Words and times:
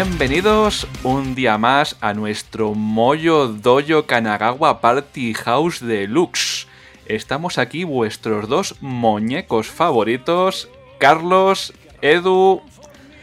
Bienvenidos 0.00 0.86
un 1.02 1.34
día 1.34 1.58
más 1.58 1.96
a 2.00 2.14
nuestro 2.14 2.72
Moyo 2.72 3.48
Dojo 3.48 4.06
Kanagawa 4.06 4.80
Party 4.80 5.34
House 5.34 5.84
Deluxe. 5.84 6.68
Estamos 7.06 7.58
aquí 7.58 7.82
vuestros 7.82 8.48
dos 8.48 8.76
muñecos 8.80 9.66
favoritos, 9.66 10.68
Carlos, 10.98 11.72
Edu. 12.00 12.62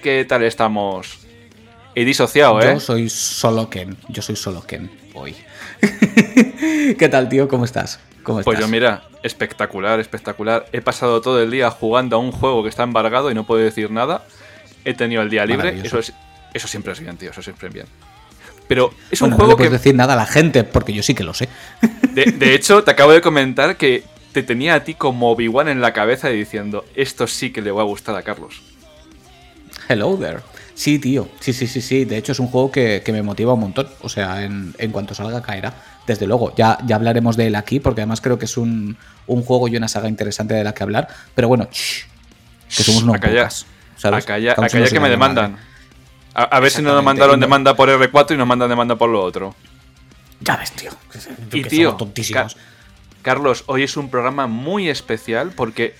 ¿Qué 0.03 0.25
tal 0.25 0.43
estamos? 0.43 1.19
He 1.95 2.03
disociado, 2.03 2.59
¿eh? 2.59 2.73
Yo 2.73 2.79
soy 2.81 3.07
solo 3.07 3.69
Ken. 3.69 3.95
Yo 4.09 4.21
soy 4.21 4.35
solo 4.35 4.61
Ken 4.67 4.91
hoy. 5.13 5.33
¿Qué 6.99 7.07
tal, 7.09 7.29
tío? 7.29 7.47
¿Cómo 7.47 7.63
estás? 7.63 8.01
¿Cómo 8.23 8.41
Pues 8.41 8.57
estás? 8.57 8.69
yo, 8.69 8.69
mira, 8.69 9.03
espectacular, 9.23 10.01
espectacular. 10.01 10.65
He 10.73 10.81
pasado 10.81 11.21
todo 11.21 11.41
el 11.41 11.51
día 11.51 11.71
jugando 11.71 12.17
a 12.17 12.19
un 12.19 12.33
juego 12.33 12.63
que 12.63 12.69
está 12.69 12.83
embargado 12.83 13.31
y 13.31 13.33
no 13.33 13.45
puedo 13.45 13.63
decir 13.63 13.91
nada. 13.91 14.25
He 14.83 14.93
tenido 14.93 15.21
el 15.21 15.29
día 15.29 15.45
libre. 15.45 15.79
Eso, 15.81 15.99
es, 15.99 16.13
eso 16.55 16.67
siempre 16.67 16.93
es 16.93 16.99
bien, 16.99 17.17
tío. 17.17 17.31
Eso 17.31 17.41
siempre 17.41 17.67
es 17.67 17.73
bien. 17.73 17.87
Pero 18.67 18.93
es 19.11 19.19
Bueno, 19.19 19.35
un 19.35 19.37
no 19.37 19.37
le 19.37 19.43
juego 19.45 19.57
puedes 19.57 19.71
que, 19.71 19.77
decir 19.77 19.95
nada 19.95 20.13
a 20.13 20.17
la 20.17 20.25
gente, 20.25 20.63
porque 20.63 20.93
yo 20.93 21.03
sí 21.03 21.13
que 21.13 21.23
lo 21.23 21.33
sé. 21.33 21.49
de, 22.13 22.25
de 22.31 22.55
hecho, 22.55 22.83
te 22.83 22.91
acabo 22.91 23.11
de 23.11 23.21
comentar 23.21 23.77
que 23.77 24.03
te 24.31 24.43
tenía 24.43 24.75
a 24.75 24.83
ti 24.83 24.95
como 24.95 25.31
Obi-Wan 25.31 25.67
en 25.69 25.81
la 25.81 25.93
cabeza 25.93 26.29
diciendo, 26.29 26.85
esto 26.95 27.27
sí 27.27 27.51
que 27.51 27.61
le 27.61 27.71
va 27.71 27.81
a 27.81 27.85
gustar 27.85 28.15
a 28.15 28.23
Carlos. 28.23 28.61
Hello 29.87 30.17
there. 30.17 30.39
Sí, 30.73 30.99
tío. 30.99 31.29
Sí, 31.39 31.53
sí, 31.53 31.67
sí, 31.67 31.79
sí. 31.81 32.05
De 32.05 32.17
hecho, 32.17 32.31
es 32.33 32.39
un 32.39 32.47
juego 32.47 32.71
que, 32.71 33.01
que 33.05 33.13
me 33.13 33.21
motiva 33.21 33.53
un 33.53 33.59
montón. 33.61 33.87
O 34.01 34.09
sea, 34.09 34.43
en, 34.43 34.73
en 34.77 34.91
cuanto 34.91 35.13
salga, 35.13 35.41
caerá. 35.41 35.73
Desde 36.07 36.27
luego. 36.27 36.53
Ya, 36.55 36.77
ya 36.85 36.95
hablaremos 36.97 37.37
de 37.37 37.47
él 37.47 37.55
aquí, 37.55 37.79
porque 37.79 38.01
además 38.01 38.19
creo 38.19 38.37
que 38.37 38.45
es 38.45 38.57
un, 38.57 38.97
un 39.27 39.43
juego 39.43 39.67
y 39.67 39.77
una 39.77 39.87
saga 39.87 40.09
interesante 40.09 40.53
de 40.53 40.63
la 40.63 40.73
que 40.73 40.83
hablar. 40.83 41.07
Pero 41.33 41.47
bueno, 41.47 41.69
shh, 41.71 42.05
que 42.75 42.83
somos 42.83 43.03
unos 43.03 43.15
Acá 43.15 43.31
ya, 43.31 43.47
que 44.91 44.99
me 44.99 45.09
demandan. 45.09 45.51
madre. 45.53 45.65
A, 46.35 46.43
a 46.43 46.59
ver 46.59 46.69
si 46.69 46.81
no 46.81 46.93
nos 46.93 47.03
mandaron 47.03 47.39
demanda 47.39 47.75
por 47.75 47.89
R4 47.89 48.35
y 48.35 48.37
nos 48.37 48.47
mandan 48.47 48.69
demanda 48.69 48.95
por 48.95 49.09
lo 49.09 49.23
otro. 49.23 49.55
Ya 50.41 50.57
ves, 50.57 50.71
tío. 50.73 50.91
Y 51.51 51.63
que 51.63 51.69
tío, 51.69 51.97
Carlos, 53.21 53.63
hoy 53.65 53.83
es 53.83 53.97
un 53.97 54.09
programa 54.09 54.45
muy 54.45 54.89
especial 54.89 55.51
porque 55.55 55.95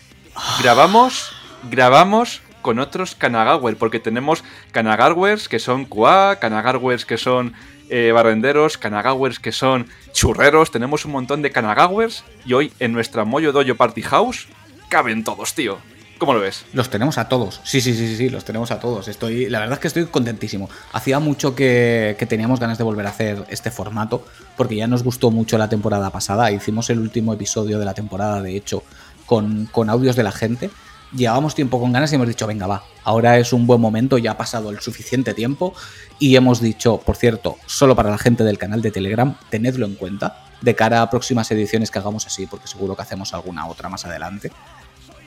grabamos, 0.59 1.31
grabamos 1.71 2.41
con 2.61 2.79
otros 2.79 3.15
Kanagawer, 3.15 3.77
porque 3.77 3.99
tenemos 3.99 4.43
Kanagawers 4.71 5.49
que 5.49 5.59
son 5.59 5.85
QA, 5.85 6.37
Kanagawers 6.39 7.05
que 7.05 7.17
son 7.17 7.53
eh, 7.89 8.11
barrenderos, 8.13 8.77
Kanagawers 8.77 9.39
que 9.39 9.51
son 9.51 9.87
churreros, 10.13 10.69
tenemos 10.71 11.05
un 11.05 11.13
montón 11.13 11.41
de 11.41 11.51
Kanagawers 11.51 12.23
y 12.45 12.53
hoy 12.53 12.73
en 12.79 12.91
nuestra 12.91 13.23
Moyo 13.23 13.51
Dojo 13.51 13.75
Party 13.75 14.01
House 14.03 14.47
caben 14.89 15.23
todos, 15.23 15.55
tío. 15.55 15.79
¿Cómo 16.17 16.33
lo 16.33 16.39
ves? 16.39 16.65
Los 16.71 16.89
tenemos 16.89 17.17
a 17.17 17.27
todos. 17.27 17.59
Sí, 17.65 17.81
sí, 17.81 17.93
sí, 17.93 18.07
sí, 18.07 18.15
sí, 18.15 18.29
los 18.29 18.45
tenemos 18.45 18.71
a 18.71 18.79
todos. 18.79 19.09
Estoy, 19.09 19.49
la 19.49 19.59
verdad 19.59 19.73
es 19.73 19.79
que 19.79 19.87
estoy 19.87 20.05
contentísimo. 20.05 20.69
Hacía 20.93 21.19
mucho 21.19 21.55
que, 21.55 22.15
que 22.17 22.25
teníamos 22.25 22.61
ganas 22.61 22.77
de 22.77 22.85
volver 22.85 23.05
a 23.05 23.09
hacer 23.09 23.45
este 23.49 23.69
formato, 23.69 24.25
porque 24.55 24.77
ya 24.77 24.87
nos 24.87 25.03
gustó 25.03 25.29
mucho 25.29 25.57
la 25.57 25.67
temporada 25.67 26.09
pasada. 26.11 26.51
Hicimos 26.51 26.89
el 26.89 26.99
último 26.99 27.33
episodio 27.33 27.79
de 27.79 27.85
la 27.85 27.93
temporada, 27.93 28.41
de 28.41 28.55
hecho, 28.55 28.83
con, 29.25 29.65
con 29.65 29.89
audios 29.89 30.15
de 30.15 30.23
la 30.23 30.31
gente. 30.31 30.69
Llevábamos 31.13 31.53
tiempo 31.53 31.81
con 31.81 31.91
ganas 31.91 32.11
y 32.13 32.15
hemos 32.15 32.27
dicho, 32.29 32.47
venga, 32.47 32.65
va, 32.65 32.83
ahora 33.03 33.37
es 33.37 33.51
un 33.51 33.67
buen 33.67 33.81
momento, 33.81 34.17
ya 34.17 34.31
ha 34.31 34.37
pasado 34.37 34.69
el 34.69 34.79
suficiente 34.79 35.33
tiempo. 35.33 35.73
Y 36.17 36.37
hemos 36.37 36.61
dicho, 36.61 36.97
por 36.97 37.17
cierto, 37.17 37.57
solo 37.65 37.93
para 37.93 38.09
la 38.09 38.17
gente 38.17 38.45
del 38.45 38.57
canal 38.57 38.81
de 38.81 38.91
Telegram, 38.91 39.35
tenedlo 39.49 39.85
en 39.85 39.95
cuenta 39.95 40.45
de 40.61 40.75
cara 40.75 41.01
a 41.01 41.09
próximas 41.09 41.51
ediciones 41.51 41.91
que 41.91 41.99
hagamos 41.99 42.25
así, 42.25 42.47
porque 42.47 42.67
seguro 42.67 42.95
que 42.95 43.01
hacemos 43.01 43.33
alguna 43.33 43.67
otra 43.67 43.89
más 43.89 44.05
adelante 44.05 44.51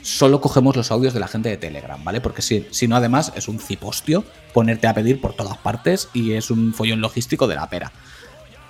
solo 0.09 0.41
cogemos 0.41 0.75
los 0.75 0.91
audios 0.91 1.13
de 1.13 1.21
la 1.21 1.29
gente 1.29 1.49
de 1.49 1.57
Telegram, 1.57 2.03
¿vale? 2.03 2.21
Porque 2.21 2.43
si, 2.43 2.67
si 2.71 2.89
no, 2.89 2.97
además, 2.97 3.33
es 3.37 3.49
un 3.49 3.59
cipostio 3.59 4.25
ponerte 4.53 4.87
a 4.87 4.95
pedir 4.95 5.21
por 5.21 5.35
todas 5.35 5.59
partes 5.59 6.09
y 6.15 6.33
es 6.33 6.51
un 6.51 6.73
follón 6.73 7.01
logístico 7.01 7.47
de 7.47 7.55
la 7.55 7.69
pera. 7.69 7.93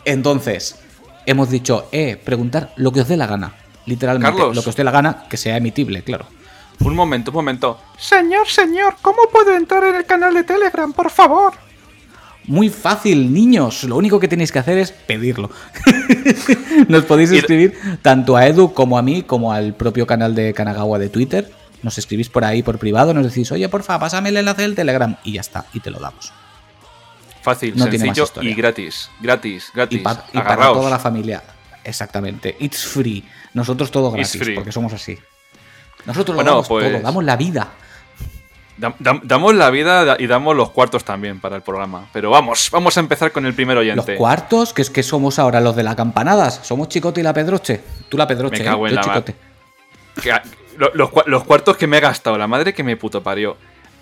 Entonces, 0.05 0.81
hemos 1.27 1.51
dicho, 1.51 1.89
eh, 1.93 2.21
preguntar 2.23 2.73
lo 2.77 2.93
que 2.93 3.03
os 3.03 3.09
dé 3.09 3.17
la 3.17 3.27
gana. 3.27 3.55
Literalmente, 3.87 4.37
Carlos. 4.37 4.57
lo 4.57 4.63
que 4.63 4.71
os 4.71 4.77
dé 4.77 4.85
la 4.85 4.91
gana, 4.91 5.25
que 5.29 5.37
sea 5.37 5.57
emitible, 5.57 6.03
claro. 6.03 6.27
Un 6.81 6.95
momento, 6.95 7.31
un 7.31 7.37
momento. 7.37 7.81
Señor, 7.97 8.49
señor, 8.49 8.97
¿cómo 9.01 9.23
puedo 9.33 9.55
entrar 9.55 9.85
en 9.85 9.95
el 9.95 10.05
canal 10.05 10.35
de 10.35 10.45
Telegram, 10.45 10.93
por 10.93 11.11
favor? 11.11 11.55
Muy 12.49 12.71
fácil, 12.71 13.33
niños. 13.33 13.85
Lo 13.85 13.97
único 13.97 14.19
que 14.19 14.27
tenéis 14.27 14.51
que 14.51 14.59
hacer 14.59 14.79
es 14.79 14.91
pedirlo. 14.91 15.51
Nos 16.89 17.05
podéis 17.05 17.31
escribir 17.31 17.79
tanto 18.03 18.37
a 18.37 18.47
Edu 18.47 18.73
como 18.73 18.99
a 18.99 19.03
mí, 19.03 19.23
como 19.23 19.53
al 19.53 19.75
propio 19.75 20.07
canal 20.07 20.35
de 20.35 20.55
Kanagawa 20.55 20.99
de 20.99 21.09
Twitter. 21.11 21.53
Nos 21.83 21.99
escribís 21.99 22.29
por 22.29 22.45
ahí 22.45 22.63
por 22.63 22.79
privado, 22.79 23.15
nos 23.15 23.25
decís, 23.27 23.53
oye, 23.53 23.69
porfa, 23.69 23.99
pásame 24.01 24.31
el 24.31 24.39
enlace 24.39 24.63
del 24.63 24.75
Telegram 24.75 25.17
y 25.23 25.35
ya 25.35 25.43
está, 25.43 25.67
y 25.75 25.81
te 25.81 25.91
lo 25.91 26.01
damos. 26.01 26.33
Fácil, 27.43 27.77
No 27.77 27.85
sencillo 27.85 28.27
y 28.43 28.55
gratis. 28.55 29.11
Gratis, 29.21 29.69
Y, 29.71 29.77
gratis. 29.77 30.01
pa- 30.03 30.25
y 30.33 30.39
para 30.39 30.73
toda 30.73 30.91
la 30.91 30.99
familia. 30.99 31.43
Exactamente. 31.85 32.57
It's 32.59 32.85
free. 32.85 33.25
Nosotros 33.55 33.91
todo 33.91 34.11
gratis, 34.11 34.41
porque 34.55 34.73
somos 34.73 34.93
así. 34.93 35.17
Nosotros 36.05 36.37
lo 36.37 36.43
damos 36.43 36.69
pues- 36.69 36.93
todo, 36.93 37.01
damos 37.03 37.25
la 37.25 37.37
vida. 37.37 37.69
Dam- 38.79 38.95
dam- 39.01 39.21
damos 39.25 39.55
la 39.55 39.71
vida 39.71 40.05
da- 40.05 40.17
y 40.19 40.27
damos 40.29 40.55
los 40.55 40.71
cuartos 40.71 41.05
también 41.05 41.41
para 41.41 41.57
el 41.57 41.63
programa. 41.63 42.07
Pero 42.13 42.31
vamos, 42.31 42.69
vamos 42.71 42.97
a 42.97 43.01
empezar 43.01 43.33
con 43.33 43.45
el 43.45 43.55
primer 43.55 43.77
Los 43.77 43.83
oyente. 43.83 44.15
cuartos, 44.17 44.73
que 44.73 44.83
es 44.83 44.91
que 44.91 45.03
somos 45.03 45.39
ahora 45.39 45.61
los 45.61 45.75
de 45.75 45.83
la 45.83 45.97
campanadas. 45.97 46.61
Somos 46.63 46.89
Chicote 46.89 47.21
y 47.21 47.25
la 47.25 47.33
Pedroche. 47.35 47.81
Tú 48.09 48.17
la 48.17 48.27
Pedroche, 48.29 48.59
Me 48.61 48.65
cago 48.65 48.87
¿eh? 48.87 48.91
en 48.91 48.97
Yo 48.97 49.01
la 49.01 49.07
mar. 49.07 49.17
Chicote. 49.25 49.35
Que 50.23 50.33
a- 50.33 50.43
lo- 50.77 50.93
los, 50.95 51.11
cua- 51.11 51.25
los 51.27 51.45
cuartos 51.45 51.77
que 51.77 51.87
me 51.89 51.99
he 51.99 52.01
gastado, 52.01 52.39
la 52.39 52.47
madre 52.47 52.73
que 52.73 52.85
me 52.85 52.97
puto 52.97 53.23
parió. 53.23 53.57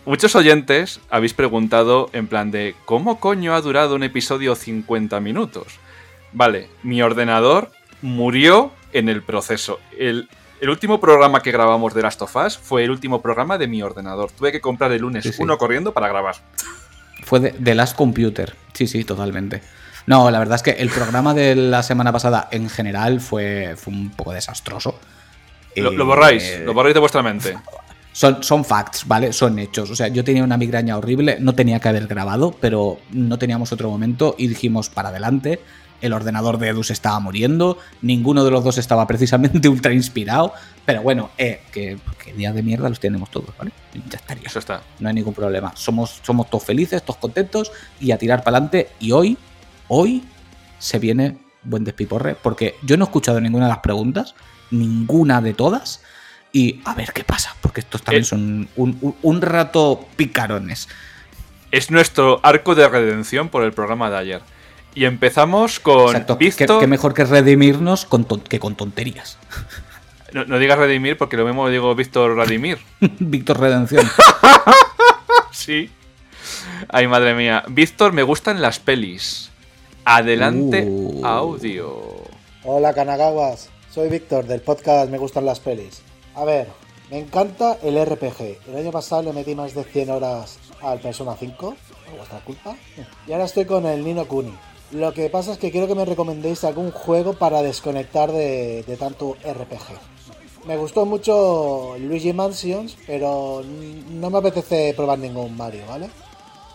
Muchos 0.04 0.37
oyentes 0.37 1.00
habéis 1.10 1.32
preguntado 1.34 2.10
en 2.12 2.26
plan 2.28 2.50
de 2.50 2.75
¿cómo 2.84 3.19
coño 3.19 3.54
ha 3.54 3.60
durado 3.60 3.94
un 3.97 4.03
episodio 4.03 4.54
50 4.54 5.19
minutos? 5.20 5.66
Vale, 6.32 6.69
mi 6.82 7.00
ordenador 7.03 7.72
murió 8.03 8.70
en 8.93 9.08
el 9.08 9.22
proceso. 9.22 9.81
El, 9.98 10.28
el 10.61 10.71
último 10.71 11.00
programa 11.00 11.43
que 11.43 11.50
grabamos 11.53 11.94
de 11.94 12.03
Last 12.03 12.22
of 12.22 12.34
Us 12.37 12.59
fue 12.59 12.84
el 12.84 12.91
último 12.91 13.21
programa 13.22 13.59
de 13.59 13.67
mi 13.69 13.83
ordenador. 13.83 14.31
Tuve 14.33 14.53
que 14.53 14.61
comprar 14.61 14.93
el 14.93 15.03
lunes 15.03 15.25
Sí, 15.25 15.33
sí. 15.33 15.43
uno 15.43 15.59
corriendo 15.59 15.93
para 15.93 16.09
grabar. 16.09 16.37
Fue 17.22 17.41
de, 17.41 17.55
de 17.59 17.75
Last 17.75 17.97
Computer. 17.97 18.55
Sí, 18.72 18.87
sí, 18.87 19.05
totalmente. 19.05 19.62
No, 20.06 20.31
la 20.31 20.39
verdad 20.39 20.56
es 20.56 20.62
que 20.62 20.71
el 20.71 20.89
programa 20.89 21.34
de 21.34 21.56
la 21.56 21.83
semana 21.83 22.12
pasada 22.12 22.49
en 22.53 22.69
general 22.71 23.21
fue, 23.21 23.75
fue 23.77 23.93
un 23.93 24.11
poco 24.11 24.33
desastroso. 24.33 24.99
Lo, 25.75 25.91
Eh, 25.91 25.94
lo 25.97 26.06
borráis, 26.06 26.61
lo 26.61 26.73
borráis 26.75 26.94
de 26.94 27.00
vuestra 27.00 27.23
mente. 27.23 27.56
Son, 28.12 28.43
son 28.43 28.65
facts, 28.65 29.06
¿vale? 29.06 29.33
Son 29.33 29.59
hechos. 29.59 29.91
O 29.91 29.97
sea, 29.97 30.09
yo 30.09 30.25
tenía 30.25 30.43
una 30.44 30.56
migraña 30.56 30.97
horrible, 30.97 31.37
no 31.41 31.55
tenía 31.55 31.81
que 31.81 31.88
haber 31.88 32.06
grabado, 32.06 32.55
pero 32.61 32.99
no 33.11 33.38
teníamos 33.38 33.73
otro 33.73 33.91
momento 33.91 34.34
y 34.38 34.47
dijimos 34.47 34.88
para 34.88 35.09
adelante. 35.11 35.61
El 36.01 36.12
ordenador 36.12 36.59
de 36.59 36.69
Edu 36.69 36.83
se 36.84 36.93
estaba 36.93 37.19
muriendo, 37.21 37.79
ninguno 38.03 38.45
de 38.45 38.51
los 38.51 38.62
dos 38.65 38.79
estaba 38.79 39.07
precisamente 39.07 39.69
ultra 39.69 39.93
inspirado, 39.93 40.53
pero 40.84 41.03
bueno, 41.03 41.31
eh, 41.39 41.62
que, 41.73 41.99
que 42.23 42.33
día 42.34 42.53
de 42.53 42.62
mierda 42.62 42.89
los 42.89 43.01
tenemos 43.01 43.31
todos, 43.31 43.51
¿vale? 43.59 43.73
Ya 44.11 44.19
estaría. 44.19 44.47
Eso 44.47 44.59
está. 44.59 44.83
No 45.01 45.09
hay 45.09 45.15
ningún 45.15 45.35
problema. 45.35 45.73
Somos, 45.75 46.21
somos 46.23 46.49
todos 46.51 46.65
felices, 46.65 47.03
todos 47.03 47.17
contentos 47.19 47.73
y 48.01 48.11
a 48.12 48.19
tirar 48.19 48.43
para 48.45 48.59
adelante. 48.59 48.91
Y 49.01 49.12
hoy, 49.12 49.37
hoy 49.89 50.23
se 50.79 50.99
viene 50.99 51.39
buen 51.62 51.83
despiporre, 51.85 52.37
porque 52.41 52.77
yo 52.83 52.97
no 52.97 53.05
he 53.05 53.09
escuchado 53.09 53.41
ninguna 53.41 53.65
de 53.67 53.71
las 53.71 53.81
preguntas, 53.81 54.35
ninguna 54.70 55.41
de 55.41 55.55
todas. 55.55 56.03
Y 56.53 56.81
a 56.85 56.94
ver 56.94 57.12
qué 57.12 57.25
pasa, 57.25 57.55
porque 57.61 57.81
estos 57.81 58.03
también 58.03 58.23
Eh. 58.23 58.26
son 58.26 58.69
un, 58.76 58.99
un- 59.00 59.17
un 59.23 59.43
rato 59.43 60.06
picarones. 60.17 60.88
Es 61.73 61.91
nuestro 61.91 62.41
arco 62.44 62.75
de 62.75 62.88
redención 62.88 63.49
por 63.49 63.62
el 63.65 63.73
programa 63.73 64.09
de 64.11 64.17
ayer. 64.17 64.41
Y 64.96 65.04
empezamos 65.04 65.78
con 65.78 66.08
Exacto. 66.08 66.37
Víctor. 66.37 66.81
que 66.81 66.87
mejor 66.88 67.14
que 67.14 67.25
redimirnos 67.25 68.04
con 68.06 68.25
ton- 68.25 68.40
que 68.43 68.58
con 68.58 68.75
tonterías. 68.75 69.38
No, 70.32 70.44
no 70.44 70.58
digas 70.58 70.76
Redimir 70.76 71.16
porque 71.16 71.37
lo 71.38 71.46
mismo 71.46 71.69
digo 71.70 71.94
Víctor 71.94 72.37
Radimir. 72.37 72.78
Víctor 73.20 73.58
Redención. 73.60 74.04
sí. 75.52 75.88
Ay, 76.88 77.06
madre 77.06 77.32
mía. 77.34 77.62
Víctor, 77.69 78.12
me 78.12 78.22
gustan 78.25 78.60
las 78.60 78.78
pelis. 78.81 79.50
Adelante, 80.04 80.84
Uh. 80.87 81.25
audio. 81.25 82.22
Hola 82.64 82.93
Kanagawas, 82.93 83.70
soy 83.90 84.10
Víctor 84.10 84.44
del 84.46 84.60
podcast 84.60 85.10
Me 85.10 85.16
gustan 85.16 85.46
las 85.46 85.60
pelis. 85.60 86.02
A 86.34 86.44
ver, 86.44 86.66
me 87.10 87.19
encanta 87.20 87.78
el 87.82 87.96
RPG. 88.04 88.58
El 88.69 88.76
año 88.76 88.90
pasado 88.90 89.22
le 89.22 89.32
metí 89.32 89.54
más 89.54 89.75
de 89.75 89.84
100 89.84 90.10
horas 90.10 90.58
al 90.82 90.98
Persona 90.98 91.34
5, 91.38 91.76
por 92.04 92.16
vuestra 92.16 92.40
culpa. 92.40 92.75
Y 93.26 93.32
ahora 93.32 93.44
estoy 93.44 93.64
con 93.64 93.87
el 93.87 94.04
Nino 94.04 94.26
Kuni. 94.26 94.52
Lo 94.93 95.12
que 95.12 95.29
pasa 95.31 95.53
es 95.53 95.59
que 95.59 95.71
quiero 95.71 95.87
que 95.88 95.94
me 95.94 96.05
recomendéis 96.05 96.65
algún 96.65 96.91
juego 96.93 97.35
para 97.35 97.62
desconectar 97.62 98.31
de, 98.31 98.85
de 98.87 98.97
tanto 98.97 99.37
RPG. 99.44 100.67
Me 100.67 100.77
gustó 100.77 101.06
mucho 101.06 101.97
Luigi 101.99 102.33
Mansions, 102.33 102.97
pero 103.06 103.62
no 104.11 104.31
me 104.31 104.38
apetece 104.38 104.94
probar 104.97 105.19
ningún 105.19 105.56
Mario, 105.56 105.85
¿vale? 105.88 106.11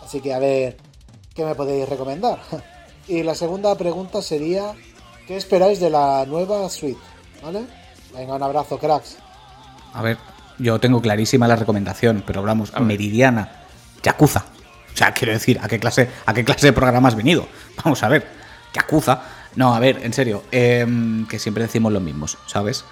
Así 0.02 0.20
que 0.20 0.32
a 0.32 0.38
ver, 0.38 0.76
¿qué 1.34 1.44
me 1.44 1.54
podéis 1.54 1.88
recomendar? 1.88 2.38
Y 3.08 3.24
la 3.24 3.34
segunda 3.34 3.74
pregunta 3.74 4.22
sería, 4.22 4.74
¿qué 5.26 5.36
esperáis 5.36 5.80
de 5.80 5.90
la 5.90 6.24
nueva 6.24 6.68
suite? 6.68 7.00
¿Vale? 7.42 7.66
Venga, 8.14 8.36
un 8.36 8.42
abrazo, 8.44 8.78
cracks. 8.78 9.16
A 9.92 10.02
ver, 10.02 10.18
yo 10.58 10.78
tengo 10.78 11.02
clarísima 11.02 11.48
la 11.48 11.56
recomendación, 11.56 12.22
pero 12.24 12.38
hablamos, 12.38 12.72
meridiana. 12.80 13.64
Yakuza. 14.04 14.44
O 14.92 14.96
sea, 14.96 15.12
quiero 15.12 15.32
decir, 15.32 15.58
¿a 15.62 15.68
qué 15.68 15.78
clase, 15.78 16.08
a 16.26 16.34
qué 16.34 16.44
clase 16.44 16.66
de 16.66 16.72
programa 16.72 17.08
has 17.08 17.16
venido? 17.16 17.48
Vamos 17.84 18.02
a 18.02 18.08
ver, 18.08 18.26
¿qué 18.72 18.80
acusa? 18.80 19.22
No, 19.56 19.74
a 19.74 19.80
ver, 19.80 20.00
en 20.02 20.12
serio, 20.12 20.42
em, 20.50 21.26
que 21.26 21.38
siempre 21.38 21.62
decimos 21.64 21.92
los 21.92 22.02
mismos, 22.02 22.38
¿sabes? 22.46 22.84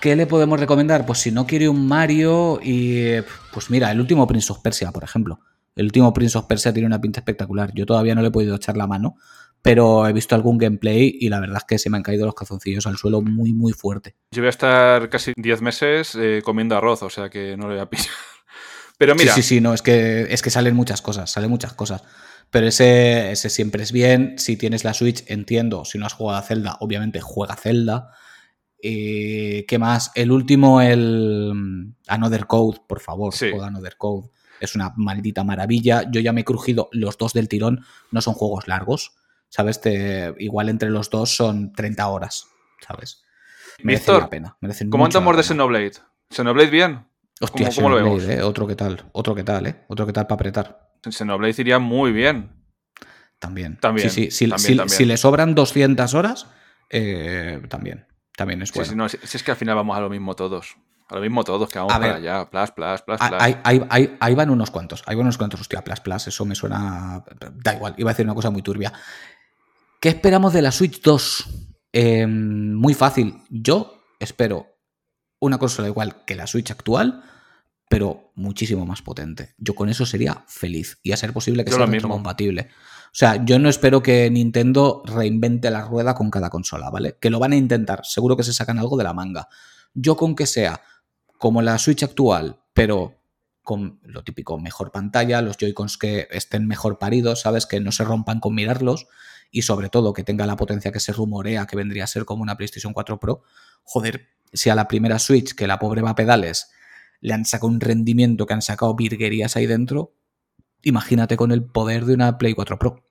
¿Qué 0.00 0.16
le 0.16 0.26
podemos 0.26 0.60
recomendar? 0.60 1.06
Pues 1.06 1.20
si 1.20 1.30
no 1.30 1.46
quiere 1.46 1.68
un 1.68 1.88
Mario 1.88 2.60
y... 2.62 3.22
Pues 3.52 3.70
mira, 3.70 3.90
el 3.90 4.00
último 4.00 4.26
Prince 4.26 4.52
of 4.52 4.58
Persia, 4.60 4.92
por 4.92 5.02
ejemplo. 5.02 5.40
El 5.76 5.86
último 5.86 6.12
Prince 6.12 6.36
of 6.36 6.44
Persia 6.44 6.72
tiene 6.74 6.86
una 6.86 7.00
pinta 7.00 7.20
espectacular. 7.20 7.72
Yo 7.74 7.86
todavía 7.86 8.14
no 8.14 8.20
le 8.20 8.28
he 8.28 8.30
podido 8.30 8.54
echar 8.54 8.76
la 8.76 8.86
mano, 8.86 9.16
pero 9.62 10.06
he 10.06 10.12
visto 10.12 10.34
algún 10.34 10.58
gameplay 10.58 11.16
y 11.18 11.30
la 11.30 11.40
verdad 11.40 11.56
es 11.56 11.64
que 11.64 11.78
se 11.78 11.88
me 11.88 11.96
han 11.96 12.02
caído 12.02 12.26
los 12.26 12.34
calzoncillos 12.34 12.86
al 12.86 12.98
suelo 12.98 13.22
muy, 13.22 13.54
muy 13.54 13.72
fuerte. 13.72 14.14
Yo 14.32 14.42
voy 14.42 14.48
a 14.48 14.50
estar 14.50 15.08
casi 15.08 15.32
10 15.36 15.62
meses 15.62 16.14
eh, 16.16 16.42
comiendo 16.44 16.76
arroz, 16.76 17.02
o 17.02 17.08
sea 17.08 17.30
que 17.30 17.56
no 17.56 17.66
le 17.68 17.76
voy 17.76 17.82
a 17.82 17.86
pillar. 17.90 18.12
Pero 18.98 19.14
mira. 19.14 19.34
Sí, 19.34 19.42
sí, 19.42 19.56
sí, 19.56 19.60
no, 19.60 19.74
es 19.74 19.82
que, 19.82 20.26
es 20.30 20.42
que 20.42 20.50
salen 20.50 20.76
muchas 20.76 21.02
cosas, 21.02 21.30
salen 21.30 21.50
muchas 21.50 21.72
cosas. 21.72 22.02
Pero 22.50 22.68
ese, 22.68 23.32
ese 23.32 23.50
siempre 23.50 23.82
es 23.82 23.90
bien. 23.90 24.38
Si 24.38 24.56
tienes 24.56 24.84
la 24.84 24.94
Switch, 24.94 25.24
entiendo. 25.26 25.84
Si 25.84 25.98
no 25.98 26.06
has 26.06 26.12
jugado 26.12 26.38
a 26.38 26.42
Zelda, 26.42 26.76
obviamente 26.80 27.20
juega 27.20 27.56
Zelda. 27.56 28.10
Eh, 28.80 29.64
¿Qué 29.66 29.78
más? 29.78 30.12
El 30.14 30.30
último, 30.30 30.80
el 30.80 31.94
Another 32.06 32.46
Code, 32.46 32.82
por 32.86 33.00
favor, 33.00 33.34
juega 33.36 33.66
Another 33.66 33.96
Code. 33.96 34.28
Es 34.60 34.74
una 34.74 34.92
maldita 34.96 35.42
maravilla. 35.42 36.04
Yo 36.10 36.20
ya 36.20 36.32
me 36.32 36.42
he 36.42 36.44
crujido 36.44 36.88
los 36.92 37.18
dos 37.18 37.32
del 37.32 37.48
tirón. 37.48 37.84
No 38.12 38.20
son 38.20 38.34
juegos 38.34 38.68
largos. 38.68 39.14
¿Sabes? 39.48 39.80
Te, 39.80 40.34
igual 40.38 40.68
entre 40.68 40.90
los 40.90 41.10
dos 41.10 41.34
son 41.34 41.72
30 41.72 42.06
horas. 42.08 42.48
¿Sabes? 42.86 43.24
Merece 43.82 44.12
la 44.12 44.28
pena. 44.28 44.56
¿Cómo 44.90 45.06
andamos 45.06 45.36
de 45.36 45.42
Xenoblade? 45.42 45.94
¿Xenoblade 46.30 46.70
bien? 46.70 47.06
Hostia, 47.40 47.70
¿Cómo, 47.74 47.90
lo 47.90 47.96
vemos? 47.96 48.24
Eh, 48.24 48.42
otro 48.42 48.66
que 48.66 48.76
tal, 48.76 49.04
otro 49.12 49.34
que 49.34 49.42
tal, 49.42 49.66
¿eh? 49.66 49.84
Otro 49.88 50.06
que 50.06 50.12
tal 50.12 50.26
para 50.26 50.34
apretar. 50.34 50.92
Xenoblade 51.02 51.54
iría 51.58 51.78
muy 51.78 52.12
bien. 52.12 52.50
También. 53.38 53.76
También. 53.78 54.08
Sí, 54.10 54.30
sí. 54.30 54.50
Si, 54.56 54.78
si 54.86 55.04
le 55.04 55.16
sobran 55.16 55.54
200 55.54 56.14
horas, 56.14 56.46
eh, 56.90 57.60
también. 57.68 58.06
También 58.36 58.62
es 58.62 58.72
bueno. 58.72 59.08
si, 59.08 59.18
es 59.22 59.42
que 59.42 59.50
al 59.50 59.56
final 59.56 59.76
vamos 59.76 59.96
a 59.96 60.00
lo 60.00 60.10
mismo 60.10 60.34
todos. 60.34 60.76
A 61.08 61.16
lo 61.16 61.20
mismo 61.20 61.44
todos, 61.44 61.68
que 61.68 61.78
vamos 61.78 61.92
para 61.92 62.16
allá. 62.16 62.48
Plus, 62.48 62.70
plus, 62.70 63.02
plus, 63.02 63.18
plus. 63.18 63.56
Ahí, 64.20 64.34
van 64.34 64.50
unos 64.50 64.70
cuantos. 64.70 65.02
Ahí 65.06 65.14
van 65.14 65.26
unos 65.26 65.36
cuantos. 65.36 65.60
Hostia, 65.60 65.84
plus, 65.84 66.00
plus. 66.00 66.28
Eso 66.28 66.44
me 66.44 66.54
suena. 66.54 67.22
Da 67.62 67.74
igual. 67.74 67.94
Iba 67.98 68.10
a 68.10 68.12
decir 68.12 68.24
una 68.24 68.34
cosa 68.34 68.50
muy 68.50 68.62
turbia. 68.62 68.92
¿Qué 70.00 70.08
esperamos 70.08 70.52
de 70.52 70.62
la 70.62 70.72
Switch 70.72 71.02
2? 71.02 71.48
Em, 71.92 72.74
muy 72.74 72.94
fácil. 72.94 73.36
Yo 73.50 74.02
espero 74.18 74.73
una 75.44 75.58
consola 75.58 75.88
igual 75.88 76.24
que 76.24 76.34
la 76.34 76.46
Switch 76.46 76.70
actual, 76.70 77.22
pero 77.88 78.32
muchísimo 78.34 78.86
más 78.86 79.02
potente. 79.02 79.54
Yo 79.58 79.74
con 79.74 79.88
eso 79.88 80.06
sería 80.06 80.44
feliz. 80.48 80.98
Y 81.02 81.12
a 81.12 81.16
ser 81.16 81.32
posible 81.32 81.64
que 81.64 81.72
sea 81.72 81.86
compatible. 82.02 82.68
O 83.06 83.16
sea, 83.16 83.44
yo 83.44 83.58
no 83.58 83.68
espero 83.68 84.02
que 84.02 84.28
Nintendo 84.30 85.02
reinvente 85.06 85.70
la 85.70 85.82
rueda 85.82 86.14
con 86.14 86.30
cada 86.30 86.50
consola, 86.50 86.90
¿vale? 86.90 87.16
Que 87.20 87.30
lo 87.30 87.38
van 87.38 87.52
a 87.52 87.56
intentar, 87.56 88.04
seguro 88.04 88.36
que 88.36 88.42
se 88.42 88.52
sacan 88.52 88.78
algo 88.78 88.96
de 88.96 89.04
la 89.04 89.12
manga. 89.12 89.48
Yo 89.94 90.16
con 90.16 90.34
que 90.34 90.46
sea 90.46 90.80
como 91.38 91.62
la 91.62 91.78
Switch 91.78 92.02
actual, 92.02 92.60
pero 92.72 93.20
con 93.62 94.00
lo 94.02 94.24
típico, 94.24 94.58
mejor 94.58 94.90
pantalla, 94.90 95.40
los 95.42 95.56
Joy-Cons 95.56 95.96
que 95.96 96.28
estén 96.30 96.66
mejor 96.66 96.98
paridos, 96.98 97.42
¿sabes? 97.42 97.66
Que 97.66 97.80
no 97.80 97.92
se 97.92 98.04
rompan 98.04 98.40
con 98.40 98.54
mirarlos 98.54 99.06
y 99.50 99.62
sobre 99.62 99.88
todo 99.88 100.12
que 100.12 100.24
tenga 100.24 100.46
la 100.46 100.56
potencia 100.56 100.90
que 100.90 101.00
se 101.00 101.12
rumorea 101.12 101.66
que 101.66 101.76
vendría 101.76 102.04
a 102.04 102.08
ser 102.08 102.24
como 102.24 102.42
una 102.42 102.56
PlayStation 102.56 102.92
4 102.92 103.20
Pro. 103.20 103.42
Joder, 103.84 104.26
si 104.54 104.70
a 104.70 104.74
la 104.74 104.88
primera 104.88 105.18
Switch, 105.18 105.54
que 105.54 105.66
la 105.66 105.78
pobre 105.78 106.00
va 106.00 106.10
a 106.10 106.14
pedales, 106.14 106.70
le 107.20 107.34
han 107.34 107.44
sacado 107.44 107.68
un 107.68 107.80
rendimiento 107.80 108.46
que 108.46 108.54
han 108.54 108.62
sacado 108.62 108.94
virguerías 108.94 109.56
ahí 109.56 109.66
dentro, 109.66 110.14
imagínate 110.82 111.36
con 111.36 111.52
el 111.52 111.64
poder 111.64 112.04
de 112.04 112.14
una 112.14 112.38
Play 112.38 112.54
4 112.54 112.78
Pro. 112.78 113.04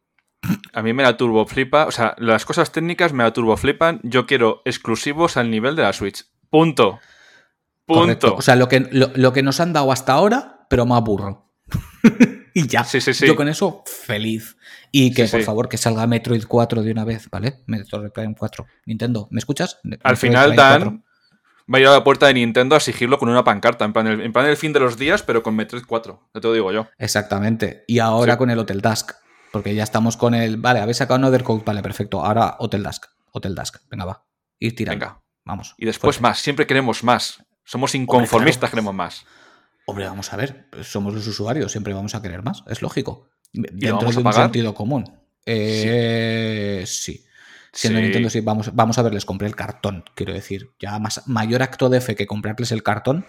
A 0.74 0.82
mí 0.82 0.94
me 0.94 1.04
la 1.04 1.16
turbo 1.16 1.46
flipa, 1.46 1.86
o 1.86 1.92
sea, 1.92 2.16
las 2.18 2.46
cosas 2.46 2.72
técnicas 2.72 3.14
me 3.14 3.24
la 3.24 3.32
turbo 3.32 3.56
flipan. 3.56 4.02
Yo 4.04 4.26
quiero 4.26 4.62
exclusivos 4.66 5.38
al 5.38 5.50
nivel 5.50 5.76
de 5.76 5.84
la 5.84 5.94
Switch. 5.94 6.26
Punto. 6.50 7.00
Punto. 7.86 8.36
O 8.36 8.42
sea, 8.42 8.56
lo 8.56 8.68
que, 8.68 8.82
lo, 8.92 9.34
que 9.34 9.44
nos 9.44 9.60
han 9.60 9.74
dado 9.74 9.92
hasta 9.92 10.14
ahora, 10.14 10.66
pero 10.70 10.86
más 10.86 11.02
burro. 11.02 11.54
y 12.54 12.68
ya. 12.68 12.84
Sí, 12.84 13.02
sí, 13.02 13.14
sí. 13.14 13.26
Yo 13.26 13.36
con 13.36 13.48
eso 13.48 13.84
feliz. 13.86 14.58
Y 14.92 15.14
que 15.14 15.26
por 15.26 15.44
favor 15.44 15.70
que 15.70 15.78
salga 15.78 16.06
Metroid 16.08 16.44
4 16.46 16.84
de 16.84 16.92
una 16.92 17.06
vez, 17.06 17.30
¿vale? 17.30 17.64
Metroid 17.66 18.12
Prime 18.12 18.36
4. 18.38 18.66
Nintendo, 18.86 19.28
¿me 19.32 19.40
escuchas? 19.40 19.80
Al 20.04 20.18
final 20.18 20.56
Dan 20.56 21.04
va 21.72 21.78
a 21.78 21.82
ir 21.82 21.88
a 21.88 21.92
la 21.92 22.04
puerta 22.04 22.28
de 22.28 22.34
Nintendo 22.34 22.76
a 22.76 22.78
exigirlo 22.78 23.20
con 23.20 23.30
una 23.30 23.44
pancarta, 23.44 23.86
en 23.86 23.94
plan, 23.94 24.08
el, 24.08 24.22
en 24.22 24.34
plan 24.34 24.46
el 24.46 24.58
fin 24.58 24.74
de 24.74 24.80
los 24.80 24.98
días, 24.98 25.24
pero 25.24 25.44
con 25.44 25.56
Metroid 25.56 25.84
4. 25.88 26.30
Ya 26.34 26.42
te 26.42 26.48
lo 26.48 26.54
digo 26.54 26.72
yo. 26.72 26.88
Exactamente. 26.98 27.84
Y 27.88 28.00
ahora 28.00 28.38
con 28.38 28.50
el 28.50 28.60
Hotel 28.60 28.82
Dusk. 28.82 29.12
Porque 29.52 29.76
ya 29.76 29.84
estamos 29.84 30.18
con 30.18 30.34
el. 30.34 30.58
Vale, 30.58 30.80
habéis 30.80 30.98
sacado 30.98 31.16
Another 31.16 31.44
Code. 31.44 31.64
Vale, 31.64 31.84
perfecto. 31.84 32.26
Ahora 32.26 32.56
Hotel 32.60 32.82
Dusk. 32.82 33.06
Hotel 33.32 33.54
Dusk. 33.54 33.78
Venga, 33.90 34.06
va. 34.06 34.26
Ir 34.58 34.76
tirando. 34.76 35.06
Venga. 35.06 35.22
Vamos. 35.46 35.76
Y 35.78 35.86
después 35.86 36.22
más. 36.22 36.40
Siempre 36.40 36.66
queremos 36.66 37.04
más. 37.04 37.44
Somos 37.64 37.94
inconformistas, 37.94 38.70
queremos 38.70 38.94
más. 38.94 39.26
Hombre, 39.86 40.06
vamos 40.06 40.34
a 40.34 40.38
ver. 40.38 40.68
Somos 40.82 41.14
los 41.14 41.28
usuarios. 41.28 41.72
Siempre 41.72 41.94
vamos 41.94 42.16
a 42.16 42.22
querer 42.22 42.42
más. 42.42 42.64
Es 42.68 42.82
lógico. 42.82 43.30
Dentro 43.52 44.10
de 44.10 44.18
un 44.18 44.34
sentido 44.34 44.74
común. 44.74 45.20
Eh, 45.46 46.84
sí. 46.88 47.24
Siendo 47.74 48.00
Nintendo, 48.00 48.30
sí, 48.30 48.40
vamos, 48.42 48.74
vamos 48.76 48.98
a 48.98 49.02
ver, 49.02 49.14
les 49.14 49.26
compré 49.26 49.48
el 49.48 49.56
cartón, 49.56 50.06
quiero 50.16 50.32
decir. 50.32 50.70
Ya 50.80 51.00
más, 51.00 51.28
mayor 51.28 51.64
acto 51.64 51.90
de 51.90 52.02
fe 52.02 52.16
que 52.16 52.28
comprarles 52.28 52.72
el 52.72 52.84
cartón 52.84 53.26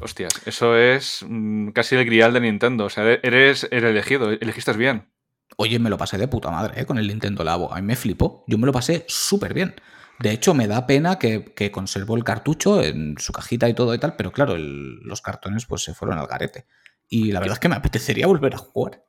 Hostias, 0.00 0.32
eso 0.46 0.76
es 0.76 1.24
mm, 1.28 1.68
casi 1.68 1.96
el 1.96 2.04
grial 2.04 2.32
de 2.32 2.40
Nintendo. 2.40 2.84
O 2.84 2.90
sea, 2.90 3.04
eres 3.22 3.68
el 3.70 3.84
elegido, 3.84 4.30
elegiste 4.30 4.72
bien. 4.72 5.08
Oye, 5.56 5.78
me 5.78 5.90
lo 5.90 5.98
pasé 5.98 6.18
de 6.18 6.28
puta 6.28 6.50
madre 6.50 6.80
¿eh? 6.80 6.86
con 6.86 6.98
el 6.98 7.06
Nintendo 7.06 7.44
Labo. 7.44 7.72
A 7.72 7.76
mí 7.76 7.82
me 7.82 7.96
flipó. 7.96 8.44
Yo 8.46 8.58
me 8.58 8.66
lo 8.66 8.72
pasé 8.72 9.04
súper 9.08 9.54
bien. 9.54 9.74
De 10.18 10.30
hecho, 10.30 10.54
me 10.54 10.66
da 10.66 10.86
pena 10.86 11.18
que, 11.18 11.52
que, 11.54 11.70
conservó 11.70 12.16
el 12.16 12.24
cartucho 12.24 12.82
en 12.82 13.16
su 13.18 13.32
cajita 13.32 13.68
y 13.68 13.74
todo 13.74 13.94
y 13.94 13.98
tal, 13.98 14.14
pero 14.16 14.30
claro, 14.30 14.56
los 14.56 15.20
cartones 15.20 15.66
pues 15.66 15.82
se 15.82 15.94
fueron 15.94 16.18
al 16.18 16.26
garete. 16.26 16.66
Y 17.08 17.32
la 17.32 17.40
verdad 17.40 17.54
es 17.54 17.60
que 17.60 17.68
me 17.68 17.76
apetecería 17.76 18.26
volver 18.26 18.54
a 18.54 18.58
jugar. 18.58 19.04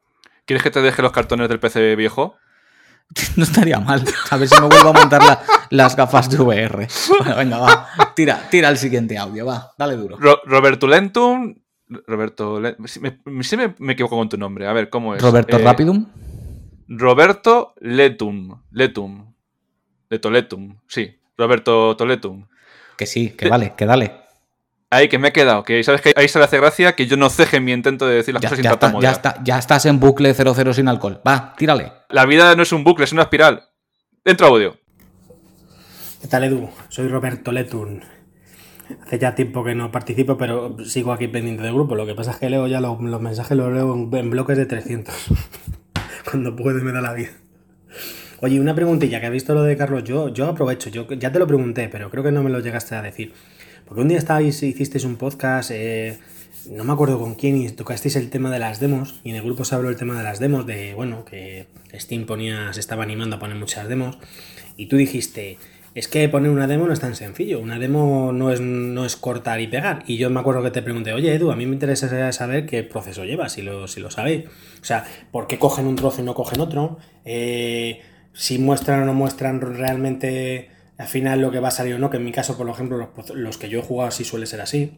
¿Quieres 0.46 0.64
que 0.64 0.72
te 0.72 0.82
deje 0.82 1.02
los 1.02 1.12
cartones 1.12 1.50
del 1.50 1.60
PC 1.60 1.96
viejo? 1.96 2.36
No 3.36 3.44
estaría 3.44 3.80
mal. 3.80 4.04
A 4.30 4.38
ver 4.38 4.48
si 4.48 4.60
me 4.62 4.68
vuelvo 4.68 4.90
a 4.90 4.94
montar 4.94 5.22
las 5.70 5.96
gafas 5.96 6.30
de 6.30 6.38
VR. 6.38 6.88
venga, 7.38 7.58
va. 7.60 7.88
Tira, 8.16 8.48
tira 8.50 8.70
el 8.70 8.78
siguiente 8.78 9.18
audio, 9.18 9.46
va. 9.46 9.72
Dale 9.78 9.96
duro. 9.96 10.18
Roberto 10.46 10.88
Lentum. 10.88 11.56
Roberto. 12.08 12.60
me, 12.60 13.44
me, 13.78 13.94
equivoco 13.94 14.18
con 14.18 14.30
tu 14.30 14.38
nombre. 14.38 14.68
A 14.68 14.74
ver, 14.74 14.90
¿cómo 14.90 15.16
es? 15.16 15.22
Roberto 15.22 15.58
eh, 15.58 15.64
Rapidum. 15.64 16.06
Roberto 16.88 17.74
Letum. 17.82 18.62
Letum. 18.72 19.34
Letoletum. 20.10 20.78
Sí. 20.88 21.20
Roberto 21.38 21.96
Toletum. 21.96 22.48
Que 22.98 23.06
sí, 23.06 23.32
que 23.32 23.50
vale, 23.50 23.74
que 23.76 23.86
dale. 23.86 24.23
Ahí 24.94 25.10
que 25.10 25.18
me 25.18 25.30
he 25.30 25.32
quedado, 25.32 25.64
que 25.64 25.84
sabes 25.84 26.02
que 26.02 26.14
ahí 26.16 26.28
se 26.28 26.38
le 26.38 26.46
hace 26.46 26.58
gracia 26.58 26.94
que 26.94 27.08
yo 27.08 27.18
no 27.18 27.32
ceje 27.32 27.60
mi 27.60 27.72
intento 27.72 28.08
de 28.08 28.16
decir 28.16 28.32
las 28.32 28.44
cosas 28.44 28.58
sin 28.58 28.64
ya 28.64 29.00
ya, 29.00 29.12
está, 29.12 29.44
ya 29.44 29.58
estás 29.58 29.88
en 29.88 30.00
bucle 30.00 30.32
00 30.32 30.74
sin 30.74 30.88
alcohol. 30.88 31.20
Va, 31.28 31.56
tírale. 31.58 31.92
La 32.10 32.28
vida 32.28 32.56
no 32.56 32.62
es 32.62 32.72
un 32.72 32.84
bucle, 32.84 33.06
es 33.06 33.12
una 33.12 33.24
espiral. 33.24 33.64
Dentro 34.24 34.46
audio. 34.46 34.78
¿Qué 36.22 36.28
tal, 36.28 36.44
Edu? 36.44 36.70
Soy 36.90 37.08
Roberto 37.08 37.52
Letun. 37.52 38.04
Hace 39.02 39.18
ya 39.18 39.34
tiempo 39.34 39.64
que 39.64 39.74
no 39.74 39.92
participo, 39.92 40.38
pero 40.38 40.78
sigo 40.86 41.12
aquí 41.12 41.28
pendiente 41.28 41.64
del 41.64 41.74
grupo. 41.74 41.96
Lo 41.96 42.06
que 42.06 42.14
pasa 42.14 42.30
es 42.30 42.38
que 42.38 42.52
leo 42.52 42.68
ya 42.68 42.80
los, 42.80 43.00
mensajes, 43.00 43.58
los 43.58 43.74
leo 43.74 43.94
en, 43.96 44.30
bloques 44.30 44.58
de 44.58 44.68
300. 44.68 45.16
Cuando 46.30 46.56
puedo 46.56 46.80
me 46.84 46.92
da 46.92 47.02
la 47.02 47.14
vida. 47.14 47.32
Oye, 48.42 48.60
una 48.60 48.76
preguntilla, 48.76 49.20
que 49.20 49.26
ha 49.26 49.30
visto 49.32 49.56
lo 49.56 49.64
de 49.64 49.76
Carlos, 49.76 50.04
yo, 50.04 50.30
yo 50.30 50.48
aprovecho, 50.48 50.90
yo 50.90 51.08
ya 51.14 51.32
te 51.32 51.40
lo 51.40 51.48
pregunté, 51.48 51.90
pero 51.90 52.12
creo 52.12 52.24
que 52.24 52.32
no 52.32 52.44
me 52.44 52.50
lo 52.50 52.60
llegaste 52.60 52.94
a 52.94 53.02
decir. 53.02 53.34
Porque 53.94 54.02
un 54.02 54.08
día 54.08 54.18
estáis, 54.18 54.64
hicisteis 54.64 55.04
un 55.06 55.18
podcast, 55.18 55.70
eh, 55.70 56.18
no 56.68 56.84
me 56.84 56.94
acuerdo 56.94 57.20
con 57.20 57.36
quién, 57.36 57.58
y 57.58 57.70
tocasteis 57.70 58.16
el 58.16 58.32
tema 58.32 58.50
de 58.50 58.58
las 58.58 58.80
demos, 58.80 59.22
y 59.24 59.30
en 59.30 59.36
el 59.36 59.44
grupo 59.44 59.66
se 59.66 59.76
habló 59.76 59.90
el 59.90 59.98
tema 59.98 60.18
de 60.18 60.24
las 60.24 60.40
demos, 60.40 60.66
de, 60.66 60.96
bueno, 60.96 61.26
que 61.26 61.68
Steam 61.94 62.26
ponía, 62.26 62.74
se 62.74 62.80
estaba 62.80 63.04
animando 63.04 63.36
a 63.36 63.40
poner 63.40 63.56
muchas 63.56 63.88
demos, 63.88 64.18
y 64.78 64.88
tú 64.88 64.98
dijiste, 64.98 65.60
es 65.94 66.08
que 66.08 66.28
poner 66.28 66.50
una 66.50 66.66
demo 66.66 66.88
no 66.88 66.94
es 66.94 67.02
tan 67.02 67.16
sencillo, 67.16 67.60
una 67.60 67.78
demo 67.78 68.32
no 68.34 68.52
es, 68.52 68.62
no 68.62 69.06
es 69.06 69.16
cortar 69.16 69.62
y 69.62 69.68
pegar. 69.68 70.04
Y 70.08 70.18
yo 70.18 70.32
me 70.32 70.40
acuerdo 70.40 70.64
que 70.64 70.72
te 70.72 70.82
pregunté, 70.82 71.14
oye 71.14 71.32
Edu, 71.32 71.52
a 71.52 71.56
mí 71.56 71.68
me 71.68 71.74
interesa 71.74 72.32
saber 72.32 72.66
qué 72.66 72.82
proceso 72.82 73.26
lleva, 73.26 73.48
si 73.48 73.62
lo, 73.62 73.88
si 73.88 74.00
lo 74.00 74.10
sabéis. 74.10 74.46
O 74.82 74.86
sea, 74.86 75.06
¿por 75.32 75.46
qué 75.46 75.60
cogen 75.60 75.86
un 75.86 75.98
trozo 75.98 76.24
y 76.24 76.26
no 76.26 76.34
cogen 76.34 76.62
otro? 76.62 76.98
Eh, 77.26 78.02
si 78.34 78.58
muestran 78.58 79.04
o 79.04 79.06
no 79.06 79.14
muestran 79.14 79.62
realmente 79.62 80.73
al 81.04 81.10
final 81.10 81.42
lo 81.42 81.52
que 81.52 81.60
va 81.60 81.68
a 81.68 81.72
salir 81.72 81.96
o 81.96 82.00
no, 82.00 82.10
que 82.10 82.16
en 82.16 82.24
mi 82.24 82.32
caso, 82.32 82.58
por 82.58 82.70
ejemplo, 82.70 83.12
los, 83.36 83.58
que 83.58 83.68
yo 83.68 83.80
he 83.80 83.82
jugado 83.82 84.08
así 84.08 84.24
suele 84.24 84.46
ser 84.46 84.62
así. 84.62 84.98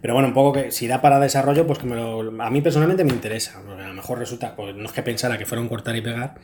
Pero 0.00 0.14
bueno, 0.14 0.28
un 0.28 0.34
poco 0.34 0.52
que 0.52 0.70
si 0.70 0.86
da 0.86 1.02
para 1.02 1.18
desarrollo, 1.18 1.66
pues 1.66 1.80
que 1.80 1.86
me 1.86 1.96
lo, 1.96 2.40
a 2.40 2.50
mí 2.50 2.60
personalmente 2.60 3.02
me 3.02 3.10
interesa. 3.10 3.58
a 3.58 3.88
lo 3.88 3.94
mejor 3.94 4.20
resulta, 4.20 4.54
pues 4.54 4.76
no 4.76 4.84
es 4.84 4.92
que 4.92 5.02
pensara 5.02 5.38
que 5.38 5.44
fuera 5.44 5.60
un 5.60 5.68
cortar 5.68 5.96
y 5.96 6.02
pegar, 6.02 6.36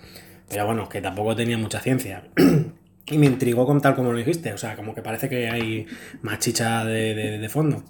pero 0.48 0.66
bueno, 0.66 0.88
que 0.88 1.00
tampoco 1.00 1.36
tenía 1.36 1.56
mucha 1.56 1.78
ciencia. 1.78 2.24
y 3.06 3.18
me 3.18 3.26
intrigó 3.26 3.64
con 3.64 3.80
tal 3.80 3.94
como 3.94 4.10
lo 4.10 4.18
dijiste, 4.18 4.52
o 4.52 4.58
sea, 4.58 4.74
como 4.74 4.92
que 4.92 5.02
parece 5.02 5.28
que 5.28 5.48
hay 5.48 5.86
más 6.22 6.40
chicha 6.40 6.84
de, 6.84 7.48
fondo. 7.48 7.84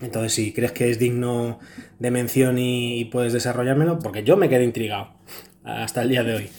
Entonces, 0.00 0.34
si 0.34 0.52
crees 0.52 0.70
que 0.70 0.88
es 0.88 1.00
digno 1.00 1.58
de 1.98 2.12
mención 2.12 2.58
y, 2.58 3.06
puedes 3.06 3.32
desarrollármelo, 3.32 3.98
porque 3.98 4.22
yo 4.22 4.36
me 4.36 4.48
quedé 4.48 4.62
intrigado 4.62 5.14
hasta 5.64 6.02
el 6.02 6.10
día 6.10 6.22
de 6.22 6.34
hoy. 6.36 6.50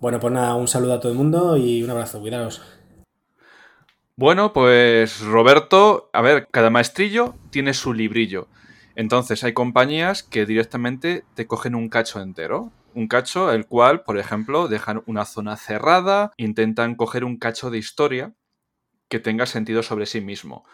Bueno, 0.00 0.20
pues 0.20 0.34
nada, 0.34 0.54
un 0.54 0.68
saludo 0.68 0.94
a 0.94 1.00
todo 1.00 1.12
el 1.12 1.18
mundo 1.18 1.56
y 1.56 1.82
un 1.82 1.88
abrazo, 1.88 2.20
cuidaros. 2.20 2.62
Bueno, 4.20 4.52
pues 4.52 5.22
Roberto, 5.22 6.10
a 6.12 6.20
ver, 6.20 6.46
cada 6.50 6.68
maestrillo 6.68 7.36
tiene 7.48 7.72
su 7.72 7.94
librillo. 7.94 8.48
Entonces 8.94 9.42
hay 9.44 9.54
compañías 9.54 10.22
que 10.22 10.44
directamente 10.44 11.24
te 11.32 11.46
cogen 11.46 11.74
un 11.74 11.88
cacho 11.88 12.20
entero. 12.20 12.70
Un 12.92 13.08
cacho 13.08 13.50
el 13.50 13.64
cual, 13.64 14.02
por 14.02 14.18
ejemplo, 14.18 14.68
dejan 14.68 15.02
una 15.06 15.24
zona 15.24 15.56
cerrada, 15.56 16.32
intentan 16.36 16.96
coger 16.96 17.24
un 17.24 17.38
cacho 17.38 17.70
de 17.70 17.78
historia 17.78 18.34
que 19.08 19.20
tenga 19.20 19.46
sentido 19.46 19.82
sobre 19.82 20.04
sí 20.04 20.20
mismo. 20.20 20.66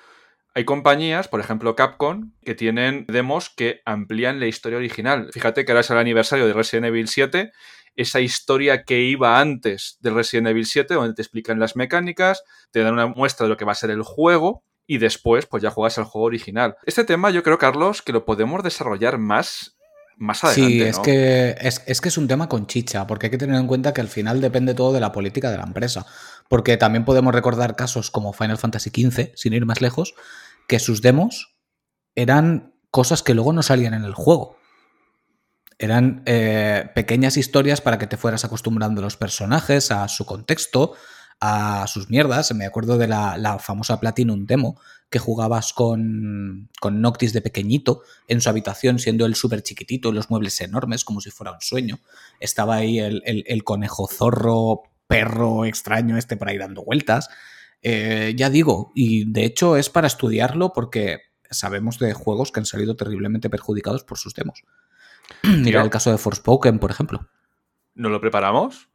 Hay 0.52 0.64
compañías, 0.64 1.28
por 1.28 1.38
ejemplo 1.38 1.76
Capcom, 1.76 2.32
que 2.42 2.56
tienen 2.56 3.04
demos 3.06 3.48
que 3.48 3.80
amplían 3.84 4.40
la 4.40 4.48
historia 4.48 4.78
original. 4.78 5.30
Fíjate 5.32 5.64
que 5.64 5.70
ahora 5.70 5.82
es 5.82 5.90
el 5.90 5.98
aniversario 5.98 6.48
de 6.48 6.52
Resident 6.52 6.86
Evil 6.86 7.06
7, 7.06 7.52
esa 7.96 8.20
historia 8.20 8.84
que 8.84 9.00
iba 9.00 9.40
antes 9.40 9.98
de 10.00 10.10
Resident 10.10 10.48
Evil 10.48 10.66
7, 10.66 10.94
donde 10.94 11.14
te 11.14 11.22
explican 11.22 11.58
las 11.58 11.76
mecánicas, 11.76 12.42
te 12.70 12.80
dan 12.80 12.94
una 12.94 13.06
muestra 13.06 13.44
de 13.44 13.50
lo 13.50 13.56
que 13.56 13.64
va 13.64 13.72
a 13.72 13.76
ser 13.76 13.90
el 13.90 14.02
juego 14.02 14.62
y 14.86 14.98
después 14.98 15.46
pues 15.46 15.62
ya 15.62 15.70
juegas 15.70 15.98
el 15.98 16.04
juego 16.04 16.26
original. 16.26 16.76
Este 16.84 17.04
tema 17.04 17.30
yo 17.30 17.42
creo, 17.42 17.58
Carlos, 17.58 18.02
que 18.02 18.12
lo 18.12 18.24
podemos 18.24 18.62
desarrollar 18.62 19.18
más 19.18 19.76
más 20.18 20.44
adelante. 20.44 20.74
Sí, 20.74 20.82
es, 20.82 20.98
que, 20.98 21.56
es, 21.60 21.82
es, 21.86 22.00
que 22.00 22.08
es 22.08 22.16
un 22.16 22.26
tema 22.26 22.48
con 22.48 22.66
chicha, 22.66 23.06
porque 23.06 23.26
hay 23.26 23.30
que 23.30 23.38
tener 23.38 23.56
en 23.56 23.66
cuenta 23.66 23.92
que 23.92 24.00
al 24.00 24.08
final 24.08 24.40
depende 24.40 24.74
todo 24.74 24.92
de 24.92 25.00
la 25.00 25.12
política 25.12 25.50
de 25.50 25.58
la 25.58 25.64
empresa. 25.64 26.06
Porque 26.48 26.76
también 26.76 27.04
podemos 27.04 27.34
recordar 27.34 27.76
casos 27.76 28.10
como 28.10 28.32
Final 28.32 28.56
Fantasy 28.58 28.90
XV, 28.90 29.32
sin 29.34 29.52
ir 29.52 29.66
más 29.66 29.80
lejos, 29.80 30.14
que 30.68 30.78
sus 30.78 31.02
demos 31.02 31.56
eran 32.14 32.74
cosas 32.90 33.22
que 33.22 33.34
luego 33.34 33.52
no 33.52 33.62
salían 33.62 33.94
en 33.94 34.04
el 34.04 34.14
juego. 34.14 34.56
Eran 35.78 36.22
eh, 36.26 36.90
pequeñas 36.94 37.36
historias 37.36 37.80
para 37.80 37.98
que 37.98 38.06
te 38.06 38.16
fueras 38.16 38.44
acostumbrando 38.44 39.00
a 39.00 39.04
los 39.04 39.16
personajes, 39.16 39.90
a 39.90 40.08
su 40.08 40.24
contexto, 40.24 40.94
a 41.40 41.86
sus 41.86 42.08
mierdas. 42.08 42.54
Me 42.54 42.66
acuerdo 42.66 42.98
de 42.98 43.08
la, 43.08 43.58
famosa 43.60 44.00
Platinum 44.00 44.46
Demo 44.46 44.80
que 45.10 45.18
jugabas 45.18 45.72
con, 45.72 46.68
con, 46.80 47.00
Noctis 47.00 47.32
de 47.32 47.42
pequeñito 47.42 48.02
en 48.26 48.40
su 48.40 48.48
habitación, 48.48 48.98
siendo 48.98 49.26
él 49.26 49.34
súper 49.34 49.62
chiquitito, 49.62 50.10
los 50.10 50.30
muebles 50.30 50.60
enormes, 50.60 51.04
como 51.04 51.20
si 51.20 51.30
fuera 51.30 51.52
un 51.52 51.60
sueño. 51.60 52.00
Estaba 52.40 52.76
ahí 52.76 52.98
el, 52.98 53.22
el 53.24 53.64
conejo 53.64 54.08
zorro, 54.08 54.82
perro 55.06 55.64
extraño 55.64 56.16
este 56.16 56.36
por 56.36 56.48
ahí 56.48 56.58
dando 56.58 56.84
vueltas. 56.84 57.28
Eh, 57.82 58.34
ya 58.36 58.50
digo, 58.50 58.92
y 58.94 59.30
de 59.30 59.44
hecho 59.44 59.76
es 59.76 59.90
para 59.90 60.06
estudiarlo 60.06 60.72
porque 60.72 61.20
sabemos 61.50 61.98
de 61.98 62.12
juegos 62.12 62.50
que 62.50 62.60
han 62.60 62.66
salido 62.66 62.96
terriblemente 62.96 63.50
perjudicados 63.50 64.04
por 64.04 64.18
sus 64.18 64.34
demos. 64.34 64.64
Mira 65.42 65.82
el 65.82 65.90
caso 65.90 66.10
de 66.10 66.18
Forspoken, 66.18 66.78
por 66.78 66.90
ejemplo. 66.90 67.28
¿Nos 67.94 68.12
lo 68.12 68.20
preparamos? 68.20 68.88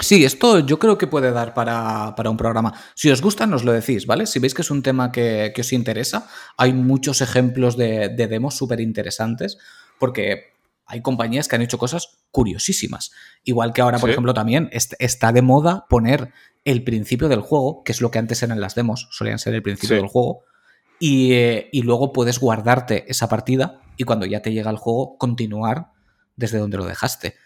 Sí, 0.00 0.24
esto 0.24 0.58
yo 0.58 0.78
creo 0.78 0.98
que 0.98 1.06
puede 1.06 1.30
dar 1.30 1.54
para, 1.54 2.14
un 2.28 2.36
programa. 2.36 2.74
Si 2.94 3.10
os 3.10 3.22
gusta, 3.22 3.46
nos 3.46 3.64
lo 3.64 3.72
decís, 3.72 4.06
¿vale? 4.06 4.26
Si 4.26 4.40
veis 4.40 4.52
que 4.52 4.62
es 4.62 4.70
un 4.70 4.82
tema 4.82 5.12
que, 5.12 5.52
os 5.56 5.72
interesa, 5.72 6.28
hay 6.56 6.72
muchos 6.72 7.20
ejemplos 7.20 7.76
de, 7.76 8.08
demos 8.08 8.56
súper 8.56 8.80
interesantes, 8.80 9.56
porque 10.00 10.54
hay 10.86 11.00
compañías 11.00 11.46
que 11.46 11.54
han 11.54 11.62
hecho 11.62 11.78
cosas 11.78 12.18
curiosísimas. 12.32 13.12
Igual 13.44 13.72
que 13.72 13.82
ahora, 13.82 13.98
por 13.98 14.10
ejemplo, 14.10 14.34
también 14.34 14.68
está 14.72 15.30
de 15.30 15.42
moda 15.42 15.86
poner 15.88 16.32
el 16.64 16.82
principio 16.82 17.28
del 17.28 17.40
juego, 17.40 17.84
que 17.84 17.92
es 17.92 18.00
lo 18.00 18.10
que 18.10 18.18
antes 18.18 18.42
eran 18.42 18.60
las 18.60 18.74
demos, 18.74 19.08
solían 19.12 19.38
ser 19.38 19.54
el 19.54 19.62
principio 19.62 19.96
del 19.96 20.08
juego, 20.08 20.42
eh, 21.00 21.68
y, 21.72 21.82
luego 21.82 22.12
puedes 22.12 22.38
guardarte 22.38 23.04
esa 23.08 23.28
partida 23.28 23.80
y 23.96 24.04
cuando 24.04 24.26
ya 24.26 24.40
te 24.42 24.52
llega 24.52 24.70
el 24.70 24.76
juego 24.76 25.18
continuar 25.18 25.92
desde 26.36 26.58
donde 26.58 26.76
lo 26.76 26.84
dejaste. 26.84 27.36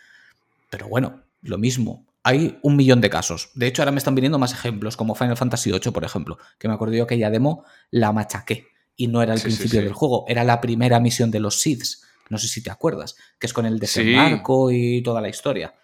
Pero 0.70 0.88
bueno, 0.88 1.22
lo 1.42 1.58
mismo. 1.58 2.04
Hay 2.22 2.58
un 2.62 2.76
millón 2.76 3.00
de 3.00 3.10
casos. 3.10 3.50
De 3.54 3.66
hecho, 3.66 3.82
ahora 3.82 3.92
me 3.92 3.98
están 3.98 4.14
viniendo 4.14 4.38
más 4.38 4.52
ejemplos, 4.52 4.96
como 4.96 5.14
Final 5.14 5.36
Fantasy 5.36 5.70
VIII, 5.70 5.92
por 5.92 6.04
ejemplo, 6.04 6.38
que 6.58 6.68
me 6.68 6.74
acuerdo 6.74 6.94
yo 6.94 7.06
que 7.06 7.16
ya 7.16 7.30
demo 7.30 7.64
la 7.90 8.12
machaqué 8.12 8.66
y 8.96 9.06
no 9.06 9.22
era 9.22 9.34
el 9.34 9.40
principio 9.40 9.80
del 9.80 9.92
juego, 9.92 10.24
era 10.28 10.44
la 10.44 10.60
primera 10.60 11.00
misión 11.00 11.30
de 11.30 11.40
los 11.40 11.60
Seeds. 11.60 12.04
No 12.28 12.36
sé 12.36 12.48
si 12.48 12.62
te 12.62 12.70
acuerdas, 12.70 13.16
que 13.38 13.46
es 13.46 13.52
con 13.52 13.64
el 13.64 13.78
desembarco 13.78 14.70
y 14.70 15.02
toda 15.02 15.20
la 15.20 15.28
historia. 15.28 15.74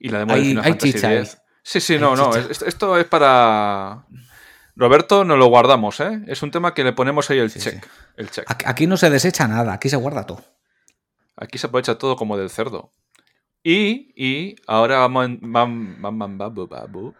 Y 0.00 0.08
la 0.08 0.20
demo 0.20 0.34
de 0.34 0.42
Final 0.42 0.64
Fantasy 0.64 1.38
Sí, 1.62 1.80
sí, 1.80 1.98
no, 1.98 2.14
no. 2.14 2.30
Esto 2.36 2.96
es 2.96 3.06
para. 3.06 4.06
Roberto, 4.76 5.24
nos 5.24 5.38
lo 5.38 5.46
guardamos, 5.46 6.00
¿eh? 6.00 6.22
Es 6.26 6.42
un 6.42 6.50
tema 6.50 6.74
que 6.74 6.84
le 6.84 6.92
ponemos 6.92 7.30
ahí 7.30 7.38
el 7.38 7.50
check. 7.50 7.86
El 8.16 8.30
check. 8.30 8.44
Aquí 8.66 8.86
no 8.86 8.98
se 8.98 9.08
desecha 9.08 9.48
nada, 9.48 9.72
aquí 9.72 9.88
se 9.88 9.96
guarda 9.96 10.26
todo. 10.26 10.44
Aquí 11.36 11.56
se 11.58 11.66
aprovecha 11.66 11.96
todo 11.96 12.16
como 12.16 12.36
del 12.36 12.50
cerdo. 12.50 12.92
Y, 13.62 14.12
y 14.14 14.56
ahora 14.66 14.98
vamos 14.98 15.24
en. 15.26 15.40
Babu, 15.52 16.68
babu. 16.68 17.14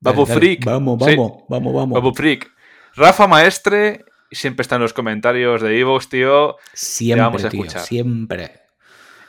Babu 0.00 0.26
Freak. 0.26 0.64
Vamos, 0.64 0.98
vamos, 0.98 1.44
vamos, 1.48 1.74
vamos. 1.74 1.94
Babu 1.94 2.14
Freak. 2.14 2.50
Rafa 2.96 3.26
Maestre 3.26 4.04
siempre 4.30 4.62
está 4.62 4.76
en 4.76 4.82
los 4.82 4.92
comentarios 4.92 5.60
de 5.60 5.78
Evox, 5.78 6.08
tío. 6.08 6.56
Siempre, 6.72 7.22
vamos 7.22 7.44
a 7.44 7.48
escuchar. 7.48 7.82
siempre. 7.82 8.62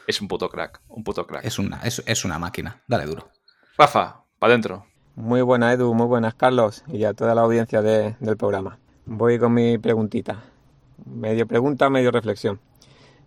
Es 0.07 0.21
un 0.21 0.27
puto 0.27 0.49
crack, 0.49 0.81
un 0.87 1.03
puto 1.03 1.27
crack. 1.27 1.45
Es 1.45 1.59
una, 1.59 1.81
es, 1.83 2.01
es 2.05 2.25
una 2.25 2.39
máquina. 2.39 2.81
Dale 2.87 3.05
duro. 3.05 3.29
Rafa, 3.77 4.23
para 4.39 4.53
adentro. 4.53 4.87
Muy 5.17 5.41
buena 5.41 5.73
Edu, 5.73 5.93
muy 5.93 6.07
buenas 6.07 6.35
Carlos 6.35 6.85
y 6.87 7.03
a 7.03 7.13
toda 7.13 7.35
la 7.35 7.41
audiencia 7.41 7.81
del 7.81 8.37
programa. 8.37 8.79
Voy 9.05 9.39
con 9.39 9.53
mi 9.53 9.77
preguntita. 9.77 10.41
Medio 11.05 11.45
pregunta, 11.45 11.89
medio 11.89 12.11
reflexión. 12.11 12.61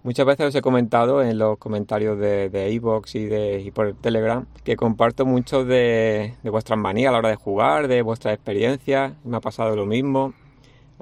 Muchas 0.02 0.24
veces 0.24 0.46
os 0.46 0.54
he 0.54 0.62
comentado 0.62 1.22
en 1.22 1.36
los 1.36 1.58
comentarios 1.58 2.18
de 2.18 2.70
iVoox 2.72 3.14
y, 3.16 3.26
de, 3.26 3.60
y 3.60 3.70
por 3.70 3.92
Telegram 3.96 4.46
que 4.64 4.76
comparto 4.76 5.26
mucho 5.26 5.66
de, 5.66 6.32
vuestras 6.42 6.78
manías 6.78 7.10
a 7.10 7.12
la 7.12 7.18
hora 7.18 7.28
de 7.28 7.36
jugar, 7.36 7.86
de 7.86 8.00
vuestras 8.00 8.32
experiencias. 8.32 9.12
Me 9.22 9.36
ha 9.36 9.40
pasado 9.40 9.76
lo 9.76 9.84
mismo 9.84 10.32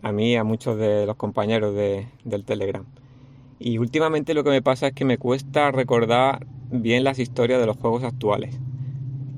a 0.02 0.10
mí 0.10 0.32
y 0.32 0.36
a 0.36 0.42
muchos 0.42 0.78
de 0.78 1.06
los 1.06 1.14
compañeros 1.14 1.76
del 1.76 2.44
Telegram. 2.44 2.84
Y 3.60 3.78
últimamente 3.78 4.34
lo 4.34 4.42
que 4.42 4.50
me 4.50 4.62
pasa 4.62 4.88
es 4.88 4.94
que 4.94 5.04
me 5.04 5.16
cuesta 5.16 5.70
recordar 5.70 6.44
bien 6.72 7.04
las 7.04 7.20
historias 7.20 7.60
de 7.60 7.66
los 7.66 7.76
juegos 7.76 8.02
actuales 8.02 8.58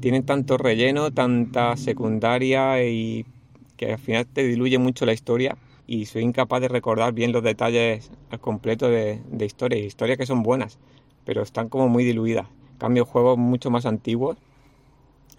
tienen 0.04 0.26
tanto 0.26 0.58
relleno, 0.58 1.12
tanta 1.12 1.78
secundaria 1.78 2.84
y 2.84 3.25
que 3.78 3.92
al 3.92 3.99
final 3.99 4.26
te 4.26 4.44
diluye 4.44 4.76
mucho 4.76 5.06
la 5.06 5.14
historia 5.14 5.56
y 5.87 6.04
soy 6.04 6.25
incapaz 6.25 6.61
de 6.61 6.68
recordar 6.68 7.14
bien 7.14 7.32
los 7.32 7.42
detalles 7.42 8.11
al 8.28 8.38
completo 8.38 8.90
de, 8.90 9.23
de 9.30 9.46
historias, 9.46 9.80
historias 9.80 10.18
que 10.18 10.26
son 10.26 10.42
buenas, 10.42 10.78
pero 11.25 11.40
están 11.40 11.70
como 11.70 11.88
muy 11.88 12.04
diluidas. 12.04 12.46
Cambio 12.76 13.06
juegos 13.06 13.38
mucho 13.38 13.70
más 13.70 13.87
antiguos 13.87 14.37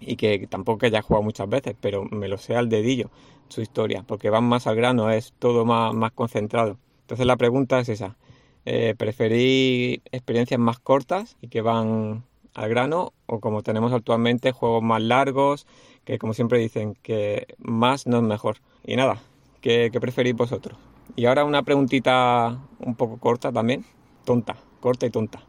y 0.00 0.16
que 0.16 0.48
tampoco 0.48 0.78
que 0.78 0.86
haya 0.86 1.00
jugado 1.00 1.22
muchas 1.22 1.48
veces, 1.48 1.76
pero 1.80 2.02
me 2.02 2.26
lo 2.26 2.36
sé 2.36 2.56
al 2.56 2.68
dedillo 2.68 3.08
su 3.46 3.60
historia, 3.60 4.02
porque 4.04 4.30
van 4.30 4.42
más 4.42 4.66
al 4.66 4.74
grano, 4.74 5.12
es 5.12 5.32
todo 5.38 5.64
más, 5.64 5.94
más 5.94 6.10
concentrado. 6.10 6.76
Entonces 7.02 7.24
la 7.24 7.36
pregunta 7.36 7.78
es 7.78 7.88
esa, 7.88 8.16
eh, 8.64 8.96
¿preferí 8.98 10.02
experiencias 10.10 10.58
más 10.58 10.80
cortas 10.80 11.36
y 11.40 11.46
que 11.46 11.60
van 11.60 12.24
al 12.56 12.70
grano 12.70 13.12
o 13.26 13.40
como 13.40 13.62
tenemos 13.62 13.92
actualmente 13.92 14.50
juegos 14.50 14.82
más 14.82 15.02
largos 15.02 15.66
que 16.04 16.18
como 16.18 16.34
siempre 16.34 16.58
dicen 16.58 16.96
que 17.02 17.46
más 17.58 18.06
no 18.06 18.18
es 18.18 18.22
mejor. 18.22 18.56
Y 18.84 18.96
nada, 18.96 19.18
¿qué, 19.60 19.90
preferís 20.00 20.34
vosotros? 20.34 20.78
Y 21.16 21.26
ahora 21.26 21.44
una 21.44 21.62
preguntita 21.62 22.58
un 22.78 22.94
poco 22.94 23.18
corta 23.18 23.52
también, 23.52 23.84
tonta, 24.24 24.56
corta 24.80 25.06
y 25.06 25.10
tonta. 25.10 25.42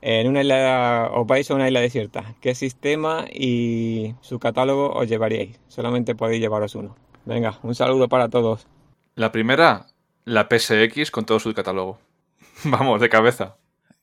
En 0.00 0.28
una 0.28 0.42
isla, 0.42 1.10
os 1.12 1.26
vais 1.26 1.50
a 1.50 1.54
una 1.54 1.66
isla 1.66 1.80
desierta, 1.80 2.34
¿qué 2.40 2.54
sistema 2.54 3.26
y 3.32 4.14
su 4.20 4.38
catálogo 4.38 4.92
os 4.92 5.08
llevaríais? 5.08 5.58
Solamente 5.68 6.14
podéis 6.14 6.40
llevaros 6.40 6.74
uno. 6.74 6.96
Venga, 7.24 7.58
un 7.62 7.74
saludo 7.74 8.08
para 8.08 8.28
todos. 8.28 8.66
La 9.14 9.32
primera, 9.32 9.86
la 10.24 10.48
PSX 10.48 11.10
con 11.10 11.24
todo 11.24 11.40
su 11.40 11.54
catálogo. 11.54 11.98
Vamos, 12.64 13.00
de 13.00 13.08
cabeza. 13.08 13.56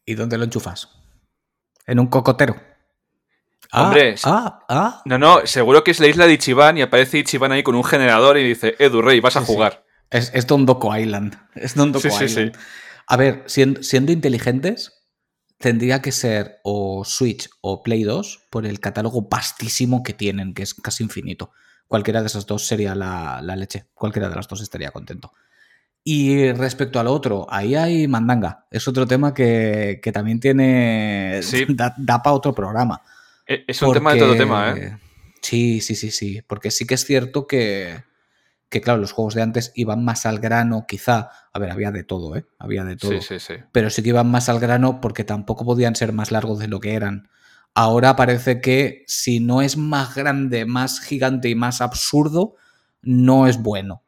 ¿Y 0.05 0.15
dónde 0.15 0.37
lo 0.37 0.43
enchufas? 0.43 1.04
En 1.87 1.99
un 1.99 2.07
cocotero. 2.07 2.55
Ah, 3.71 3.83
Hombre, 3.83 4.15
ah, 4.23 4.65
ah. 4.69 5.01
no, 5.05 5.17
no, 5.17 5.45
seguro 5.45 5.83
que 5.83 5.91
es 5.91 5.99
la 5.99 6.07
isla 6.07 6.27
de 6.27 6.33
Ichiban 6.33 6.77
y 6.77 6.81
aparece 6.81 7.17
Ichiban 7.17 7.51
ahí 7.51 7.63
con 7.63 7.75
un 7.75 7.83
generador 7.83 8.37
y 8.37 8.47
dice, 8.47 8.75
Edu 8.79 9.01
Rey, 9.01 9.19
vas 9.19 9.37
a 9.37 9.41
jugar. 9.41 9.85
Es, 10.09 10.31
es 10.33 10.47
Don 10.47 10.65
Doko 10.65 10.95
Island. 10.95 11.37
Es 11.55 11.75
Don 11.75 11.91
Doko 11.91 12.07
Island. 12.07 12.55
A 13.07 13.17
ver, 13.17 13.43
siendo, 13.47 13.83
siendo, 13.83 14.11
inteligentes, 14.11 15.05
tendría 15.57 16.01
que 16.01 16.11
ser 16.11 16.59
o 16.63 17.03
Switch 17.05 17.49
o 17.61 17.83
Play 17.83 18.03
2 18.03 18.47
por 18.49 18.65
el 18.65 18.79
catálogo 18.79 19.27
vastísimo 19.29 20.03
que 20.03 20.13
tienen, 20.13 20.53
que 20.53 20.63
es 20.63 20.73
casi 20.73 21.03
infinito. 21.03 21.51
Cualquiera 21.87 22.21
de 22.21 22.27
esas 22.27 22.45
dos 22.45 22.65
sería 22.65 22.95
la, 22.95 23.41
la 23.43 23.55
leche. 23.55 23.87
Cualquiera 23.93 24.29
de 24.29 24.35
las 24.35 24.47
dos 24.47 24.61
estaría 24.61 24.91
contento. 24.91 25.33
Y 26.07 26.51
respecto 26.51 26.99
al 26.99 27.07
otro, 27.07 27.47
ahí 27.49 27.73
hay 27.73 28.07
mandanga. 28.07 28.67
Es 28.69 28.87
otro 28.87 29.07
tema 29.07 29.33
que, 29.33 29.99
también 30.13 30.39
tiene. 30.39 31.41
Da, 31.97 32.21
para 32.21 32.35
otro 32.35 32.53
programa. 32.53 33.01
E, 33.47 33.65
es 33.67 33.81
un 33.81 33.91
tema 33.91 34.13
de 34.13 34.19
todo 34.19 34.35
tema, 34.35 34.75
¿eh? 34.77 34.99
Sí, 35.41 35.81
sí, 35.81 35.95
sí, 35.95 36.11
sí. 36.11 36.43
Porque 36.45 36.69
sí 36.69 36.85
que 36.85 36.93
es 36.93 37.05
cierto 37.05 37.47
que, 37.47 38.03
que 38.69 38.81
claro, 38.81 38.99
los 39.01 39.13
juegos 39.13 39.33
de 39.33 39.41
antes 39.41 39.71
iban 39.73 40.05
más 40.05 40.27
al 40.27 40.39
grano, 40.39 40.85
quizá, 40.87 41.31
a 41.51 41.57
ver, 41.57 41.71
había 41.71 41.89
de 41.89 42.03
todo, 42.03 42.35
¿eh? 42.35 42.45
Había 42.59 42.83
de 42.83 42.97
todo. 42.97 43.11
Sí, 43.11 43.21
sí, 43.21 43.39
sí. 43.39 43.55
Pero 43.71 43.89
sí 43.89 44.03
que 44.03 44.09
iban 44.09 44.29
más 44.29 44.47
al 44.47 44.59
grano 44.59 45.01
porque 45.01 45.23
tampoco 45.23 45.65
podían 45.65 45.95
ser 45.95 46.13
más 46.13 46.31
largos 46.31 46.59
de 46.59 46.67
lo 46.67 46.79
que 46.79 46.93
eran. 46.93 47.29
Ahora 47.73 48.15
parece 48.15 48.61
que 48.61 49.05
si 49.07 49.39
no 49.39 49.63
es 49.63 49.75
más 49.75 50.13
grande, 50.13 50.65
más 50.65 50.99
gigante 50.99 51.49
y 51.49 51.55
más 51.55 51.81
absurdo, 51.81 52.53
no 53.01 53.47
es 53.47 53.57
bueno. 53.57 54.04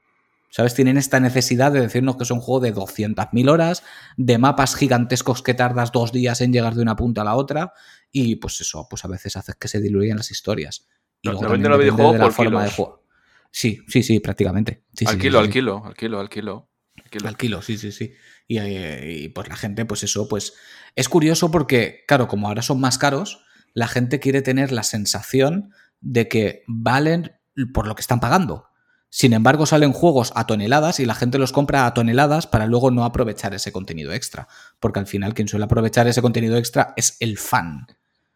¿Sabes? 0.49 0.73
Tienen 0.73 0.97
esta 0.97 1.19
necesidad 1.19 1.71
de 1.71 1.81
decirnos 1.81 2.15
que 2.15 2.23
es 2.23 2.31
un 2.31 2.39
juego 2.39 2.61
de 2.61 2.73
200.000 2.73 3.49
horas, 3.49 3.83
de 4.15 4.37
mapas 4.37 4.75
gigantescos 4.75 5.43
que 5.43 5.53
tardas 5.53 5.91
dos 5.91 6.11
días 6.11 6.41
en 6.41 6.53
llegar 6.53 6.73
de 6.75 6.81
una 6.81 6.95
punta 6.95 7.21
a 7.21 7.25
la 7.25 7.35
otra, 7.35 7.73
y 8.11 8.37
pues 8.37 8.61
eso, 8.61 8.87
pues 8.89 9.03
a 9.03 9.07
veces 9.07 9.35
haces 9.35 9.55
que 9.55 9.67
se 9.67 9.81
diluyan 9.81 10.17
las 10.17 10.31
historias. 10.31 10.87
Y 11.21 11.29
No, 11.29 11.33
luego 11.33 11.77
videojuegos 11.77 12.13
de 12.13 12.19
la 12.19 12.25
por 12.25 12.33
forma 12.33 12.63
de 12.63 12.71
juego. 12.71 13.03
Sí, 13.51 13.81
sí, 13.87 14.03
sí, 14.03 14.19
prácticamente. 14.19 14.83
Sí, 14.93 15.05
al 15.05 15.15
sí, 15.15 15.19
kilo, 15.19 15.39
sí, 15.39 15.45
al 15.45 15.51
kilo, 15.51 15.85
al 15.85 15.95
kilo, 15.95 16.19
al 16.19 16.29
kilo. 16.29 16.69
al 16.95 17.09
kilo. 17.09 17.27
Al 17.27 17.37
kilo, 17.37 17.61
sí, 17.61 17.77
sí, 17.77 17.91
sí. 17.91 18.13
Y, 18.47 18.59
eh, 18.59 19.23
y, 19.23 19.29
pues 19.29 19.49
la 19.49 19.55
gente, 19.55 19.85
pues 19.85 20.03
eso, 20.03 20.27
pues 20.27 20.53
es 20.95 21.09
curioso 21.09 21.51
porque, 21.51 22.03
claro, 22.07 22.27
como 22.27 22.47
ahora 22.47 22.61
son 22.61 22.79
más 22.79 22.97
caros, 22.97 23.43
la 23.73 23.87
gente 23.87 24.19
quiere 24.19 24.41
tener 24.41 24.71
la 24.71 24.83
sensación 24.83 25.73
de 26.01 26.27
que 26.27 26.63
valen 26.67 27.33
por 27.73 27.87
lo 27.87 27.95
que 27.95 28.01
están 28.01 28.19
pagando. 28.19 28.67
Sin 29.09 29.33
embargo, 29.33 29.65
salen 29.65 29.93
juegos 29.93 30.33
a 30.35 30.45
toneladas 30.45 30.99
y 30.99 31.05
la 31.05 31.15
gente 31.15 31.39
los 31.39 31.51
compra 31.51 31.85
a 31.85 31.93
toneladas 31.93 32.45
para 32.45 32.67
luego 32.67 32.91
no 32.91 33.05
aprovechar 33.05 33.53
ese 33.53 33.71
contenido 33.71 34.13
extra. 34.13 34.47
Porque 34.79 34.99
al 34.99 35.07
final 35.07 35.33
quien 35.33 35.47
suele 35.47 35.65
aprovechar 35.65 36.07
ese 36.07 36.21
contenido 36.21 36.57
extra 36.57 36.93
es 36.97 37.17
el 37.19 37.37
fan. 37.37 37.87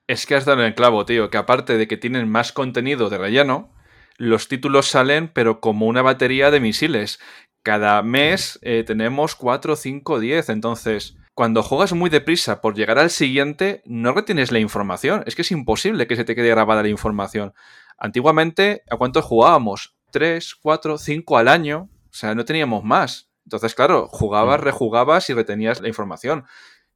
Es 0.08 0.26
que 0.26 0.36
has 0.36 0.46
dado 0.46 0.64
el 0.64 0.76
clavo, 0.76 1.06
tío, 1.06 1.30
que 1.30 1.38
aparte 1.38 1.78
de 1.78 1.88
que 1.88 1.98
tienen 1.98 2.30
más 2.30 2.52
contenido 2.52 3.10
de 3.10 3.18
relleno, 3.18 3.74
los 4.18 4.48
títulos 4.48 4.88
salen 4.88 5.30
pero 5.34 5.60
como 5.60 5.88
una 5.88 6.02
batería 6.02 6.52
de 6.52 6.60
misiles. 6.60 7.20
Cada 7.64 8.02
mes 8.02 8.60
eh, 8.62 8.84
tenemos 8.86 9.36
4, 9.36 9.76
5, 9.76 10.20
10. 10.20 10.50
Entonces, 10.50 11.18
cuando 11.34 11.64
juegas 11.64 11.94
muy 11.94 12.10
deprisa 12.10 12.62
por 12.62 12.76
llegar 12.76 12.98
al 12.98 13.10
siguiente, 13.10 13.82
no 13.86 14.14
retienes 14.14 14.52
la 14.52 14.60
información. 14.60 15.24
Es 15.26 15.36
que 15.36 15.44
es 15.44 15.52
imposible 15.52 16.08
que 16.08 16.16
se 16.16 16.26
te 16.26 16.36
quede 16.36 16.50
grabada 16.50 16.82
la 16.82 16.90
información. 16.90 17.54
Antiguamente, 17.98 18.84
¿a 18.90 18.98
cuántos 18.98 19.26
jugábamos? 19.26 19.96
3, 20.12 20.56
4, 20.62 20.98
5 20.98 21.38
al 21.38 21.48
año. 21.48 21.90
O 22.10 22.14
sea, 22.14 22.36
no 22.36 22.46
teníamos 22.46 22.84
más. 22.84 23.30
Entonces, 23.46 23.74
claro, 23.74 24.08
jugabas, 24.08 24.60
Mm. 24.60 24.64
rejugabas 24.64 25.30
y 25.30 25.34
retenías 25.34 25.82
la 25.82 25.88
información. 25.88 26.46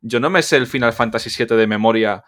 Yo 0.01 0.19
no 0.19 0.29
me 0.29 0.41
sé 0.43 0.57
el 0.57 0.67
Final 0.67 0.93
Fantasy 0.93 1.29
VII 1.36 1.57
de 1.57 1.67
memoria 1.67 2.24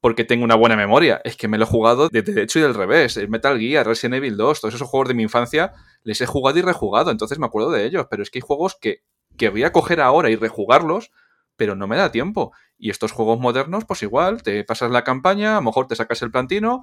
porque 0.00 0.24
tengo 0.24 0.44
una 0.44 0.54
buena 0.56 0.74
memoria. 0.76 1.20
Es 1.24 1.36
que 1.36 1.46
me 1.48 1.58
lo 1.58 1.64
he 1.64 1.66
jugado 1.66 2.08
de 2.08 2.22
derecho 2.22 2.58
y 2.58 2.62
del 2.62 2.74
revés. 2.74 3.16
El 3.16 3.28
Metal 3.28 3.58
Gear, 3.58 3.86
Resident 3.86 4.16
Evil 4.16 4.36
2, 4.36 4.60
todos 4.60 4.74
esos 4.74 4.88
juegos 4.88 5.08
de 5.08 5.14
mi 5.14 5.22
infancia 5.22 5.72
les 6.02 6.20
he 6.20 6.26
jugado 6.26 6.58
y 6.58 6.62
rejugado, 6.62 7.10
entonces 7.12 7.38
me 7.38 7.46
acuerdo 7.46 7.70
de 7.70 7.84
ellos. 7.84 8.06
Pero 8.10 8.22
es 8.22 8.30
que 8.30 8.38
hay 8.38 8.42
juegos 8.42 8.76
que, 8.80 9.04
que 9.36 9.48
voy 9.50 9.62
a 9.64 9.70
coger 9.72 10.00
ahora 10.00 10.30
y 10.30 10.36
rejugarlos, 10.36 11.12
pero 11.56 11.76
no 11.76 11.86
me 11.86 11.96
da 11.96 12.10
tiempo. 12.10 12.52
Y 12.78 12.90
estos 12.90 13.12
juegos 13.12 13.38
modernos, 13.38 13.84
pues 13.84 14.02
igual, 14.02 14.42
te 14.42 14.64
pasas 14.64 14.90
la 14.90 15.04
campaña, 15.04 15.52
a 15.52 15.60
lo 15.60 15.62
mejor 15.62 15.86
te 15.86 15.94
sacas 15.94 16.20
el 16.22 16.32
plantino 16.32 16.82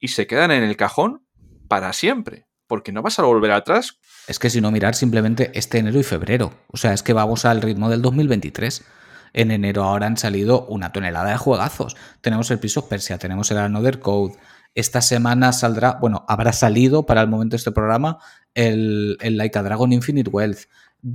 y 0.00 0.08
se 0.08 0.26
quedan 0.26 0.50
en 0.50 0.64
el 0.64 0.76
cajón 0.76 1.24
para 1.68 1.92
siempre. 1.92 2.46
Porque 2.70 2.92
no 2.92 3.02
vas 3.02 3.18
a 3.18 3.24
volver 3.24 3.50
atrás. 3.50 3.98
Es 4.28 4.38
que 4.38 4.48
si 4.48 4.60
no 4.60 4.70
mirar 4.70 4.94
simplemente 4.94 5.50
este 5.54 5.78
enero 5.78 5.98
y 5.98 6.04
febrero. 6.04 6.52
O 6.68 6.76
sea, 6.76 6.92
es 6.92 7.02
que 7.02 7.12
vamos 7.12 7.44
al 7.44 7.62
ritmo 7.62 7.90
del 7.90 8.00
2023. 8.00 8.84
En 9.32 9.50
enero 9.50 9.82
ahora 9.82 10.06
han 10.06 10.16
salido 10.16 10.66
una 10.66 10.92
tonelada 10.92 11.30
de 11.30 11.36
juegazos. 11.36 11.96
Tenemos 12.20 12.48
el 12.52 12.60
of 12.76 12.88
Persia, 12.88 13.18
tenemos 13.18 13.50
el 13.50 13.58
Another 13.58 13.98
Code. 13.98 14.36
Esta 14.76 15.00
semana 15.02 15.52
saldrá, 15.52 15.98
bueno, 16.00 16.24
habrá 16.28 16.52
salido 16.52 17.06
para 17.06 17.22
el 17.22 17.26
momento 17.26 17.54
de 17.54 17.56
este 17.56 17.72
programa 17.72 18.18
el, 18.54 19.18
el 19.20 19.36
Like 19.36 19.58
a 19.58 19.64
Dragon 19.64 19.92
Infinite 19.92 20.30
Wealth. 20.30 20.68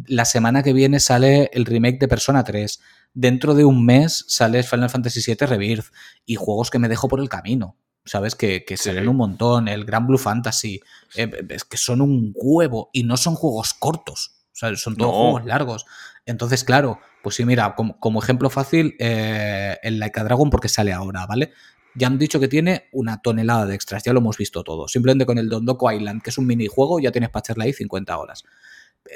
La 0.07 0.25
semana 0.25 0.61
que 0.61 0.73
viene 0.73 0.99
sale 0.99 1.49
el 1.53 1.63
remake 1.63 1.99
de 1.99 2.09
Persona 2.09 2.43
3. 2.43 2.81
Dentro 3.13 3.55
de 3.55 3.63
un 3.63 3.85
mes 3.85 4.25
sale 4.27 4.61
Final 4.63 4.89
Fantasy 4.89 5.21
VII 5.25 5.47
Rebirth. 5.47 5.85
Y 6.25 6.35
juegos 6.35 6.69
que 6.69 6.79
me 6.79 6.89
dejo 6.89 7.07
por 7.07 7.21
el 7.21 7.29
camino. 7.29 7.77
¿Sabes? 8.05 8.35
Que, 8.35 8.63
que 8.65 8.77
Sí. 8.77 8.89
un 8.91 9.15
montón. 9.17 9.67
El 9.67 9.83
Gran 9.85 10.05
Blue 10.07 10.17
Fantasy. 10.17 10.79
Eh, 11.15 11.29
es 11.49 11.63
que 11.65 11.77
son 11.77 12.01
un 12.01 12.31
huevo. 12.35 12.89
Y 12.93 13.03
no 13.03 13.17
son 13.17 13.35
juegos 13.35 13.73
cortos. 13.73 14.31
O 14.53 14.55
sea, 14.55 14.75
son 14.75 14.95
todos 14.95 15.11
No. 15.11 15.17
juegos 15.31 15.45
largos. 15.45 15.85
Entonces, 16.25 16.63
claro, 16.63 16.99
pues 17.23 17.35
sí, 17.35 17.45
mira, 17.45 17.75
como, 17.75 17.99
como 17.99 18.21
ejemplo 18.21 18.49
fácil, 18.49 18.95
eh, 18.99 19.77
el 19.83 19.99
Like 19.99 20.19
a 20.19 20.23
Dragon, 20.23 20.49
porque 20.49 20.69
sale 20.69 20.93
ahora, 20.93 21.25
¿vale? 21.25 21.51
Ya 21.95 22.07
han 22.07 22.17
dicho 22.17 22.39
que 22.39 22.47
tiene 22.47 22.89
una 22.91 23.21
tonelada 23.21 23.65
de 23.65 23.75
extras, 23.75 24.03
ya 24.03 24.11
lo 24.13 24.19
hemos 24.19 24.37
visto 24.37 24.63
todo. 24.63 24.87
Simplemente 24.87 25.25
con 25.25 25.37
el 25.37 25.49
Dondoko 25.49 25.91
Island, 25.91 26.21
que 26.21 26.29
es 26.29 26.37
un 26.37 26.45
minijuego, 26.45 26.99
ya 26.99 27.11
tienes 27.11 27.29
para 27.29 27.41
echarle 27.41 27.65
ahí 27.65 27.73
50 27.73 28.17
horas. 28.17 28.43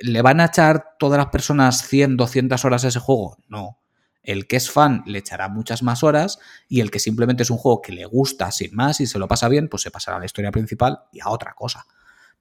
¿Le 0.03 0.21
van 0.21 0.39
a 0.39 0.45
echar 0.45 0.95
todas 0.99 1.17
las 1.17 1.27
personas 1.27 1.87
100, 1.87 2.15
200 2.15 2.63
horas 2.63 2.85
a 2.85 2.87
ese 2.89 2.99
juego? 2.99 3.37
No. 3.47 3.77
El 4.21 4.47
que 4.47 4.57
es 4.57 4.69
fan 4.69 5.03
le 5.05 5.19
echará 5.19 5.47
muchas 5.47 5.81
más 5.81 6.03
horas 6.03 6.39
y 6.67 6.81
el 6.81 6.91
que 6.91 6.99
simplemente 6.99 7.43
es 7.43 7.49
un 7.49 7.57
juego 7.57 7.81
que 7.81 7.93
le 7.93 8.05
gusta 8.05 8.51
sin 8.51 8.75
más 8.75 8.99
y 9.01 9.07
se 9.07 9.17
lo 9.19 9.27
pasa 9.27 9.47
bien, 9.47 9.69
pues 9.69 9.81
se 9.83 9.91
pasará 9.91 10.17
a 10.17 10.19
la 10.19 10.25
historia 10.25 10.51
principal 10.51 10.99
y 11.11 11.21
a 11.21 11.29
otra 11.29 11.53
cosa. 11.53 11.85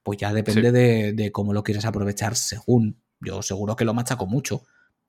Pues 0.03 0.19
ya 0.19 0.33
depende 0.33 0.69
Sí. 0.69 0.73
de, 0.73 1.13
de 1.13 1.33
cómo 1.33 1.53
lo 1.53 1.63
quieres 1.63 1.85
aprovechar 1.85 2.35
según. 2.37 3.01
Yo 3.21 3.43
seguro 3.43 3.77
que 3.77 3.85
lo 3.85 3.95
machaco 3.95 4.27
mucho, 4.27 4.65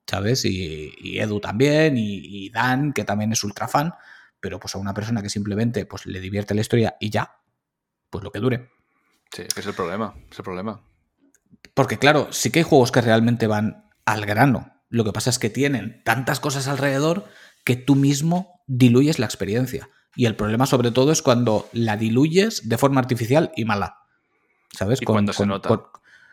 ¿sabes? 0.06 0.44
Y, 0.44 0.92
y 0.98 1.18
Edu 1.20 1.40
también, 1.40 1.96
y, 1.96 2.20
y 2.22 2.50
Dan, 2.50 2.92
que 2.92 3.04
también 3.04 3.32
es 3.32 3.42
ultra 3.44 3.68
fan, 3.68 3.92
pero 4.40 4.58
pues 4.60 4.74
a 4.74 4.78
una 4.78 4.94
persona 4.94 5.22
que 5.22 5.28
simplemente 5.30 5.86
pues, 5.86 6.06
le 6.06 6.20
divierte 6.20 6.54
la 6.54 6.60
historia 6.62 6.96
y 7.00 7.10
ya, 7.10 7.36
pues 8.10 8.24
lo 8.24 8.30
que 8.32 8.40
dure. 8.40 8.70
Sí, 9.32 9.42
es 9.56 9.66
el 9.66 9.74
problema. 9.74 10.14
Es 10.30 10.38
el 10.38 10.44
problema. 10.44 10.80
Porque 11.74 11.98
claro, 11.98 12.28
sí 12.32 12.50
que 12.50 12.60
hay 12.60 12.64
juegos 12.64 12.90
que 12.90 13.00
realmente 13.00 13.46
van 13.46 13.88
al 14.04 14.26
grano. 14.26 14.72
Lo 14.90 15.04
que 15.04 15.12
pasa 15.12 15.30
es 15.30 15.38
que 15.38 15.50
tienen 15.50 16.02
tantas 16.04 16.40
cosas 16.40 16.68
alrededor 16.68 17.24
que 17.64 17.76
tú 17.76 17.94
mismo 17.94 18.60
diluyes 18.66 19.18
la 19.18 19.26
experiencia. 19.26 19.88
Y 20.16 20.26
el 20.26 20.34
problema 20.34 20.66
sobre 20.66 20.90
todo 20.90 21.12
es 21.12 21.22
cuando 21.22 21.68
la 21.72 21.96
diluyes 21.96 22.68
de 22.68 22.76
forma 22.76 23.00
artificial 23.00 23.52
y 23.56 23.64
mala. 23.64 23.98
¿Sabes? 24.72 25.00
Y 25.00 25.04
cuando 25.04 25.32
se 25.32 25.46
nota. 25.46 25.68
Con, 25.68 25.82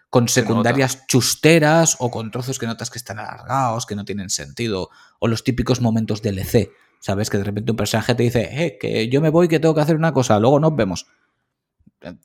con 0.09 0.27
Se 0.27 0.41
secundarias 0.41 1.05
chusteras 1.07 1.97
o 1.99 2.09
con 2.09 2.31
trozos 2.31 2.57
que 2.57 2.65
notas 2.65 2.89
que 2.89 2.97
están 2.97 3.19
alargados, 3.19 3.85
que 3.85 3.95
no 3.95 4.05
tienen 4.05 4.31
sentido. 4.31 4.89
O 5.19 5.27
los 5.27 5.43
típicos 5.43 5.79
momentos 5.79 6.23
DLC. 6.23 6.71
¿Sabes? 6.99 7.29
Que 7.29 7.37
de 7.37 7.43
repente 7.43 7.71
un 7.71 7.77
personaje 7.77 8.15
te 8.15 8.23
dice, 8.23 8.49
eh, 8.65 8.77
que 8.79 9.07
yo 9.09 9.21
me 9.21 9.29
voy, 9.29 9.47
que 9.47 9.59
tengo 9.59 9.75
que 9.75 9.81
hacer 9.81 9.95
una 9.95 10.13
cosa, 10.13 10.39
luego 10.39 10.59
nos 10.59 10.75
vemos. 10.75 11.05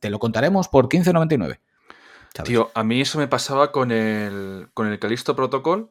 Te 0.01 0.09
lo 0.09 0.19
contaremos 0.19 0.69
por 0.69 0.89
15.99. 0.89 1.61
¿sabes? 2.35 2.49
Tío, 2.49 2.71
a 2.75 2.83
mí 2.83 3.03
eso 3.03 3.19
me 3.19 3.29
pasaba 3.29 3.71
con 3.71 3.91
el, 3.91 4.71
con 4.73 4.87
el 4.87 4.99
Calisto 4.99 5.37
Protocol. 5.37 5.91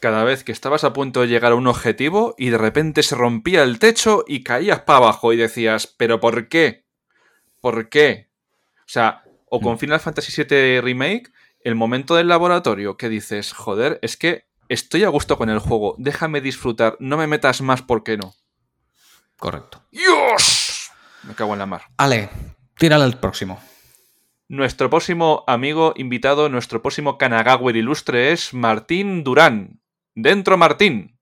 Cada 0.00 0.24
vez 0.24 0.44
que 0.44 0.52
estabas 0.52 0.84
a 0.84 0.92
punto 0.92 1.20
de 1.20 1.28
llegar 1.28 1.52
a 1.52 1.56
un 1.56 1.66
objetivo 1.66 2.34
y 2.38 2.48
de 2.50 2.58
repente 2.58 3.02
se 3.02 3.14
rompía 3.14 3.62
el 3.62 3.78
techo 3.78 4.24
y 4.26 4.42
caías 4.42 4.80
para 4.80 4.98
abajo 4.98 5.32
y 5.32 5.36
decías, 5.36 5.86
¿pero 5.86 6.20
por 6.20 6.48
qué? 6.48 6.86
¿Por 7.60 7.90
qué? 7.90 8.30
O 8.80 8.88
sea, 8.92 9.22
o 9.46 9.60
con 9.60 9.74
Mm. 9.74 9.78
Final 9.78 10.00
Fantasy 10.00 10.42
VII 10.42 10.80
Remake, 10.80 11.30
el 11.62 11.74
momento 11.74 12.14
del 12.14 12.28
laboratorio 12.28 12.96
que 12.96 13.10
dices, 13.10 13.52
joder, 13.52 13.98
es 14.00 14.16
que 14.16 14.46
estoy 14.68 15.04
a 15.04 15.08
gusto 15.10 15.36
con 15.36 15.50
el 15.50 15.58
juego, 15.58 15.94
déjame 15.98 16.40
disfrutar, 16.40 16.96
no 16.98 17.18
me 17.18 17.26
metas 17.26 17.60
más, 17.60 17.82
¿por 17.82 18.02
qué 18.02 18.16
no? 18.16 18.32
Correcto. 19.36 19.82
¡Dios! 19.90 20.90
Me 21.24 21.34
cago 21.34 21.52
en 21.52 21.58
la 21.58 21.66
mar. 21.66 21.82
Ale, 21.98 22.30
tírale 22.78 23.04
al 23.04 23.18
próximo. 23.18 23.60
Nuestro 24.48 24.88
próximo 24.88 25.44
amigo 25.46 25.92
invitado, 25.96 26.48
nuestro 26.48 26.80
próximo 26.82 27.18
Kanagawa 27.18 27.70
ilustre 27.72 28.32
es 28.32 28.54
Martín 28.54 29.22
Durán. 29.22 29.79
Dentro 30.22 30.58
Martín. 30.58 31.16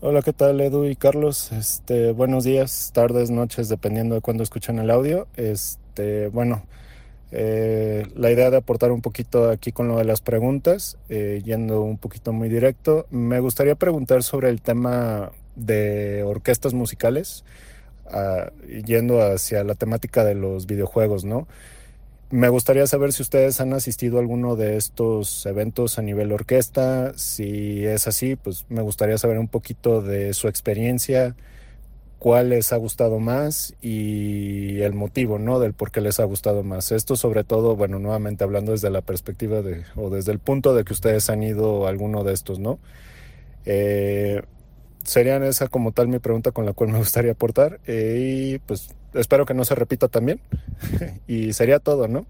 Hola, 0.00 0.22
¿qué 0.22 0.32
tal 0.32 0.58
Edu 0.62 0.86
y 0.86 0.96
Carlos? 0.96 1.52
Este, 1.52 2.12
buenos 2.12 2.42
días, 2.42 2.90
tardes, 2.94 3.30
noches, 3.30 3.68
dependiendo 3.68 4.14
de 4.14 4.22
cuándo 4.22 4.42
escuchan 4.42 4.78
el 4.78 4.90
audio. 4.90 5.28
Este, 5.36 6.28
bueno, 6.28 6.62
eh, 7.32 8.06
la 8.16 8.30
idea 8.30 8.48
de 8.48 8.56
aportar 8.56 8.92
un 8.92 9.02
poquito 9.02 9.50
aquí 9.50 9.72
con 9.72 9.88
lo 9.88 9.98
de 9.98 10.04
las 10.04 10.22
preguntas, 10.22 10.96
eh, 11.10 11.42
yendo 11.44 11.82
un 11.82 11.98
poquito 11.98 12.32
muy 12.32 12.48
directo, 12.48 13.06
me 13.10 13.38
gustaría 13.40 13.74
preguntar 13.74 14.22
sobre 14.22 14.48
el 14.48 14.62
tema 14.62 15.32
de 15.54 16.22
orquestas 16.22 16.72
musicales, 16.72 17.44
ah, 18.10 18.50
yendo 18.86 19.20
hacia 19.20 19.64
la 19.64 19.74
temática 19.74 20.24
de 20.24 20.34
los 20.34 20.64
videojuegos, 20.64 21.26
¿no? 21.26 21.46
Me 22.30 22.48
gustaría 22.48 22.86
saber 22.86 23.12
si 23.12 23.22
ustedes 23.22 23.60
han 23.60 23.72
asistido 23.72 24.18
a 24.18 24.20
alguno 24.20 24.54
de 24.54 24.76
estos 24.76 25.44
eventos 25.46 25.98
a 25.98 26.02
nivel 26.02 26.30
orquesta. 26.30 27.12
Si 27.16 27.84
es 27.84 28.06
así, 28.06 28.36
pues 28.36 28.66
me 28.68 28.82
gustaría 28.82 29.18
saber 29.18 29.38
un 29.38 29.48
poquito 29.48 30.00
de 30.00 30.32
su 30.32 30.46
experiencia, 30.46 31.34
cuál 32.20 32.50
les 32.50 32.72
ha 32.72 32.76
gustado 32.76 33.18
más 33.18 33.74
y 33.82 34.80
el 34.82 34.92
motivo, 34.94 35.40
¿no? 35.40 35.58
Del 35.58 35.74
por 35.74 35.90
qué 35.90 36.00
les 36.00 36.20
ha 36.20 36.24
gustado 36.24 36.62
más. 36.62 36.92
Esto 36.92 37.16
sobre 37.16 37.42
todo, 37.42 37.74
bueno, 37.74 37.98
nuevamente 37.98 38.44
hablando 38.44 38.72
desde 38.72 38.90
la 38.90 39.00
perspectiva 39.00 39.60
de, 39.62 39.84
o 39.96 40.08
desde 40.10 40.30
el 40.30 40.38
punto 40.38 40.72
de 40.74 40.84
que 40.84 40.92
ustedes 40.92 41.30
han 41.30 41.42
ido 41.42 41.86
a 41.86 41.88
alguno 41.88 42.22
de 42.22 42.32
estos, 42.34 42.60
¿no? 42.60 42.78
Eh, 43.64 44.42
serían 45.04 45.42
esa 45.42 45.68
como 45.68 45.92
tal 45.92 46.08
mi 46.08 46.18
pregunta 46.18 46.52
con 46.52 46.66
la 46.66 46.72
cual 46.72 46.90
me 46.90 46.98
gustaría 46.98 47.32
aportar 47.32 47.80
y 47.86 48.58
pues 48.60 48.94
espero 49.14 49.46
que 49.46 49.54
no 49.54 49.64
se 49.64 49.74
repita 49.74 50.08
también 50.08 50.40
y 51.26 51.52
sería 51.52 51.78
todo, 51.78 52.08
¿no? 52.08 52.26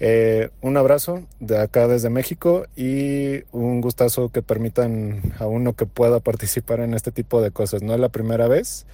Eh, 0.00 0.50
un 0.60 0.76
abrazo 0.76 1.22
de 1.38 1.58
acá 1.58 1.86
desde 1.86 2.10
México 2.10 2.66
y 2.74 3.44
un 3.52 3.80
gustazo 3.80 4.30
que 4.30 4.42
permitan 4.42 5.34
a 5.38 5.46
uno 5.46 5.74
que 5.74 5.86
pueda 5.86 6.20
participar 6.20 6.80
en 6.80 6.94
este 6.94 7.12
tipo 7.12 7.40
de 7.40 7.52
cosas. 7.52 7.82
No 7.82 7.94
es 7.94 8.00
la 8.00 8.08
primera 8.08 8.48
vez 8.48 8.86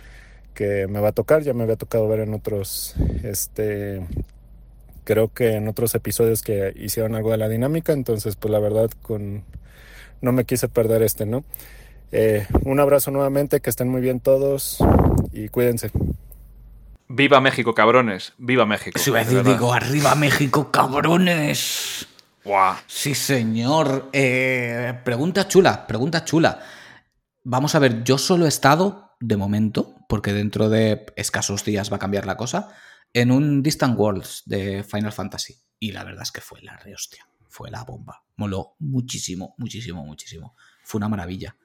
que 0.54 0.86
me 0.88 1.00
va 1.00 1.08
a 1.08 1.12
tocar, 1.12 1.42
ya 1.42 1.54
me 1.54 1.62
había 1.62 1.76
tocado 1.76 2.06
ver 2.08 2.20
en 2.20 2.34
otros, 2.34 2.94
este, 3.22 4.06
creo 5.04 5.28
que 5.32 5.54
en 5.54 5.68
otros 5.68 5.94
episodios 5.94 6.42
que 6.42 6.74
hicieron 6.76 7.14
algo 7.14 7.30
de 7.30 7.38
la 7.38 7.48
dinámica, 7.48 7.92
entonces 7.92 8.36
pues 8.36 8.52
la 8.52 8.58
verdad 8.58 8.90
con, 9.00 9.44
no 10.20 10.32
me 10.32 10.44
quise 10.44 10.68
perder 10.68 11.02
este, 11.02 11.24
¿no? 11.24 11.44
Eh, 12.12 12.46
un 12.64 12.80
abrazo 12.80 13.10
nuevamente, 13.10 13.60
que 13.60 13.70
estén 13.70 13.88
muy 13.88 14.00
bien 14.00 14.20
todos 14.20 14.78
y 15.32 15.48
cuídense. 15.48 15.90
Viva 17.08 17.40
México, 17.40 17.74
cabrones. 17.74 18.34
Viva 18.38 18.66
México. 18.66 18.98
A 18.98 19.18
decir, 19.18 19.34
verdad. 19.34 19.52
digo, 19.52 19.72
arriba 19.72 20.14
México, 20.14 20.70
cabrones. 20.70 22.06
Buah. 22.44 22.76
Sí, 22.86 23.14
señor. 23.14 24.10
Eh, 24.12 24.98
pregunta 25.04 25.48
chula, 25.48 25.86
pregunta 25.86 26.24
chula. 26.24 26.60
Vamos 27.42 27.74
a 27.74 27.78
ver, 27.78 28.04
yo 28.04 28.18
solo 28.18 28.44
he 28.44 28.48
estado, 28.48 29.16
de 29.20 29.36
momento, 29.36 29.96
porque 30.08 30.32
dentro 30.32 30.68
de 30.68 31.06
escasos 31.16 31.64
días 31.64 31.90
va 31.90 31.96
a 31.96 32.00
cambiar 32.00 32.26
la 32.26 32.36
cosa, 32.36 32.74
en 33.12 33.30
un 33.30 33.62
Distant 33.62 33.98
Worlds 33.98 34.42
de 34.46 34.84
Final 34.84 35.12
Fantasy. 35.12 35.56
Y 35.78 35.92
la 35.92 36.04
verdad 36.04 36.22
es 36.22 36.32
que 36.32 36.40
fue 36.40 36.60
la 36.62 36.76
rehostia, 36.76 37.26
fue 37.48 37.70
la 37.70 37.82
bomba. 37.82 38.24
Moló 38.36 38.76
muchísimo, 38.78 39.54
muchísimo, 39.58 40.04
muchísimo. 40.04 40.54
Fue 40.84 40.98
una 40.98 41.08
maravilla. 41.08 41.56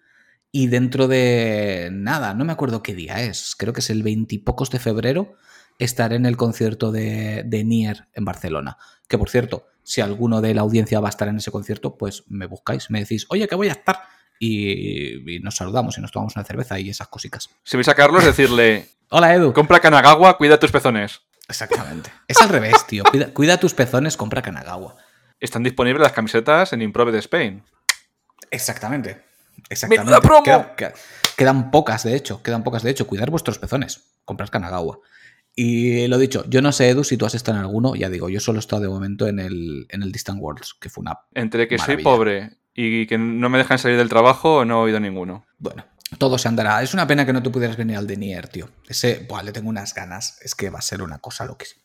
Y 0.57 0.67
dentro 0.67 1.09
de 1.09 1.89
nada, 1.91 2.33
no 2.33 2.45
me 2.45 2.53
acuerdo 2.53 2.81
qué 2.81 2.95
día 2.95 3.21
es, 3.21 3.57
creo 3.57 3.73
que 3.73 3.81
es 3.81 3.89
el 3.89 4.03
veintipocos 4.03 4.69
de 4.69 4.79
febrero, 4.79 5.33
estaré 5.79 6.15
en 6.15 6.25
el 6.25 6.37
concierto 6.37 6.93
de, 6.93 7.43
de 7.45 7.65
Nier 7.65 8.07
en 8.13 8.23
Barcelona. 8.23 8.77
Que 9.09 9.17
por 9.17 9.29
cierto, 9.29 9.67
si 9.83 9.99
alguno 9.99 10.39
de 10.39 10.53
la 10.53 10.61
audiencia 10.61 11.01
va 11.01 11.09
a 11.09 11.09
estar 11.09 11.27
en 11.27 11.35
ese 11.35 11.51
concierto, 11.51 11.97
pues 11.97 12.23
me 12.29 12.45
buscáis, 12.45 12.89
me 12.89 13.01
decís, 13.01 13.25
oye, 13.27 13.49
que 13.49 13.55
voy 13.55 13.67
a 13.67 13.73
estar. 13.73 13.99
Y, 14.39 15.29
y 15.29 15.41
nos 15.41 15.57
saludamos 15.57 15.97
y 15.97 16.01
nos 16.01 16.13
tomamos 16.13 16.37
una 16.37 16.45
cerveza 16.45 16.79
y 16.79 16.89
esas 16.89 17.09
cositas. 17.09 17.49
Si 17.65 17.75
vais 17.75 17.89
a 17.89 17.93
Carlos, 17.93 18.23
decirle: 18.23 18.87
Hola, 19.09 19.35
Edu. 19.35 19.51
compra 19.51 19.81
Kanagawa, 19.81 20.37
cuida 20.37 20.57
tus 20.57 20.71
pezones. 20.71 21.19
Exactamente. 21.49 22.13
Es 22.29 22.39
al 22.39 22.47
revés, 22.47 22.87
tío. 22.87 23.03
Cuida, 23.03 23.33
cuida 23.33 23.59
tus 23.59 23.73
pezones, 23.73 24.15
compra 24.15 24.41
Kanagawa. 24.41 24.95
Están 25.37 25.63
disponibles 25.63 26.01
las 26.01 26.13
camisetas 26.13 26.71
en 26.71 26.81
Improve 26.81 27.11
de 27.11 27.19
Spain. 27.19 27.61
Exactamente. 28.51 29.24
Exactamente. 29.69 30.05
¡Menuda 30.11 30.21
promo! 30.21 30.43
Quedan, 30.43 30.75
quedan- 30.75 30.93
quedan 31.37 31.71
pocas, 31.71 32.03
de 32.03 32.15
hecho. 32.15 32.41
Quedan 32.43 32.63
pocas, 32.63 32.83
de 32.83 32.91
hecho. 32.91 33.07
Cuidar 33.07 33.29
vuestros 33.31 33.57
pezones. 33.59 34.01
Comprar 34.25 34.49
Kanagawa. 34.49 34.99
Y 35.57 36.07
lo 36.07 36.17
dicho, 36.17 36.43
yo 36.49 36.61
no 36.61 36.71
sé, 36.71 36.89
Edu, 36.89 37.03
si 37.03 37.15
tú 37.17 37.25
has 37.25 37.33
estado 37.35 37.57
en 37.57 37.63
alguno. 37.63 37.95
Ya 37.95 38.09
digo, 38.09 38.29
yo 38.29 38.39
solo 38.39 38.59
he 38.59 38.59
estado 38.59 38.81
de 38.81 38.89
momento 38.89 39.27
en 39.27 39.39
el, 39.39 39.85
en 39.89 40.03
el 40.03 40.11
Distant 40.11 40.39
Worlds, 40.41 40.75
que 40.79 40.89
fue 40.89 41.01
una. 41.01 41.17
Entre 41.33 41.67
que 41.67 41.77
soy 41.77 41.97
pobre 42.03 42.57
y 42.73 43.07
que 43.07 43.17
no 43.17 43.49
me 43.49 43.57
dejan 43.57 43.79
salir 43.79 43.97
del 43.97 44.09
trabajo, 44.09 44.65
no 44.65 44.81
he 44.81 44.83
oído 44.85 44.99
ninguno. 44.99 45.45
Bueno, 45.57 45.85
todo 46.17 46.37
se 46.37 46.49
andará. 46.49 46.83
Es 46.83 46.93
una 46.93 47.07
pena 47.07 47.25
que 47.25 47.31
no 47.33 47.41
te 47.41 47.49
pudieras 47.49 47.77
venir 47.77 47.95
al 47.95 48.05
de 48.05 48.17
Nier, 48.17 48.49
tío. 48.49 48.69
Ese, 48.89 49.25
buah, 49.29 49.43
le 49.43 49.53
tengo 49.53 49.69
unas 49.69 49.93
ganas. 49.93 50.39
Es 50.41 50.55
que 50.55 50.69
va 50.69 50.79
a 50.79 50.81
ser 50.81 51.01
una 51.01 51.19
cosa 51.19 51.45
loquísima. 51.45 51.83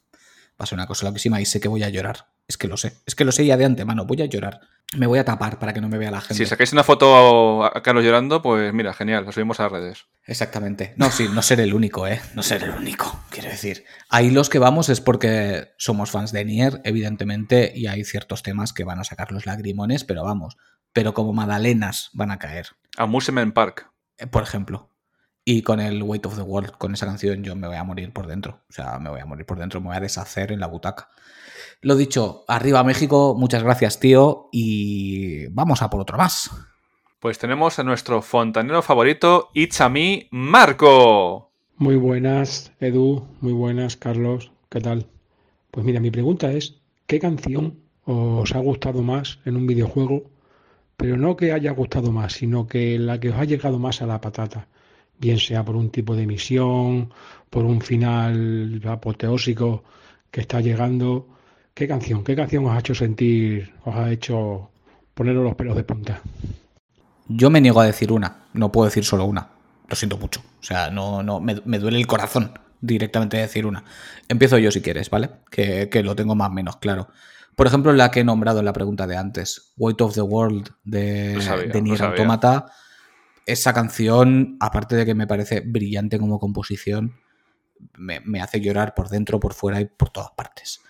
Va 0.60 0.64
a 0.64 0.66
ser 0.66 0.76
una 0.76 0.86
cosa 0.88 1.06
loquísima 1.06 1.40
y 1.40 1.46
sé 1.46 1.60
que 1.60 1.68
voy 1.68 1.84
a 1.84 1.88
llorar. 1.90 2.26
Es 2.50 2.56
que 2.56 2.66
lo 2.66 2.76
sé. 2.76 2.94
Es 3.06 3.14
que 3.14 3.24
lo 3.24 3.30
sé 3.30 3.46
ya 3.46 3.56
de 3.56 3.64
antemano. 3.64 4.06
Voy 4.06 4.20
a 4.22 4.24
llorar. 4.24 4.58
Me 4.96 5.06
voy 5.06 5.20
a 5.20 5.24
tapar 5.24 5.60
para 5.60 5.72
que 5.72 5.80
no 5.80 5.88
me 5.88 5.98
vea 5.98 6.10
la 6.10 6.20
gente. 6.20 6.34
Si 6.34 6.44
sacáis 6.46 6.72
una 6.72 6.82
foto 6.82 7.64
a 7.64 7.80
Carlos 7.80 8.02
llorando, 8.02 8.42
pues 8.42 8.74
mira, 8.74 8.92
genial, 8.92 9.24
la 9.24 9.30
subimos 9.30 9.60
a 9.60 9.62
las 9.62 9.72
redes. 9.72 10.06
Exactamente. 10.26 10.92
No, 10.96 11.12
sí, 11.12 11.28
no 11.32 11.42
ser 11.42 11.60
el 11.60 11.72
único, 11.72 12.08
¿eh? 12.08 12.20
No 12.34 12.42
ser 12.42 12.64
el 12.64 12.70
único, 12.70 13.22
quiero 13.30 13.50
decir. 13.50 13.84
Ahí 14.08 14.30
los 14.32 14.48
que 14.50 14.58
vamos 14.58 14.88
es 14.88 15.00
porque 15.00 15.68
somos 15.78 16.10
fans 16.10 16.32
de 16.32 16.44
Nier, 16.44 16.80
evidentemente, 16.82 17.72
y 17.72 17.86
hay 17.86 18.02
ciertos 18.02 18.42
temas 18.42 18.72
que 18.72 18.82
van 18.82 18.98
a 18.98 19.04
sacar 19.04 19.30
los 19.30 19.46
lagrimones, 19.46 20.02
pero 20.02 20.24
vamos. 20.24 20.56
Pero 20.92 21.14
como 21.14 21.32
magdalenas 21.32 22.10
van 22.14 22.32
a 22.32 22.40
caer, 22.40 22.66
Amusement 22.96 23.54
Park. 23.54 23.88
eh, 24.18 24.26
por 24.26 24.42
ejemplo. 24.42 24.90
Y 25.44 25.62
con 25.62 25.78
el 25.78 26.02
Weight 26.02 26.26
of 26.26 26.34
the 26.34 26.42
World, 26.42 26.72
con 26.72 26.94
esa 26.94 27.06
canción, 27.06 27.44
yo 27.44 27.54
me 27.54 27.68
voy 27.68 27.76
a 27.76 27.84
morir 27.84 28.12
por 28.12 28.26
dentro. 28.26 28.64
O 28.68 28.72
sea, 28.72 28.98
me 28.98 29.08
voy 29.08 29.20
a 29.20 29.24
morir 29.26 29.46
por 29.46 29.58
dentro, 29.58 29.80
me 29.80 29.86
voy 29.86 29.96
a 29.96 30.00
deshacer 30.00 30.50
en 30.50 30.58
la 30.58 30.66
butaca. 30.66 31.08
Lo 31.82 31.96
dicho, 31.96 32.44
arriba 32.46 32.84
México, 32.84 33.34
muchas 33.34 33.62
gracias, 33.62 34.00
tío, 34.00 34.50
y 34.52 35.46
vamos 35.46 35.80
a 35.80 35.88
por 35.88 36.02
otro 36.02 36.18
más. 36.18 36.50
Pues 37.20 37.38
tenemos 37.38 37.78
a 37.78 37.84
nuestro 37.84 38.20
fontanero 38.20 38.82
favorito, 38.82 39.48
It's 39.54 39.80
a 39.80 39.88
Me, 39.88 40.28
Marco. 40.30 41.50
Muy 41.76 41.96
buenas, 41.96 42.70
Edu, 42.80 43.26
muy 43.40 43.54
buenas, 43.54 43.96
Carlos, 43.96 44.52
¿qué 44.68 44.82
tal? 44.82 45.06
Pues 45.70 45.86
mira, 45.86 46.00
mi 46.00 46.10
pregunta 46.10 46.52
es, 46.52 46.74
¿qué 47.06 47.18
canción 47.18 47.78
os 48.04 48.54
ha 48.54 48.58
gustado 48.58 49.00
más 49.02 49.38
en 49.46 49.56
un 49.56 49.66
videojuego? 49.66 50.24
Pero 50.98 51.16
no 51.16 51.34
que 51.34 51.52
haya 51.52 51.70
gustado 51.70 52.12
más, 52.12 52.34
sino 52.34 52.66
que 52.66 52.98
la 52.98 53.18
que 53.20 53.30
os 53.30 53.36
ha 53.36 53.44
llegado 53.44 53.78
más 53.78 54.02
a 54.02 54.06
la 54.06 54.20
patata, 54.20 54.68
bien 55.18 55.38
sea 55.38 55.64
por 55.64 55.76
un 55.76 55.88
tipo 55.88 56.14
de 56.14 56.26
misión, 56.26 57.10
por 57.48 57.64
un 57.64 57.80
final 57.80 58.82
apoteósico 58.86 59.82
que 60.30 60.42
está 60.42 60.60
llegando. 60.60 61.39
¿Qué 61.74 61.88
canción? 61.88 62.24
¿Qué 62.24 62.36
canción 62.36 62.66
os 62.66 62.72
ha 62.72 62.78
hecho 62.78 62.94
sentir, 62.94 63.72
os 63.84 63.94
ha 63.94 64.10
hecho 64.10 64.70
poneros 65.14 65.44
los 65.44 65.54
pelos 65.54 65.76
de 65.76 65.84
punta? 65.84 66.20
Yo 67.28 67.50
me 67.50 67.60
niego 67.60 67.80
a 67.80 67.86
decir 67.86 68.12
una, 68.12 68.44
no 68.52 68.72
puedo 68.72 68.86
decir 68.86 69.04
solo 69.04 69.24
una. 69.24 69.48
Lo 69.88 69.96
siento 69.96 70.18
mucho. 70.18 70.40
O 70.60 70.62
sea, 70.62 70.90
no, 70.90 71.22
no, 71.22 71.40
me, 71.40 71.60
me 71.64 71.78
duele 71.78 71.98
el 71.98 72.06
corazón 72.06 72.52
directamente 72.80 73.36
decir 73.36 73.66
una. 73.66 73.84
Empiezo 74.28 74.58
yo 74.58 74.70
si 74.70 74.80
quieres, 74.80 75.10
¿vale? 75.10 75.30
Que, 75.50 75.88
que 75.88 76.02
lo 76.02 76.16
tengo 76.16 76.34
más 76.34 76.48
o 76.48 76.52
menos 76.52 76.76
claro. 76.76 77.08
Por 77.56 77.66
ejemplo, 77.66 77.92
la 77.92 78.10
que 78.10 78.20
he 78.20 78.24
nombrado 78.24 78.60
en 78.60 78.64
la 78.64 78.72
pregunta 78.72 79.06
de 79.06 79.16
antes, 79.16 79.72
Weight 79.76 80.00
of 80.00 80.14
the 80.14 80.22
World 80.22 80.70
de, 80.84 81.40
sabía, 81.40 81.72
de 81.72 81.82
Nier. 81.82 82.02
Automata. 82.02 82.72
Esa 83.46 83.72
canción, 83.72 84.56
aparte 84.60 84.96
de 84.96 85.04
que 85.04 85.14
me 85.14 85.26
parece 85.26 85.60
brillante 85.60 86.18
como 86.18 86.38
composición, 86.38 87.16
me, 87.94 88.20
me 88.20 88.40
hace 88.40 88.60
llorar 88.60 88.94
por 88.94 89.08
dentro, 89.08 89.40
por 89.40 89.54
fuera 89.54 89.80
y 89.80 89.86
por 89.86 90.10
todas 90.10 90.30
partes. 90.30 90.80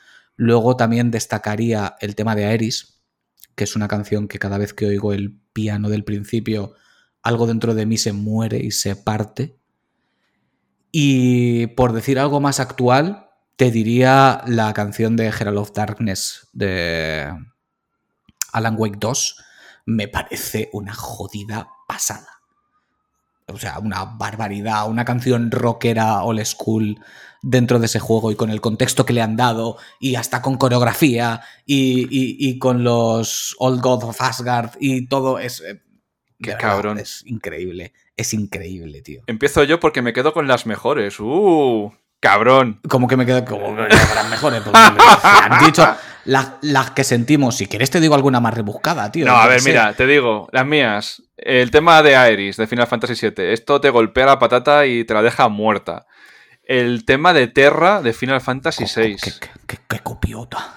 Luego 0.42 0.74
también 0.74 1.10
destacaría 1.10 1.96
el 2.00 2.14
tema 2.14 2.34
de 2.34 2.46
Aeris, 2.46 3.02
que 3.54 3.64
es 3.64 3.76
una 3.76 3.88
canción 3.88 4.26
que 4.26 4.38
cada 4.38 4.56
vez 4.56 4.72
que 4.72 4.86
oigo 4.86 5.12
el 5.12 5.38
piano 5.52 5.90
del 5.90 6.02
principio, 6.02 6.72
algo 7.22 7.46
dentro 7.46 7.74
de 7.74 7.84
mí 7.84 7.98
se 7.98 8.14
muere 8.14 8.56
y 8.56 8.70
se 8.70 8.96
parte. 8.96 9.58
Y 10.90 11.66
por 11.66 11.92
decir 11.92 12.18
algo 12.18 12.40
más 12.40 12.58
actual, 12.58 13.28
te 13.56 13.70
diría 13.70 14.40
la 14.46 14.72
canción 14.72 15.14
de 15.14 15.26
Herald 15.26 15.58
of 15.58 15.72
Darkness 15.74 16.48
de 16.54 17.28
Alan 18.50 18.76
Wake 18.78 18.96
2. 18.98 19.36
Me 19.84 20.08
parece 20.08 20.70
una 20.72 20.94
jodida 20.94 21.68
pasada. 21.86 22.40
O 23.46 23.58
sea, 23.58 23.78
una 23.78 24.06
barbaridad, 24.06 24.88
una 24.88 25.04
canción 25.04 25.50
rockera 25.50 26.22
old 26.22 26.42
school 26.46 26.98
dentro 27.42 27.78
de 27.78 27.86
ese 27.86 28.00
juego 28.00 28.30
y 28.30 28.36
con 28.36 28.50
el 28.50 28.60
contexto 28.60 29.06
que 29.06 29.12
le 29.12 29.22
han 29.22 29.36
dado 29.36 29.76
y 29.98 30.16
hasta 30.16 30.42
con 30.42 30.56
coreografía 30.56 31.40
y, 31.66 32.02
y- 32.10 32.36
y 32.48 32.58
con 32.58 32.84
los 32.84 33.56
Old 33.58 33.80
God 33.80 34.04
of 34.04 34.20
Asgard 34.20 34.72
y 34.80 35.06
todo 35.06 35.38
es... 35.38 35.60
eh, 35.60 35.80
Qué 36.42 36.50
de 36.50 36.56
verdad, 36.56 36.68
cabrón. 36.70 36.98
Es 36.98 37.22
increíble, 37.26 37.92
es 38.16 38.32
increíble, 38.34 39.02
tío. 39.02 39.22
Empiezo 39.26 39.62
yo 39.64 39.78
porque 39.80 40.00
me 40.02 40.12
quedo 40.14 40.32
con 40.32 40.48
las 40.48 40.64
mejores. 40.66 41.20
¡Uh! 41.20 41.92
¡Cabrón! 42.18 42.80
Como 42.88 43.08
que 43.08 43.16
me 43.16 43.26
quedo 43.26 43.44
como 43.44 43.76
que 43.76 43.88
las 44.14 44.28
mejores. 44.30 44.62
Pues, 44.62 44.74
han 44.74 45.64
dicho 45.64 45.86
las, 46.24 46.52
las 46.62 46.90
que 46.92 47.04
sentimos. 47.04 47.56
Si 47.56 47.66
quieres 47.66 47.90
te 47.90 48.00
digo 48.00 48.14
alguna 48.14 48.40
más 48.40 48.54
rebuscada, 48.54 49.10
tío. 49.12 49.26
No, 49.26 49.36
a 49.36 49.46
ver, 49.46 49.62
mira, 49.64 49.92
te 49.94 50.06
digo, 50.06 50.48
las 50.52 50.64
mías. 50.66 51.22
El 51.36 51.70
tema 51.70 52.02
de 52.02 52.16
Aeris, 52.16 52.56
de 52.56 52.66
Final 52.66 52.86
Fantasy 52.86 53.14
VII. 53.28 53.52
Esto 53.52 53.80
te 53.80 53.90
golpea 53.90 54.26
la 54.26 54.38
patata 54.38 54.86
y 54.86 55.04
te 55.04 55.12
la 55.14 55.22
deja 55.22 55.48
muerta. 55.48 56.06
El 56.72 57.04
tema 57.04 57.32
de 57.32 57.48
Terra, 57.48 58.00
de 58.00 58.12
Final 58.12 58.40
Fantasy 58.40 58.84
VI. 58.84 59.16
Qué, 59.16 59.30
qué- 59.40 59.48
qué- 59.66 59.78
qué 59.88 59.98
copiota. 60.00 60.76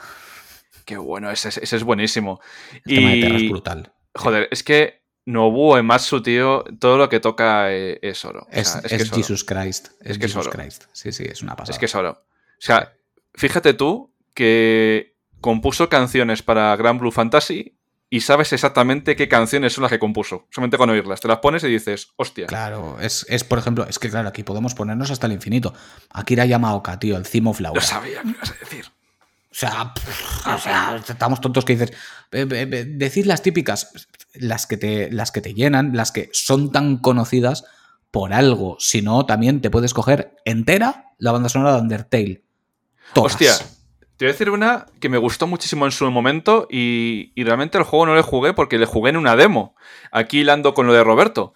Qué 0.86 0.98
bueno, 0.98 1.30
ese, 1.30 1.50
es- 1.50 1.58
ese 1.60 1.76
es 1.76 1.84
buenísimo. 1.84 2.42
El 2.86 2.96
tema 2.96 3.10
de 3.12 3.22
Terra 3.22 3.36
es 3.36 3.42
Y, 3.44 3.50
brutal. 3.50 3.94
joder, 4.16 4.48
es 4.52 4.64
que 4.64 5.04
Nobuo 5.26 5.78
Ematsu, 5.78 6.24
tío, 6.24 6.64
todo 6.80 6.98
lo 6.98 7.10
que 7.10 7.20
toca 7.20 7.72
eh, 7.72 8.00
es 8.02 8.26
oro. 8.26 8.42
O 8.42 8.48
Es, 8.52 8.76
es 8.76 8.82
que 8.90 8.96
es 8.96 9.08
oro. 9.12 9.18
Jesus 9.18 9.44
Christ. 9.44 9.88
Es, 10.02 10.12
Es 10.12 10.18
que 10.18 10.26
es 10.26 10.32
Jesus 10.34 10.48
oro. 10.48 10.58
Christ. 10.58 10.86
Sí, 10.94 11.12
sí, 11.12 11.26
es 11.30 11.42
una 11.44 11.56
pasada. 11.56 11.74
Es 11.76 11.80
que 11.80 11.86
es 11.86 11.94
oro. 11.96 12.10
O 12.12 12.26
sea, 12.58 12.94
fíjate 13.36 13.74
tú 13.76 14.12
que 14.34 15.16
compuso 15.42 15.90
canciones 15.90 16.42
para 16.42 16.76
Grand 16.76 17.00
Blue 17.00 17.12
Fantasy 17.12 17.73
y 18.14 18.22
sabes 18.22 18.54
exactamente 18.54 19.16
qué 19.16 19.28
canciones 19.28 19.74
son 19.74 19.82
las 19.82 19.90
que 19.92 19.98
compuso. 19.98 20.46
Solamente 20.52 20.78
con 20.78 20.88
oírlas. 20.88 21.20
Te 21.20 21.28
las 21.28 21.40
pones 21.40 21.64
y 21.64 21.68
dices, 21.68 22.10
hostia. 22.16 22.46
Claro, 22.46 23.00
es, 23.02 23.26
es, 23.28 23.44
por 23.44 23.58
ejemplo, 23.58 23.88
es 23.90 23.98
que 23.98 24.08
claro, 24.08 24.30
aquí 24.30 24.44
podemos 24.44 24.76
ponernos 24.76 25.10
hasta 25.10 25.26
el 25.26 25.34
infinito. 25.34 25.74
Akira 26.12 26.46
Yamaoka, 26.46 27.00
tío, 27.00 27.18
el 27.18 27.24
of 27.48 27.60
Laura. 27.60 27.82
Lo 27.82 27.82
sabía 27.82 28.22
que 28.22 28.30
ibas 28.30 28.52
a 28.52 28.54
decir. 28.54 28.86
O 28.86 29.56
sea, 29.56 29.96
pff, 29.96 30.48
o 30.48 30.58
sea, 30.60 31.02
estamos 31.10 31.42
tontos 31.42 31.66
que 31.66 31.74
dices. 31.74 31.90
eh, 32.34 32.46
eh, 32.52 32.70
eh, 32.72 32.86
decir 32.88 33.26
las 33.26 33.42
típicas, 33.42 33.90
las 34.36 34.68
que, 34.68 34.78
te, 34.78 35.12
las 35.12 35.32
que 35.32 35.42
te 35.42 35.56
llenan, 35.56 35.96
las 35.96 36.12
que 36.12 36.30
son 36.34 36.72
tan 36.72 36.98
conocidas, 36.98 37.64
por 38.12 38.32
algo. 38.32 38.78
Si 38.80 39.02
no, 39.02 39.26
también 39.26 39.60
te 39.60 39.72
puedes 39.72 39.96
coger 39.96 40.36
entera 40.46 41.16
la 41.18 41.32
banda 41.32 41.50
sonora 41.50 41.74
de 41.74 41.82
Undertale. 41.82 42.44
Todas. 43.16 43.32
Hostia, 43.32 43.54
te 44.24 44.28
voy 44.28 44.30
a 44.30 44.34
decir 44.34 44.50
una 44.52 44.86
que 45.02 45.10
me 45.10 45.18
gustó 45.18 45.48
muchísimo 45.48 45.84
en 45.86 45.92
su 45.92 46.10
momento 46.10 46.66
y, 46.72 47.34
y 47.36 47.44
realmente 47.44 47.78
el 47.78 47.84
juego 47.84 48.06
no 48.06 48.16
le 48.16 48.22
jugué 48.22 48.54
porque 48.54 48.78
le 48.78 48.86
jugué 48.86 49.10
en 49.10 49.18
una 49.18 49.36
demo. 49.36 49.76
Aquí 50.12 50.40
hilando 50.40 50.74
con 50.74 50.88
lo 50.88 50.94
de 50.94 51.04
Roberto. 51.04 51.54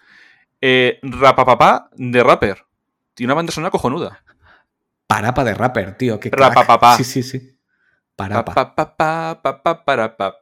Eh, 0.60 1.00
Rapapapá 1.02 1.90
de 1.96 2.22
Rapper. 2.24 2.66
Tiene 3.14 3.28
una 3.32 3.36
banda 3.36 3.54
sonora 3.54 3.72
cojonuda. 3.72 4.22
Parapa 5.08 5.46
de 5.46 5.54
rapper, 5.54 5.98
tío. 5.98 6.20
Qué. 6.20 6.30
Rapapapá. 6.30 6.98
Sí, 6.98 7.06
sí, 7.06 7.24
sí. 7.24 7.58
Parapa. 8.18 8.54
Pa, 8.54 8.76
pa, 8.76 8.98
pa, 8.98 9.40
pa, 9.42 9.64
pa, 9.64 9.86
para, 9.86 10.18
pa. 10.18 10.36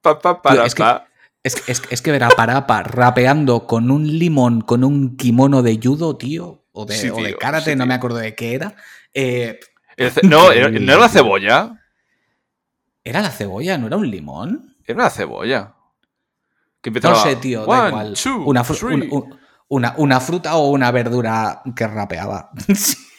Pa, 0.00 0.18
pa, 0.20 0.34
Tío, 0.34 0.42
para, 0.42 0.64
es 0.66 0.74
que-. 0.76 0.84
Es, 1.42 1.56
que- 1.56 1.72
es, 1.72 1.80
que- 1.80 1.92
es 1.94 2.02
que 2.02 2.12
ver 2.12 2.22
a 2.22 2.28
Parapa 2.28 2.84
rapeando 2.84 3.66
con 3.66 3.90
un 3.90 4.06
limón, 4.06 4.60
con 4.60 4.84
un 4.84 5.16
kimono 5.16 5.62
de 5.62 5.80
judo, 5.82 6.16
tío, 6.16 6.64
o 6.70 6.86
de, 6.86 6.94
Sí, 6.94 7.08
o 7.10 7.16
de 7.16 7.30
tío, 7.30 7.38
karate, 7.38 7.72
sí, 7.72 7.76
no 7.76 7.84
me 7.86 7.94
acuerdo 7.94 8.18
de 8.18 8.34
qué 8.36 8.54
era. 8.54 8.76
Eh, 9.12 9.58
no, 10.22 10.52
era- 10.52 10.68
no 10.70 10.92
era 10.92 11.00
la 11.00 11.08
cebolla. 11.08 11.80
¿Era 13.04 13.20
la 13.20 13.30
cebolla? 13.30 13.78
¿No 13.78 13.86
era 13.86 13.96
un 13.96 14.10
limón? 14.10 14.76
Era 14.86 15.04
la 15.04 15.10
cebolla. 15.10 15.74
Que 16.80 16.90
No 16.90 17.14
sé, 17.16 17.36
tío, 17.36 17.66
da 17.66 17.80
One, 17.80 17.88
igual. 17.88 18.14
two, 18.22 18.44
Una, 18.46 18.62
fru- 18.64 18.78
three. 18.78 18.94
un- 18.94 19.08
un- 19.12 19.38
una, 19.68 19.94
una 19.98 20.20
fruta 20.20 20.56
o 20.56 20.68
una 20.68 20.90
verdura 20.90 21.62
que 21.76 21.86
rapeaba. 21.86 22.50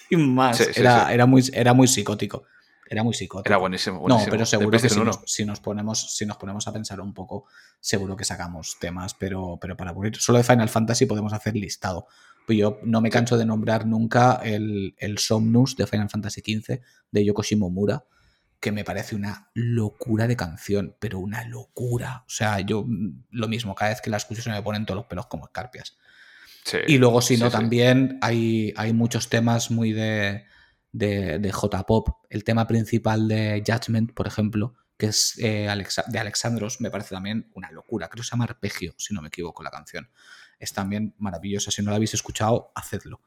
Sin 0.10 0.34
más. 0.34 0.58
Sí, 0.58 0.63
sí, 0.65 0.80
era, 0.80 1.08
sí. 1.08 1.13
Era, 1.13 1.26
muy, 1.26 1.44
era 1.54 1.74
muy 1.74 1.88
psicótico. 1.88 2.44
Era 2.89 3.04
muy 3.04 3.13
psicótico. 3.13 3.48
Era 3.50 3.58
buenísimo. 3.58 4.04
No, 4.08 4.20
pero 4.32 4.46
seguro 4.48 4.72
que 4.72 4.80
si 4.80 4.96
PlayStation 4.96 5.06
nos, 5.06 5.18
1. 5.18 5.24
si 5.28 5.46
nos 5.46 5.60
ponemos, 5.60 6.15
si 6.15 6.26
nos 6.26 6.38
ponemos 6.38 6.68
a 6.68 6.74
pensar 6.74 7.00
un 7.02 7.13
poco, 7.13 7.46
seguro 7.80 8.15
que 8.15 8.24
sacamos 8.26 8.78
temas, 8.80 9.13
pero, 9.13 9.60
pero 9.62 9.78
para 9.78 9.92
aburrir. 9.92 10.15
Solo 10.15 10.39
de 10.39 10.44
Final 10.44 10.70
Fantasy 10.70 11.06
podemos 11.06 11.32
hacer 11.34 11.56
listado. 11.56 12.08
Pues 12.49 12.57
yo 12.57 12.79
no 12.81 12.99
me 12.99 13.12
canso 13.12 13.38
de 13.38 13.45
nombrar 13.45 13.85
nunca 13.85 14.41
el, 14.43 14.95
el 14.97 15.19
Somnus 15.19 15.75
de 15.75 15.85
Final 15.85 16.09
Fantasy 16.09 16.41
XV 16.41 16.81
de 17.12 17.23
Yoko 17.23 17.43
Shimomura, 17.43 18.05
que 18.59 18.71
me 18.71 18.83
parece 18.83 19.15
una 19.15 19.51
locura 19.53 20.25
de 20.25 20.35
canción, 20.35 20.95
pero 20.99 21.19
una 21.19 21.43
locura. 21.45 22.23
O 22.25 22.29
sea, 22.31 22.59
yo 22.62 22.85
mm, 22.88 23.25
lo 23.29 23.47
mismo, 23.47 23.75
cada 23.75 23.91
vez 23.91 24.01
que 24.01 24.09
la 24.09 24.17
escucho 24.17 24.41
se 24.41 24.49
me 24.49 24.63
ponen 24.63 24.88
todos 24.88 24.95
los 24.97 25.05
pelos 25.05 25.27
como 25.27 25.45
escarpias. 25.45 25.95
Sí, 26.65 26.79
Y 26.88 26.97
luego, 26.97 27.21
si 27.21 27.38
no, 27.38 27.51
sí. 27.51 27.51
también 27.51 28.17
hay, 28.21 28.73
hay 28.77 28.93
muchos 28.93 29.29
temas 29.29 29.69
muy 29.69 29.91
de, 29.93 30.45
de, 30.91 31.38
de 31.38 31.51
J-Pop. 31.51 32.09
El 32.31 32.43
tema 32.43 32.65
principal 32.65 33.27
de 33.27 33.63
Judgment, 33.63 34.12
por 34.13 34.25
ejemplo, 34.25 34.73
que 34.97 35.05
es 35.05 35.35
eh, 35.38 35.69
Alexa- 35.69 36.05
de 36.07 36.17
Alexandros, 36.17 36.81
me 36.81 36.89
parece 36.89 37.13
también 37.13 37.51
una 37.53 37.69
locura. 37.71 38.09
Creo 38.09 38.23
que 38.23 38.27
se 38.27 38.31
llama 38.31 38.45
Arpegio, 38.45 38.95
si 38.97 39.13
no 39.13 39.21
me 39.21 39.27
equivoco, 39.27 39.62
la 39.62 39.69
canción. 39.69 40.09
Es 40.60 40.74
también 40.74 41.15
maravillosa. 41.17 41.72
Si 41.72 41.82
no 41.82 41.89
la 41.91 41.95
habéis 41.95 42.13
escuchado, 42.13 42.72
hacedlo. 42.76 43.22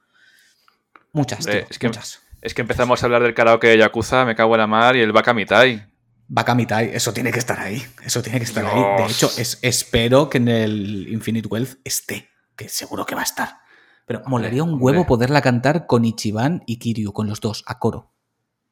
Muchas, 1.13 1.45
tío, 1.45 1.67
es 1.69 1.79
que- 1.79 1.89
muchas. 1.89 2.21
Es 2.41 2.55
que 2.55 2.63
empezamos 2.63 3.03
a 3.03 3.07
hablar 3.07 3.23
del 3.23 3.35
karaoke 3.35 3.69
de 3.69 3.79
Yakuza, 3.79 4.25
me 4.25 4.35
cago 4.35 4.55
en 4.55 4.59
la 4.61 4.67
mar, 4.67 4.97
y 4.97 5.01
el 5.01 5.13
Bakamitai. 5.13 5.87
Bakamitai, 6.27 6.91
eso 6.95 7.13
tiene 7.13 7.31
que 7.31 7.39
estar 7.39 7.61
ahí. 7.61 7.85
Eso 8.05 8.21
tiene 8.23 8.39
que 8.39 8.45
estar 8.45 8.65
ahí. 8.67 8.83
De 9.05 9.13
hecho, 9.13 9.31
es, 9.39 9.59
espero 9.63 10.29
que 10.29 10.39
en 10.39 10.49
el 10.49 11.07
Infinite 11.09 11.47
Wealth 11.47 11.79
esté, 11.85 12.29
que 12.57 12.69
seguro 12.69 13.07
que 13.07 13.15
va 13.15 13.21
a 13.21 13.25
estar. 13.25 13.59
Pero 14.07 14.23
molaría 14.27 14.65
un 14.65 14.71
hombre. 14.71 14.85
huevo 14.85 15.07
poderla 15.07 15.41
cantar 15.41 15.87
con 15.87 16.05
Ichiban 16.05 16.65
y 16.67 16.79
Kiryu, 16.79 17.13
con 17.13 17.29
los 17.29 17.41
dos, 17.41 17.63
a 17.67 17.79
coro. 17.79 18.13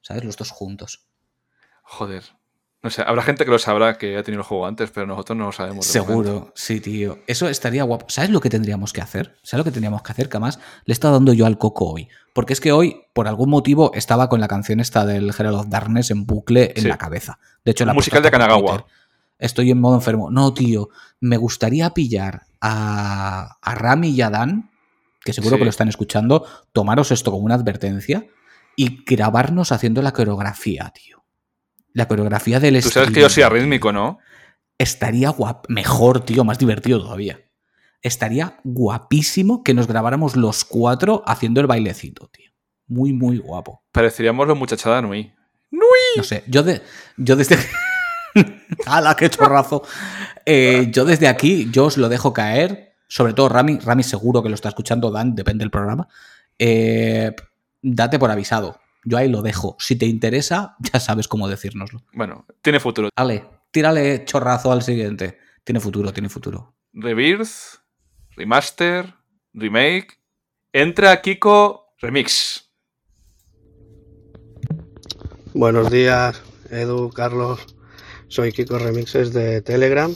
¿Sabes? 0.01 0.25
Los 0.25 0.37
dos 0.37 0.51
juntos. 0.51 1.07
Joder. 1.83 2.25
No 2.83 2.88
sé, 2.88 3.03
habrá 3.07 3.21
gente 3.23 3.45
que 3.45 3.51
lo 3.51 3.59
sabrá 3.59 3.99
que 3.99 4.16
ha 4.16 4.23
tenido 4.23 4.40
el 4.40 4.47
juego 4.47 4.66
antes, 4.66 4.90
pero 4.90 5.07
nosotros 5.07 5.37
no 5.37 5.45
lo 5.47 5.53
sabemos. 5.53 5.87
momento. 5.87 5.93
Seguro, 5.93 6.53
sí, 6.55 6.81
tío. 6.81 7.19
Eso 7.27 7.47
estaría 7.49 7.83
guapo. 7.85 8.07
¿Sabes 8.09 8.31
lo 8.31 8.40
que 8.40 8.49
tendríamos 8.49 8.95
que 8.95 9.03
hacer? 9.03 9.37
¿Sabes 9.43 9.59
lo 9.61 9.64
que 9.64 9.71
tendríamos 9.73 10.03
que 10.03 10.12
hacer? 10.12 10.31
Que 10.31 10.38
además 10.38 10.59
le 10.87 10.93
he 10.93 10.95
estado 10.95 11.12
dando 11.14 11.35
yo 11.35 11.45
al 11.45 11.59
coco 11.59 11.90
hoy. 11.90 12.09
Porque 12.33 12.55
es 12.55 12.61
que 12.61 12.73
hoy, 12.73 13.03
por 13.12 13.29
algún 13.29 13.51
motivo, 13.51 13.93
estaba 13.95 14.31
con 14.31 14.40
la 14.40 14.49
canción 14.49 14.81
esta 14.81 15.05
del 15.05 15.29
Herald 15.38 15.57
of 15.59 15.66
Darkness 15.69 16.11
en 16.11 16.25
bucle 16.25 16.73
en 16.75 16.83
Sí. 16.85 16.88
la 16.88 16.97
cabeza. 16.97 17.38
De 17.66 17.73
hecho, 17.73 17.85
la 17.85 17.93
Musical 17.93 18.23
de 18.23 18.31
Kanagawa. 18.31 18.61
Twitter. 18.79 18.85
Estoy 19.38 19.71
en 19.71 19.81
modo 19.81 19.97
enfermo. 19.97 20.31
No, 20.31 20.55
tío. 20.55 20.88
Me 21.21 21.37
gustaría 21.37 21.90
pillar 21.90 22.47
a, 22.62 23.59
a 23.61 23.75
Rami 23.75 24.09
y 24.11 24.23
a 24.23 24.31
Dan, 24.31 24.71
que 25.23 25.35
seguro 25.35 25.57
Sí. 25.57 25.59
que 25.59 25.64
lo 25.64 25.71
están 25.71 25.88
escuchando, 25.88 26.47
tomaros 26.73 27.11
esto 27.11 27.31
como 27.31 27.45
una 27.45 27.57
advertencia 27.57 28.27
y 28.75 29.05
grabarnos 29.05 29.71
haciendo 29.73 30.01
la 30.01 30.12
coreografía, 30.12 30.90
tío. 30.95 31.19
La 31.92 32.07
coreografía 32.07 32.61
del 32.61 32.83
Tú 32.83 32.90
sabes 32.90 33.11
que 33.11 33.20
yo 33.20 33.29
soy 33.29 33.42
arrítmico, 33.42 33.92
¿no? 33.92 34.18
estaría 34.81 35.29
guap 35.29 35.66
mejor, 35.68 36.24
tío, 36.24 36.42
más 36.42 36.59
divertido 36.59 37.03
todavía. 37.03 37.38
Estaría 38.00 38.59
guapísimo 38.64 39.62
que 39.62 39.74
nos 39.74 39.87
grabáramos 39.87 40.37
los 40.37 40.64
cuatro 40.64 41.22
haciendo 41.26 41.61
el 41.61 41.66
bailecito, 41.66 42.29
tío. 42.29 42.50
Muy, 42.87 43.12
muy 43.12 43.37
guapo. 43.37 43.85
Pareceríamos 43.92 44.48
los 44.48 44.57
muchachada 44.57 45.03
Nui. 45.03 45.35
No 46.16 46.24
sé, 46.24 46.44
yo, 46.46 46.62
de, 46.62 46.81
yo 47.18 47.37
desde... 47.37 47.59
¡Hala, 48.87 49.14
qué 49.16 49.29
chorrazo! 49.29 49.83
Eh, 50.46 50.88
yo 50.90 51.05
desde 51.05 51.29
aquí, 51.29 51.68
yo 51.70 51.85
os 51.85 51.98
lo 51.98 52.09
dejo 52.09 52.33
caer. 52.33 52.94
Sobre 53.07 53.35
todo 53.35 53.50
Rami, 53.50 53.79
Rami 53.81 54.03
seguro 54.03 54.42
que 54.42 54.48
lo 54.48 54.55
está 54.55 54.70
escuchando, 54.70 55.11
Dan, 55.11 55.35
depende 55.35 55.62
del 55.62 55.70
programa. 55.70 56.09
Eh, 56.59 57.33
date 57.83 58.18
por 58.18 58.31
avisado. 58.31 58.81
Yo 59.04 59.16
ahí 59.16 59.28
lo 59.28 59.42
dejo. 59.42 59.76
Si 59.78 59.96
te 59.96 60.06
interesa, 60.06 60.76
ya 60.92 61.00
sabes 61.00 61.28
cómo 61.28 61.48
decírnoslo. 61.48 62.02
Bueno, 62.12 62.46
tiene 62.62 62.80
futuro. 62.80 63.08
Ale, 63.16 63.46
tírale 63.70 64.24
chorrazo 64.24 64.72
al 64.72 64.82
siguiente. 64.82 65.38
Tiene 65.64 65.80
futuro, 65.80 66.12
tiene 66.12 66.28
futuro. 66.28 66.74
Rebirth, 66.92 67.80
Remaster, 68.36 69.14
Remake. 69.52 70.18
Entra 70.72 71.20
Kiko 71.20 71.94
Remix. 71.98 72.70
Buenos 75.52 75.90
días, 75.90 76.42
Edu, 76.70 77.10
Carlos. 77.10 77.76
Soy 78.28 78.52
Kiko 78.52 78.78
Remixes 78.78 79.32
de 79.32 79.62
Telegram. 79.62 80.14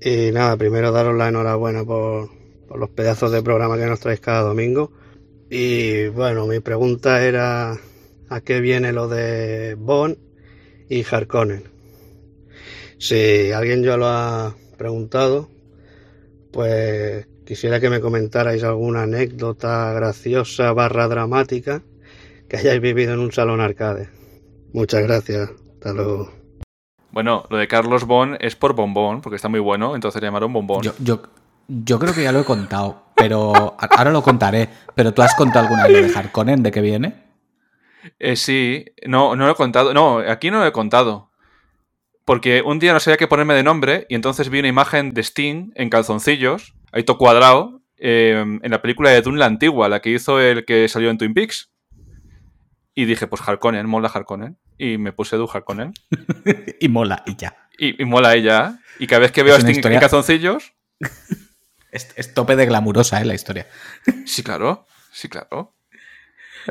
Y 0.00 0.32
nada, 0.32 0.56
primero 0.56 0.92
daros 0.92 1.16
la 1.16 1.28
enhorabuena 1.28 1.84
por, 1.84 2.30
por 2.66 2.78
los 2.78 2.90
pedazos 2.90 3.30
de 3.32 3.42
programa 3.42 3.76
que 3.76 3.86
nos 3.86 4.00
traéis 4.00 4.20
cada 4.20 4.42
domingo. 4.42 4.92
Y 5.48 6.08
bueno, 6.08 6.46
mi 6.46 6.60
pregunta 6.60 7.22
era 7.22 7.78
a 8.30 8.40
qué 8.40 8.60
viene 8.60 8.92
lo 8.92 9.08
de 9.08 9.74
Bond 9.74 10.16
y 10.88 11.04
Harkonnen. 11.04 11.64
Si 12.98 13.52
alguien 13.52 13.82
ya 13.82 13.96
lo 13.96 14.06
ha 14.06 14.54
preguntado, 14.78 15.50
pues 16.52 17.26
quisiera 17.44 17.80
que 17.80 17.90
me 17.90 18.00
comentarais 18.00 18.62
alguna 18.62 19.02
anécdota 19.02 19.92
graciosa 19.92 20.72
barra 20.72 21.08
dramática 21.08 21.82
que 22.48 22.56
hayáis 22.56 22.80
vivido 22.80 23.14
en 23.14 23.20
un 23.20 23.32
salón 23.32 23.60
arcade. 23.60 24.08
Muchas 24.72 25.02
gracias. 25.02 25.50
Hasta 25.74 25.92
luego. 25.92 26.30
Bueno, 27.10 27.44
lo 27.50 27.56
de 27.56 27.66
Carlos 27.66 28.04
Bon 28.04 28.36
es 28.40 28.54
por 28.54 28.74
bombón, 28.74 29.20
porque 29.20 29.36
está 29.36 29.48
muy 29.48 29.60
bueno, 29.60 29.96
entonces 29.96 30.22
le 30.22 30.28
llamaron 30.28 30.52
bombón. 30.52 30.82
Yo, 30.82 30.92
yo, 31.00 31.22
yo 31.66 31.98
creo 31.98 32.14
que 32.14 32.22
ya 32.22 32.30
lo 32.30 32.40
he 32.40 32.44
contado, 32.44 33.06
pero 33.16 33.76
ahora 33.78 34.12
lo 34.12 34.22
contaré. 34.22 34.68
Pero 34.94 35.12
tú 35.12 35.22
has 35.22 35.34
contado 35.34 35.64
alguna 35.64 35.88
vez 35.88 36.12
de 36.12 36.18
Harkonnen, 36.18 36.62
¿de 36.62 36.70
qué 36.70 36.80
viene? 36.80 37.29
Eh, 38.18 38.36
sí, 38.36 38.86
no, 39.06 39.36
no 39.36 39.46
lo 39.46 39.52
he 39.52 39.54
contado. 39.54 39.92
No, 39.94 40.18
aquí 40.18 40.50
no 40.50 40.58
lo 40.60 40.66
he 40.66 40.72
contado. 40.72 41.30
Porque 42.24 42.62
un 42.62 42.78
día 42.78 42.92
no 42.92 43.00
sabía 43.00 43.16
qué 43.16 43.26
ponerme 43.26 43.54
de 43.54 43.62
nombre 43.62 44.06
y 44.08 44.14
entonces 44.14 44.48
vi 44.50 44.58
una 44.60 44.68
imagen 44.68 45.12
de 45.14 45.22
Sting 45.22 45.72
en 45.74 45.90
calzoncillos, 45.90 46.74
ahí 46.92 47.02
todo 47.02 47.18
cuadrado, 47.18 47.82
eh, 47.98 48.44
en 48.62 48.70
la 48.70 48.80
película 48.82 49.10
de 49.10 49.20
Dune 49.22 49.38
la 49.38 49.46
antigua, 49.46 49.88
la 49.88 50.00
que 50.00 50.10
hizo 50.10 50.38
el 50.40 50.64
que 50.64 50.88
salió 50.88 51.10
en 51.10 51.18
Twin 51.18 51.34
Peaks. 51.34 51.70
Y 52.94 53.04
dije, 53.04 53.26
pues 53.26 53.42
Harkonnen, 53.46 53.86
mola 53.86 54.08
Harkonnen. 54.12 54.58
Y 54.78 54.98
me 54.98 55.12
puse 55.12 55.36
Edu 55.36 55.48
Harkonnen. 55.52 55.92
Y 56.80 56.88
mola, 56.88 57.22
y 57.26 57.36
ya. 57.36 57.56
Y, 57.78 58.00
y 58.02 58.04
mola 58.06 58.34
ella. 58.34 58.78
Y 58.98 59.06
cada 59.06 59.20
vez 59.20 59.32
que 59.32 59.42
veo 59.42 59.54
a 59.54 59.58
Sting 59.58 59.74
historia- 59.74 59.96
en 59.96 60.00
calzoncillos, 60.00 60.72
Es, 61.92 62.12
es 62.16 62.34
tope 62.34 62.54
de 62.54 62.66
glamurosa, 62.66 63.20
¿eh? 63.20 63.24
La 63.24 63.34
historia. 63.34 63.66
sí, 64.24 64.44
claro, 64.44 64.86
sí, 65.10 65.28
claro. 65.28 65.74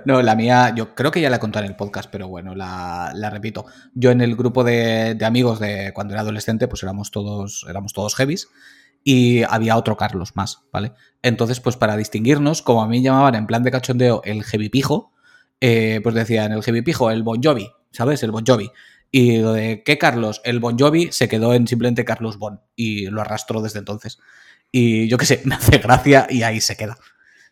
No, 0.06 0.22
la 0.22 0.36
mía, 0.36 0.74
yo 0.76 0.96
creo 0.96 1.12
que 1.12 1.22
ya 1.22 1.30
la 1.30 1.38
he 1.38 1.40
contado 1.40 1.66
en 1.66 1.72
el 1.72 1.78
podcast, 1.78 2.10
pero 2.12 2.28
bueno, 2.28 2.56
la, 2.56 3.12
repito. 3.32 3.66
Yo 3.94 4.12
en 4.12 4.22
el 4.22 4.36
grupo 4.36 4.64
de, 4.64 5.18
amigos 5.24 5.60
de 5.60 5.92
cuando 5.94 6.14
era 6.14 6.22
adolescente, 6.22 6.68
pues 6.68 6.84
éramos 6.84 7.12
todos, 7.12 7.66
éramos 7.70 7.94
todos 7.94 8.16
heavies. 8.16 8.50
Y 9.04 9.44
había 9.44 9.78
otro 9.78 9.96
Carlos 9.96 10.36
más, 10.36 10.64
¿vale? 10.74 10.92
Entonces, 11.22 11.62
pues 11.62 11.78
para 11.78 11.96
distinguirnos, 11.96 12.62
como 12.62 12.82
a 12.84 12.88
mí 12.88 13.02
llamaban 13.02 13.36
en 13.36 13.48
plan 13.48 13.64
de 13.64 13.72
cachondeo 13.72 14.22
el 14.26 14.44
heavy 14.44 14.70
pijo, 14.70 15.14
eh, 15.62 16.02
pues 16.04 16.16
decían 16.16 16.52
el 16.52 16.64
heavy 16.64 16.82
pijo, 16.82 17.10
el 17.10 17.24
Bon 17.24 17.42
Jovi, 17.42 17.70
¿sabes? 17.92 18.24
El 18.24 18.32
Bon 18.32 18.44
Jovi. 18.46 18.70
Y 19.12 19.38
lo 19.38 19.54
de 19.54 19.84
¿qué 19.84 19.98
Carlos? 19.98 20.42
El 20.44 20.60
Bon 20.60 20.78
Jovi 20.78 21.12
se 21.12 21.28
quedó 21.28 21.54
en 21.54 21.66
simplemente 21.68 22.06
Carlos 22.06 22.38
Bon 22.38 22.62
y 22.76 23.08
lo 23.08 23.22
arrastró 23.22 23.62
desde 23.62 23.80
entonces. 23.80 24.20
Y 24.72 25.08
yo 25.08 25.18
qué 25.18 25.26
sé, 25.26 25.42
me 25.46 25.56
hace 25.56 25.78
gracia 25.78 26.28
y 26.30 26.44
ahí 26.44 26.62
se 26.62 26.76
queda. 26.76 26.98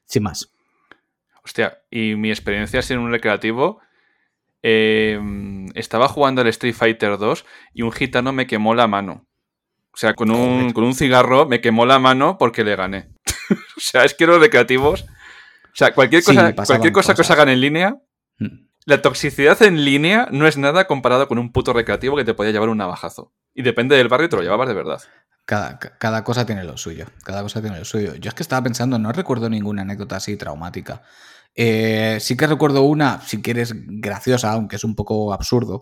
Sin 0.06 0.24
más. 0.24 0.57
Hostia, 1.48 1.80
y 1.90 2.16
mi 2.16 2.30
experiencia 2.30 2.82
en 2.90 3.00
un 3.00 3.10
recreativo. 3.10 3.80
eh, 4.64 5.18
estaba 5.76 6.08
jugando 6.10 6.42
al 6.42 6.48
Street 6.48 6.74
Fighter 6.76 7.18
2 7.18 7.46
y 7.74 7.84
un 7.84 7.92
gitano 7.94 8.34
me 8.34 8.48
quemó 8.48 8.76
la 8.76 8.88
mano. 8.88 9.26
O 9.94 9.98
sea, 9.98 10.14
con 10.14 10.30
un, 10.30 10.74
con 10.74 10.84
un 10.84 10.94
cigarro 10.94 11.48
me 11.48 11.62
quemó 11.62 11.86
la 11.86 12.00
mano 12.00 12.38
porque 12.38 12.64
le 12.66 12.76
gané. 12.76 13.10
o 13.52 13.80
sea, 13.80 14.04
es 14.04 14.14
que 14.14 14.28
los 14.28 14.40
recreativos. 14.42 15.04
O 15.04 15.76
sea, 15.76 15.94
cualquier 15.94 16.22
Sí, 16.22 16.36
cosa, 16.36 16.54
pasaban 16.54 16.66
cualquier 16.66 16.94
cosa 16.94 17.14
que 17.16 17.22
os 17.22 17.32
hagan 17.32 17.50
en 17.50 17.62
línea, 17.62 17.96
Mm. 18.40 18.68
la 18.86 19.02
toxicidad 19.02 19.60
en 19.64 19.84
línea 19.86 20.28
no 20.32 20.46
es 20.48 20.58
nada 20.58 20.86
comparado 20.86 21.28
con 21.28 21.40
un 21.40 21.52
puto 21.52 21.74
recreativo 21.74 22.16
que 22.18 22.24
te 22.26 22.34
podía 22.36 22.52
llevar 22.52 22.70
un 22.70 22.78
navajazo. 22.78 23.32
Y 23.56 23.62
depende 23.64 23.96
del 23.96 24.10
barrio, 24.10 24.30
te 24.30 24.36
lo 24.36 24.44
llevabas 24.44 24.68
de 24.68 24.76
verdad. 24.76 25.02
Cada, 25.46 25.80
ca- 25.80 25.98
cada 25.98 26.24
cosa 26.24 26.46
tiene 26.46 26.64
lo 26.66 26.78
suyo. 26.78 27.06
Cada 27.24 27.42
cosa 27.42 27.62
tiene 27.62 27.80
lo 27.80 27.86
suyo. 27.86 28.14
Yo 28.16 28.28
es 28.30 28.36
que 28.36 28.44
estaba 28.44 28.62
pensando, 28.62 29.00
no 29.00 29.12
recuerdo 29.14 29.50
ninguna 29.50 29.82
anécdota 29.84 30.18
así 30.18 30.36
traumática. 30.38 31.02
Eh, 31.56 32.18
sí 32.20 32.38
que 32.38 32.48
recuerdo 32.48 32.84
una, 32.84 33.22
si 33.22 33.42
quieres, 33.42 33.74
graciosa, 33.76 34.52
aunque 34.52 34.76
es 34.76 34.84
un 34.84 34.96
poco 34.96 35.34
absurdo. 35.34 35.82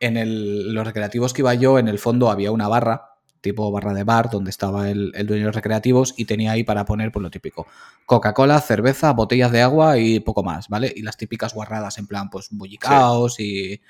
En 0.00 0.16
el- 0.16 0.72
los 0.74 0.84
recreativos 0.86 1.32
que 1.32 1.42
iba 1.42 1.54
yo, 1.54 1.78
en 1.78 1.88
el 1.88 1.98
fondo 1.98 2.30
había 2.30 2.50
una 2.50 2.66
barra, 2.68 3.10
tipo 3.40 3.70
barra 3.70 3.92
de 3.94 4.04
bar, 4.04 4.30
donde 4.30 4.50
estaba 4.50 4.88
el, 4.90 5.12
el 5.14 5.26
dueño 5.26 5.42
de 5.42 5.46
los 5.48 5.54
recreativos 5.54 6.14
y 6.16 6.24
tenía 6.24 6.52
ahí 6.52 6.64
para 6.64 6.84
poner, 6.84 7.12
pues 7.12 7.22
lo 7.22 7.30
típico: 7.30 7.66
Coca-Cola, 8.06 8.60
cerveza, 8.60 9.12
botellas 9.12 9.52
de 9.52 9.62
agua 9.62 9.98
y 9.98 10.18
poco 10.20 10.42
más, 10.42 10.68
¿vale? 10.68 10.92
Y 10.96 11.02
las 11.02 11.16
típicas 11.16 11.54
guarradas, 11.54 11.98
en 11.98 12.06
plan, 12.06 12.28
pues 12.30 12.48
bullicaos 12.50 13.38
y. 13.38 13.80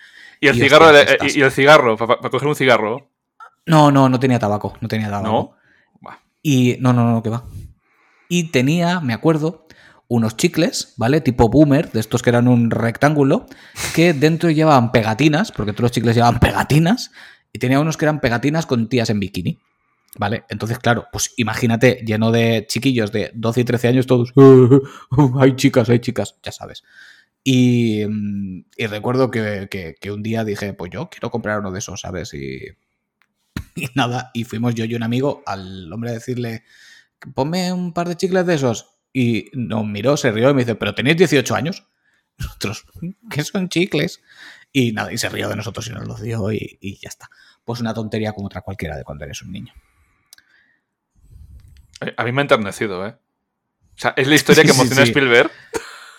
Y 0.41 0.49
el 0.49 0.57
Y 0.57 0.61
cigarro, 0.61 0.93
de- 0.93 1.03
estas. 1.03 1.37
y, 1.37 1.41
el 1.41 1.51
cigarro, 1.53 1.97
para 1.97 2.17
coger 2.31 2.49
un 2.49 2.57
cigarro. 2.57 3.09
No, 3.67 3.91
no, 3.91 4.09
no 4.11 4.21
tenía 4.21 4.39
tabaco, 4.39 4.75
no 4.81 4.89
tenía 4.89 5.09
tabaco. 5.09 5.29
No. 6.03 6.11
Y 6.43 6.77
no, 6.81 6.93
no, 6.93 7.11
no, 7.11 7.23
que 7.23 7.31
va. 7.31 7.45
Y 8.29 8.51
tenía, 8.51 9.01
me 9.01 9.15
acuerdo, 9.15 9.67
unos 10.09 10.37
chicles, 10.37 10.95
¿vale? 10.97 11.21
Tipo 11.21 11.49
boomer, 11.49 11.91
de 11.93 12.01
estos 12.01 12.23
que 12.23 12.31
eran 12.31 12.49
un 12.49 12.71
rectángulo, 12.71 13.47
que 13.95 14.13
dentro 14.13 14.51
llevaban 14.51 14.93
pegatinas, 14.93 15.51
porque 15.53 15.73
todos 15.73 15.83
los 15.85 15.93
chicles 15.93 16.15
llevaban 16.17 16.41
pegatinas, 16.41 17.11
y 17.53 17.59
tenía 17.59 17.81
unos 17.81 17.97
que 17.97 18.05
eran 18.05 18.21
pegatinas 18.21 18.67
con 18.67 18.89
tías 18.89 19.11
en 19.11 19.21
bikini. 19.21 19.59
¿Vale? 20.17 20.45
Entonces, 20.49 20.79
claro, 20.79 21.07
pues 21.13 21.33
imagínate, 21.39 22.05
lleno 22.07 22.31
de 22.31 22.67
chiquillos 22.69 23.11
de 23.11 23.33
12 23.35 23.63
y 23.63 23.65
13 23.65 23.89
años, 23.89 24.07
todos. 24.07 24.33
hay 25.41 25.57
chicas, 25.57 25.89
hay 25.89 25.99
chicas, 25.99 26.37
ya 26.43 26.53
sabes. 26.53 26.85
Y, 27.43 28.05
mm, 28.07 28.65
y 28.77 28.87
recuerdo 28.87 29.31
que, 29.31 29.67
que- 29.71 29.97
que 30.01 30.13
un 30.13 30.23
día 30.23 30.45
dije, 30.45 30.73
pues 30.75 30.91
yo 30.93 31.11
quiero 31.11 31.31
comprar 31.31 31.61
uno 31.61 31.73
de 31.73 31.81
esos, 31.81 32.01
¿sabes? 32.01 32.33
Y, 32.35 32.61
y 33.75 33.89
nada, 33.95 34.31
y 34.35 34.45
fuimos 34.45 34.75
yo 34.75 34.85
y 34.85 34.95
un 34.95 35.03
amigo 35.03 35.43
al 35.47 35.93
hombre 35.93 36.11
a 36.11 36.15
decirle, 36.15 36.63
ponme 37.35 37.73
un 37.73 37.93
par 37.93 38.09
de 38.09 38.17
chicles 38.17 38.47
de 38.47 38.55
esos. 38.55 38.94
Y 39.17 39.51
nos 39.55 39.87
miró, 39.87 40.17
se 40.17 40.33
rió 40.33 40.51
y 40.51 40.55
me 40.55 40.63
dice, 40.63 40.75
pero 40.75 40.95
tenéis 40.95 41.17
18 41.17 41.55
años. 41.55 41.87
Nosotros, 42.39 42.85
¿qué 43.31 43.45
son 43.45 43.69
chicles? 43.69 44.21
Y 44.73 44.91
nada, 44.93 45.13
y 45.13 45.19
se 45.19 45.29
rió 45.29 45.49
de 45.49 45.55
nosotros 45.55 45.87
y 45.87 45.93
nos 45.93 46.05
los 46.05 46.21
dio 46.21 46.51
y, 46.51 46.79
y 46.81 46.99
ya 47.01 47.09
está. 47.09 47.31
Pues 47.65 47.79
una 47.81 47.95
tontería 47.95 48.33
como 48.33 48.49
otra 48.49 48.61
cualquiera 48.63 48.97
de 48.97 49.05
cuando 49.05 49.25
eres 49.25 49.41
un 49.43 49.53
niño. 49.53 49.73
Eh, 52.01 52.13
A 52.17 52.25
mí 52.25 52.33
me 52.33 52.41
ha 52.41 52.43
enternecido, 52.43 53.07
¿eh? 53.07 53.17
O 53.97 53.97
sea, 53.97 54.15
es 54.17 54.27
la 54.27 54.35
historia 54.35 54.65
que 54.65 54.69
Sí, 54.73 54.75
emociona 54.75 55.03
a 55.03 55.05
sí. 55.05 55.11
Spielberg. 55.13 55.51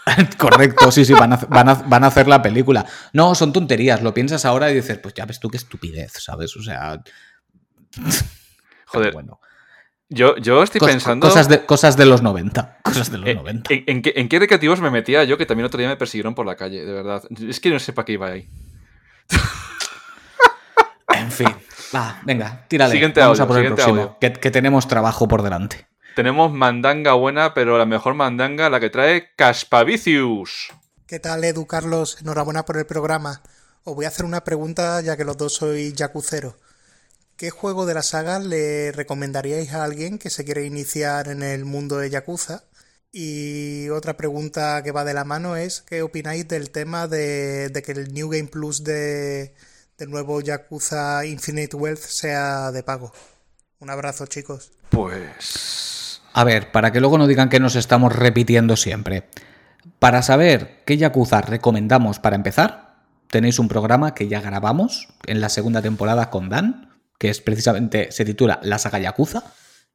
Correcto, 0.38 0.90
sí, 0.92 1.04
sí, 1.04 1.12
van 1.12 1.34
a, 1.34 1.36
van, 1.36 1.68
a, 1.68 1.74
van 1.74 2.04
a 2.06 2.08
hacer 2.08 2.28
la 2.30 2.42
película. 2.42 2.86
No, 3.12 3.36
son 3.36 3.52
tonterías, 3.52 4.02
lo 4.02 4.14
piensas 4.14 4.46
ahora 4.46 4.72
y 4.72 4.76
dices, 4.76 5.00
pues 5.00 5.14
ya 5.14 5.26
ves 5.26 5.40
tú 5.42 5.50
qué 5.50 5.58
estupidez, 5.58 6.14
¿sabes? 6.14 6.56
O 6.56 6.64
sea... 6.64 7.02
Joder, 8.86 9.12
bueno. 9.14 9.42
Yo, 10.10 10.36
yo 10.38 10.64
estoy 10.64 10.80
Cos- 10.80 10.90
pensando. 10.92 11.28
Cosas 11.28 11.48
de, 11.50 11.66
cosas 11.66 11.98
de 11.98 12.06
los 12.06 12.22
90. 12.22 12.80
Cosas 12.84 13.12
de 13.12 13.18
los 13.18 13.28
eh, 13.30 13.36
90. 13.36 13.74
¿en, 13.74 13.84
en 13.88 14.02
qué, 14.02 14.14
en 14.16 14.30
qué 14.30 14.40
recreativos 14.40 14.80
me 14.82 14.92
metía 14.92 15.24
yo 15.24 15.38
que 15.38 15.46
también 15.46 15.66
otro 15.66 15.78
día 15.80 15.88
me 15.88 15.98
persiguieron 15.98 16.36
por 16.36 16.46
la 16.46 16.56
calle, 16.56 16.86
de 16.86 16.92
verdad? 16.94 17.24
Es 17.48 17.60
que 17.60 17.70
no 17.70 17.80
sé 17.80 17.94
para 17.94 18.06
qué 18.06 18.14
iba 18.14 18.28
ahí. 18.28 18.48
En 21.16 21.32
fin. 21.32 21.48
Va, 21.96 22.20
venga, 22.26 22.66
tírale. 22.68 22.92
Siguiente 22.92 23.20
Vamos 23.22 23.40
audio, 23.40 23.46
a 23.46 23.48
por 23.56 23.66
el 23.66 23.74
próximo. 23.74 24.18
Que, 24.20 24.34
que 24.34 24.52
tenemos 24.52 24.88
trabajo 24.88 25.28
por 25.28 25.44
delante. 25.44 25.88
Tenemos 26.16 26.52
mandanga 26.52 27.14
buena, 27.14 27.54
pero 27.54 27.78
la 27.78 27.86
mejor 27.86 28.16
mandanga 28.16 28.70
la 28.70 28.80
que 28.80 28.90
trae 28.90 29.34
Caspavicius. 29.36 30.72
¿Qué 31.08 31.20
tal, 31.20 31.44
Edu, 31.44 31.66
Carlos? 31.68 32.18
Enhorabuena 32.22 32.66
por 32.66 32.78
el 32.78 32.86
programa. 32.86 33.42
Os 33.84 33.96
voy 33.96 34.06
a 34.06 34.10
hacer 34.10 34.26
una 34.26 34.44
pregunta 34.44 35.00
ya 35.02 35.16
que 35.16 35.24
los 35.24 35.38
dos 35.38 35.54
sois 35.56 35.94
yakuceros. 35.94 36.56
¿Qué 37.38 37.50
juego 37.50 37.86
de 37.86 37.94
la 37.94 38.02
saga 38.02 38.40
le 38.40 38.94
recomendaríais 38.94 39.74
a 39.74 39.84
alguien 39.84 40.18
que 40.20 40.30
se 40.30 40.46
quiere 40.46 40.66
iniciar 40.66 41.28
en 41.28 41.44
el 41.44 41.66
mundo 41.66 41.98
de 41.98 42.10
Yakuza? 42.10 42.64
Y 43.12 43.90
otra 43.90 44.16
pregunta 44.16 44.82
que 44.84 44.94
va 44.94 45.04
de 45.04 45.14
la 45.14 45.26
mano 45.26 45.58
es, 45.58 45.82
¿qué 45.82 46.02
opináis 46.02 46.48
del 46.48 46.70
tema 46.70 47.08
de, 47.08 47.68
de 47.70 47.82
que 47.82 47.92
el 47.92 48.14
New 48.14 48.30
Game 48.30 48.48
Plus 48.48 48.86
de, 48.86 49.54
del 49.98 50.12
nuevo 50.12 50.40
Yakuza 50.40 51.26
Infinite 51.26 51.76
Wealth 51.76 52.00
sea 52.00 52.72
de 52.72 52.84
pago? 52.84 53.12
Un 53.80 53.90
abrazo, 53.90 54.28
chicos. 54.28 54.72
Pues. 54.90 56.22
A 56.32 56.46
ver, 56.46 56.72
para 56.72 56.94
que 56.94 57.02
luego 57.02 57.18
no 57.18 57.28
digan 57.28 57.50
que 57.50 57.60
nos 57.60 57.76
estamos 57.76 58.16
repitiendo 58.16 58.78
siempre. 58.78 59.28
Para 60.00 60.22
saber 60.22 60.84
qué 60.86 60.96
Yakuza 60.96 61.42
recomendamos 61.42 62.20
para 62.20 62.38
empezar, 62.38 62.96
tenéis 63.30 63.60
un 63.60 63.68
programa 63.68 64.14
que 64.14 64.30
ya 64.30 64.40
grabamos 64.40 65.10
en 65.26 65.42
la 65.42 65.50
segunda 65.50 65.82
temporada 65.82 66.30
con 66.30 66.48
Dan, 66.48 66.95
que 67.20 67.30
es 67.30 67.42
precisamente, 67.42 68.12
se 68.12 68.26
titula 68.26 68.60
La 68.64 68.78
saga 68.78 69.00
Yakuza, 69.00 69.44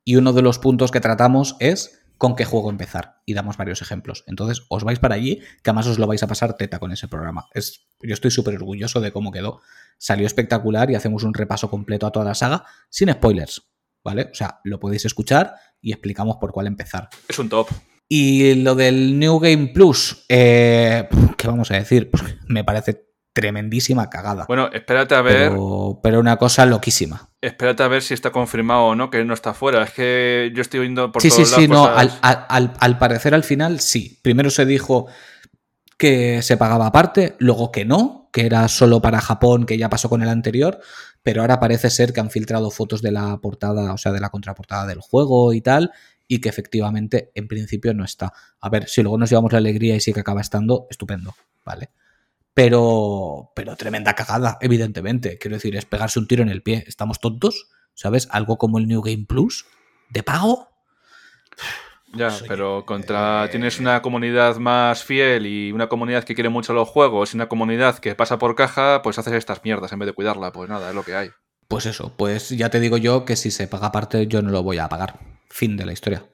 y 0.05 0.17
uno 0.17 0.33
de 0.33 0.43
los 0.43 0.59
puntos 0.59 0.91
que 0.91 1.01
tratamos 1.01 1.57
es 1.61 2.01
con 2.17 2.37
qué 2.37 2.45
juego 2.45 2.69
empezar, 2.69 3.23
y 3.25 3.35
damos 3.35 3.57
varios 3.57 3.81
ejemplos. 3.81 4.25
Entonces, 4.27 4.67
os 4.69 4.85
vais 4.85 4.99
para 4.99 5.15
allí, 5.15 5.37
que 5.63 5.71
además 5.71 5.87
os 5.87 5.99
lo 5.99 6.07
vais 6.07 6.23
a 6.23 6.27
pasar 6.27 6.55
teta 6.55 6.79
con 6.79 6.93
ese 6.93 7.09
programa. 7.09 7.47
Es, 7.55 7.89
yo 8.01 8.13
estoy 8.13 8.31
súper 8.31 8.57
orgulloso 8.57 9.01
de 9.01 9.11
cómo 9.11 9.33
quedó. 9.33 9.63
Salió 9.97 10.27
espectacular 10.27 10.91
y 10.91 10.97
hacemos 10.97 11.25
un 11.25 11.33
repaso 11.33 11.71
completo 11.71 12.07
a 12.07 12.13
toda 12.13 12.27
la 12.27 12.35
saga, 12.35 12.65
sin 12.91 13.11
spoilers, 13.11 13.63
¿vale? 14.05 14.29
O 14.31 14.35
sea, 14.35 14.61
lo 14.65 14.79
podéis 14.79 15.07
escuchar 15.07 15.55
y 15.81 15.93
explicamos 15.93 16.37
por 16.37 16.53
cuál 16.53 16.67
empezar. 16.67 17.09
Es 17.27 17.39
un 17.39 17.49
top. 17.49 17.69
Y 18.07 18.55
lo 18.57 18.75
del 18.75 19.19
New 19.19 19.39
Game 19.39 19.69
Plus, 19.69 20.27
eh, 20.29 21.09
¿qué 21.39 21.47
vamos 21.47 21.71
a 21.71 21.75
decir? 21.75 22.11
Pues 22.11 22.23
me 22.49 22.65
parece 22.65 23.10
tremendísima 23.33 24.11
cagada. 24.11 24.45
Bueno, 24.47 24.69
espérate 24.73 25.15
a 25.15 25.23
ver. 25.23 25.51
pero, 25.51 26.01
pero 26.03 26.21
una 26.21 26.37
cosa 26.37 26.67
loquísima. 26.67 27.29
Espérate 27.41 27.83
a 27.83 27.89
ver 27.89 28.03
si 28.03 28.13
está 28.15 28.31
confirmado 28.31 28.83
o 28.87 28.95
no 28.95 29.11
que 29.11 29.25
no 29.25 29.35
está 29.35 29.55
fuera. 29.55 29.83
Es 29.83 29.93
que 29.93 30.53
yo 30.55 30.61
estoy 30.63 30.81
oyendo 30.81 31.11
por 31.13 31.23
Sí, 31.23 31.31
sí, 31.31 31.37
todos 31.45 31.49
sí, 31.51 31.67
lados 31.69 31.91
no, 31.91 31.97
al- 31.97 32.19
al- 32.23 32.75
al 32.79 32.99
parecer 32.99 33.35
al 33.35 33.45
final 33.45 33.81
sí. 33.81 34.19
Primero 34.23 34.51
se 34.51 34.67
dijo 34.67 35.07
que 35.97 36.43
se 36.43 36.57
pagaba 36.57 36.87
aparte, 36.87 37.37
luego 37.39 37.71
que 37.73 37.85
no, 37.85 38.29
que 38.33 38.47
era 38.47 38.67
solo 38.69 39.03
para 39.03 39.21
Japón, 39.21 39.67
que 39.67 39.77
ya 39.79 39.89
pasó 39.91 40.09
con 40.09 40.23
el 40.23 40.29
anterior, 40.29 40.81
pero 41.23 41.43
ahora 41.43 41.61
parece 41.61 41.91
ser 41.91 42.13
que 42.13 42.21
han 42.21 42.31
filtrado 42.31 42.71
fotos 42.71 43.03
de 43.03 43.13
la 43.13 43.37
portada, 43.39 43.93
o 43.93 43.99
sea, 43.99 44.13
de 44.13 44.21
la 44.21 44.31
contraportada 44.31 44.87
del 44.87 45.01
juego 45.01 45.53
y 45.53 45.61
tal, 45.61 45.93
y 46.27 46.41
que 46.41 46.49
efectivamente 46.49 47.31
en 47.35 47.49
principio 47.49 47.93
no 47.93 48.05
está. 48.05 48.33
A 48.61 48.69
ver, 48.71 48.89
si 48.89 49.03
luego 49.03 49.19
nos 49.19 49.29
llevamos 49.31 49.53
la 49.53 49.59
alegría 49.59 49.95
y 49.97 50.01
sí 50.01 50.13
que 50.13 50.21
acaba 50.21 50.41
estando, 50.41 50.87
estupendo, 50.91 51.35
¿vale? 51.65 51.91
Pero, 52.63 53.53
pero 53.57 53.75
tremenda 53.77 54.13
cagada, 54.15 54.59
evidentemente. 54.61 55.39
Quiero 55.39 55.57
decir, 55.57 55.75
es 55.77 55.87
pegarse 55.87 56.19
un 56.19 56.27
tiro 56.27 56.43
en 56.43 56.51
el 56.51 56.63
pie. 56.63 56.85
¿Estamos 56.87 57.19
tontos? 57.19 57.69
¿Sabes? 57.95 58.29
Algo 58.31 58.59
como 58.59 58.77
el 58.79 58.87
New 58.87 59.01
Game 59.01 59.25
Plus, 59.27 59.65
de 60.11 60.23
pago. 60.23 60.69
Ya, 62.13 62.29
Pues, 62.29 62.45
pero 62.47 62.85
contra. 62.85 63.47
eh, 63.47 63.49
Tienes 63.49 63.81
una 63.81 64.03
comunidad 64.03 64.57
más 64.57 65.03
fiel 65.05 65.47
y 65.47 65.73
una 65.73 65.89
comunidad 65.89 66.25
que 66.25 66.35
quiere 66.35 66.51
mucho 66.51 66.75
los 66.75 66.87
juegos 66.87 67.33
y 67.33 67.37
una 67.39 67.49
comunidad 67.49 67.99
que 67.99 68.15
pasa 68.15 68.39
por 68.39 68.55
caja, 68.57 69.01
pues 69.03 69.19
haces 69.19 69.33
estas 69.33 69.65
mierdas 69.65 69.91
en 69.93 69.99
vez 70.01 70.09
de 70.09 70.13
cuidarla. 70.13 70.53
Pues 70.53 70.69
nada, 70.69 70.91
es 70.91 70.95
lo 70.95 71.03
que 71.03 71.15
hay. 71.15 71.31
Pues 71.67 71.87
eso, 71.87 72.15
pues 72.15 72.51
ya 72.51 72.69
te 72.69 72.79
digo 72.81 72.99
yo 72.99 73.25
que 73.25 73.37
si 73.37 73.51
se 73.51 73.69
paga 73.69 73.87
aparte 73.87 74.27
yo 74.27 74.43
no 74.43 74.51
lo 74.51 74.63
voy 74.63 74.77
a 74.77 74.89
pagar. 74.91 75.19
Fin 75.49 75.79
de 75.79 75.87
la 75.87 75.93
historia. 75.93 76.25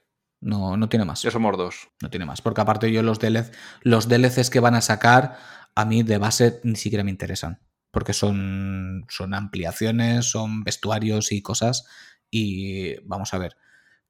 No, 0.41 0.77
no 0.77 0.89
tiene 0.89 1.05
más. 1.05 1.23
Ya 1.23 1.31
somos 1.31 1.57
dos. 1.57 1.89
No 2.03 2.11
tiene 2.11 2.25
más. 2.27 2.43
Porque 2.43 2.61
aparte 2.63 2.91
yo 2.91 3.03
los, 3.05 3.21
DLC, 3.21 3.53
los 3.83 4.09
DLCs 4.09 4.51
que 4.51 4.59
van 4.61 4.75
a 4.75 4.81
sacar 4.81 5.37
a 5.77 5.85
mí 5.85 6.03
de 6.03 6.19
base 6.19 6.61
ni 6.65 6.75
siquiera 6.75 7.05
me 7.05 7.11
interesan. 7.11 7.61
Porque 7.93 8.13
son, 8.13 9.07
son 9.09 9.35
ampliaciones, 9.35 10.29
son 10.29 10.65
vestuarios 10.65 11.31
y 11.31 11.43
cosas. 11.43 11.87
Y 12.31 12.99
vamos 13.07 13.33
a 13.33 13.39
ver, 13.39 13.57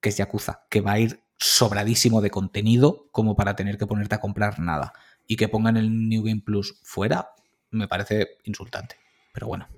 que 0.00 0.08
es 0.08 0.16
Yakuza, 0.16 0.64
que 0.70 0.80
va 0.80 0.92
a 0.92 0.98
ir 0.98 1.20
sobradísimo 1.38 2.22
de 2.22 2.30
contenido 2.30 3.08
como 3.12 3.36
para 3.36 3.54
tener 3.56 3.76
que 3.76 3.86
ponerte 3.86 4.14
a 4.14 4.20
comprar 4.20 4.58
nada. 4.58 4.92
Y 5.26 5.36
que 5.36 5.48
pongan 5.48 5.76
el 5.76 6.08
New 6.08 6.22
Game 6.22 6.42
Plus 6.44 6.80
fuera, 6.82 7.30
me 7.70 7.88
parece 7.88 8.38
insultante. 8.44 8.96
Pero 9.34 9.48
bueno, 9.48 9.68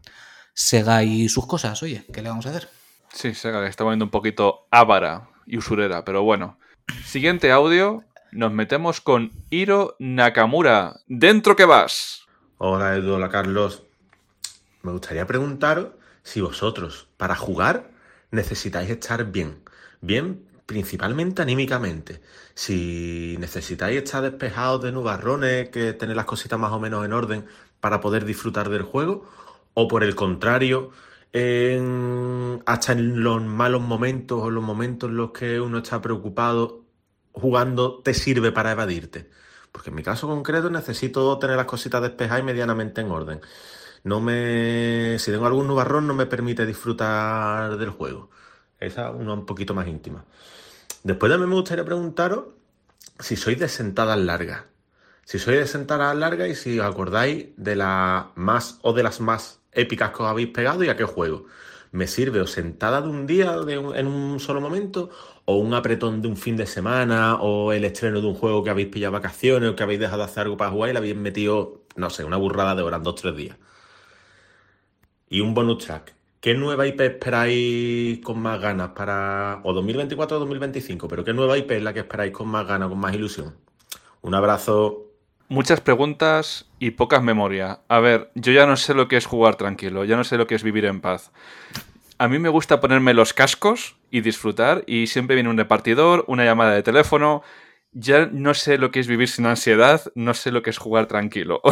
Sega 0.53 1.03
y 1.03 1.29
sus 1.29 1.47
cosas, 1.47 1.83
oye, 1.83 2.05
¿qué 2.13 2.23
le 2.23 2.29
vamos 2.29 2.47
a 2.47 2.51
hacer? 2.51 2.69
Sí, 3.13 3.35
Sega 3.35 3.63
que 3.63 3.69
está 3.69 3.85
poniendo 3.85 4.05
un 4.05 4.11
poquito 4.11 4.69
ávara 4.71 5.31
y 5.47 5.57
usurera, 5.57 6.05
pero 6.05 6.23
bueno. 6.23 6.59
Siguiente 7.05 7.51
audio. 7.51 8.05
Nos 8.33 8.53
metemos 8.53 9.01
con 9.01 9.31
Hiro 9.51 9.97
Nakamura. 9.99 11.01
¿Dentro 11.07 11.57
que 11.57 11.65
vas? 11.65 12.27
Hola 12.59 12.97
Edu, 12.97 13.15
hola 13.15 13.29
Carlos. 13.29 13.85
Me 14.83 14.93
gustaría 14.93 15.27
preguntaros 15.27 15.89
si 16.23 16.41
vosotros, 16.41 17.09
para 17.17 17.35
jugar, 17.37 17.91
necesitáis 18.31 18.91
estar 18.91 19.25
bien. 19.33 19.63
Bien, 20.01 20.45
principalmente 20.67 21.41
anímicamente. 21.43 22.21
Si 22.55 23.37
necesitáis 23.39 23.97
estar 24.03 24.23
despejados 24.23 24.83
de 24.83 24.93
nubarrones, 24.93 25.71
que 25.71 25.95
tener 25.95 26.17
las 26.17 26.27
cositas 26.27 26.59
más 26.59 26.73
o 26.73 26.81
menos 26.81 27.05
en 27.05 27.13
orden 27.15 27.47
para 27.81 28.01
poder 28.01 28.25
disfrutar 28.25 28.69
del 28.69 28.83
juego. 28.83 29.27
O 29.75 29.89
por 29.89 30.05
el 30.05 30.15
contrario, 30.15 30.91
en- 31.33 32.63
hasta 32.67 32.93
en 32.93 33.23
los 33.23 33.43
malos 33.43 33.81
momentos 33.81 34.39
o 34.43 34.51
los 34.51 34.63
momentos 34.63 35.09
en 35.09 35.17
los 35.17 35.31
que 35.31 35.61
uno 35.61 35.79
está 35.79 36.03
preocupado, 36.03 36.85
jugando 37.41 38.01
te 38.03 38.15
sirve 38.15 38.53
para 38.53 38.73
evadirte. 38.73 39.31
Porque 39.73 39.91
en 39.91 39.97
mi 39.97 40.03
caso 40.03 40.27
concreto 40.27 40.71
necesito 40.71 41.39
tener 41.39 41.57
las 41.57 41.67
cositas 41.67 42.03
despejadas 42.03 42.41
y 42.41 42.45
medianamente 42.45 43.01
en 43.01 43.11
orden. 43.11 43.41
No 44.05 44.21
me. 44.21 45.19
Si 45.19 45.31
tengo 45.31 45.47
algún 45.47 45.67
nubarrón, 45.67 46.07
no 46.07 46.15
me 46.15 46.27
permite 46.27 46.67
disfrutar 46.67 47.77
del 47.77 47.91
juego. 47.91 48.31
Esa 48.81 49.11
una 49.11 49.35
un 49.35 49.47
poquito 49.47 49.75
más 49.75 49.89
íntima. 49.89 50.25
Después 51.03 51.31
también 51.31 51.51
me 51.51 51.57
gustaría 51.57 51.85
preguntaros 51.85 52.47
si 53.19 53.37
sois 53.37 53.59
de 53.59 53.69
sentadas 53.69 54.19
largas. 54.19 54.65
Si 55.25 55.39
sois 55.39 55.59
de 55.59 55.67
sentadas 55.67 56.17
largas 56.17 56.49
y 56.49 56.55
si 56.55 56.81
os 56.81 56.87
acordáis 56.87 57.49
de 57.57 57.77
las 57.77 58.27
más 58.35 58.79
o 58.83 58.93
de 58.93 59.03
las 59.03 59.21
más 59.21 59.61
épicas 59.73 60.11
que 60.11 60.23
os 60.23 60.29
habéis 60.29 60.49
pegado 60.49 60.85
y 60.85 60.89
a 60.89 60.97
qué 60.97 61.05
juego. 61.05 61.47
¿Me 61.91 62.07
sirve 62.07 62.41
o 62.41 62.47
sentada 62.47 63.01
de 63.01 63.09
un 63.09 63.27
día 63.27 63.57
en 63.67 64.07
un 64.07 64.41
solo 64.41 64.61
momento 64.61 65.11
o 65.51 65.57
un 65.57 65.73
apretón 65.73 66.21
de 66.21 66.29
un 66.29 66.37
fin 66.37 66.59
de 66.59 66.67
semana 66.67 67.37
o 67.41 67.73
el 67.73 67.83
estreno 67.87 68.21
de 68.21 68.27
un 68.27 68.35
juego 68.35 68.63
que 68.63 68.69
habéis 68.69 68.89
pillado 68.89 69.13
vacaciones 69.13 69.71
o 69.71 69.75
que 69.75 69.83
habéis 69.83 69.99
dejado 69.99 70.19
de 70.19 70.25
hacer 70.25 70.43
algo 70.43 70.59
para 70.59 70.71
jugar 70.71 70.91
y 70.91 70.93
le 70.93 70.99
habéis 70.99 71.17
metido, 71.17 71.85
no 71.97 72.11
sé, 72.11 72.23
una 72.23 72.37
burrada 72.37 72.75
de 72.75 72.83
horas, 72.83 73.03
dos, 73.03 73.15
tres 73.15 73.35
días? 73.35 73.57
Y 75.31 75.41
un 75.41 75.55
bonus 75.55 75.87
track. 75.87 76.15
¿Qué 76.43 76.53
nueva 76.53 76.87
IP 76.87 77.01
esperáis 77.01 78.21
con 78.23 78.41
más 78.41 78.61
ganas 78.61 78.91
para. 78.91 79.61
o 79.65 79.73
2024 79.73 80.37
o 80.37 80.41
2025? 80.41 81.09
Pero 81.09 81.25
¿qué 81.25 81.33
nueva 81.33 81.57
IP 81.57 81.71
es 81.71 81.83
la 81.83 81.95
que 81.95 82.01
esperáis 82.01 82.33
con 82.33 82.47
más 82.49 82.67
ganas, 82.67 82.91
con 82.91 82.99
más 82.99 83.15
ilusión? 83.15 83.55
Un 84.21 84.35
abrazo. 84.35 85.07
Muchas 85.49 85.81
preguntas 85.81 86.67
y 86.79 86.91
pocas 86.91 87.23
memorias. 87.23 87.79
A 87.89 88.01
ver, 88.01 88.31
yo 88.35 88.53
ya 88.53 88.67
no 88.67 88.77
sé 88.77 88.93
lo 88.93 89.09
que 89.09 89.17
es 89.17 89.25
jugar 89.25 89.57
tranquilo, 89.57 90.05
ya 90.05 90.19
no 90.19 90.25
sé 90.25 90.37
lo 90.37 90.47
que 90.47 90.57
es 90.57 90.63
vivir 90.63 90.85
en 90.85 91.01
paz. 91.01 91.33
A 92.19 92.29
mí 92.29 92.39
me 92.39 92.49
gusta 92.49 92.81
ponerme 92.81 93.15
los 93.15 93.33
cascos 93.33 93.97
y 94.11 94.21
disfrutar, 94.21 94.85
y 94.87 95.07
siempre 95.07 95.37
viene 95.37 95.51
un 95.51 95.57
repartidor, 95.57 96.25
una 96.27 96.45
llamada 96.45 96.73
de 96.73 96.83
teléfono. 96.83 97.43
Ya 97.93 98.27
no 98.27 98.55
sé 98.55 98.77
lo 98.79 98.91
que 98.91 99.01
es 99.01 99.07
vivir 99.07 99.29
sin 99.29 99.47
ansiedad, 99.47 100.03
no 100.15 100.35
sé 100.35 100.51
lo 100.51 100.63
que 100.63 100.71
es 100.71 100.79
jugar 100.79 101.07
tranquilo. 101.07 101.61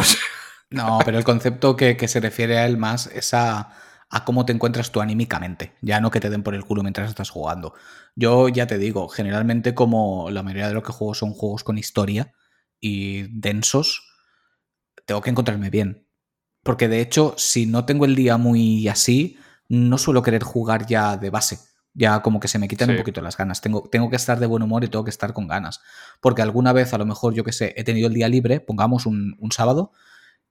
O. 0.69 0.75
No, 0.75 0.99
pero 1.05 1.17
el 1.17 1.23
concepto 1.23 1.77
que, 1.77 1.95
que 1.95 2.09
se 2.09 2.19
refiere 2.19 2.57
a 2.57 2.65
él 2.65 2.77
más 2.77 3.07
es 3.07 3.33
a 3.33 3.71
a 4.09 4.23
cómo 4.23 4.45
te 4.45 4.53
encuentras 4.53 4.91
tú 4.91 5.01
anímicamente, 5.01 5.73
ya 5.81 5.99
no 5.99 6.11
que 6.11 6.19
te 6.19 6.29
den 6.29 6.43
por 6.43 6.55
el 6.55 6.63
culo 6.63 6.81
mientras 6.81 7.09
estás 7.09 7.29
jugando. 7.29 7.73
Yo 8.15 8.47
ya 8.49 8.67
te 8.67 8.77
digo, 8.77 9.09
generalmente 9.09 9.73
como 9.73 10.29
la 10.31 10.43
mayoría 10.43 10.67
de 10.67 10.73
lo 10.73 10.83
que 10.83 10.93
juego 10.93 11.13
son 11.13 11.33
juegos 11.33 11.63
con 11.63 11.77
historia 11.77 12.33
y 12.79 13.23
densos, 13.37 14.07
tengo 15.05 15.21
que 15.21 15.29
encontrarme 15.29 15.69
bien. 15.69 16.07
Porque 16.63 16.87
de 16.87 17.01
hecho, 17.01 17.33
si 17.37 17.65
no 17.65 17.85
tengo 17.85 18.05
el 18.05 18.15
día 18.15 18.37
muy 18.37 18.87
así, 18.87 19.37
no 19.69 19.97
suelo 19.97 20.21
querer 20.21 20.43
jugar 20.43 20.85
ya 20.85 21.17
de 21.17 21.29
base. 21.29 21.59
Ya 21.93 22.21
como 22.21 22.39
que 22.39 22.47
se 22.47 22.59
me 22.59 22.67
quitan 22.67 22.91
un 22.91 22.97
poquito 22.97 23.21
las 23.21 23.37
ganas. 23.37 23.59
Tengo, 23.59 23.89
tengo 23.91 24.09
que 24.09 24.17
estar 24.17 24.39
de 24.39 24.45
buen 24.45 24.61
humor 24.61 24.83
y 24.83 24.87
tengo 24.87 25.03
que 25.03 25.09
estar 25.09 25.33
con 25.33 25.47
ganas. 25.47 25.81
Porque 26.21 26.43
alguna 26.43 26.71
vez, 26.71 26.93
a 26.93 26.99
lo 26.99 27.05
mejor, 27.05 27.33
yo 27.33 27.43
que 27.43 27.51
sé, 27.51 27.73
he 27.75 27.83
tenido 27.83 28.07
el 28.07 28.13
día 28.13 28.29
libre, 28.29 28.59
pongamos 28.59 29.07
un, 29.07 29.35
un 29.39 29.51
sábado, 29.51 29.91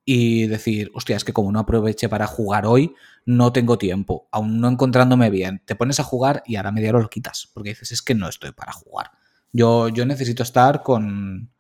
y 0.09 0.47
decir, 0.47 0.91
hostia, 0.95 1.17
es 1.17 1.25
que 1.25 1.33
como 1.33 1.51
no 1.51 1.59
aproveché 1.59 2.09
para 2.09 2.29
jugar 2.29 2.65
hoy, 2.65 2.95
no 3.27 3.53
tengo 3.53 3.77
tiempo, 3.77 4.29
aún 4.31 4.61
no 4.61 4.69
encontrándome 4.69 5.31
bien. 5.31 5.61
Te 5.67 5.75
pones 5.75 5.99
a 5.99 6.05
jugar 6.05 6.45
y 6.47 6.55
a 6.57 6.63
la 6.63 6.71
media 6.71 6.91
hora 6.91 7.01
lo 7.01 7.11
quitas, 7.11 7.51
porque 7.53 7.71
dices, 7.71 7.91
es 7.91 8.03
que 8.03 8.15
no 8.15 8.29
estoy 8.29 8.53
para 8.53 8.73
jugar. 8.73 9.11
Yo, 9.53 9.89
yo 9.89 10.07
necesito 10.07 10.45
estar 10.45 10.85
con, 10.85 11.51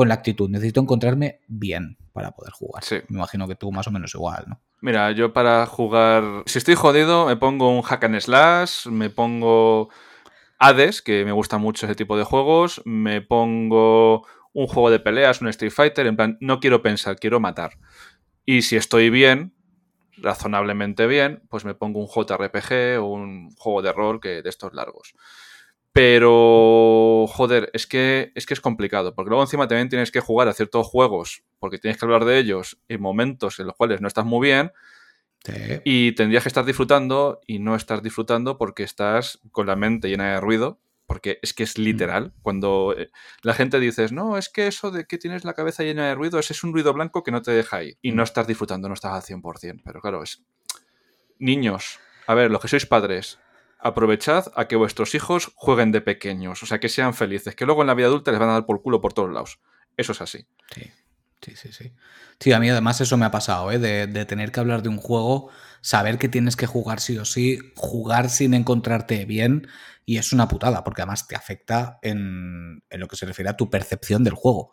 con 0.00 0.08
la 0.08 0.14
actitud, 0.14 0.48
necesito 0.48 0.80
encontrarme 0.80 1.42
bien 1.46 1.98
para 2.14 2.30
poder 2.30 2.54
jugar. 2.54 2.82
Me 3.10 3.18
imagino 3.18 3.46
que 3.46 3.54
tú 3.54 3.70
más 3.70 3.86
o 3.86 3.90
menos 3.90 4.14
igual, 4.14 4.44
¿no? 4.48 4.58
Mira, 4.80 5.12
yo 5.12 5.34
para 5.34 5.66
jugar, 5.66 6.24
si 6.46 6.56
estoy 6.56 6.74
jodido, 6.74 7.26
me 7.26 7.36
pongo 7.36 7.68
un 7.68 7.82
hack 7.82 8.04
and 8.04 8.18
slash, 8.18 8.86
me 8.86 9.10
pongo 9.10 9.90
Hades, 10.58 11.02
que 11.02 11.26
me 11.26 11.32
gusta 11.32 11.58
mucho 11.58 11.84
ese 11.84 11.94
tipo 11.94 12.16
de 12.16 12.24
juegos, 12.24 12.80
me 12.86 13.20
pongo 13.20 14.26
un 14.54 14.66
juego 14.68 14.90
de 14.90 15.00
peleas, 15.00 15.42
un 15.42 15.48
Street 15.48 15.70
Fighter, 15.70 16.06
en 16.06 16.16
plan, 16.16 16.38
no 16.40 16.60
quiero 16.60 16.80
pensar, 16.80 17.16
quiero 17.16 17.38
matar. 17.38 17.72
Y 18.46 18.62
si 18.62 18.76
estoy 18.76 19.10
bien, 19.10 19.52
razonablemente 20.16 21.06
bien, 21.06 21.42
pues 21.50 21.66
me 21.66 21.74
pongo 21.74 22.00
un 22.00 22.08
JRPG 22.08 23.02
o 23.02 23.04
un 23.04 23.50
juego 23.50 23.82
de 23.82 23.92
rol 23.92 24.18
que, 24.18 24.40
de 24.40 24.48
estos 24.48 24.72
largos. 24.72 25.12
Pero, 25.92 27.26
joder, 27.28 27.70
es 27.72 27.86
que, 27.86 28.32
es 28.34 28.46
que 28.46 28.54
es 28.54 28.60
complicado, 28.60 29.14
porque 29.14 29.30
luego 29.30 29.42
encima 29.42 29.66
también 29.66 29.88
tienes 29.88 30.12
que 30.12 30.20
jugar 30.20 30.48
a 30.48 30.52
ciertos 30.52 30.86
juegos, 30.86 31.42
porque 31.58 31.78
tienes 31.78 31.98
que 31.98 32.04
hablar 32.04 32.24
de 32.24 32.38
ellos 32.38 32.78
en 32.88 33.00
momentos 33.00 33.58
en 33.58 33.66
los 33.66 33.76
cuales 33.76 34.00
no 34.00 34.06
estás 34.06 34.24
muy 34.24 34.46
bien, 34.46 34.72
y 35.84 36.12
tendrías 36.12 36.44
que 36.44 36.48
estar 36.48 36.64
disfrutando 36.64 37.40
y 37.46 37.58
no 37.60 37.74
estás 37.74 38.02
disfrutando 38.02 38.58
porque 38.58 38.82
estás 38.82 39.40
con 39.52 39.66
la 39.66 39.74
mente 39.74 40.08
llena 40.08 40.34
de 40.34 40.40
ruido 40.40 40.78
porque 41.10 41.40
es 41.42 41.52
que 41.54 41.64
es 41.64 41.76
literal. 41.76 42.32
Cuando 42.40 42.94
eh, 42.96 43.10
la 43.42 43.52
gente 43.52 43.80
dice, 43.80 44.06
no, 44.12 44.38
es 44.38 44.48
que 44.48 44.68
eso 44.68 44.92
de 44.92 45.06
que 45.06 45.18
tienes 45.18 45.44
la 45.44 45.54
cabeza 45.54 45.82
llena 45.82 46.06
de 46.06 46.14
ruido, 46.14 46.38
ese 46.38 46.52
es 46.52 46.62
un 46.62 46.72
ruido 46.72 46.92
blanco 46.92 47.24
que 47.24 47.32
no 47.32 47.42
te 47.42 47.50
deja 47.50 47.82
ir. 47.82 47.98
Y 48.00 48.12
no 48.12 48.22
estás 48.22 48.46
disfrutando, 48.46 48.86
no 48.86 48.94
estás 48.94 49.14
al 49.14 49.22
100%. 49.22 49.82
Pero 49.84 50.00
claro, 50.00 50.22
es... 50.22 50.44
Niños, 51.40 51.98
a 52.28 52.34
ver, 52.34 52.52
los 52.52 52.60
que 52.62 52.68
sois 52.68 52.86
padres, 52.86 53.40
aprovechad 53.82 54.52
a 54.54 54.68
que 54.68 54.76
vuestros 54.76 55.14
hijos 55.14 55.52
jueguen 55.54 55.92
de 55.92 56.00
pequeños, 56.00 56.62
o 56.62 56.66
sea, 56.66 56.80
que 56.80 56.88
sean 56.88 57.14
felices, 57.14 57.54
que 57.54 57.66
luego 57.66 57.82
en 57.82 57.88
la 57.88 57.94
vida 57.94 58.06
adulta 58.06 58.30
les 58.30 58.40
van 58.40 58.50
a 58.50 58.52
dar 58.52 58.66
por 58.66 58.82
culo 58.82 59.00
por 59.00 59.12
todos 59.12 59.30
lados. 59.30 59.60
Eso 59.96 60.12
es 60.12 60.20
así. 60.20 60.46
Sí, 60.74 60.90
sí, 61.40 61.56
sí. 61.56 61.72
Sí, 61.72 61.92
sí 62.38 62.52
a 62.52 62.60
mí 62.60 62.68
además 62.68 63.00
eso 63.00 63.16
me 63.16 63.26
ha 63.26 63.30
pasado, 63.30 63.70
¿eh? 63.72 63.78
de, 63.78 64.06
de 64.06 64.24
tener 64.24 64.52
que 64.52 64.60
hablar 64.60 64.82
de 64.82 64.88
un 64.88 64.98
juego, 64.98 65.50
saber 65.80 66.18
que 66.18 66.28
tienes 66.28 66.56
que 66.56 66.66
jugar 66.66 67.00
sí 67.00 67.18
o 67.18 67.24
sí, 67.24 67.58
jugar 67.76 68.30
sin 68.30 68.54
encontrarte 68.54 69.24
bien 69.24 69.66
y 70.10 70.18
es 70.18 70.32
una 70.32 70.48
putada, 70.48 70.82
porque 70.82 71.02
además 71.02 71.28
te 71.28 71.36
afecta 71.36 72.00
en, 72.02 72.82
lo 72.90 73.06
que 73.06 73.14
se 73.14 73.26
refiere 73.26 73.48
a 73.48 73.56
tu 73.56 73.70
percepción 73.70 74.24
del 74.24 74.34
juego. 74.34 74.72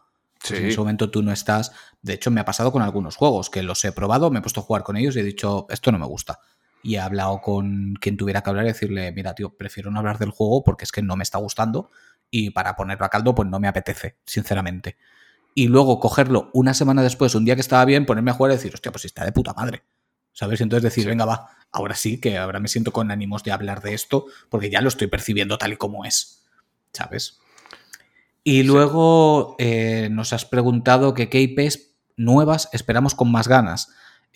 en 0.49 0.65
ese 0.65 0.79
momento 0.79 1.11
tú 1.11 1.21
no 1.21 1.31
estás. 1.31 1.71
De 2.01 2.13
hecho, 2.13 2.31
me 2.31 2.41
ha 2.41 2.45
pasado 2.45 2.71
con 2.71 2.81
algunos 2.81 3.15
juegos 3.15 3.51
que 3.51 3.61
los 3.61 3.85
he 3.85 3.91
probado, 3.91 4.31
me 4.31 4.39
he 4.39 4.41
puesto 4.41 4.61
a 4.61 4.63
jugar 4.63 4.81
con 4.81 4.97
ellos 4.97 5.15
y 5.15 5.19
he 5.19 5.23
dicho, 5.23 5.67
esto 5.69 5.91
no 5.91 5.99
me 5.99 6.07
gusta. 6.07 6.39
Y 6.87 6.95
he 6.95 6.99
hablado 7.01 7.41
con 7.41 7.95
quien 7.99 8.15
tuviera 8.15 8.41
que 8.41 8.49
hablar 8.49 8.63
y 8.63 8.69
decirle, 8.69 9.11
mira, 9.11 9.35
tío, 9.35 9.49
prefiero 9.49 9.91
no 9.91 9.99
hablar 9.99 10.19
del 10.19 10.31
juego 10.31 10.63
porque 10.63 10.85
es 10.85 10.93
que 10.93 11.01
no 11.01 11.17
me 11.17 11.23
está 11.23 11.37
gustando 11.37 11.91
y 12.31 12.51
para 12.51 12.77
ponerlo 12.77 13.05
a 13.05 13.09
caldo, 13.09 13.35
pues 13.35 13.49
no 13.49 13.59
me 13.59 13.67
apetece, 13.67 14.15
sinceramente. 14.25 14.95
Y 15.53 15.67
luego 15.67 15.99
cogerlo 15.99 16.49
una 16.53 16.73
semana 16.73 17.03
después, 17.03 17.35
un 17.35 17.43
día 17.43 17.55
que 17.55 17.61
estaba 17.61 17.83
bien, 17.83 18.05
ponerme 18.05 18.31
a 18.31 18.35
jugar 18.35 18.53
y 18.53 18.55
decir, 18.55 18.73
hostia, 18.73 18.93
pues 18.93 19.03
está 19.03 19.25
de 19.25 19.33
puta 19.33 19.53
madre. 19.53 19.83
¿Sabes? 20.31 20.61
Y 20.61 20.63
entonces 20.63 20.83
decir, 20.83 21.05
venga, 21.05 21.25
va, 21.25 21.49
ahora 21.73 21.93
sí, 21.93 22.21
que 22.21 22.37
ahora 22.37 22.61
me 22.61 22.69
siento 22.69 22.93
con 22.93 23.11
ánimos 23.11 23.43
de 23.43 23.51
hablar 23.51 23.81
de 23.81 23.93
esto, 23.93 24.27
porque 24.49 24.69
ya 24.69 24.79
lo 24.79 24.87
estoy 24.87 25.07
percibiendo 25.07 25.57
tal 25.57 25.73
y 25.73 25.75
como 25.75 26.05
es. 26.05 26.45
¿Sabes? 26.93 27.41
Y 28.45 28.63
luego 28.63 29.57
eh, 29.59 30.07
nos 30.09 30.31
has 30.31 30.45
preguntado 30.45 31.13
que 31.13 31.27
qué 31.27 31.41
IPs 31.41 31.95
nuevas 32.15 32.69
esperamos 32.71 33.13
con 33.13 33.29
más 33.29 33.49
ganas. 33.49 33.89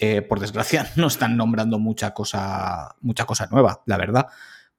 Eh, 0.03 0.23
por 0.23 0.39
desgracia, 0.39 0.91
no 0.95 1.05
están 1.05 1.37
nombrando 1.37 1.77
mucha 1.77 2.11
cosa, 2.15 2.95
mucha 3.01 3.25
cosa 3.25 3.47
nueva, 3.51 3.83
la 3.85 3.97
verdad. 3.97 4.27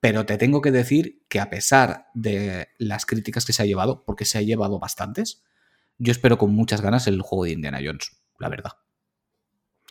Pero 0.00 0.26
te 0.26 0.36
tengo 0.36 0.60
que 0.60 0.72
decir 0.72 1.22
que 1.28 1.38
a 1.38 1.48
pesar 1.48 2.08
de 2.12 2.70
las 2.78 3.06
críticas 3.06 3.44
que 3.46 3.52
se 3.52 3.62
ha 3.62 3.66
llevado, 3.66 4.04
porque 4.04 4.24
se 4.24 4.38
ha 4.38 4.42
llevado 4.42 4.80
bastantes, 4.80 5.44
yo 5.96 6.10
espero 6.10 6.38
con 6.38 6.52
muchas 6.52 6.80
ganas 6.80 7.06
el 7.06 7.22
juego 7.22 7.44
de 7.44 7.52
Indiana 7.52 7.78
Jones, 7.84 8.20
la 8.40 8.48
verdad. 8.48 8.72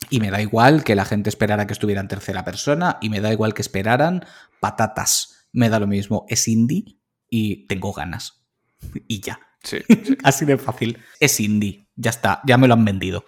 Y 0.09 0.19
me 0.19 0.31
da 0.31 0.41
igual 0.41 0.83
que 0.83 0.95
la 0.95 1.05
gente 1.05 1.29
esperara 1.29 1.65
que 1.65 1.71
estuviera 1.71 2.01
en 2.01 2.09
tercera 2.09 2.43
persona 2.43 2.97
y 2.99 3.07
me 3.07 3.21
da 3.21 3.31
igual 3.31 3.53
que 3.53 3.61
esperaran 3.61 4.25
patatas. 4.59 5.47
Me 5.53 5.69
da 5.69 5.79
lo 5.79 5.87
mismo. 5.87 6.25
Es 6.27 6.49
indie 6.49 6.97
y 7.29 7.67
tengo 7.67 7.93
ganas. 7.93 8.43
Y 9.07 9.21
ya. 9.21 9.39
Sí, 9.63 9.77
Así 10.23 10.43
de 10.43 10.57
fácil. 10.57 10.97
Es 11.19 11.39
indie. 11.39 11.87
Ya 11.95 12.09
está. 12.09 12.41
Ya 12.45 12.57
me 12.57 12.67
lo 12.67 12.73
han 12.73 12.83
vendido. 12.83 13.25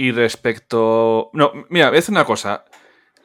Y 0.00 0.12
respecto. 0.12 1.28
No, 1.34 1.52
mira, 1.68 1.90
es 1.94 2.08
una 2.08 2.24
cosa. 2.24 2.64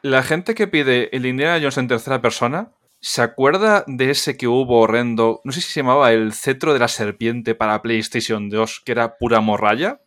La 0.02 0.24
gente 0.24 0.56
que 0.56 0.68
pide 0.68 1.16
el 1.16 1.26
Indiana 1.26 1.58
Jones 1.58 1.78
en 1.78 1.88
tercera 1.88 2.22
persona. 2.22 2.74
¿Se 3.00 3.22
acuerda 3.22 3.86
de 3.88 4.10
ese 4.10 4.36
que 4.36 4.50
hubo 4.50 4.82
horrendo? 4.82 5.40
No 5.46 5.54
sé 5.54 5.62
si 5.62 5.72
se 5.72 5.80
llamaba 5.80 6.12
el 6.12 6.34
cetro 6.34 6.74
de 6.74 6.80
la 6.80 6.90
serpiente 6.90 7.56
para 7.56 7.82
PlayStation 7.82 8.50
2, 8.50 8.82
que 8.84 8.92
era 8.92 9.16
pura 9.16 9.40
morralla. 9.40 10.02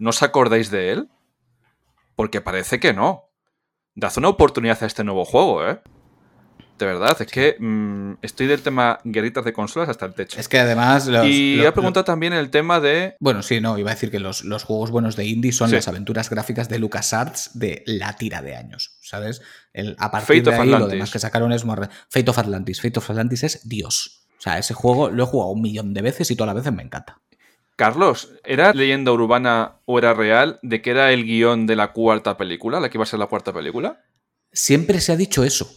¿No 0.00 0.10
os 0.10 0.20
acordáis 0.24 0.72
de 0.72 0.90
él? 0.90 1.08
Porque 2.16 2.40
parece 2.40 2.80
que 2.80 2.92
no. 2.92 3.30
Dad 3.94 4.14
una 4.16 4.30
oportunidad 4.30 4.82
a 4.82 4.86
este 4.86 5.04
nuevo 5.04 5.24
juego, 5.24 5.64
¿eh? 5.68 5.80
De 6.78 6.86
verdad, 6.86 7.16
es 7.20 7.26
que 7.26 7.56
mm, 7.58 8.18
estoy 8.22 8.46
del 8.46 8.62
tema 8.62 9.00
guerritas 9.02 9.44
de 9.44 9.52
consolas 9.52 9.88
hasta 9.88 10.06
el 10.06 10.14
techo. 10.14 10.38
Es 10.38 10.48
que 10.48 10.60
además. 10.60 11.10
y 11.24 11.60
he 11.60 11.72
preguntado 11.72 12.04
también 12.04 12.32
el 12.32 12.50
tema 12.50 12.78
de. 12.78 13.16
Bueno, 13.18 13.42
sí, 13.42 13.60
no, 13.60 13.76
iba 13.78 13.90
a 13.90 13.94
decir 13.94 14.12
que 14.12 14.20
los, 14.20 14.42
juegos 14.62 14.92
buenos 14.92 15.16
de 15.16 15.26
indie 15.26 15.52
son 15.52 15.72
las 15.72 15.88
aventuras 15.88 16.30
gráficas 16.30 16.68
de 16.68 16.78
LucasArts 16.78 17.58
de 17.58 17.82
la 17.86 18.14
tira 18.14 18.42
de 18.42 18.54
años, 18.54 18.96
¿sabes? 19.00 19.42
El, 19.72 19.96
a 19.98 20.10
partir 20.12 20.44
de 20.44 20.54
ahí, 20.54 20.68
lo 20.68 20.86
demás 20.86 21.10
que 21.10 21.18
sacaron 21.18 21.52
es 21.52 21.64
Fate 22.08 22.30
of 22.30 22.38
Atlantis. 22.38 22.80
Fate 22.80 22.98
of 22.98 23.10
Atlantis 23.10 23.42
es 23.42 23.68
Dios. 23.68 24.26
O 24.38 24.40
sea, 24.40 24.58
ese 24.58 24.72
juego 24.72 25.10
lo 25.10 25.24
he 25.24 25.26
jugado 25.26 25.50
un 25.50 25.62
millón 25.62 25.92
de 25.92 26.02
veces 26.02 26.30
y 26.30 26.36
todas 26.36 26.54
las 26.54 26.62
veces 26.62 26.72
me 26.72 26.84
encanta. 26.84 27.20
Carlos, 27.74 28.32
¿era 28.44 28.72
leyenda 28.72 29.12
urbana 29.12 29.80
o 29.84 29.98
era 29.98 30.14
real 30.14 30.58
de 30.62 30.80
que 30.80 30.90
era 30.90 31.12
el 31.12 31.24
guion 31.24 31.66
de 31.66 31.76
la 31.76 31.92
cuarta 31.92 32.36
película, 32.36 32.80
la 32.80 32.88
que 32.88 32.98
iba 32.98 33.04
a 33.04 33.06
ser 33.06 33.18
la 33.18 33.26
cuarta 33.26 33.52
película? 33.52 34.04
Siempre 34.52 35.00
se 35.00 35.12
ha 35.12 35.16
dicho 35.16 35.44
eso. 35.44 35.70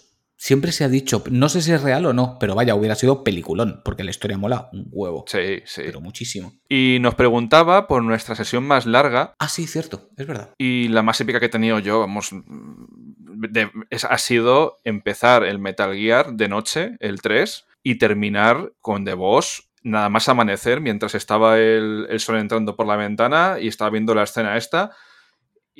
Siempre 0.44 0.72
se 0.72 0.84
ha 0.84 0.90
dicho, 0.90 1.24
no 1.30 1.50
sé 1.50 1.62
si 1.62 1.72
es 1.72 1.84
real 1.84 2.04
o 2.08 2.14
no, 2.14 2.38
pero 2.40 2.56
vaya, 2.56 2.74
hubiera 2.74 2.96
sido 2.96 3.24
peliculón, 3.24 3.82
porque 3.86 4.04
la 4.04 4.10
historia 4.10 4.40
mola 4.40 4.70
un 4.74 4.88
huevo. 4.92 5.24
Sí, 5.28 5.62
sí. 5.66 5.84
Pero 5.86 6.02
muchísimo. 6.02 6.54
Y 6.68 6.98
nos 7.00 7.14
preguntaba 7.14 7.86
por 7.88 8.02
nuestra 8.02 8.34
sesión 8.34 8.64
más 8.64 8.88
larga. 8.88 9.36
Ah, 9.38 9.48
sí, 9.50 9.68
cierto, 9.68 10.10
es 10.18 10.26
verdad. 10.26 10.50
Y 10.58 10.88
la 10.88 11.04
más 11.04 11.22
épica 11.22 11.40
que 11.40 11.46
he 11.46 11.50
tenido 11.50 11.78
yo, 11.78 12.00
vamos, 12.00 12.32
de- 12.34 13.70
es- 13.92 14.04
ha 14.06 14.18
sido 14.18 14.78
empezar 14.84 15.44
el 15.44 15.60
Metal 15.60 15.94
Gear 15.96 16.34
de 16.34 16.48
noche, 16.48 16.98
el 17.02 17.22
3, 17.22 17.66
y 17.84 18.00
terminar 18.00 18.74
con 18.80 19.06
The 19.06 19.14
Boss, 19.14 19.70
nada 19.84 20.10
más 20.10 20.28
amanecer, 20.28 20.82
mientras 20.82 21.14
estaba 21.14 21.60
el, 21.60 22.08
el 22.10 22.20
sol 22.20 22.38
entrando 22.38 22.76
por 22.76 22.88
la 22.88 22.96
ventana 22.96 23.58
y 23.62 23.68
estaba 23.68 23.92
viendo 23.92 24.16
la 24.16 24.24
escena 24.24 24.58
esta. 24.58 24.90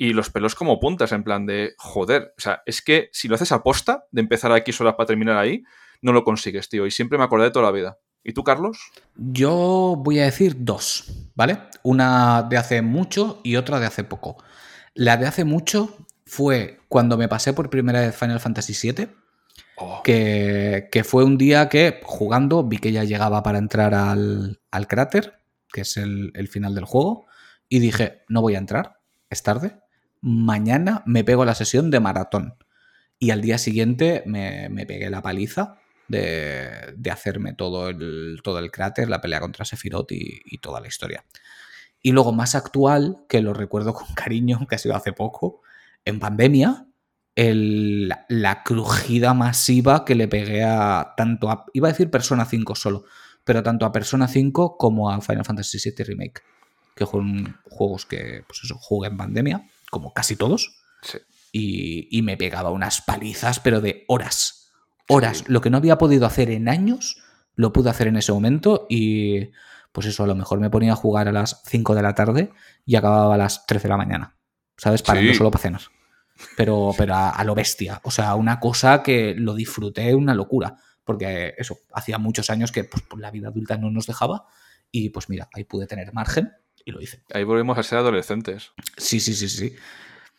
Y 0.02 0.14
los 0.14 0.30
pelos 0.30 0.56
como 0.56 0.80
puntas, 0.80 1.12
en 1.12 1.22
plan 1.22 1.46
de, 1.46 1.74
joder, 1.78 2.34
o 2.36 2.40
sea, 2.40 2.60
es 2.66 2.82
que 2.82 3.08
si 3.12 3.28
lo 3.28 3.36
haces 3.36 3.52
a 3.52 3.62
posta, 3.62 4.06
de 4.10 4.20
empezar 4.20 4.50
aquí 4.50 4.72
solas 4.72 4.96
para 4.96 5.06
terminar 5.06 5.36
ahí, 5.36 5.62
no 6.00 6.12
lo 6.12 6.24
consigues, 6.24 6.68
tío. 6.68 6.86
Y 6.86 6.90
siempre 6.90 7.18
me 7.18 7.22
acordé 7.22 7.44
de 7.44 7.50
toda 7.52 7.66
la 7.66 7.70
vida. 7.70 7.98
¿Y 8.24 8.32
tú, 8.32 8.42
Carlos? 8.42 8.80
Yo 9.14 9.94
voy 9.96 10.18
a 10.18 10.24
decir 10.24 10.56
dos, 10.58 11.04
¿vale? 11.36 11.60
Una 11.84 12.42
de 12.42 12.56
hace 12.56 12.82
mucho 12.82 13.38
y 13.44 13.54
otra 13.54 13.78
de 13.78 13.86
hace 13.86 14.02
poco. 14.02 14.42
La 14.92 15.16
de 15.18 15.28
hace 15.28 15.44
mucho 15.44 15.96
fue 16.26 16.80
cuando 16.88 17.16
me 17.16 17.28
pasé 17.28 17.52
por 17.52 17.70
primera 17.70 18.00
vez 18.00 18.16
Final 18.16 18.40
Fantasy 18.40 18.92
VII, 18.92 19.06
que, 20.02 20.88
que 20.90 21.04
fue 21.04 21.22
un 21.22 21.38
día 21.38 21.68
que 21.68 22.00
jugando 22.02 22.64
vi 22.64 22.78
que 22.78 22.90
ya 22.90 23.04
llegaba 23.04 23.44
para 23.44 23.58
entrar 23.58 23.94
al, 23.94 24.60
al 24.72 24.88
cráter, 24.88 25.44
que 25.72 25.82
es 25.82 25.96
el, 25.96 26.32
el 26.34 26.48
final 26.48 26.74
del 26.74 26.86
juego, 26.86 27.26
y 27.68 27.78
dije, 27.78 28.24
no 28.26 28.42
voy 28.42 28.56
a 28.56 28.58
entrar, 28.58 28.96
es 29.30 29.44
tarde, 29.44 29.78
mañana 30.22 31.02
me 31.04 31.24
pego 31.24 31.44
la 31.44 31.54
sesión 31.54 31.90
de 31.90 32.00
maratón. 32.00 32.54
Y 33.18 33.30
al 33.30 33.42
día 33.42 33.58
siguiente 33.58 34.22
me, 34.26 34.68
pegué 34.86 35.10
la 35.10 35.20
paliza 35.22 35.76
de, 36.08 36.94
hacerme 37.10 37.52
todo 37.52 37.88
el, 37.88 38.40
todo 38.42 38.58
el 38.58 38.70
cráter, 38.70 39.08
la 39.08 39.20
pelea 39.20 39.40
contra 39.40 39.64
Sephiroth 39.64 40.10
y, 40.12 40.58
toda 40.58 40.80
la 40.80 40.88
historia. 40.88 41.24
Y 42.00 42.12
luego 42.12 42.32
más 42.32 42.54
actual, 42.54 43.18
que 43.28 43.42
lo 43.42 43.52
recuerdo 43.52 43.92
con 43.92 44.06
cariño, 44.14 44.66
que 44.68 44.76
ha 44.76 44.78
sido 44.78 44.96
hace 44.96 45.12
poco, 45.12 45.60
en 46.04 46.18
pandemia, 46.18 46.86
la, 47.36 48.62
crujida 48.64 49.34
masiva 49.34 50.04
que 50.04 50.14
le 50.14 50.28
pegué 50.28 50.64
a 50.64 51.14
tanto 51.16 51.50
a, 51.50 51.64
iba 51.72 51.88
a 51.88 51.92
decir 51.92 52.10
Persona 52.10 52.44
5 52.44 52.74
solo, 52.74 53.04
pero 53.44 53.62
tanto 53.62 53.86
a 53.86 53.92
Persona 53.92 54.28
5 54.28 54.76
como 54.76 55.10
a 55.10 55.20
Final 55.20 55.44
Fantasy 55.44 55.78
VII 55.78 56.04
Remake, 56.04 56.42
que 56.94 57.06
fueron 57.06 57.56
juegos 57.64 58.04
que, 58.04 58.44
pues 58.46 58.60
eso, 58.64 58.76
jugué 58.78 59.08
en 59.08 59.16
pandemia, 59.16 59.66
como 59.92 60.14
casi 60.14 60.36
todos, 60.36 60.74
Sí. 61.02 61.18
y, 61.52 62.08
y 62.18 62.22
me 62.22 62.36
pegaba 62.38 62.70
unas 62.70 63.02
palizas, 63.02 63.60
pero 63.60 63.80
de 63.82 64.04
horas. 64.08 64.72
Horas. 65.08 65.44
Lo 65.48 65.60
que 65.60 65.68
no 65.68 65.76
había 65.76 65.98
podido 65.98 66.24
hacer 66.26 66.48
en 66.50 66.68
años, 66.68 67.20
lo 67.56 67.72
pude 67.74 67.90
hacer 67.90 68.06
en 68.06 68.16
ese 68.16 68.32
momento 68.32 68.86
y 68.88 69.50
pues 69.92 70.06
eso, 70.06 70.24
a 70.24 70.26
lo 70.26 70.34
mejor 70.34 70.58
me 70.60 70.70
ponía 70.70 70.92
a 70.94 70.96
jugar 70.96 71.28
a 71.28 71.32
las 71.32 71.60
5 71.66 71.94
de 71.94 72.02
la 72.02 72.14
tarde 72.14 72.50
y 72.86 72.96
acababa 72.96 73.34
a 73.34 73.38
las 73.38 73.66
13 73.66 73.82
de 73.82 73.88
la 73.90 73.96
mañana. 73.98 74.36
¿Sabes? 74.78 75.02
Parando 75.02 75.32
Sí. 75.32 75.36
solo 75.38 75.50
para 75.50 75.62
cenar. 75.62 75.82
Pero, 76.56 76.94
pero 76.96 77.14
a, 77.14 77.28
a 77.30 77.44
lo 77.44 77.54
bestia. 77.54 78.00
O 78.04 78.10
sea, 78.10 78.34
una 78.36 78.58
cosa 78.58 79.02
que 79.02 79.34
lo 79.36 79.54
disfruté 79.54 80.14
una 80.14 80.34
locura. 80.34 80.76
Porque 81.04 81.52
eso, 81.58 81.76
hacía 81.92 82.16
muchos 82.16 82.48
años 82.48 82.72
que 82.72 82.84
pues, 82.84 83.02
la 83.18 83.30
vida 83.30 83.48
adulta 83.48 83.76
no 83.76 83.90
nos 83.90 84.06
dejaba. 84.06 84.46
Y 84.90 85.10
pues 85.10 85.28
mira, 85.28 85.48
ahí 85.52 85.64
pude 85.64 85.86
tener 85.86 86.12
margen 86.14 86.52
y 86.84 86.92
lo 86.92 87.00
hice. 87.00 87.22
Ahí 87.32 87.44
volvemos 87.44 87.78
a 87.78 87.82
ser 87.82 87.98
adolescentes. 87.98 88.72
Sí, 88.96 89.20
sí, 89.20 89.34
sí, 89.34 89.48
sí. 89.48 89.74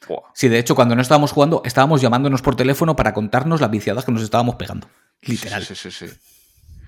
Buah. 0.07 0.31
Sí, 0.33 0.49
de 0.49 0.59
hecho, 0.59 0.75
cuando 0.75 0.95
no 0.95 1.01
estábamos 1.01 1.31
jugando, 1.31 1.61
estábamos 1.65 2.01
llamándonos 2.01 2.41
por 2.41 2.55
teléfono 2.55 2.95
para 2.95 3.13
contarnos 3.13 3.61
las 3.61 3.71
viciadas 3.71 4.05
que 4.05 4.11
nos 4.11 4.21
estábamos 4.23 4.55
pegando. 4.55 4.87
Literal. 5.21 5.63
Sí, 5.63 5.75
sí, 5.75 5.91
sí, 5.91 6.07
sí. 6.07 6.13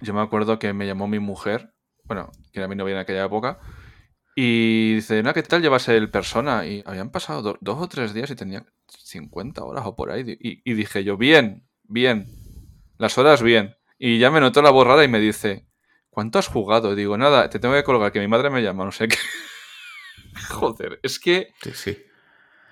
Yo 0.01 0.13
me 0.13 0.21
acuerdo 0.21 0.59
que 0.59 0.73
me 0.73 0.85
llamó 0.85 1.07
mi 1.07 1.19
mujer, 1.19 1.73
bueno, 2.03 2.31
que 2.51 2.59
era 2.59 2.67
mi 2.67 2.75
novia 2.75 2.93
en 2.93 2.99
aquella 2.99 3.25
época, 3.25 3.59
y 4.35 4.95
dice, 4.95 5.23
no, 5.23 5.33
¿qué 5.33 5.43
tal 5.43 5.61
llevas 5.61 5.87
el 5.87 6.09
persona? 6.11 6.65
Y 6.65 6.83
habían 6.85 7.09
pasado 7.09 7.41
do- 7.41 7.57
dos 7.61 7.81
o 7.81 7.87
tres 7.87 8.13
días 8.13 8.29
y 8.31 8.35
tenía 8.35 8.65
50 8.89 9.63
horas 9.63 9.85
o 9.85 9.95
por 9.95 10.11
ahí. 10.11 10.37
Y, 10.41 10.61
y 10.69 10.73
dije 10.73 11.05
yo, 11.05 11.15
bien, 11.15 11.65
bien, 11.83 12.27
las 12.97 13.17
horas 13.17 13.41
bien. 13.41 13.75
Y 13.97 14.19
ya 14.19 14.31
me 14.31 14.41
notó 14.41 14.61
la 14.61 14.71
borrada 14.71 15.05
y 15.05 15.07
me 15.07 15.19
dice, 15.21 15.64
¿cuánto 16.15 16.39
has 16.39 16.47
jugado? 16.47 16.95
Digo, 16.95 17.15
nada, 17.17 17.47
te 17.51 17.59
tengo 17.59 17.75
que 17.75 17.83
colgar, 17.83 18.11
que 18.11 18.19
mi 18.19 18.27
madre 18.27 18.49
me 18.49 18.63
llama, 18.63 18.85
no 18.85 18.91
sé 18.91 19.07
qué. 19.07 19.17
Joder, 20.49 20.99
es 21.03 21.19
que... 21.19 21.53
Sí, 21.61 21.71
sí. 21.75 22.03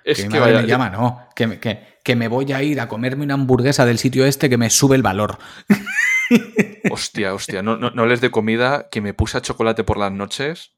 Es 0.04 0.18
que 0.18 0.24
que 0.24 0.30
mi 0.30 0.40
madre 0.40 0.54
vaya... 0.54 0.62
me 0.64 0.68
llama, 0.68 0.90
no. 0.90 1.28
Que 1.36 1.48
me, 1.48 1.60
que, 1.60 2.00
que 2.04 2.16
me 2.16 2.28
voy 2.28 2.52
a 2.52 2.64
ir 2.64 2.82
a 2.82 2.88
comerme 2.88 3.24
una 3.24 3.36
hamburguesa 3.36 3.86
del 3.86 4.00
sitio 4.00 4.26
este 4.26 4.50
que 4.50 4.58
me 4.58 4.70
sube 4.70 4.96
el 4.96 5.04
valor. 5.04 5.38
Hostia, 6.90 7.34
hostia, 7.34 7.62
no, 7.62 7.78
no, 7.78 7.92
no 7.92 8.06
les 8.06 8.20
de 8.22 8.32
comida 8.32 8.90
que 8.90 9.02
me 9.02 9.14
puse 9.14 9.38
a 9.38 9.42
chocolate 9.42 9.84
por 9.84 9.98
las 9.98 10.12
noches 10.12 10.74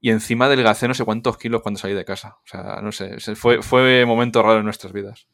y 0.00 0.10
encima 0.10 0.48
delgacé 0.48 0.88
no 0.88 0.94
sé 0.94 1.04
cuántos 1.04 1.38
kilos 1.38 1.62
cuando 1.62 1.78
salí 1.78 1.94
de 1.94 2.04
casa. 2.04 2.38
O 2.44 2.46
sea, 2.46 2.80
no 2.82 2.92
sé, 2.92 3.18
fue, 3.36 3.62
fue 3.62 4.04
momento 4.06 4.42
raro 4.42 4.58
en 4.58 4.64
nuestras 4.64 4.92
vidas. 4.92 5.26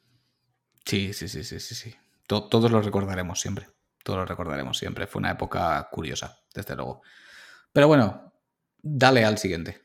Sí, 0.85 1.12
sí, 1.12 1.29
sí, 1.29 1.45
sí, 1.45 1.61
sí, 1.61 1.75
sí. 1.75 1.95
To- 2.27 2.49
todos 2.49 2.70
lo 2.70 2.83
recordaremos 2.83 3.41
siempre. 3.41 3.68
Todos 4.03 4.18
lo 4.20 4.25
recordaremos 4.27 4.77
siempre. 4.79 5.07
Fue 5.07 5.20
una 5.20 5.31
época 5.33 5.89
curiosa, 5.91 6.39
desde 6.55 6.76
luego. 6.76 7.03
Pero 7.72 7.88
bueno, 7.88 8.32
dale 8.82 9.24
al 9.24 9.38
siguiente. 9.38 9.82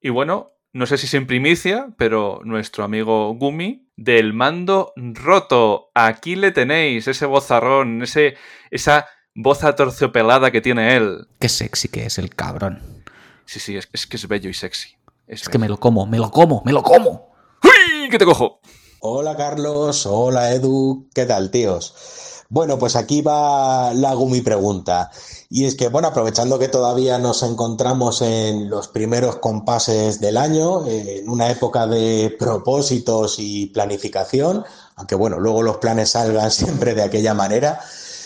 Y 0.00 0.10
bueno, 0.10 0.52
no 0.72 0.86
sé 0.86 0.98
si 0.98 1.06
es 1.06 1.14
en 1.14 1.26
primicia, 1.26 1.88
pero 1.96 2.40
nuestro 2.44 2.84
amigo 2.84 3.34
Gumi 3.34 3.88
del 3.96 4.32
mando 4.34 4.92
roto. 4.96 5.90
Aquí 5.94 6.36
le 6.36 6.52
tenéis, 6.52 7.08
ese 7.08 7.26
vozarrón, 7.26 8.02
ese, 8.02 8.36
esa 8.70 9.06
voz 9.34 9.64
atorciopelada 9.64 10.50
que 10.50 10.60
tiene 10.60 10.96
él. 10.96 11.28
Qué 11.38 11.48
sexy 11.48 11.88
que 11.88 12.06
es 12.06 12.18
el 12.18 12.34
cabrón. 12.34 12.82
Sí, 13.46 13.60
sí, 13.60 13.76
es, 13.76 13.88
es 13.92 14.06
que 14.06 14.16
es 14.16 14.28
bello 14.28 14.50
y 14.50 14.54
sexy. 14.54 14.96
Es 15.26 15.48
que 15.48 15.58
me 15.58 15.68
lo 15.68 15.78
como, 15.78 16.06
me 16.06 16.18
lo 16.18 16.30
como, 16.30 16.62
me 16.64 16.72
lo 16.72 16.82
como. 16.82 17.34
¡Uy! 17.64 18.08
¿Qué 18.10 18.18
te 18.18 18.24
cojo? 18.24 18.60
Hola 19.08 19.36
Carlos, 19.36 20.04
hola 20.04 20.50
Edu, 20.52 21.06
¿qué 21.14 21.26
tal 21.26 21.52
tíos? 21.52 21.94
Bueno, 22.48 22.76
pues 22.76 22.96
aquí 22.96 23.22
va 23.22 23.94
la 23.94 24.12
Gumi 24.14 24.40
pregunta. 24.40 25.12
Y 25.48 25.64
es 25.64 25.76
que, 25.76 25.86
bueno, 25.86 26.08
aprovechando 26.08 26.58
que 26.58 26.66
todavía 26.66 27.16
nos 27.16 27.44
encontramos 27.44 28.20
en 28.20 28.68
los 28.68 28.88
primeros 28.88 29.36
compases 29.36 30.20
del 30.20 30.36
año, 30.36 30.84
eh, 30.88 31.20
en 31.20 31.28
una 31.28 31.48
época 31.52 31.86
de 31.86 32.34
propósitos 32.36 33.36
y 33.38 33.66
planificación, 33.66 34.64
aunque 34.96 35.14
bueno, 35.14 35.38
luego 35.38 35.62
los 35.62 35.76
planes 35.76 36.10
salgan 36.10 36.50
siempre 36.50 36.96
de 36.96 37.04
aquella 37.04 37.32
manera, 37.32 37.78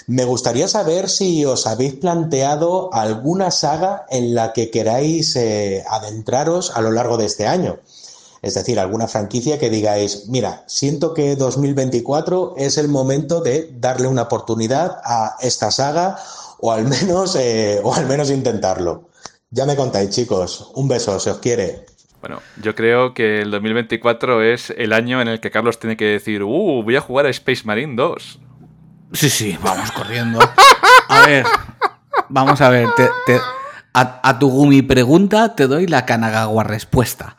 me 0.06 0.24
gustaría 0.24 0.66
saber 0.66 1.10
si 1.10 1.44
os 1.44 1.66
habéis 1.66 1.96
planteado 1.96 2.88
alguna 2.94 3.50
saga 3.50 4.06
en 4.08 4.34
la 4.34 4.54
que 4.54 4.70
queráis 4.70 5.36
eh, 5.36 5.84
adentraros 5.86 6.74
a 6.74 6.80
lo 6.80 6.90
largo 6.90 7.18
de 7.18 7.26
este 7.26 7.46
año. 7.46 7.80
Es 8.42 8.54
decir, 8.54 8.80
alguna 8.80 9.06
franquicia 9.06 9.58
que 9.58 9.68
digáis, 9.68 10.24
mira, 10.28 10.64
siento 10.66 11.12
que 11.12 11.36
2024 11.36 12.54
es 12.56 12.78
el 12.78 12.88
momento 12.88 13.40
de 13.42 13.70
darle 13.78 14.06
una 14.08 14.22
oportunidad 14.22 14.98
a 15.04 15.36
esta 15.40 15.70
saga 15.70 16.16
o 16.58 16.72
al 16.72 16.84
menos, 16.88 17.36
eh, 17.36 17.80
o 17.82 17.94
al 17.94 18.06
menos 18.06 18.30
intentarlo. 18.30 19.08
Ya 19.50 19.66
me 19.66 19.76
contáis, 19.76 20.10
chicos. 20.10 20.70
Un 20.74 20.88
beso, 20.88 21.18
se 21.20 21.30
os 21.30 21.38
quiere. 21.38 21.84
Bueno, 22.20 22.40
yo 22.62 22.74
creo 22.74 23.14
que 23.14 23.40
el 23.40 23.50
2024 23.50 24.42
es 24.42 24.70
el 24.76 24.92
año 24.92 25.20
en 25.22 25.28
el 25.28 25.40
que 25.40 25.50
Carlos 25.50 25.78
tiene 25.78 25.96
que 25.96 26.04
decir, 26.04 26.42
uh, 26.42 26.82
voy 26.82 26.96
a 26.96 27.00
jugar 27.00 27.26
a 27.26 27.30
Space 27.30 27.62
Marine 27.64 27.94
2. 27.96 28.38
Sí, 29.12 29.28
sí, 29.30 29.58
vamos 29.62 29.90
corriendo. 29.92 30.38
A 31.08 31.26
ver, 31.26 31.44
vamos 32.28 32.60
a 32.60 32.68
ver. 32.68 32.88
te- 32.96 33.08
te- 33.26 33.40
a, 33.92 34.20
a 34.22 34.38
tu 34.38 34.48
Gumi 34.50 34.82
pregunta 34.82 35.56
te 35.56 35.66
doy 35.66 35.86
la 35.88 36.06
Kanagawa 36.06 36.62
respuesta. 36.62 37.36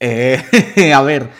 Eh, 0.00 0.42
a 0.94 1.02
ver, 1.02 1.30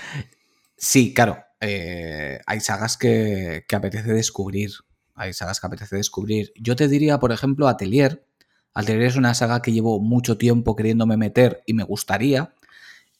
sí, 0.76 1.12
claro. 1.14 1.38
eh, 1.60 2.40
hay 2.46 2.60
sagas 2.60 2.96
que, 2.96 3.64
que 3.68 3.76
apetece 3.76 4.12
descubrir. 4.12 4.70
Hay 5.14 5.32
sagas 5.32 5.60
que 5.60 5.66
apetece 5.66 5.96
descubrir. 5.96 6.52
Yo 6.56 6.76
te 6.76 6.88
diría, 6.88 7.18
por 7.18 7.32
ejemplo, 7.32 7.68
Atelier. 7.68 8.26
Atelier 8.74 9.06
es 9.06 9.16
una 9.16 9.34
saga 9.34 9.62
que 9.62 9.72
llevo 9.72 10.00
mucho 10.00 10.36
tiempo 10.38 10.74
queriéndome 10.76 11.16
meter 11.16 11.62
y 11.66 11.74
me 11.74 11.84
gustaría. 11.84 12.54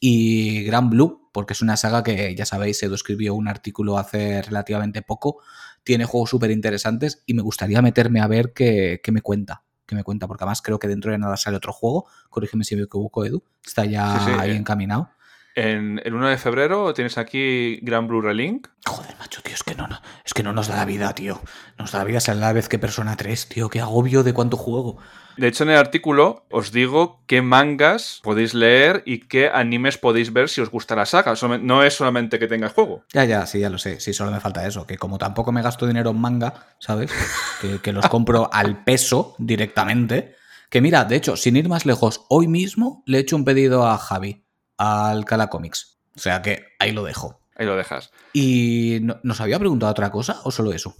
Y 0.00 0.64
Gran 0.64 0.90
Blue, 0.90 1.30
porque 1.32 1.52
es 1.54 1.62
una 1.62 1.76
saga 1.76 2.02
que, 2.02 2.34
ya 2.34 2.44
sabéis, 2.46 2.82
Edu 2.82 2.94
escribió 2.94 3.34
un 3.34 3.48
artículo 3.48 3.96
hace 3.98 4.42
relativamente 4.42 5.02
poco. 5.02 5.38
Tiene 5.84 6.04
juegos 6.04 6.30
súper 6.30 6.50
interesantes 6.50 7.22
y 7.26 7.34
me 7.34 7.42
gustaría 7.42 7.80
meterme 7.82 8.20
a 8.20 8.26
ver 8.26 8.52
qué, 8.52 9.00
qué 9.02 9.12
me 9.12 9.22
cuenta. 9.22 9.62
Qué 9.86 9.94
me 9.94 10.02
cuenta, 10.02 10.26
porque 10.26 10.44
además 10.44 10.62
creo 10.62 10.78
que 10.78 10.88
dentro 10.88 11.12
de 11.12 11.18
nada 11.18 11.36
sale 11.36 11.56
otro 11.58 11.72
juego. 11.72 12.06
Corrígeme 12.30 12.64
si 12.64 12.74
me 12.74 12.82
equivoco, 12.82 13.24
Edu. 13.24 13.44
Está 13.64 13.84
ya 13.84 14.18
Sí, 14.18 14.24
sí, 14.26 14.30
ahí 14.38 14.50
eh. 14.52 14.56
encaminado. 14.56 15.10
En 15.56 16.00
el 16.04 16.14
1 16.14 16.30
de 16.30 16.36
febrero 16.36 16.92
tienes 16.94 17.16
aquí 17.16 17.78
Gran 17.82 18.08
Blue 18.08 18.20
Relink. 18.20 18.66
Joder, 18.86 19.14
macho, 19.20 19.40
tío, 19.40 19.54
es 19.54 19.62
que 19.62 19.76
no, 19.76 19.86
no, 19.86 20.00
es 20.24 20.34
que 20.34 20.42
no 20.42 20.52
nos 20.52 20.66
da 20.66 20.76
la 20.76 20.84
vida, 20.84 21.14
tío. 21.14 21.40
Nos 21.78 21.92
da 21.92 22.00
la 22.00 22.04
vida 22.04 22.18
a 22.26 22.34
la 22.34 22.52
vez 22.52 22.68
que 22.68 22.80
Persona 22.80 23.16
3, 23.16 23.48
tío. 23.48 23.70
Qué 23.70 23.80
agobio 23.80 24.24
de 24.24 24.34
cuánto 24.34 24.56
juego. 24.56 24.98
De 25.36 25.46
hecho, 25.46 25.62
en 25.62 25.70
el 25.70 25.76
artículo 25.76 26.44
os 26.50 26.72
digo 26.72 27.22
qué 27.26 27.40
mangas 27.40 28.20
podéis 28.24 28.52
leer 28.52 29.04
y 29.06 29.20
qué 29.20 29.48
animes 29.48 29.96
podéis 29.96 30.32
ver 30.32 30.48
si 30.48 30.60
os 30.60 30.70
gusta 30.70 30.96
la 30.96 31.06
saga. 31.06 31.34
No 31.60 31.84
es 31.84 31.94
solamente 31.94 32.40
que 32.40 32.48
tenga 32.48 32.68
juego. 32.68 33.04
Ya, 33.12 33.24
ya, 33.24 33.46
sí, 33.46 33.60
ya 33.60 33.70
lo 33.70 33.78
sé. 33.78 34.00
Sí, 34.00 34.12
solo 34.12 34.32
me 34.32 34.40
falta 34.40 34.66
eso. 34.66 34.88
Que 34.88 34.98
como 34.98 35.18
tampoco 35.18 35.52
me 35.52 35.62
gasto 35.62 35.86
dinero 35.86 36.10
en 36.10 36.20
manga, 36.20 36.66
¿sabes? 36.80 37.12
que, 37.60 37.78
que 37.80 37.92
los 37.92 38.08
compro 38.08 38.48
al 38.52 38.82
peso 38.82 39.36
directamente. 39.38 40.34
Que 40.68 40.80
mira, 40.80 41.04
de 41.04 41.14
hecho, 41.14 41.36
sin 41.36 41.56
ir 41.56 41.68
más 41.68 41.86
lejos, 41.86 42.26
hoy 42.28 42.48
mismo 42.48 43.04
le 43.06 43.18
he 43.18 43.20
hecho 43.20 43.36
un 43.36 43.44
pedido 43.44 43.86
a 43.86 43.98
Javi 43.98 44.43
al 44.78 45.24
Cala 45.24 45.48
Comics. 45.48 45.98
O 46.16 46.20
sea 46.20 46.42
que 46.42 46.64
ahí 46.78 46.92
lo 46.92 47.04
dejo. 47.04 47.40
Ahí 47.56 47.66
lo 47.66 47.76
dejas. 47.76 48.10
¿Y 48.32 48.98
nos 49.22 49.40
había 49.40 49.58
preguntado 49.58 49.92
otra 49.92 50.10
cosa 50.10 50.40
o 50.44 50.50
solo 50.50 50.72
eso? 50.72 50.96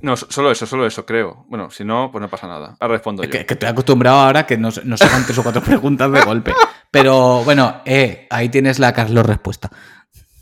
No, 0.00 0.16
solo 0.16 0.50
eso, 0.50 0.66
solo 0.66 0.86
eso, 0.86 1.06
creo. 1.06 1.46
Bueno, 1.48 1.70
si 1.70 1.84
no, 1.84 2.10
pues 2.12 2.20
no 2.20 2.28
pasa 2.28 2.46
nada. 2.46 2.76
Ahora 2.78 2.94
respondo 2.94 3.22
yo. 3.22 3.30
Que, 3.30 3.46
que 3.46 3.54
estoy 3.54 3.68
acostumbrado 3.68 4.18
ahora 4.18 4.44
que 4.44 4.58
nos, 4.58 4.84
nos 4.84 5.00
hagan 5.00 5.24
tres 5.24 5.38
o 5.38 5.42
cuatro 5.42 5.62
preguntas 5.64 6.12
de 6.12 6.20
golpe. 6.20 6.52
Pero 6.90 7.42
bueno, 7.44 7.80
eh, 7.86 8.26
ahí 8.28 8.50
tienes 8.50 8.78
la 8.78 8.92
Carlos 8.92 9.24
respuesta. 9.24 9.70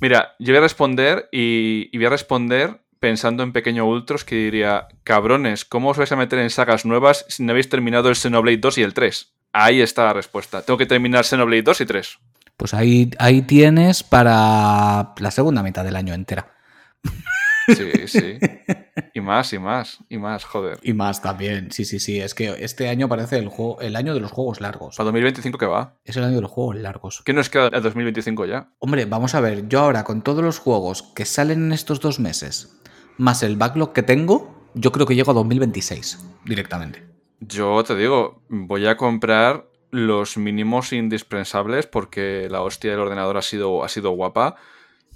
Mira, 0.01 0.35
yo 0.41 0.53
voy 0.53 0.59
a 0.59 0.63
responder 0.63 1.29
y, 1.31 1.89
y 1.93 1.97
voy 1.97 2.07
a 2.07 2.11
responder 2.11 2.83
pensando 2.99 3.43
en 3.43 3.53
Pequeño 3.53 3.87
Ultros 3.87 4.25
que 4.25 4.35
diría, 4.35 4.89
cabrones, 5.05 5.65
¿cómo 5.65 5.91
os 5.91 5.99
vais 5.99 6.11
a 6.11 6.17
meter 6.17 6.39
en 6.41 6.51
sagas 6.51 6.85
nuevas 6.85 7.25
si 7.29 7.43
no 7.43 7.53
habéis 7.53 7.69
terminado 7.69 8.09
el 8.09 8.17
Xenoblade 8.17 8.59
2 8.59 8.79
y 8.79 8.83
el 8.83 8.95
3? 8.95 9.33
Ahí 9.53 9.81
está 9.81 10.05
la 10.05 10.13
respuesta. 10.13 10.63
Tengo 10.63 10.79
que 10.79 10.87
terminar 10.87 11.25
Xenoblade 11.25 11.63
2 11.63 11.81
y 11.83 11.87
3. 11.87 12.19
Pues 12.57 12.75
ahí, 12.75 13.11
ahí 13.19 13.43
tienes 13.43 14.03
para 14.03 15.15
la 15.19 15.31
segunda 15.31 15.63
mitad 15.63 15.85
del 15.85 15.97
año 15.97 16.15
entera. 16.15 16.53
Sí, 17.69 18.07
sí. 18.07 18.39
Y 19.15 19.21
más, 19.21 19.53
y 19.53 19.59
más, 19.59 19.99
y 20.09 20.19
más, 20.19 20.45
joder. 20.45 20.79
Y 20.83 20.95
más 20.95 21.23
también, 21.23 21.71
sí, 21.71 21.85
sí, 21.85 22.01
sí. 22.01 22.21
Es 22.21 22.35
que 22.35 22.49
este 22.59 22.89
año 22.89 23.09
parece 23.09 23.39
el, 23.39 23.49
juego, 23.49 23.81
el 23.81 23.97
año 23.97 24.15
de 24.15 24.21
los 24.21 24.33
juegos 24.33 24.61
largos. 24.61 24.97
¿Para 24.97 25.07
2025 25.07 25.59
qué 25.59 25.67
va? 25.67 25.97
Es 26.05 26.17
el 26.17 26.25
año 26.25 26.37
de 26.37 26.41
los 26.41 26.51
juegos 26.51 26.77
largos. 26.77 27.23
¿Qué 27.25 27.33
nos 27.33 27.49
queda 27.49 27.69
el 27.69 27.83
2025 27.83 28.47
ya? 28.47 28.73
Hombre, 28.79 29.05
vamos 29.05 29.35
a 29.35 29.41
ver, 29.41 29.69
yo 29.69 29.81
ahora 29.81 30.05
con 30.05 30.23
todos 30.23 30.43
los 30.43 30.59
juegos 30.59 31.03
que 31.15 31.25
salen 31.25 31.67
en 31.67 31.73
estos 31.73 32.01
dos 32.01 32.21
meses, 32.21 32.81
más 33.17 33.43
el 33.43 33.57
backlog 33.57 33.93
que 33.93 34.03
tengo, 34.03 34.71
yo 34.75 34.93
creo 34.93 35.07
que 35.07 35.15
llego 35.15 35.31
a 35.31 35.35
2026 35.35 36.19
directamente. 36.45 37.05
Yo 37.41 37.83
te 37.85 37.97
digo, 37.97 38.43
voy 38.49 38.87
a 38.87 38.97
comprar 38.97 39.69
los 39.93 40.39
mínimos 40.39 40.93
indispensables 40.95 41.87
porque 41.87 42.49
la 42.51 42.63
hostia 42.63 42.91
del 42.91 43.01
ordenador 43.01 43.37
ha 43.37 43.43
sido, 43.43 43.85
ha 43.85 43.91
sido 43.91 44.11
guapa 44.13 44.57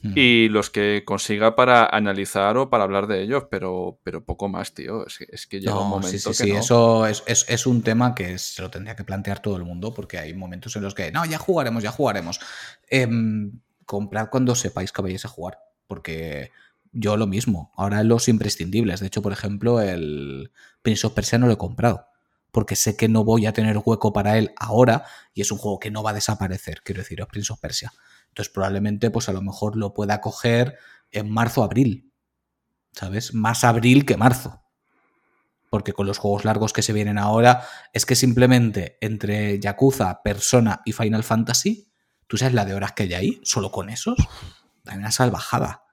hmm. 0.03 0.13
y 0.15 0.49
los 0.51 0.69
que 0.69 1.03
consiga 1.07 1.57
para 1.57 1.87
analizar 1.87 2.59
o 2.59 2.69
para 2.69 2.85
hablar 2.85 3.07
de 3.07 3.23
ellos, 3.23 3.45
pero, 3.51 3.99
pero 4.05 4.23
poco 4.23 4.49
más, 4.49 4.75
tío. 4.75 5.07
Es, 5.07 5.47
que 5.47 5.61
llega 5.61 5.81
un 5.81 5.89
momento 5.89 6.11
sí, 6.11 6.19
sí, 6.19 6.35
sí. 6.35 6.51
eso 6.51 7.07
es, 7.07 7.25
es, 7.27 7.67
un 7.67 7.83
tema 7.83 8.15
que 8.15 8.37
se 8.37 8.61
lo 8.61 8.71
tendría 8.71 8.95
que 8.95 9.05
plantear 9.05 9.41
todo 9.41 9.57
el 9.57 9.65
mundo 9.65 9.95
porque 9.95 10.19
hay 10.19 10.35
momentos 10.35 10.77
en 10.77 10.83
los 10.83 10.95
que, 10.95 11.11
no, 11.11 11.25
ya 11.25 11.39
jugaremos, 11.39 11.83
ya 11.83 11.91
jugaremos. 11.91 12.39
Em, 12.91 13.59
comprad 13.87 14.29
cuando 14.29 14.55
sepáis 14.55 14.93
que 14.93 15.01
vayáis 15.01 15.25
a 15.25 15.29
jugar, 15.29 15.59
porque 15.87 16.51
yo 16.93 17.17
lo 17.17 17.27
mismo. 17.27 17.73
Ahora 17.77 18.03
los 18.03 18.29
imprescindibles. 18.29 19.01
De 19.01 19.07
hecho, 19.07 19.23
por 19.23 19.33
ejemplo, 19.33 19.81
el 19.81 20.51
Prince 20.83 21.07
of 21.07 21.15
Persia 21.15 21.39
no 21.39 21.47
lo 21.47 21.55
he 21.55 21.59
comprado 21.59 22.09
porque 22.57 22.75
sé 22.75 22.97
que 22.97 23.07
no 23.07 23.23
voy 23.23 23.45
a 23.45 23.53
tener 23.53 23.77
hueco 23.85 24.15
para 24.15 24.39
él 24.39 24.55
ahora 24.57 25.05
y 25.35 25.43
es 25.43 25.53
un 25.53 25.59
juego 25.59 25.79
que 25.79 25.91
no 25.91 26.03
va 26.03 26.13
a 26.13 26.15
desaparecer, 26.15 26.81
quiero 26.83 27.03
decir, 27.03 27.21
es 27.21 27.27
Prince 27.27 27.53
of 27.53 27.61
Persia. 27.61 27.93
Entonces 28.29 28.51
probablemente 28.51 29.11
pues 29.11 29.29
a 29.29 29.35
lo 29.35 29.43
mejor 29.43 29.77
lo 29.77 29.93
pueda 29.93 30.23
coger 30.23 30.79
en 31.11 31.31
marzo 31.31 31.63
abril, 31.63 32.15
¿sabes? 32.93 33.35
Más 33.35 33.63
abril 33.63 34.07
que 34.07 34.17
marzo. 34.17 34.63
Porque 35.69 35.93
con 35.93 36.07
los 36.07 36.17
juegos 36.17 36.47
largos 36.47 36.73
que 36.73 36.81
se 36.81 36.95
vienen 36.95 37.19
ahora 37.19 37.63
es 37.93 38.07
que 38.07 38.17
simplemente 38.17 38.97
entre 39.03 39.61
Yakuza, 39.61 40.23
Persona 40.23 40.81
y 40.87 40.93
Final 40.93 41.25
Fantasy, 41.25 41.93
tú 42.27 42.39
sabes 42.39 42.55
la 42.55 42.65
de 42.65 42.73
horas 42.73 42.93
que 42.93 43.03
hay 43.03 43.13
ahí, 43.13 43.41
solo 43.45 43.71
con 43.71 43.91
esos, 43.91 44.17
hay 44.87 44.97
una 44.97 45.13
salvajada. 45.13 45.86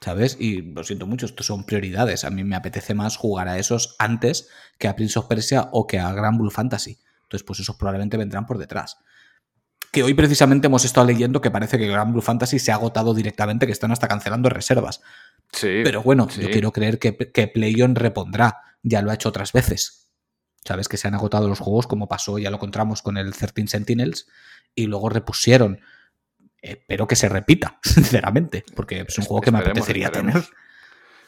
¿Sabes? 0.00 0.36
Y 0.40 0.62
lo 0.62 0.82
siento 0.84 1.06
mucho, 1.06 1.26
estos 1.26 1.46
son 1.46 1.64
prioridades. 1.64 2.24
A 2.24 2.30
mí 2.30 2.44
me 2.44 2.56
apetece 2.56 2.94
más 2.94 3.16
jugar 3.16 3.48
a 3.48 3.58
esos 3.58 3.96
antes 3.98 4.48
que 4.78 4.88
a 4.88 4.96
Prince 4.96 5.18
of 5.18 5.26
Persia 5.26 5.68
o 5.72 5.86
que 5.86 5.98
a 5.98 6.12
Grand 6.12 6.38
Blue 6.38 6.50
Fantasy. 6.50 6.98
Entonces, 7.22 7.44
pues 7.44 7.60
esos 7.60 7.76
probablemente 7.76 8.16
vendrán 8.16 8.46
por 8.46 8.58
detrás. 8.58 8.98
Que 9.92 10.02
hoy 10.02 10.14
precisamente 10.14 10.68
hemos 10.68 10.84
estado 10.84 11.06
leyendo 11.06 11.40
que 11.40 11.50
parece 11.50 11.78
que 11.78 11.88
Grand 11.88 12.12
Blue 12.12 12.22
Fantasy 12.22 12.58
se 12.58 12.72
ha 12.72 12.76
agotado 12.76 13.12
directamente, 13.12 13.66
que 13.66 13.72
están 13.72 13.92
hasta 13.92 14.08
cancelando 14.08 14.48
reservas. 14.48 15.00
Sí. 15.52 15.80
Pero 15.84 16.02
bueno, 16.02 16.28
yo 16.28 16.50
quiero 16.50 16.72
creer 16.72 16.98
que, 16.98 17.16
que 17.16 17.48
PlayOn 17.48 17.96
repondrá. 17.96 18.58
Ya 18.82 19.02
lo 19.02 19.10
ha 19.10 19.14
hecho 19.14 19.28
otras 19.28 19.52
veces. 19.52 20.12
Sabes 20.64 20.88
que 20.88 20.96
se 20.96 21.08
han 21.08 21.14
agotado 21.14 21.48
los 21.48 21.58
juegos, 21.58 21.86
como 21.86 22.08
pasó, 22.08 22.38
ya 22.38 22.50
lo 22.50 22.56
encontramos 22.56 23.02
con 23.02 23.16
el 23.16 23.34
13 23.34 23.66
Sentinels, 23.66 24.28
y 24.74 24.86
luego 24.86 25.08
repusieron 25.08 25.80
espero 26.62 27.06
que 27.06 27.16
se 27.16 27.28
repita, 27.28 27.78
sinceramente, 27.82 28.64
porque 28.74 29.04
es 29.06 29.18
un 29.18 29.24
juego 29.24 29.40
que 29.40 29.50
me 29.50 29.58
apetecería 29.58 30.10
tener. 30.10 30.42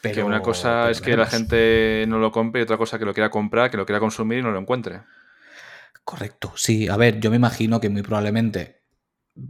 Pero, 0.00 0.14
que 0.16 0.22
una 0.24 0.42
cosa 0.42 0.90
es 0.90 1.00
que 1.00 1.16
la 1.16 1.26
gente 1.26 2.04
no 2.08 2.18
lo 2.18 2.32
compre 2.32 2.60
y 2.60 2.64
otra 2.64 2.76
cosa 2.76 2.98
que 2.98 3.04
lo 3.04 3.14
quiera 3.14 3.30
comprar, 3.30 3.70
que 3.70 3.76
lo 3.76 3.86
quiera 3.86 4.00
consumir 4.00 4.38
y 4.38 4.42
no 4.42 4.50
lo 4.50 4.58
encuentre. 4.58 5.02
Correcto, 6.04 6.52
sí. 6.56 6.88
A 6.88 6.96
ver, 6.96 7.20
yo 7.20 7.30
me 7.30 7.36
imagino 7.36 7.80
que 7.80 7.88
muy 7.88 8.02
probablemente, 8.02 8.82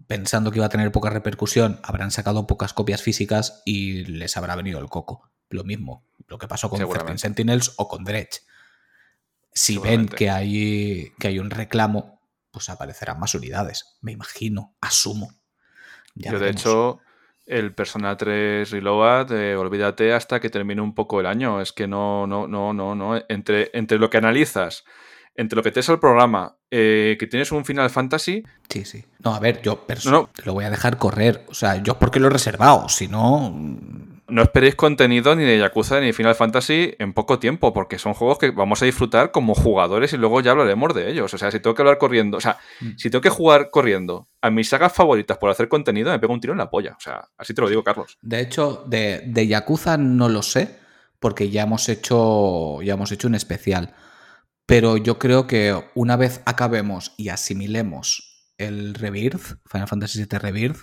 pensando 0.06 0.50
que 0.50 0.58
iba 0.58 0.66
a 0.66 0.68
tener 0.68 0.92
poca 0.92 1.08
repercusión, 1.08 1.80
habrán 1.82 2.10
sacado 2.10 2.46
pocas 2.46 2.74
copias 2.74 3.00
físicas 3.00 3.62
y 3.64 4.04
les 4.04 4.36
habrá 4.36 4.54
venido 4.54 4.78
el 4.78 4.90
coco. 4.90 5.30
Lo 5.48 5.64
mismo, 5.64 6.04
lo 6.26 6.36
que 6.36 6.48
pasó 6.48 6.68
con 6.68 6.86
13 6.86 7.18
Sentinels 7.18 7.72
o 7.76 7.88
con 7.88 8.04
Dredge. 8.04 8.42
Si 9.54 9.78
ven 9.78 10.06
que 10.06 10.30
hay, 10.30 11.12
que 11.18 11.28
hay 11.28 11.38
un 11.38 11.50
reclamo, 11.50 12.20
pues 12.50 12.68
aparecerán 12.68 13.18
más 13.18 13.34
unidades. 13.34 13.96
Me 14.02 14.12
imagino, 14.12 14.76
asumo. 14.80 15.41
Yo, 16.14 16.38
de 16.38 16.50
hecho, 16.50 17.00
el 17.46 17.74
Persona 17.74 18.16
3 18.16 18.70
Reload, 18.70 19.32
eh, 19.32 19.56
olvídate 19.56 20.12
hasta 20.12 20.40
que 20.40 20.50
termine 20.50 20.80
un 20.80 20.94
poco 20.94 21.20
el 21.20 21.26
año. 21.26 21.60
Es 21.60 21.72
que 21.72 21.86
no, 21.86 22.26
no, 22.26 22.46
no, 22.46 22.72
no, 22.72 22.94
no. 22.94 23.22
Entre, 23.28 23.70
entre 23.74 23.98
lo 23.98 24.10
que 24.10 24.18
analizas, 24.18 24.84
entre 25.34 25.56
lo 25.56 25.62
que 25.62 25.70
te 25.70 25.80
es 25.80 25.88
el 25.88 25.98
programa, 25.98 26.56
eh, 26.70 27.16
que 27.18 27.26
tienes 27.26 27.52
un 27.52 27.64
Final 27.64 27.90
Fantasy. 27.90 28.44
Sí, 28.68 28.84
sí. 28.84 29.04
No, 29.24 29.34
a 29.34 29.40
ver, 29.40 29.62
yo 29.62 29.84
no, 30.04 30.30
lo 30.44 30.52
voy 30.54 30.64
a 30.64 30.70
dejar 30.70 30.98
correr. 30.98 31.44
O 31.48 31.54
sea, 31.54 31.82
yo 31.82 31.98
porque 31.98 32.20
lo 32.20 32.28
he 32.28 32.30
reservado. 32.30 32.88
Si 32.88 33.08
no, 33.08 33.54
no 34.32 34.42
esperéis 34.42 34.74
contenido 34.74 35.36
ni 35.36 35.44
de 35.44 35.58
Yakuza 35.58 36.00
ni 36.00 36.06
de 36.06 36.12
Final 36.14 36.34
Fantasy 36.34 36.94
en 36.98 37.12
poco 37.12 37.38
tiempo, 37.38 37.74
porque 37.74 37.98
son 37.98 38.14
juegos 38.14 38.38
que 38.38 38.50
vamos 38.50 38.80
a 38.80 38.86
disfrutar 38.86 39.30
como 39.30 39.54
jugadores 39.54 40.14
y 40.14 40.16
luego 40.16 40.40
ya 40.40 40.52
hablaremos 40.52 40.94
de 40.94 41.10
ellos. 41.10 41.34
O 41.34 41.36
sea, 41.36 41.50
si 41.50 41.60
tengo 41.60 41.74
que 41.74 41.82
hablar 41.82 41.98
corriendo, 41.98 42.38
o 42.38 42.40
sea, 42.40 42.56
mm. 42.80 42.92
si 42.96 43.10
tengo 43.10 43.20
que 43.20 43.28
jugar 43.28 43.68
corriendo 43.68 44.30
a 44.40 44.50
mis 44.50 44.70
sagas 44.70 44.94
favoritas 44.94 45.36
por 45.36 45.50
hacer 45.50 45.68
contenido, 45.68 46.10
me 46.10 46.18
pego 46.18 46.32
un 46.32 46.40
tiro 46.40 46.54
en 46.54 46.58
la 46.58 46.70
polla. 46.70 46.94
O 46.96 47.00
sea, 47.00 47.28
así 47.36 47.52
te 47.52 47.60
lo 47.60 47.68
digo, 47.68 47.84
Carlos. 47.84 48.16
De 48.22 48.40
hecho, 48.40 48.84
de, 48.86 49.22
de 49.26 49.46
Yakuza 49.46 49.98
no 49.98 50.30
lo 50.30 50.40
sé, 50.40 50.78
porque 51.20 51.50
ya 51.50 51.64
hemos 51.64 51.90
hecho. 51.90 52.80
Ya 52.80 52.94
hemos 52.94 53.12
hecho 53.12 53.28
un 53.28 53.34
especial. 53.34 53.94
Pero 54.64 54.96
yo 54.96 55.18
creo 55.18 55.46
que 55.46 55.78
una 55.94 56.16
vez 56.16 56.40
acabemos 56.46 57.12
y 57.18 57.28
asimilemos 57.28 58.46
el 58.56 58.94
Rebirth, 58.94 59.58
Final 59.66 59.88
Fantasy 59.88 60.24
VII 60.24 60.38
Rebirth, 60.38 60.78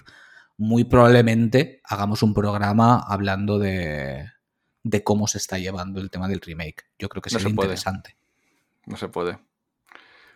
muy 0.59 0.83
probablemente 0.83 1.79
hagamos 1.85 2.21
un 2.21 2.33
programa 2.33 2.99
hablando 2.99 3.59
de, 3.59 4.29
de 4.83 5.03
cómo 5.03 5.27
se 5.27 5.37
está 5.37 5.57
llevando 5.57 6.01
el 6.01 6.11
tema 6.11 6.27
del 6.27 6.41
remake. 6.41 6.83
Yo 6.99 7.07
creo 7.07 7.21
que 7.21 7.29
sería 7.29 7.49
interesante. 7.49 8.17
No 8.85 8.97
se 8.97 9.07
puede. 9.07 9.39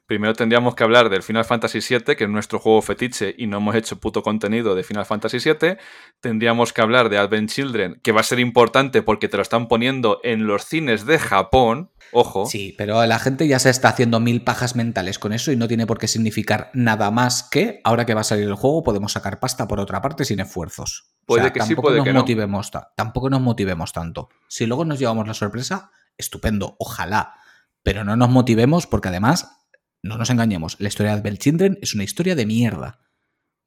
Primero 0.06 0.34
tendríamos 0.34 0.76
que 0.76 0.84
hablar 0.84 1.10
del 1.10 1.24
Final 1.24 1.46
Fantasy 1.46 1.80
VII, 1.80 2.16
que 2.18 2.26
es 2.26 2.30
nuestro 2.30 2.60
juego 2.60 2.82
fetiche 2.82 3.34
y 3.38 3.48
no 3.48 3.58
hemos 3.58 3.76
hecho 3.76 4.00
puto 4.00 4.22
contenido 4.22 4.76
de 4.76 4.84
Final 4.84 5.06
Fantasy 5.06 5.38
VII. 5.38 5.78
Tendríamos 6.20 6.74
que 6.74 6.82
hablar 6.82 7.08
de 7.10 7.18
Advent 7.18 7.50
Children, 7.50 8.02
que 8.04 8.12
va 8.12 8.20
a 8.20 8.24
ser 8.24 8.40
importante 8.40 9.02
porque 9.02 9.30
te 9.30 9.38
lo 9.38 9.44
están 9.44 9.70
poniendo 9.70 10.20
en 10.24 10.46
los 10.46 10.66
cines 10.66 11.06
de 11.06 11.20
Japón. 11.20 11.92
Ojo. 12.12 12.46
Sí, 12.46 12.76
pero 12.78 13.06
la 13.06 13.18
gente 13.18 13.48
ya 13.48 13.60
se 13.60 13.70
está 13.70 13.90
haciendo 13.90 14.20
mil 14.20 14.44
pajas 14.44 14.76
mentales 14.76 15.20
con 15.20 15.32
eso 15.32 15.54
y 15.54 15.56
no 15.56 15.70
tiene 15.70 15.88
por 15.88 16.00
qué 16.00 16.10
significar 16.10 16.70
nada 16.74 17.10
más 17.10 17.44
que 17.44 17.80
ahora 17.86 18.06
que 18.06 18.14
va 18.14 18.22
a 18.22 18.26
salir 18.26 18.48
el 18.48 18.56
juego 18.56 18.84
podemos 18.84 19.14
sacar 19.14 19.40
pasta 19.40 19.68
por 19.68 19.80
otra 19.80 20.02
parte 20.02 20.26
sin 20.26 20.42
esfuerzos. 20.42 21.14
Puede 21.26 21.54
que 21.54 21.62
sí, 21.62 21.76
puede 21.76 21.98
nos 21.98 22.06
que 22.06 22.14
motivemos 22.14 22.72
Tampoco 22.96 23.30
nos 23.30 23.42
motivemos 23.42 23.94
tanto. 23.94 24.30
Si 24.50 24.66
luego 24.66 24.84
nos 24.84 25.00
llevamos 25.00 25.28
la 25.28 25.34
sorpresa, 25.34 25.92
estupendo, 26.18 26.76
ojalá. 26.80 27.36
Pero 27.84 28.04
no 28.04 28.16
nos 28.16 28.30
motivemos 28.30 28.88
porque 28.88 29.10
además, 29.10 29.63
no 30.04 30.18
nos 30.18 30.30
engañemos, 30.30 30.76
la 30.80 30.90
historia 30.90 31.14
de 31.14 31.20
Advent 31.20 31.40
Children 31.40 31.80
es 31.82 31.96
una 31.96 32.04
historia 32.04 32.36
de 32.36 32.46
mierda. 32.46 33.00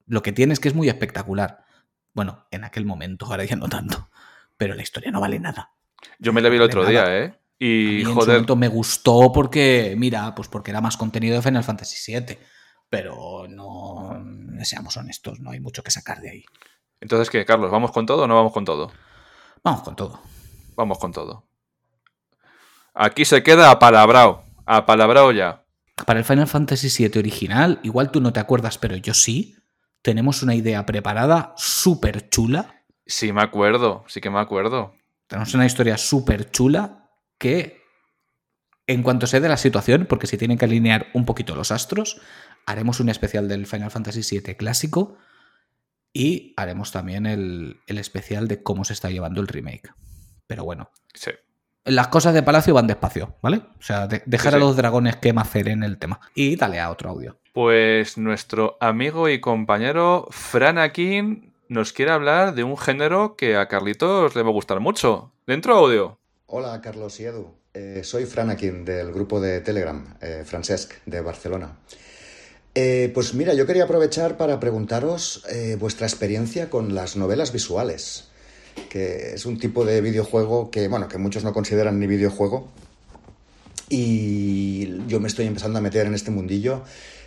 Lo 0.06 0.22
que 0.22 0.32
tiene 0.32 0.52
es 0.52 0.60
que 0.60 0.68
es 0.68 0.74
muy 0.74 0.88
espectacular. 0.88 1.64
Bueno, 2.12 2.46
en 2.50 2.62
aquel 2.64 2.84
momento, 2.84 3.26
ahora 3.26 3.44
ya 3.44 3.56
no 3.56 3.68
tanto. 3.68 4.08
Pero 4.56 4.74
la 4.74 4.82
historia 4.82 5.10
no 5.10 5.20
vale 5.20 5.40
nada. 5.40 5.72
Yo 6.18 6.32
me 6.32 6.40
la 6.40 6.48
vi 6.48 6.56
el 6.56 6.62
otro 6.62 6.84
día, 6.84 7.04
¿eh? 7.18 7.34
Y 7.58 8.04
joder. 8.04 8.44
me 8.56 8.68
gustó 8.68 9.32
porque, 9.32 9.94
mira, 9.96 10.34
pues 10.34 10.48
porque 10.48 10.70
era 10.70 10.82
más 10.82 10.96
contenido 10.96 11.36
de 11.36 11.42
Final 11.42 11.64
Fantasy 11.64 12.12
VII. 12.12 12.38
pero 12.88 13.48
no 13.48 14.10
seamos 14.62 14.96
honestos, 14.96 15.40
no 15.40 15.50
hay 15.50 15.60
mucho 15.60 15.82
que 15.82 15.90
sacar 15.90 16.20
de 16.20 16.30
ahí. 16.30 16.44
Entonces, 17.00 17.30
¿qué, 17.30 17.44
Carlos? 17.44 17.70
¿Vamos 17.70 17.92
con 17.92 18.06
todo 18.06 18.24
o 18.24 18.26
no 18.26 18.34
vamos 18.34 18.52
con 18.52 18.64
todo? 18.64 18.92
Vamos 19.64 19.82
con 19.82 19.96
todo. 19.96 20.20
Vamos 20.76 20.98
con 20.98 21.12
todo. 21.12 21.48
Aquí 22.94 23.24
se 23.24 23.42
queda 23.42 23.70
apalabrado. 23.70 24.44
Apalabrado 24.64 25.32
ya. 25.32 25.65
Para 26.04 26.18
el 26.18 26.24
Final 26.24 26.46
Fantasy 26.46 27.08
VII 27.08 27.18
original, 27.18 27.80
igual 27.82 28.10
tú 28.10 28.20
no 28.20 28.32
te 28.32 28.40
acuerdas, 28.40 28.78
pero 28.78 28.96
yo 28.96 29.14
sí. 29.14 29.56
Tenemos 30.02 30.42
una 30.42 30.54
idea 30.54 30.84
preparada 30.84 31.54
súper 31.56 32.28
chula. 32.28 32.84
Sí, 33.06 33.32
me 33.32 33.42
acuerdo. 33.42 34.04
Sí 34.06 34.20
que 34.20 34.30
me 34.30 34.38
acuerdo. 34.38 34.94
Tenemos 35.26 35.54
una 35.54 35.66
historia 35.66 35.96
súper 35.96 36.50
chula 36.50 37.10
que, 37.38 37.80
en 38.86 39.02
cuanto 39.02 39.26
se 39.26 39.40
dé 39.40 39.48
la 39.48 39.56
situación, 39.56 40.06
porque 40.06 40.26
se 40.26 40.36
tienen 40.36 40.58
que 40.58 40.66
alinear 40.66 41.08
un 41.14 41.24
poquito 41.24 41.56
los 41.56 41.72
astros, 41.72 42.20
haremos 42.66 43.00
un 43.00 43.08
especial 43.08 43.48
del 43.48 43.66
Final 43.66 43.90
Fantasy 43.90 44.38
VII 44.38 44.54
clásico 44.54 45.16
y 46.12 46.52
haremos 46.56 46.92
también 46.92 47.26
el, 47.26 47.80
el 47.86 47.98
especial 47.98 48.48
de 48.48 48.62
cómo 48.62 48.84
se 48.84 48.92
está 48.92 49.10
llevando 49.10 49.40
el 49.40 49.48
remake. 49.48 49.92
Pero 50.46 50.64
bueno. 50.64 50.90
Sí. 51.14 51.32
Las 51.86 52.08
cosas 52.08 52.34
de 52.34 52.42
Palacio 52.42 52.74
van 52.74 52.86
despacio, 52.86 53.34
¿vale? 53.42 53.62
O 53.78 53.82
sea, 53.82 54.06
de- 54.06 54.22
dejar 54.26 54.52
Sí, 54.52 54.56
a 54.56 54.60
los 54.60 54.76
dragones 54.76 55.16
que 55.16 55.32
maceren 55.32 55.82
el 55.82 55.98
tema. 55.98 56.20
Y 56.34 56.56
dale 56.56 56.80
a 56.80 56.90
otro 56.90 57.10
audio. 57.10 57.38
Pues 57.52 58.18
nuestro 58.18 58.76
amigo 58.80 59.28
y 59.28 59.40
compañero 59.40 60.26
Franakin 60.30 61.52
nos 61.68 61.92
quiere 61.92 62.10
hablar 62.12 62.54
de 62.54 62.64
un 62.64 62.76
género 62.76 63.36
que 63.36 63.56
a 63.56 63.68
Carlitos 63.68 64.34
le 64.34 64.42
va 64.42 64.48
a 64.50 64.52
gustar 64.52 64.80
mucho. 64.80 65.32
Dentro 65.46 65.74
audio. 65.76 66.18
Hola 66.46 66.80
Carlos 66.80 67.18
y 67.20 67.24
Edu, 67.24 67.54
Eh, 67.74 68.02
soy 68.04 68.24
Franakin 68.26 68.84
del 68.84 69.12
grupo 69.12 69.40
de 69.40 69.60
Telegram, 69.60 70.16
eh, 70.20 70.42
Francesc, 70.46 70.94
de 71.06 71.20
Barcelona. 71.20 71.76
Eh, 72.74 73.10
pues 73.14 73.32
mira, 73.34 73.54
yo 73.54 73.66
quería 73.66 73.84
aprovechar 73.84 74.36
para 74.36 74.60
preguntaros 74.60 75.44
eh, 75.50 75.76
vuestra 75.78 76.06
experiencia 76.06 76.68
con 76.68 76.94
las 76.94 77.16
novelas 77.16 77.52
visuales, 77.52 78.30
que 78.88 79.34
es 79.34 79.46
un 79.46 79.58
tipo 79.58 79.84
de 79.84 80.00
videojuego 80.00 80.70
que, 80.70 80.88
bueno, 80.88 81.08
que 81.08 81.18
muchos 81.18 81.44
no 81.44 81.52
consideran 81.52 81.98
ni 81.98 82.06
videojuego. 82.06 82.68
Y 83.88 85.06
yo 85.06 85.20
me 85.20 85.28
estoy 85.28 85.46
empezando 85.46 85.78
a 85.78 85.82
meter 85.82 86.06
en 86.06 86.14
este 86.14 86.30
mundillo. 86.30 86.82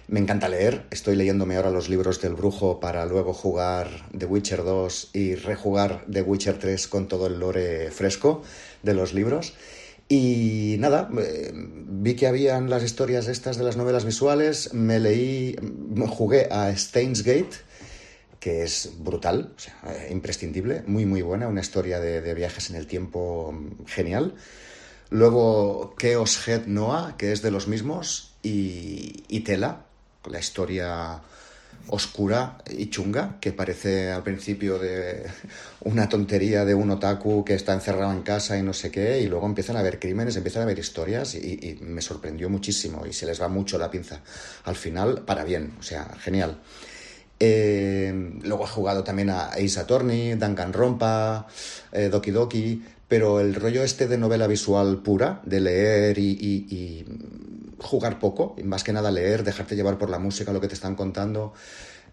Me 0.08 0.20
encanta 0.20 0.50
leer, 0.50 0.86
estoy 0.89 1.16
leyéndome 1.16 1.56
ahora 1.56 1.70
los 1.70 1.88
libros 1.88 2.20
del 2.20 2.34
brujo 2.34 2.80
para 2.80 3.06
luego 3.06 3.34
jugar 3.34 3.88
The 4.18 4.26
Witcher 4.26 4.64
2 4.64 5.12
y 5.14 5.36
rejugar 5.36 6.04
The 6.12 6.24
Witcher 6.24 6.58
3 6.58 6.88
con 6.88 7.08
todo 7.08 7.28
el 7.28 7.39
lore 7.39 7.91
fresco 7.91 8.41
de 8.82 8.95
los 8.95 9.14
libros. 9.14 9.54
Y 10.12 10.78
nada, 10.80 11.08
eh, 11.22 11.52
vi 11.54 12.16
que 12.16 12.26
habían 12.26 12.72
las 12.72 12.84
historias 12.84 13.28
estas 13.28 13.58
de 13.58 13.64
las 13.64 13.78
novelas 13.78 14.04
visuales, 14.04 14.74
me 14.74 15.00
leí, 15.00 15.56
jugué 16.08 16.47
a 16.50 16.76
Steins 16.76 17.22
Gate, 17.24 17.58
que 18.40 18.64
es 18.64 18.92
brutal, 19.00 19.54
o 19.56 19.60
sea, 19.60 19.76
eh, 19.88 20.10
imprescindible, 20.12 20.84
muy 20.88 21.06
muy 21.06 21.22
buena, 21.22 21.48
una 21.48 21.62
historia 21.62 22.00
de, 22.00 22.34
viajes 22.34 22.70
en 22.70 22.76
el 22.78 22.88
tiempo 22.88 23.52
mm, 23.52 23.86
genial. 23.86 24.36
Luego 25.10 25.96
Chaos 26.00 26.48
Head 26.48 26.68
Noah, 26.68 27.16
que 27.18 27.32
es 27.32 27.42
de 27.42 27.52
los 27.52 27.68
mismos, 27.68 28.34
y, 28.44 29.24
y 29.28 29.42
Tela, 29.42 29.86
la 30.30 30.40
historia 30.40 31.22
oscura 31.88 32.60
y 32.70 32.90
chunga, 32.90 33.38
que 33.42 33.52
parece 33.52 34.12
al 34.12 34.24
principio 34.24 34.78
de 34.78 35.26
una 35.82 36.08
tontería 36.08 36.66
de 36.66 36.76
un 36.76 36.92
otaku 36.92 37.44
que 37.44 37.56
está 37.56 37.74
encerrado 37.74 38.12
en 38.12 38.22
casa 38.22 38.58
y 38.58 38.64
no 38.64 38.74
sé 38.74 38.92
qué, 38.92 39.20
y 39.22 39.28
luego 39.28 39.48
empiezan 39.48 39.76
a 39.76 39.80
haber 39.80 40.00
crímenes, 40.00 40.36
empiezan 40.36 40.62
a 40.62 40.66
haber 40.66 40.80
historias, 40.80 41.36
y, 41.36 41.40
y 41.62 41.84
me 41.84 42.02
sorprendió 42.02 42.50
muchísimo, 42.50 43.06
y 43.06 43.14
se 43.14 43.26
les 43.26 43.42
va 43.42 43.48
mucho 43.48 43.78
la 43.78 43.90
pinza. 43.90 44.22
Al 44.66 44.76
final, 44.76 45.24
para 45.26 45.44
bien, 45.44 45.74
o 45.80 45.84
sea, 45.84 46.06
genial. 46.20 46.60
Eh, 47.40 48.40
luego 48.44 48.66
he 48.66 48.68
jugado 48.68 49.04
también 49.04 49.30
a 49.30 49.50
Ace 49.50 49.80
Attorney, 49.80 50.36
Danganronpa, 50.36 51.48
eh, 51.92 52.10
Doki 52.10 52.32
Doki, 52.32 52.84
pero 53.08 53.40
el 53.40 53.56
rollo 53.56 53.84
este 53.84 54.08
de 54.08 54.18
novela 54.18 54.48
visual 54.48 55.02
pura, 55.02 55.42
de 55.46 55.60
leer 55.62 56.20
y 56.20 57.06
jugar 57.82 58.20
poco, 58.20 58.56
y 58.58 58.64
más 58.64 58.84
que 58.84 58.94
nada 58.94 59.12
leer, 59.12 59.44
dejarte 59.44 59.76
llevar 59.76 59.98
por 59.98 60.10
la 60.10 60.20
música, 60.20 60.52
lo 60.52 60.62
que 60.62 60.68
te 60.68 60.74
están 60.74 60.96
contando, 60.96 61.54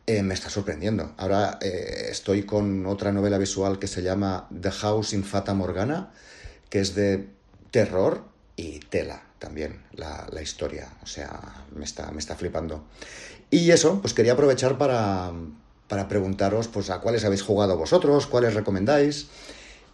eh, 0.07 0.23
me 0.23 0.35
está 0.35 0.51
sorprendiendo. 0.51 1.13
Ahora 1.17 1.59
eh, 1.61 2.09
estoy 2.11 2.45
con 2.45 2.87
otra 2.87 3.13
novela 3.13 3.39
visual 3.39 3.79
que 3.79 3.89
se 3.89 4.03
llama 4.03 4.49
The 4.59 4.71
House 4.71 5.13
in 5.13 5.25
Fata 5.25 5.55
Morgana, 5.55 6.11
que 6.71 6.81
es 6.81 6.95
de 6.95 7.29
terror 7.71 8.25
y 8.57 8.81
tela 8.81 9.23
también 9.39 9.83
la, 9.93 10.27
la 10.31 10.43
historia. 10.43 10.89
O 11.03 11.07
sea, 11.07 11.67
me 11.75 11.85
está, 11.85 12.11
me 12.13 12.21
está 12.21 12.37
flipando. 12.37 12.85
Y 13.51 13.71
eso, 13.71 14.01
pues 14.01 14.15
quería 14.15 14.33
aprovechar 14.33 14.79
para, 14.79 15.33
para 15.89 16.09
preguntaros 16.09 16.69
pues, 16.69 16.91
a 16.91 17.01
cuáles 17.01 17.25
habéis 17.25 17.43
jugado 17.43 17.77
vosotros, 17.77 18.27
cuáles 18.27 18.55
recomendáis. 18.55 19.29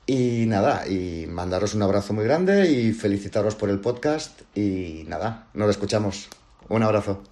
Y 0.06 0.46
nada, 0.46 0.88
y 0.88 1.26
mandaros 1.28 1.74
un 1.74 1.82
abrazo 1.82 2.12
muy 2.12 2.24
grande 2.24 2.70
y 2.70 2.92
felicitaros 2.92 3.54
por 3.54 3.70
el 3.70 3.78
podcast. 3.78 4.42
Y 4.56 5.04
nada, 5.06 5.46
nos 5.54 5.70
escuchamos. 5.70 6.28
Un 6.68 6.82
abrazo. 6.82 7.22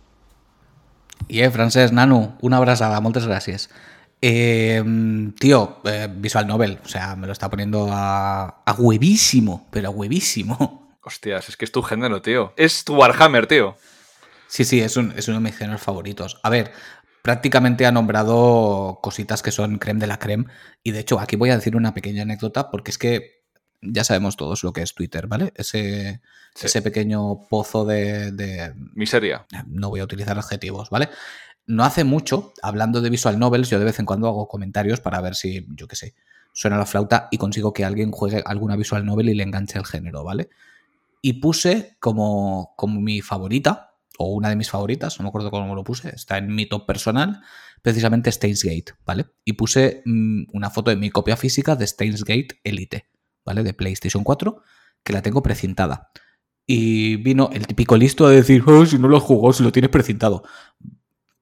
I 1.28 1.42
eh, 1.42 1.50
Francesc, 1.50 1.92
nano, 1.92 2.36
una 2.40 2.58
abraçada, 2.58 3.00
moltes 3.00 3.26
gràcies. 3.26 3.68
Eh, 4.22 4.82
tío, 5.38 5.80
eh, 5.84 6.08
visual 6.10 6.46
novel, 6.46 6.78
o 6.84 6.88
sea, 6.88 7.16
me 7.16 7.26
lo 7.26 7.32
está 7.32 7.48
poniendo 7.48 7.88
a, 7.90 8.62
a 8.64 8.72
huevísimo, 8.72 9.68
pero 9.70 9.88
a 9.88 9.90
huevísimo. 9.90 10.98
Hostias, 11.02 11.48
es 11.48 11.56
que 11.56 11.64
es 11.64 11.72
tu 11.72 11.82
género, 11.82 12.20
tío. 12.20 12.52
Es 12.56 12.84
tu 12.84 12.94
Warhammer, 12.94 13.46
tío. 13.46 13.76
Sí, 14.51 14.64
sí, 14.64 14.80
es, 14.80 14.96
un- 14.96 15.12
es 15.16 15.28
uno 15.28 15.38
de 15.38 15.44
mis 15.44 15.57
géneros 15.57 15.80
favoritos. 15.80 16.40
A 16.42 16.51
ver, 16.51 16.72
prácticamente 17.22 17.86
ha 17.86 17.92
nombrado 17.92 18.98
cositas 19.03 19.42
que 19.42 19.53
son 19.53 19.78
creme 19.78 20.01
de 20.01 20.07
la 20.09 20.18
creme. 20.18 20.46
Y 20.82 20.90
de 20.90 20.98
hecho, 21.01 21.20
aquí 21.20 21.36
voy 21.36 21.51
a 21.51 21.57
decir 21.57 21.76
una 21.76 21.94
pequeña 21.94 22.22
anécdota, 22.22 22.70
porque 22.70 22.90
es 22.90 22.98
que 22.98 23.44
ya 23.80 24.03
sabemos 24.05 24.36
todos 24.36 24.62
lo 24.64 24.72
que 24.72 24.82
es 24.82 24.94
Twitter, 24.94 25.26
¿vale? 25.28 25.53
Ese, 25.55 26.20
Sí. 26.55 26.66
ese 26.66 26.82
pequeño 26.82 27.46
pozo 27.48 27.84
de, 27.84 28.32
de- 28.32 28.74
Miseria. 28.94 29.46
no 29.68 29.88
voy 29.88 30.01
a 30.01 30.05
utilizar 30.05 30.36
adjetivos, 30.36 30.90
¿vale? 30.90 31.09
No 31.66 31.84
hace 31.84 32.03
mucho, 32.03 32.53
hablando 32.62 33.01
de 33.01 33.11
visual 33.11 33.38
novels, 33.38 33.70
yo 33.70 33.78
de 33.78 33.84
vez 33.84 34.01
en 34.01 34.07
cuando 34.07 34.26
hago 34.26 34.48
comentarios 34.48 34.98
para 35.01 35.20
ver 35.20 35.36
si, 35.36 35.64
yo 35.76 35.86
qué 35.86 35.94
sé, 35.94 36.14
suena 36.53 36.76
la 36.76 36.86
flauta 36.86 37.28
y 37.30 37.38
consigo 37.38 37.72
que 37.72 37.84
alguien 37.84 38.11
juegue 38.11 38.42
alguna 38.44 38.74
visual 38.74 39.07
novel 39.07 39.28
y 39.28 39.34
le 39.34 39.44
enganche 39.44 39.78
el 39.78 39.86
género, 39.86 40.24
¿vale? 40.24 40.48
Y 41.22 41.34
puse 41.34 41.96
como, 42.01 42.74
como 42.76 43.01
mi 43.01 43.20
favorita, 43.20 43.89
o 44.22 44.26
una 44.26 44.50
de 44.50 44.56
mis 44.56 44.68
favoritas, 44.68 45.18
no 45.18 45.22
me 45.22 45.28
acuerdo 45.30 45.50
cómo 45.50 45.74
lo 45.74 45.82
puse, 45.82 46.10
está 46.14 46.36
en 46.36 46.54
mi 46.54 46.66
top 46.66 46.84
personal, 46.84 47.40
precisamente 47.80 48.30
Steins 48.30 48.62
Gate, 48.62 48.92
¿vale? 49.06 49.24
Y 49.46 49.54
puse 49.54 50.02
mm, 50.04 50.42
una 50.52 50.68
foto 50.68 50.90
de 50.90 50.96
mi 50.96 51.08
copia 51.08 51.38
física 51.38 51.74
de 51.74 51.86
Steins 51.86 52.22
Gate 52.22 52.60
Elite, 52.62 53.08
¿vale? 53.46 53.62
De 53.62 53.72
PlayStation 53.72 54.22
4, 54.22 54.60
que 55.02 55.14
la 55.14 55.22
tengo 55.22 55.42
precintada. 55.42 56.10
Y 56.66 57.16
vino 57.16 57.48
el 57.50 57.66
típico 57.66 57.96
listo 57.96 58.28
de 58.28 58.36
decir, 58.36 58.62
oh, 58.66 58.84
si 58.84 58.98
no 58.98 59.08
lo 59.08 59.20
jugó, 59.20 59.54
si 59.54 59.62
lo 59.62 59.72
tienes 59.72 59.90
precintado. 59.90 60.42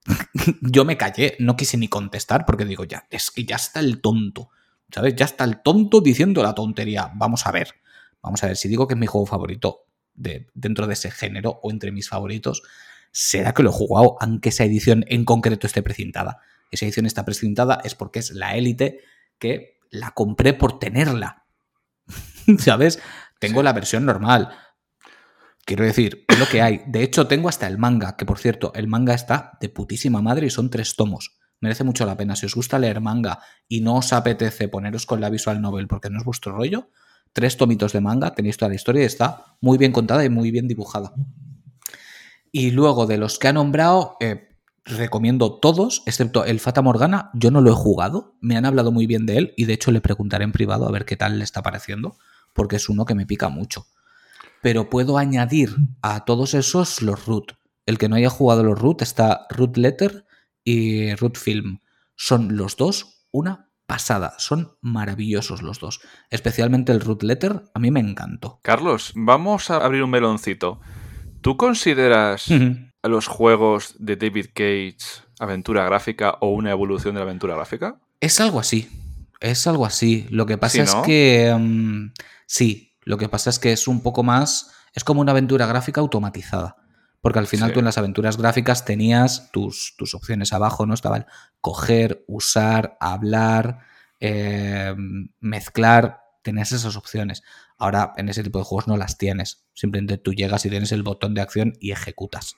Yo 0.61 0.85
me 0.85 0.95
callé, 0.95 1.35
no 1.39 1.57
quise 1.57 1.75
ni 1.75 1.89
contestar 1.89 2.45
porque 2.45 2.63
digo, 2.63 2.85
ya, 2.85 3.07
es 3.09 3.29
que 3.29 3.43
ya 3.43 3.57
está 3.57 3.81
el 3.81 3.99
tonto. 3.99 4.51
¿Sabes? 4.89 5.17
Ya 5.17 5.25
está 5.25 5.43
el 5.43 5.61
tonto 5.61 5.99
diciendo 5.99 6.41
la 6.43 6.55
tontería. 6.55 7.11
Vamos 7.13 7.45
a 7.45 7.51
ver. 7.51 7.73
Vamos 8.23 8.41
a 8.41 8.47
ver, 8.47 8.55
si 8.55 8.69
digo 8.69 8.87
que 8.87 8.93
es 8.93 8.99
mi 8.99 9.05
juego 9.05 9.25
favorito 9.25 9.88
de, 10.19 10.47
dentro 10.53 10.85
de 10.85 10.93
ese 10.93 11.09
género 11.09 11.59
o 11.63 11.71
entre 11.71 11.91
mis 11.91 12.09
favoritos, 12.09 12.61
será 13.11 13.53
que 13.53 13.63
lo 13.63 13.71
he 13.71 13.73
jugado, 13.73 14.17
aunque 14.19 14.49
esa 14.49 14.65
edición 14.65 15.05
en 15.07 15.25
concreto 15.25 15.65
esté 15.65 15.81
precintada. 15.81 16.41
Esa 16.71 16.85
edición 16.85 17.05
está 17.05 17.25
precintada 17.25 17.79
es 17.83 17.95
porque 17.95 18.19
es 18.19 18.31
la 18.31 18.55
élite 18.55 18.99
que 19.39 19.79
la 19.89 20.11
compré 20.11 20.53
por 20.53 20.77
tenerla. 20.77 21.45
¿Sabes? 22.59 22.99
Tengo 23.39 23.63
la 23.63 23.73
versión 23.73 24.05
normal. 24.05 24.49
Quiero 25.65 25.85
decir, 25.85 26.25
es 26.27 26.39
lo 26.39 26.47
que 26.47 26.61
hay. 26.61 26.81
De 26.87 27.03
hecho, 27.03 27.27
tengo 27.27 27.49
hasta 27.49 27.67
el 27.67 27.77
manga, 27.77 28.17
que 28.17 28.25
por 28.25 28.39
cierto, 28.39 28.71
el 28.75 28.87
manga 28.87 29.13
está 29.13 29.57
de 29.61 29.69
putísima 29.69 30.21
madre 30.21 30.47
y 30.47 30.49
son 30.49 30.69
tres 30.69 30.95
tomos. 30.95 31.37
Merece 31.61 31.83
mucho 31.83 32.05
la 32.05 32.17
pena. 32.17 32.35
Si 32.35 32.45
os 32.45 32.55
gusta 32.55 32.79
leer 32.79 33.01
manga 33.01 33.39
y 33.67 33.81
no 33.81 33.95
os 33.95 34.13
apetece 34.13 34.67
poneros 34.67 35.05
con 35.05 35.21
la 35.21 35.29
visual 35.29 35.61
novel 35.61 35.87
porque 35.87 36.09
no 36.09 36.17
es 36.17 36.25
vuestro 36.25 36.53
rollo, 36.53 36.89
tres 37.33 37.57
tomitos 37.57 37.93
de 37.93 38.01
manga, 38.01 38.33
tenéis 38.33 38.57
toda 38.57 38.69
la 38.69 38.75
historia 38.75 39.03
y 39.03 39.05
está 39.05 39.57
muy 39.61 39.77
bien 39.77 39.91
contada 39.91 40.23
y 40.25 40.29
muy 40.29 40.51
bien 40.51 40.67
dibujada. 40.67 41.13
Y 42.51 42.71
luego 42.71 43.05
de 43.05 43.17
los 43.17 43.37
que 43.37 43.47
ha 43.47 43.53
nombrado, 43.53 44.17
eh, 44.19 44.49
recomiendo 44.85 45.59
todos, 45.59 46.03
excepto 46.05 46.45
el 46.45 46.59
Fata 46.59 46.81
Morgana. 46.81 47.29
Yo 47.33 47.51
no 47.51 47.61
lo 47.61 47.71
he 47.71 47.75
jugado, 47.75 48.35
me 48.41 48.57
han 48.57 48.65
hablado 48.65 48.91
muy 48.91 49.05
bien 49.05 49.25
de 49.25 49.37
él 49.37 49.53
y 49.55 49.65
de 49.65 49.73
hecho 49.73 49.91
le 49.91 50.01
preguntaré 50.01 50.43
en 50.43 50.51
privado 50.51 50.87
a 50.87 50.91
ver 50.91 51.05
qué 51.05 51.15
tal 51.15 51.37
le 51.37 51.43
está 51.43 51.61
pareciendo, 51.61 52.17
porque 52.53 52.77
es 52.77 52.89
uno 52.89 53.05
que 53.05 53.15
me 53.15 53.25
pica 53.25 53.49
mucho. 53.49 53.85
Pero 54.61 54.89
puedo 54.89 55.17
añadir 55.17 55.75
a 56.01 56.25
todos 56.25 56.53
esos 56.53 57.01
los 57.01 57.25
root. 57.25 57.53
El 57.85 57.97
que 57.97 58.09
no 58.09 58.15
haya 58.15 58.29
jugado 58.29 58.63
los 58.63 58.77
root 58.77 59.01
está 59.01 59.47
Root 59.49 59.77
Letter 59.77 60.25
y 60.63 61.15
Root 61.15 61.37
Film. 61.37 61.79
Son 62.15 62.57
los 62.57 62.75
dos 62.75 63.25
una 63.31 63.68
pasada. 63.89 64.35
Son 64.37 64.77
maravillosos 64.81 65.61
los 65.63 65.79
dos. 65.79 65.99
Especialmente 66.29 66.93
el 66.93 67.01
Root 67.01 67.23
Letter, 67.23 67.63
a 67.73 67.79
mí 67.79 67.91
me 67.91 67.99
encantó. 67.99 68.59
Carlos, 68.61 69.11
vamos 69.15 69.69
a 69.71 69.77
abrir 69.77 70.03
un 70.03 70.11
meloncito. 70.11 70.79
¿Tú 71.41 71.57
consideras 71.57 72.45
a 73.01 73.07
los 73.07 73.27
juegos 73.27 73.95
de 73.97 74.15
David 74.15 74.47
Cage 74.53 74.97
aventura 75.39 75.83
gráfica 75.85 76.37
o 76.39 76.49
una 76.51 76.71
evolución 76.71 77.15
de 77.15 77.19
la 77.21 77.25
aventura 77.25 77.55
gráfica? 77.55 77.99
Es 78.21 78.39
algo 78.39 78.59
así. 78.59 78.87
Es 79.39 79.65
algo 79.67 79.85
así. 79.85 80.27
Lo 80.29 80.45
que 80.45 80.57
pasa 80.57 80.73
Sí, 80.73 80.79
es 80.81 80.95
¿no? 80.95 81.01
que. 81.01 81.55
mm, 81.57 82.13
sí, 82.45 82.95
lo 83.01 83.17
que 83.17 83.27
pasa 83.27 83.49
es 83.49 83.57
que 83.57 83.71
es 83.71 83.87
un 83.87 84.03
poco 84.03 84.21
más. 84.23 84.71
Es 84.93 85.03
como 85.03 85.21
una 85.21 85.31
aventura 85.31 85.65
gráfica 85.65 85.99
automatizada. 86.01 86.75
Porque 87.21 87.39
al 87.39 87.47
final 87.47 87.69
Sí. 87.69 87.73
tú 87.73 87.79
en 87.79 87.85
las 87.85 87.97
aventuras 87.97 88.37
gráficas 88.37 88.85
tenías 88.85 89.51
tus, 89.51 89.95
tus 89.97 90.13
opciones 90.15 90.53
abajo, 90.53 90.85
¿no? 90.85 90.93
Estaban 90.93 91.25
coger, 91.61 92.23
usar, 92.27 92.97
hablar, 93.01 93.79
eh, 94.19 94.93
mezclar. 95.39 96.21
Tenías 96.41 96.71
esas 96.71 96.95
opciones. 96.95 97.43
Ahora 97.77 98.13
en 98.17 98.29
ese 98.29 98.43
tipo 98.43 98.59
de 98.59 98.65
juegos 98.65 98.87
no 98.87 98.97
las 98.97 99.17
tienes. 99.17 99.65
Simplemente 99.73 100.17
tú 100.17 100.33
llegas 100.33 100.65
y 100.65 100.69
tienes 100.69 100.91
el 100.91 101.03
botón 101.03 101.33
de 101.33 101.41
acción 101.41 101.73
y 101.79 101.91
ejecutas. 101.91 102.55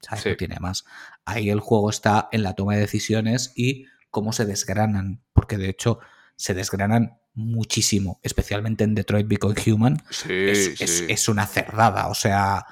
¿Sabes? 0.00 0.22
Sí. 0.22 0.28
No 0.30 0.36
tiene 0.36 0.56
más. 0.60 0.84
Ahí 1.24 1.50
el 1.50 1.60
juego 1.60 1.90
está 1.90 2.28
en 2.32 2.42
la 2.42 2.54
toma 2.54 2.74
de 2.74 2.80
decisiones 2.80 3.52
y 3.56 3.86
cómo 4.10 4.32
se 4.32 4.44
desgranan. 4.44 5.20
Porque 5.32 5.56
de 5.58 5.68
hecho 5.68 5.98
se 6.36 6.54
desgranan 6.54 7.18
muchísimo, 7.34 8.20
especialmente 8.22 8.84
en 8.84 8.94
Detroit 8.94 9.26
Become 9.26 9.54
Human. 9.66 10.02
Sí, 10.10 10.32
es, 10.32 10.80
es- 10.80 10.98
sí. 10.98 11.06
es 11.08 11.28
una 11.28 11.46
cerdada. 11.46 12.08
O 12.08 12.14
sea, 12.14 12.64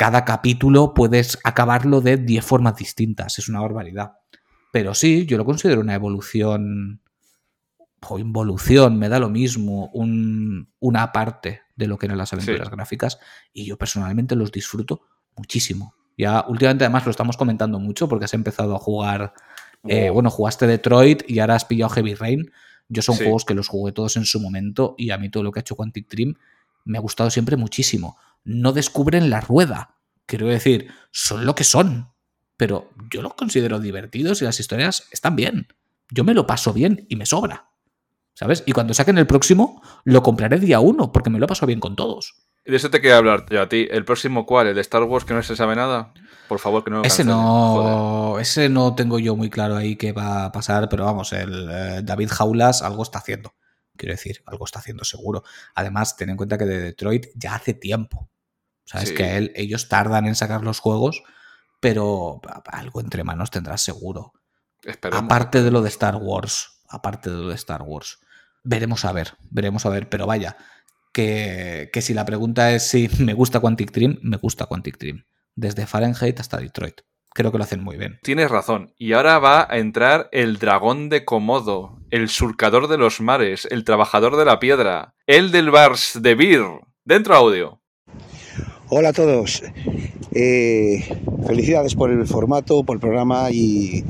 cada 0.00 0.24
capítulo 0.24 0.94
puedes 0.94 1.38
acabarlo 1.44 2.00
de 2.00 2.16
10 2.16 2.42
formas 2.42 2.74
distintas. 2.74 3.38
Es 3.38 3.50
una 3.50 3.60
barbaridad. 3.60 4.12
Pero 4.72 4.94
sí, 4.94 5.26
yo 5.26 5.36
lo 5.36 5.44
considero 5.44 5.82
una 5.82 5.94
evolución 5.94 7.02
o 8.08 8.18
involución, 8.18 8.98
me 8.98 9.10
da 9.10 9.18
lo 9.18 9.28
mismo, 9.28 9.90
un- 9.92 10.72
una 10.78 11.12
parte 11.12 11.60
de 11.76 11.86
lo 11.86 11.98
que 11.98 12.06
eran 12.06 12.16
las 12.16 12.32
aventuras 12.32 12.68
Sí. 12.68 12.74
gráficas 12.74 13.18
y 13.52 13.66
yo 13.66 13.76
personalmente 13.76 14.34
los 14.36 14.50
disfruto 14.50 15.02
muchísimo. 15.36 15.92
Ya 16.16 16.46
últimamente 16.48 16.84
además 16.84 17.04
lo 17.04 17.10
estamos 17.10 17.36
comentando 17.36 17.78
mucho 17.78 18.08
porque 18.08 18.24
has 18.24 18.32
empezado 18.32 18.74
a 18.74 18.78
jugar, 18.78 19.34
eh, 19.86 20.06
Wow. 20.06 20.14
bueno, 20.14 20.30
jugaste 20.30 20.66
Detroit 20.66 21.24
y 21.28 21.40
ahora 21.40 21.56
has 21.56 21.66
pillado 21.66 21.90
Heavy 21.90 22.14
Rain. 22.14 22.50
Yo 22.88 23.02
son 23.02 23.16
Sí. 23.16 23.24
juegos 23.24 23.44
que 23.44 23.52
los 23.54 23.68
jugué 23.68 23.92
todos 23.92 24.16
en 24.16 24.24
su 24.24 24.40
momento 24.40 24.94
y 24.96 25.10
a 25.10 25.18
mí 25.18 25.28
todo 25.28 25.42
lo 25.42 25.52
que 25.52 25.58
ha 25.58 25.62
hecho 25.62 25.76
Quantic 25.76 26.08
Dream 26.08 26.36
me 26.86 26.96
ha 26.96 27.02
gustado 27.02 27.28
siempre 27.28 27.56
muchísimo. 27.58 28.16
No 28.44 28.72
descubren 28.72 29.30
la 29.30 29.40
rueda, 29.40 29.98
quiero 30.26 30.46
decir, 30.46 30.90
son 31.10 31.44
lo 31.44 31.54
que 31.54 31.64
son, 31.64 32.12
pero 32.56 32.90
yo 33.10 33.22
los 33.22 33.34
considero 33.34 33.80
divertidos 33.80 34.40
y 34.40 34.44
las 34.44 34.60
historias 34.60 35.08
están 35.10 35.36
bien. 35.36 35.68
Yo 36.10 36.24
me 36.24 36.34
lo 36.34 36.46
paso 36.46 36.72
bien 36.72 37.06
y 37.08 37.16
me 37.16 37.26
sobra. 37.26 37.70
¿Sabes? 38.34 38.62
Y 38.64 38.72
cuando 38.72 38.94
saquen 38.94 39.18
el 39.18 39.26
próximo, 39.26 39.82
lo 40.04 40.22
compraré 40.22 40.58
día 40.58 40.80
uno, 40.80 41.12
porque 41.12 41.30
me 41.30 41.38
lo 41.38 41.46
paso 41.46 41.66
bien 41.66 41.80
con 41.80 41.96
todos. 41.96 42.34
De 42.64 42.76
eso 42.76 42.90
te 42.90 43.00
quería 43.00 43.16
hablar 43.16 43.44
yo 43.50 43.60
a 43.60 43.68
ti. 43.68 43.88
¿El 43.90 44.04
próximo 44.04 44.46
cuál? 44.46 44.68
¿El 44.68 44.74
de 44.76 44.80
Star 44.82 45.02
Wars 45.02 45.24
que 45.24 45.34
no 45.34 45.42
se 45.42 45.56
sabe 45.56 45.74
nada? 45.74 46.14
Por 46.48 46.58
favor, 46.58 46.84
que 46.84 46.90
no 46.90 46.98
lo 46.98 47.04
Ese 47.04 47.24
cancelen. 47.24 47.36
Joder. 47.36 47.90
no, 47.90 48.38
ese 48.38 48.68
no 48.68 48.94
tengo 48.94 49.18
yo 49.18 49.36
muy 49.36 49.50
claro 49.50 49.76
ahí 49.76 49.96
qué 49.96 50.12
va 50.12 50.46
a 50.46 50.52
pasar, 50.52 50.88
pero 50.88 51.04
vamos, 51.04 51.32
el 51.32 51.68
eh, 51.70 52.00
David 52.02 52.28
Jaulas 52.30 52.82
algo 52.82 53.02
está 53.02 53.18
haciendo. 53.18 53.54
Quiero 53.96 54.14
decir, 54.14 54.42
algo 54.46 54.64
está 54.64 54.78
haciendo 54.78 55.04
seguro. 55.04 55.42
Además, 55.74 56.16
ten 56.16 56.30
en 56.30 56.36
cuenta 56.36 56.56
que 56.56 56.64
de 56.64 56.80
Detroit 56.80 57.26
ya 57.34 57.54
hace 57.54 57.74
tiempo. 57.74 58.29
Sabes 58.90 59.10
Sí. 59.10 59.14
que 59.14 59.36
él- 59.36 59.52
ellos 59.54 59.88
tardan 59.88 60.26
en 60.26 60.34
sacar 60.34 60.62
los 60.64 60.80
juegos, 60.80 61.22
pero 61.80 62.40
algo 62.66 63.00
entre 63.00 63.22
manos 63.24 63.50
tendrás 63.50 63.82
seguro. 63.82 64.32
Esperemos. 64.82 65.24
Aparte 65.24 65.62
de 65.62 65.70
lo 65.70 65.82
de 65.82 65.88
Star 65.88 66.16
Wars, 66.16 66.80
aparte 66.88 67.30
de 67.30 67.36
lo 67.36 67.48
de 67.48 67.54
Star 67.54 67.82
Wars. 67.82 68.18
Veremos 68.64 69.04
a 69.04 69.12
ver, 69.12 69.34
veremos 69.50 69.86
a 69.86 69.90
ver, 69.90 70.08
pero 70.08 70.26
vaya, 70.26 70.56
que, 71.12 71.90
que 71.92 72.02
si 72.02 72.14
la 72.14 72.24
pregunta 72.24 72.72
es 72.72 72.88
si 72.88 73.08
me 73.20 73.34
gusta 73.34 73.60
Quantic 73.60 73.92
Dream, 73.92 74.18
me 74.22 74.36
gusta 74.36 74.66
Quantic 74.66 74.98
Dream. 74.98 75.24
Desde 75.54 75.86
Fahrenheit 75.86 76.38
hasta 76.40 76.56
Detroit. 76.58 77.00
Creo 77.32 77.52
que 77.52 77.58
lo 77.58 77.64
hacen 77.64 77.82
muy 77.84 77.96
bien. 77.96 78.18
Tienes 78.22 78.50
razón. 78.50 78.92
Y 78.98 79.12
ahora 79.12 79.38
va 79.38 79.66
a 79.70 79.78
entrar 79.78 80.28
el 80.32 80.58
dragón 80.58 81.08
de 81.08 81.24
Komodo, 81.24 82.00
el 82.10 82.28
surcador 82.28 82.88
de 82.88 82.98
los 82.98 83.20
mares, 83.20 83.68
el 83.70 83.84
trabajador 83.84 84.36
de 84.36 84.44
la 84.44 84.58
piedra, 84.58 85.14
el 85.26 85.52
del 85.52 85.70
Bars 85.70 86.18
de 86.22 86.34
Beer. 86.34 86.64
Dentro 87.04 87.36
audio. 87.36 87.80
Hola 88.92 89.10
a 89.10 89.12
todos. 89.12 89.62
Eh, 90.32 91.04
felicidades 91.46 91.94
por 91.94 92.10
el 92.10 92.26
formato, 92.26 92.82
por 92.82 92.96
el 92.96 93.00
programa 93.00 93.48
y, 93.52 94.04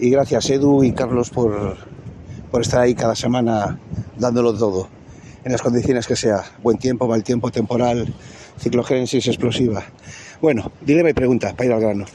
gracias 0.00 0.50
Edu 0.50 0.82
y 0.82 0.90
Carlos 0.90 1.30
por, 1.30 1.76
por 2.50 2.62
estar 2.62 2.80
ahí 2.80 2.96
cada 2.96 3.14
semana 3.14 3.78
dándolo 4.18 4.58
todo, 4.58 4.88
en 5.44 5.52
las 5.52 5.62
condiciones 5.62 6.08
que 6.08 6.16
sea. 6.16 6.42
Buen 6.64 6.78
tiempo, 6.78 7.06
mal 7.06 7.22
tiempo, 7.22 7.52
temporal, 7.52 8.12
ciclogénesis 8.58 9.28
explosiva. 9.28 9.84
Bueno, 10.42 10.72
dilema 10.80 11.10
y 11.10 11.14
pregunta, 11.14 11.54
para 11.54 11.66
ir 11.66 11.72
al 11.72 11.80
grano. 11.80 12.06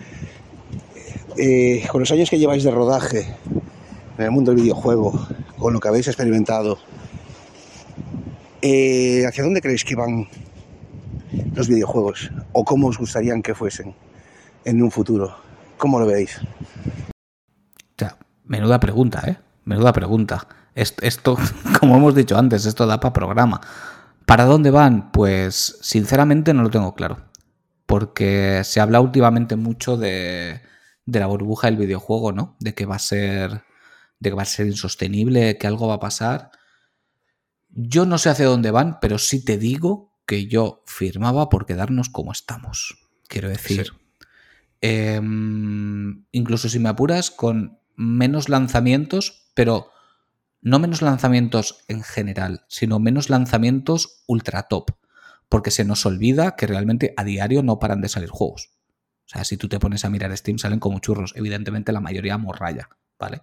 Eh, 1.38 1.86
con 1.90 2.02
los 2.02 2.12
años 2.12 2.30
que 2.30 2.38
lleváis 2.38 2.66
de 2.66 2.72
rodaje 2.72 3.28
en 4.18 4.26
el 4.26 4.32
mundo 4.32 4.52
del 4.52 4.62
videojuego, 4.62 5.26
con 5.58 5.72
lo 5.72 5.80
que 5.80 5.88
habéis 5.88 6.10
experimentado, 6.10 6.80
eh, 8.62 9.24
¿hacia 9.26 9.46
dónde 9.46 9.62
creéis 9.62 9.86
que 9.86 9.96
van 9.96 10.28
los 11.54 11.68
videojuegos 11.68 12.32
o 12.54 12.64
cómo 12.66 12.88
os 12.88 12.98
gustarían 12.98 13.42
que 13.42 13.56
fuesen 13.56 13.96
en 14.64 14.82
un 14.82 14.92
futuro. 14.92 15.36
¿Cómo 15.78 16.00
lo 16.00 16.06
veis? 16.06 16.40
O 16.40 17.98
sea, 17.98 18.18
menuda 18.44 18.80
pregunta, 18.80 19.22
¿eh? 19.28 19.38
Menuda 19.66 19.94
pregunta. 19.94 20.48
Est- 20.76 21.02
Esto, 21.04 21.38
como 21.80 21.98
hemos 21.98 22.16
dicho 22.16 22.38
antes, 22.38 22.66
esto 22.66 22.86
da 22.88 23.00
para 23.00 23.14
programa. 23.14 23.62
¿Para 24.26 24.46
dónde 24.46 24.72
van? 24.72 25.12
Pues 25.12 25.78
sinceramente 25.82 26.54
no 26.54 26.64
lo 26.64 26.70
tengo 26.70 26.96
claro. 26.96 27.18
Porque 27.86 28.62
se 28.64 28.80
habla 28.82 29.00
últimamente 29.00 29.56
mucho 29.56 29.98
de, 29.98 30.62
de 31.06 31.20
la 31.20 31.28
burbuja 31.28 31.68
del 31.68 31.78
videojuego, 31.78 32.32
¿no? 32.32 32.56
De 32.60 32.74
que 32.74 32.86
va 32.86 32.96
a 32.96 33.00
ser. 33.00 33.64
De 34.20 34.30
que 34.30 34.36
va 34.36 34.42
a 34.42 34.46
ser 34.46 34.66
insostenible, 34.68 35.58
que 35.58 35.68
algo 35.68 35.88
va 35.88 35.96
a 35.96 36.00
pasar. 36.00 36.50
Yo 37.70 38.06
no 38.06 38.18
sé 38.18 38.30
hacia 38.30 38.46
dónde 38.46 38.72
van, 38.72 39.00
pero 39.02 39.18
sí 39.20 39.44
te 39.44 39.58
digo 39.58 40.15
que 40.26 40.48
yo 40.48 40.84
firmaba 40.86 41.50
por 41.50 41.66
quedarnos 41.66 42.10
como 42.10 42.32
estamos. 42.32 42.98
Quiero 43.28 43.50
decir. 43.50 43.94
Em, 44.82 46.26
incluso 46.32 46.70
si 46.70 46.80
me 46.80 46.90
apuras, 46.90 47.32
con 47.32 47.80
menos 47.96 48.50
lanzamientos, 48.50 49.50
pero 49.54 49.92
no 50.62 50.80
menos 50.80 51.02
lanzamientos 51.02 51.84
en 51.88 52.04
general, 52.04 52.66
sino 52.68 53.00
menos 53.00 53.30
lanzamientos 53.30 54.24
ultra 54.28 54.64
top. 54.64 54.92
Porque 55.48 55.72
se 55.72 55.86
nos 55.86 56.06
olvida 56.06 56.56
que 56.56 56.68
realmente 56.68 57.14
a 57.18 57.24
diario 57.24 57.62
no 57.62 57.80
paran 57.80 58.02
de 58.02 58.10
salir 58.10 58.30
juegos. 58.30 58.72
O 59.26 59.30
sea, 59.30 59.44
si 59.44 59.58
tú 59.58 59.70
te 59.70 59.80
pones 59.80 60.06
a 60.06 60.10
mirar 60.10 60.36
Steam, 60.36 60.58
salen 60.58 60.80
como 60.80 61.00
churros. 61.00 61.34
Evidentemente, 61.36 61.92
la 61.92 62.00
mayoría 62.00 62.38
morralla, 62.38 62.90
¿vale? 63.18 63.42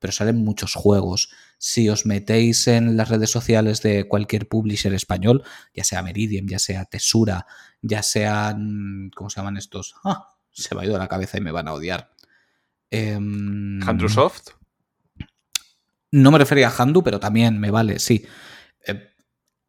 Pero 0.00 0.12
salen 0.12 0.42
muchos 0.42 0.74
juegos. 0.74 1.30
Si 1.58 1.88
os 1.88 2.06
metéis 2.06 2.66
en 2.66 2.96
las 2.96 3.08
redes 3.08 3.30
sociales 3.30 3.82
de 3.82 4.08
cualquier 4.08 4.48
publisher 4.48 4.92
español, 4.92 5.44
ya 5.72 5.84
sea 5.84 6.02
Meridian, 6.02 6.48
ya 6.48 6.58
sea 6.58 6.86
Tesura, 6.86 7.46
ya 7.80 8.02
sean. 8.02 9.10
¿Cómo 9.14 9.30
se 9.30 9.36
llaman 9.36 9.56
estos? 9.56 9.94
Ah, 10.02 10.34
se 10.50 10.74
me 10.74 10.80
ha 10.80 10.84
ido 10.86 10.98
la 10.98 11.06
cabeza 11.06 11.38
y 11.38 11.42
me 11.42 11.52
van 11.52 11.68
a 11.68 11.74
odiar. 11.74 12.10
¿Handrusoft? 12.90 14.48
no 16.12 16.30
me 16.30 16.38
refería 16.38 16.68
a 16.68 16.74
Handu, 16.76 17.02
pero 17.02 17.20
también 17.20 17.58
me 17.58 17.70
vale, 17.70 17.98
sí. 17.98 18.26
Eh, 18.86 19.12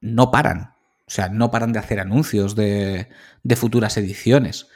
no 0.02 0.32
paran. 0.32 0.74
O 1.06 1.14
sea, 1.14 1.30
no 1.30 1.52
paran 1.52 1.74
de 1.74 1.80
hacer 1.80 2.00
anuncios 2.00 2.56
de, 2.56 3.10
de 3.44 3.56
futuras 3.56 3.98
ediciones. 3.98 4.68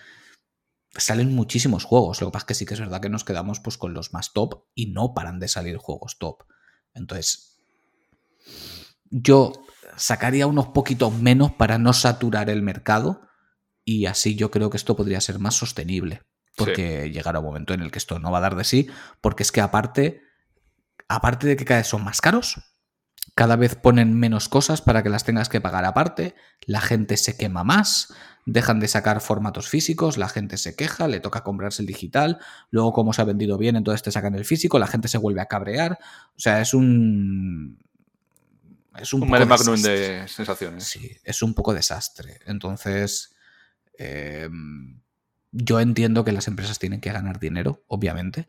Salen 0.98 1.34
muchísimos 1.36 1.84
juegos. 1.84 2.22
Lo 2.22 2.28
que 2.28 2.32
pasa 2.32 2.44
es 2.44 2.48
que 2.48 2.54
sí 2.54 2.66
que 2.66 2.74
es 2.74 2.80
verdad 2.80 3.02
que 3.02 3.10
nos 3.10 3.24
quedamos 3.24 3.60
pues, 3.60 3.78
con 3.78 3.94
los 3.94 4.14
más 4.14 4.34
top 4.34 4.66
y 4.74 4.88
no 4.88 5.14
paran 5.14 5.40
de 5.40 5.48
salir 5.48 5.78
juegos 5.78 6.18
top. 6.18 6.44
Entonces, 6.94 7.60
yo 9.10 9.54
sacaría 9.98 10.48
unos 10.48 10.68
poquitos 10.68 11.14
menos 11.14 11.52
para 11.54 11.78
no 11.78 11.94
saturar 11.94 12.50
el 12.50 12.62
mercado 12.62 13.22
y 13.84 14.08
así 14.08 14.36
yo 14.36 14.52
creo 14.52 14.70
que 14.70 14.78
esto 14.78 14.96
podría 14.96 15.22
ser 15.22 15.40
más 15.40 15.56
sostenible. 15.56 16.24
Porque 16.58 17.12
llegará 17.12 17.40
un 17.40 17.46
momento 17.46 17.74
en 17.74 17.82
el 17.82 17.92
que 17.92 18.00
esto 18.00 18.18
no 18.18 18.32
va 18.32 18.38
a 18.38 18.42
dar 18.42 18.56
de 18.56 18.64
sí, 18.64 18.88
porque 19.20 19.44
es 19.44 19.52
que 19.52 19.60
aparte, 19.60 20.22
aparte 21.10 21.48
de 21.48 21.58
que 21.58 21.66
cada 21.66 21.82
vez 21.82 21.88
son 21.88 22.04
más 22.04 22.22
caros, 22.22 22.56
cada 23.36 23.58
vez 23.58 23.76
ponen 23.76 24.18
menos 24.18 24.48
cosas 24.48 24.82
para 24.82 25.04
que 25.04 25.10
las 25.10 25.26
tengas 25.26 25.50
que 25.50 25.60
pagar 25.60 25.84
aparte, 25.84 26.36
la 26.66 26.80
gente 26.80 27.18
se 27.18 27.36
quema 27.36 27.66
más, 27.66 28.14
dejan 28.46 28.80
de 28.80 28.88
sacar 28.88 29.20
formatos 29.20 29.68
físicos, 29.68 30.18
la 30.18 30.30
gente 30.30 30.58
se 30.58 30.76
queja, 30.76 31.10
le 31.10 31.20
toca 31.20 31.44
comprarse 31.44 31.82
el 31.82 31.86
digital, 31.86 32.40
luego 32.72 32.94
como 32.94 33.12
se 33.12 33.22
ha 33.22 33.26
vendido 33.26 33.58
bien, 33.58 33.76
entonces 33.76 34.04
te 34.04 34.12
sacan 34.12 34.36
el 34.36 34.46
físico, 34.46 34.80
la 34.80 34.88
gente 34.88 35.10
se 35.10 35.18
vuelve 35.18 35.42
a 35.42 35.48
cabrear, 35.48 36.00
o 36.36 36.40
sea, 36.40 36.62
es 36.62 36.74
un... 36.74 37.84
Es 38.98 39.12
un, 39.12 39.24
Un 39.24 39.30
poco 39.30 39.46
magnum 39.46 39.82
de 39.82 40.26
sensaciones. 40.30 40.86
Sí, 40.86 41.18
es 41.26 41.44
un 41.44 41.54
poco 41.54 41.74
desastre. 41.74 42.40
Entonces, 42.46 43.36
eh, 43.98 44.48
yo 45.52 45.82
entiendo 45.82 46.24
que 46.24 46.32
las 46.32 46.48
empresas 46.48 46.80
tienen 46.80 47.02
que 47.02 47.12
ganar 47.12 47.38
dinero, 47.38 47.84
obviamente, 47.88 48.48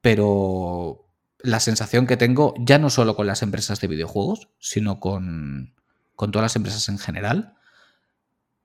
pero 0.00 1.03
la 1.44 1.60
sensación 1.60 2.06
que 2.06 2.16
tengo, 2.16 2.54
ya 2.58 2.78
no 2.78 2.88
solo 2.88 3.14
con 3.14 3.26
las 3.26 3.42
empresas 3.42 3.78
de 3.80 3.86
videojuegos, 3.86 4.48
sino 4.58 4.98
con, 4.98 5.74
con 6.16 6.32
todas 6.32 6.44
las 6.44 6.56
empresas 6.56 6.88
en 6.88 6.98
general, 6.98 7.54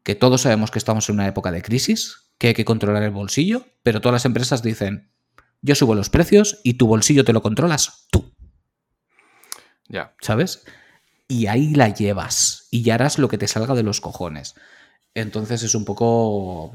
que 0.04 0.16
todos 0.16 0.42
sabemos 0.42 0.72
que 0.72 0.80
estamos 0.80 1.10
en 1.10 1.16
una 1.16 1.28
época 1.28 1.52
de 1.52 1.62
crisis, 1.62 2.32
que 2.38 2.48
hay 2.48 2.54
que 2.54 2.64
controlar 2.64 3.04
el 3.04 3.12
bolsillo, 3.12 3.68
pero 3.84 4.00
todas 4.00 4.14
las 4.14 4.26
empresas 4.26 4.64
dicen, 4.64 5.12
yo 5.62 5.76
subo 5.76 5.94
los 5.94 6.10
precios 6.10 6.62
y 6.64 6.76
tu 6.76 6.88
bolsillo 6.88 7.26
te 7.26 7.34
lo 7.34 7.42
controlas 7.42 8.08
tú. 8.12 8.34
Ya. 9.90 10.16
¿Sabes? 10.22 10.64
Y 11.28 11.48
ahí 11.48 11.76
la 11.76 11.90
llevas 11.90 12.70
y 12.72 12.84
ya 12.84 12.94
harás 12.94 13.20
lo 13.20 13.28
que 13.28 13.38
te 13.38 13.50
salga 13.50 13.76
de 13.76 13.84
los 13.84 14.00
cojones. 14.00 14.56
Entonces 15.16 15.64
es 15.64 15.76
un 15.76 15.84
poco... 15.84 16.74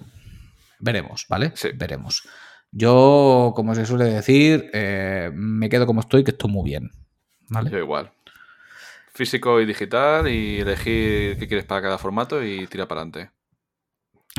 Veremos, 0.81 1.25
¿vale? 1.31 1.53
Sí. 1.57 1.71
Veremos. 1.75 2.29
Yo, 2.77 3.53
como 3.55 3.75
se 3.77 3.87
suele 3.87 4.07
decir, 4.07 4.69
eh, 4.73 5.31
me 5.33 5.69
quedo 5.69 5.87
como 5.87 6.01
estoy, 6.01 6.25
que 6.25 6.33
estoy 6.33 6.51
muy 6.51 6.65
bien. 6.69 6.91
¿Vale? 7.49 7.71
Yo 7.71 7.79
igual. 7.79 8.13
Físico 9.13 9.61
y 9.61 9.65
digital 9.67 10.27
y 10.27 10.59
elegir 10.61 11.39
qué 11.39 11.47
quieres 11.47 11.65
para 11.67 11.83
cada 11.83 11.99
formato 11.99 12.43
y 12.43 12.67
tira 12.67 12.89
para 12.89 13.03
adelante. 13.03 13.31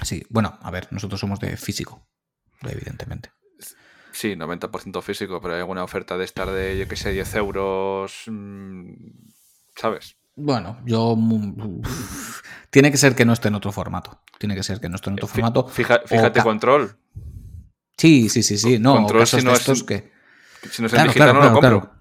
Sí, 0.04 0.24
bueno, 0.30 0.58
a 0.62 0.70
ver, 0.72 0.90
nosotros 0.92 1.20
somos 1.22 1.40
de 1.40 1.56
físico, 1.56 2.06
evidentemente. 2.64 3.32
Sí, 4.12 4.36
90% 4.36 5.02
físico, 5.02 5.40
pero 5.42 5.54
hay 5.54 5.62
alguna 5.62 5.84
oferta 5.84 6.18
de 6.18 6.26
estar 6.26 6.50
de, 6.52 6.78
yo 6.78 6.88
qué 6.90 6.98
sé, 6.98 7.12
10 7.14 7.34
euros, 7.36 8.24
mm, 8.28 8.94
¿sabes? 9.78 10.18
Bueno, 10.36 10.80
yo... 10.86 11.16
mm, 11.16 11.82
Tiene 12.70 12.92
que 12.92 12.98
ser 12.98 13.16
que 13.16 13.24
no 13.24 13.32
esté 13.32 13.48
en 13.48 13.56
otro 13.56 13.72
formato. 13.72 14.22
Tiene 14.38 14.56
que 14.56 14.64
ser 14.64 14.82
que 14.82 14.90
no 14.90 14.96
esté 14.98 15.10
en 15.10 15.14
otro 15.16 15.28
Fí- 15.30 15.32
formato. 15.32 15.68
fija- 15.70 16.02
fíjate, 16.06 16.42
control. 16.44 16.98
Sí, 17.98 18.30
sí, 18.30 18.44
sí, 18.44 18.58
sí. 18.58 18.80
No, 18.80 18.96
Control, 18.96 19.22
casos 19.22 19.40
si 19.40 19.46
no 19.46 19.52
de 19.52 19.56
es 19.56 19.62
estos 19.62 19.80
en- 19.82 19.86
que... 19.86 20.12
Si 20.72 20.82
no 20.82 20.88
es 20.88 20.94
en 20.94 21.04
digital, 21.04 21.34
no 21.34 21.42
lo 21.44 21.54
compro. 21.54 21.92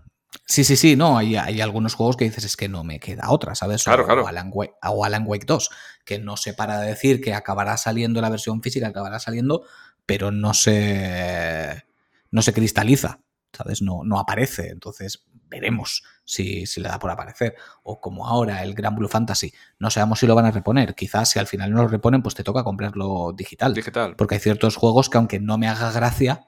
Sí, 0.47 0.65
sí, 0.65 0.77
sí, 0.77 0.97
no, 0.97 1.17
hay, 1.17 1.37
hay 1.37 1.61
algunos 1.61 1.95
juegos 1.95 2.17
que 2.17 2.25
dices 2.25 2.45
es 2.45 2.57
que 2.57 2.69
no 2.69 2.83
me 2.85 2.99
queda 3.01 3.31
otra, 3.31 3.55
¿sabes? 3.55 3.85
Claro, 3.85 4.03
o, 4.03 4.07
claro. 4.07 4.27
Alan 4.27 4.51
Wake, 4.53 4.75
o 4.83 5.05
Alan 5.05 5.25
Wake 5.27 5.47
2, 5.47 5.71
que 6.05 6.19
no 6.19 6.37
se 6.37 6.53
para 6.55 6.81
de 6.81 6.89
decir 6.89 7.21
que 7.21 7.33
acabará 7.33 7.77
saliendo 7.77 8.21
la 8.21 8.29
versión 8.31 8.61
física, 8.61 8.89
acabará 8.89 9.21
saliendo, 9.21 9.63
pero 10.05 10.31
no 10.33 10.53
se, 10.53 11.85
no 12.31 12.43
se 12.43 12.53
cristaliza, 12.53 13.21
¿sabes? 13.53 13.81
No, 13.81 14.01
no 14.05 14.19
aparece, 14.19 14.69
entonces 14.69 15.25
veremos 15.49 16.03
si, 16.25 16.67
si 16.67 16.81
le 16.81 16.89
da 16.89 16.99
por 16.99 17.11
aparecer. 17.11 17.55
O 17.83 18.01
como 18.01 18.27
ahora 18.27 18.63
el 18.63 18.75
Gran 18.75 18.97
Blue 18.97 19.09
Fantasy, 19.09 19.53
no 19.79 19.91
sabemos 19.91 20.19
si 20.19 20.27
lo 20.27 20.35
van 20.35 20.47
a 20.47 20.51
reponer, 20.51 20.95
quizás 20.95 21.31
si 21.31 21.39
al 21.39 21.47
final 21.47 21.71
no 21.71 21.83
lo 21.83 21.89
reponen, 21.89 22.23
pues 22.23 22.35
te 22.35 22.43
toca 22.43 22.65
comprarlo 22.65 23.33
digital. 23.37 23.75
Digital. 23.75 24.17
Porque 24.17 24.37
hay 24.37 24.41
ciertos 24.41 24.77
juegos 24.77 25.11
que 25.11 25.19
aunque 25.19 25.41
no 25.41 25.59
me 25.59 25.69
haga 25.69 25.93
gracia, 25.93 26.47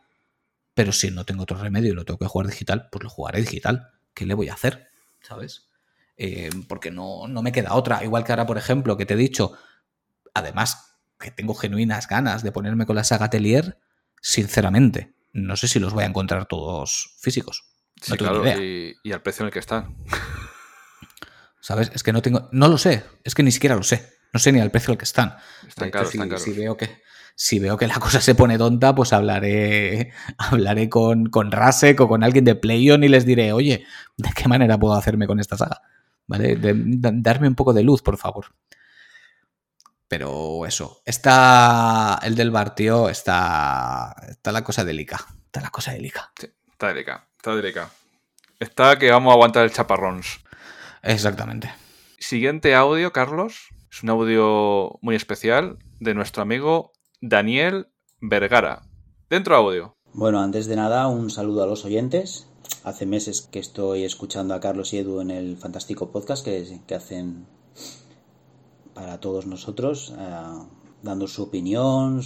pero 0.74 0.92
si 0.92 1.10
no 1.10 1.24
tengo 1.24 1.44
otro 1.44 1.58
remedio 1.58 1.92
y 1.92 1.94
lo 1.94 2.04
tengo 2.04 2.18
que 2.18 2.26
jugar 2.26 2.48
digital, 2.48 2.88
pues 2.90 3.02
lo 3.02 3.10
jugaré 3.10 3.40
digital. 3.40 3.90
¿Qué 4.14 4.26
le 4.26 4.34
voy 4.34 4.48
a 4.48 4.54
hacer? 4.54 4.88
¿Sabes? 5.20 5.68
Eh, 6.16 6.50
porque 6.68 6.90
no, 6.90 7.28
no 7.28 7.42
me 7.42 7.52
queda 7.52 7.74
otra. 7.74 8.02
Igual 8.04 8.24
que 8.24 8.32
ahora, 8.32 8.46
por 8.46 8.58
ejemplo, 8.58 8.96
que 8.96 9.06
te 9.06 9.14
he 9.14 9.18
dicho, 9.18 9.52
además 10.34 10.98
que 11.18 11.30
tengo 11.30 11.54
genuinas 11.54 12.08
ganas 12.08 12.42
de 12.42 12.52
ponerme 12.52 12.86
con 12.86 12.96
la 12.96 13.04
saga 13.04 13.26
Atelier, 13.26 13.78
sinceramente, 14.20 15.14
no 15.32 15.56
sé 15.56 15.68
si 15.68 15.78
los 15.78 15.94
voy 15.94 16.04
a 16.04 16.08
encontrar 16.08 16.46
todos 16.46 17.14
físicos. 17.18 17.64
Sí, 18.00 18.16
claro, 18.16 18.42
idea. 18.44 18.56
y, 18.58 18.94
y 19.02 19.12
al 19.12 19.22
precio 19.22 19.42
en 19.42 19.46
el 19.48 19.52
que 19.52 19.58
están. 19.58 19.96
¿Sabes? 21.60 21.90
Es 21.94 22.02
que 22.02 22.12
no 22.12 22.22
tengo. 22.22 22.48
No 22.52 22.68
lo 22.68 22.78
sé. 22.78 23.04
Es 23.24 23.34
que 23.34 23.42
ni 23.42 23.50
siquiera 23.50 23.74
lo 23.76 23.82
sé. 23.82 24.12
No 24.32 24.38
sé 24.40 24.52
ni 24.52 24.60
al 24.60 24.70
precio 24.70 24.92
al 24.92 24.98
que 24.98 25.04
están. 25.04 25.36
Están 25.66 25.90
caros, 25.90 26.10
si, 26.10 26.16
están 26.18 26.28
caros. 26.28 26.42
si 26.42 26.52
veo 26.52 26.76
que. 26.76 27.02
Si 27.38 27.58
veo 27.58 27.76
que 27.76 27.86
la 27.86 27.96
cosa 27.98 28.20
se 28.20 28.34
pone 28.34 28.56
tonta, 28.56 28.94
pues 28.94 29.12
hablaré, 29.12 30.12
hablaré 30.38 30.88
con, 30.88 31.26
con 31.26 31.52
Rasek 31.52 32.00
o 32.00 32.08
con 32.08 32.24
alguien 32.24 32.44
de 32.46 32.54
PlayOn 32.54 33.04
y 33.04 33.08
les 33.08 33.26
diré, 33.26 33.52
oye, 33.52 33.84
¿de 34.16 34.30
qué 34.34 34.48
manera 34.48 34.78
puedo 34.78 34.94
hacerme 34.94 35.26
con 35.26 35.38
esta 35.38 35.56
saga? 35.56 35.82
¿Vale? 36.26 36.56
De- 36.56 36.74
darme 36.74 37.48
un 37.48 37.54
poco 37.54 37.72
de 37.74 37.82
luz, 37.82 38.00
por 38.02 38.16
favor. 38.16 38.46
Pero 40.08 40.64
eso, 40.66 41.02
está 41.04 42.18
el 42.22 42.36
del 42.36 42.50
bar, 42.52 42.74
tío, 42.74 43.08
está, 43.10 44.14
está 44.28 44.52
la 44.52 44.62
cosa 44.64 44.84
delica. 44.84 45.18
Está 45.46 45.60
la 45.60 45.70
cosa 45.70 45.92
delica. 45.92 46.32
Está 46.70 46.88
delicado, 46.88 47.22
está. 47.46 47.90
Está 48.58 48.98
que 48.98 49.10
vamos 49.10 49.30
a 49.30 49.34
aguantar 49.34 49.64
el 49.64 49.72
chaparrón. 49.72 50.22
Exactamente. 51.02 51.72
Siguiente 52.18 52.74
audio, 52.74 53.12
Carlos. 53.12 53.68
Es 53.90 54.02
un 54.02 54.10
audio 54.10 54.98
muy 55.00 55.14
especial 55.14 55.78
de 56.00 56.14
nuestro 56.14 56.42
amigo 56.42 56.92
Daniel 57.20 57.86
Vergara. 58.20 58.82
Dentro 59.30 59.54
audio. 59.54 59.96
Bueno, 60.12 60.40
antes 60.40 60.66
de 60.66 60.76
nada, 60.76 61.06
un 61.06 61.30
saludo 61.30 61.62
a 61.62 61.66
los 61.66 61.84
oyentes. 61.84 62.48
Hace 62.82 63.06
meses 63.06 63.42
que 63.42 63.60
estoy 63.60 64.04
escuchando 64.04 64.54
a 64.54 64.60
Carlos 64.60 64.92
y 64.92 64.98
Edu 64.98 65.20
en 65.20 65.30
el 65.30 65.56
fantástico 65.56 66.10
podcast 66.10 66.44
que, 66.44 66.80
que 66.86 66.94
hacen 66.94 67.46
para 68.92 69.20
todos 69.20 69.46
nosotros, 69.46 70.14
eh, 70.18 70.66
dando 71.02 71.28
su 71.28 71.44
opinión, 71.44 72.22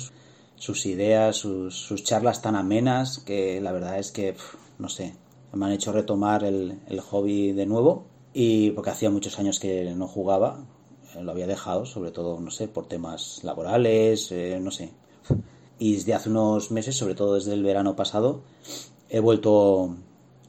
sus 0.56 0.86
ideas, 0.86 1.36
sus, 1.36 1.74
sus 1.74 2.04
charlas 2.04 2.42
tan 2.42 2.54
amenas 2.54 3.18
que 3.18 3.60
la 3.60 3.72
verdad 3.72 3.98
es 3.98 4.12
que, 4.12 4.36
no 4.80 4.88
sé, 4.88 5.14
me 5.52 5.66
han 5.66 5.72
hecho 5.72 5.92
retomar 5.92 6.44
el, 6.44 6.78
el 6.88 7.00
hobby 7.00 7.52
de 7.52 7.66
nuevo 7.66 8.04
y 8.32 8.70
porque 8.72 8.90
hacía 8.90 9.10
muchos 9.10 9.38
años 9.38 9.58
que 9.58 9.92
no 9.94 10.06
jugaba, 10.06 10.64
eh, 11.14 11.22
lo 11.22 11.32
había 11.32 11.46
dejado, 11.46 11.86
sobre 11.86 12.10
todo, 12.10 12.40
no 12.40 12.50
sé, 12.50 12.68
por 12.68 12.86
temas 12.86 13.42
laborales, 13.42 14.30
eh, 14.32 14.58
no 14.60 14.70
sé. 14.70 14.90
Y 15.78 15.94
desde 15.94 16.14
hace 16.14 16.28
unos 16.28 16.70
meses, 16.70 16.96
sobre 16.96 17.14
todo 17.14 17.34
desde 17.34 17.54
el 17.54 17.62
verano 17.62 17.96
pasado, 17.96 18.42
he 19.08 19.20
vuelto 19.20 19.96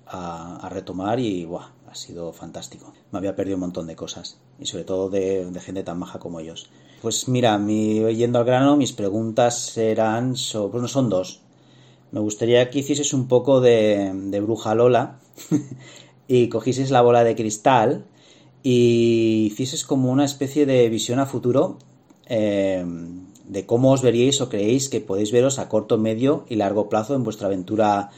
a, 0.05 0.67
retomar 0.69 1.19
y 1.19 1.45
buah, 1.45 1.69
ha 1.89 1.95
sido 1.95 2.33
fantástico. 2.33 2.93
Me 3.11 3.17
había 3.17 3.35
perdido 3.35 3.55
un 3.55 3.61
montón 3.61 3.87
de 3.87 3.95
cosas 3.95 4.37
y 4.59 4.65
sobre 4.65 4.83
todo 4.83 5.09
de, 5.09 5.49
gente 5.61 5.83
tan 5.83 5.99
maja 5.99 6.19
como 6.19 6.39
ellos. 6.39 6.69
Pues 7.01 7.27
mira, 7.27 7.57
mi, 7.57 7.99
yendo 8.13 8.39
al 8.39 8.45
grano, 8.45 8.75
mis 8.75 8.93
preguntas 8.93 9.57
serán, 9.57 10.35
so- 10.35 10.69
bueno, 10.69 10.87
son 10.87 11.09
dos. 11.09 11.41
Me 12.11 12.19
gustaría 12.19 12.69
que 12.69 12.79
hicieses 12.79 13.13
un 13.13 13.27
poco 13.27 13.61
de, 13.61 14.11
bruja 14.41 14.75
Lola 14.75 15.19
y 16.27 16.49
cogieses 16.49 16.91
la 16.91 17.01
bola 17.01 17.23
de 17.23 17.35
cristal 17.35 18.05
y 18.63 19.47
hicieses 19.51 19.85
como 19.85 20.11
una 20.11 20.25
especie 20.25 20.65
de 20.65 20.87
visión 20.89 21.19
a 21.19 21.25
futuro 21.25 21.77
eh, 22.27 22.85
de 23.47 23.65
cómo 23.65 23.91
os 23.91 24.01
veríais 24.01 24.39
o 24.41 24.49
creéis 24.49 24.89
que 24.89 24.99
podéis 25.01 25.31
veros 25.31 25.57
a 25.59 25.67
corto, 25.69 25.97
medio 25.97 26.45
y 26.49 26.55
largo 26.55 26.89
plazo 26.89 27.15
en 27.15 27.23
vuestra 27.23 27.47
aventura 27.47 28.09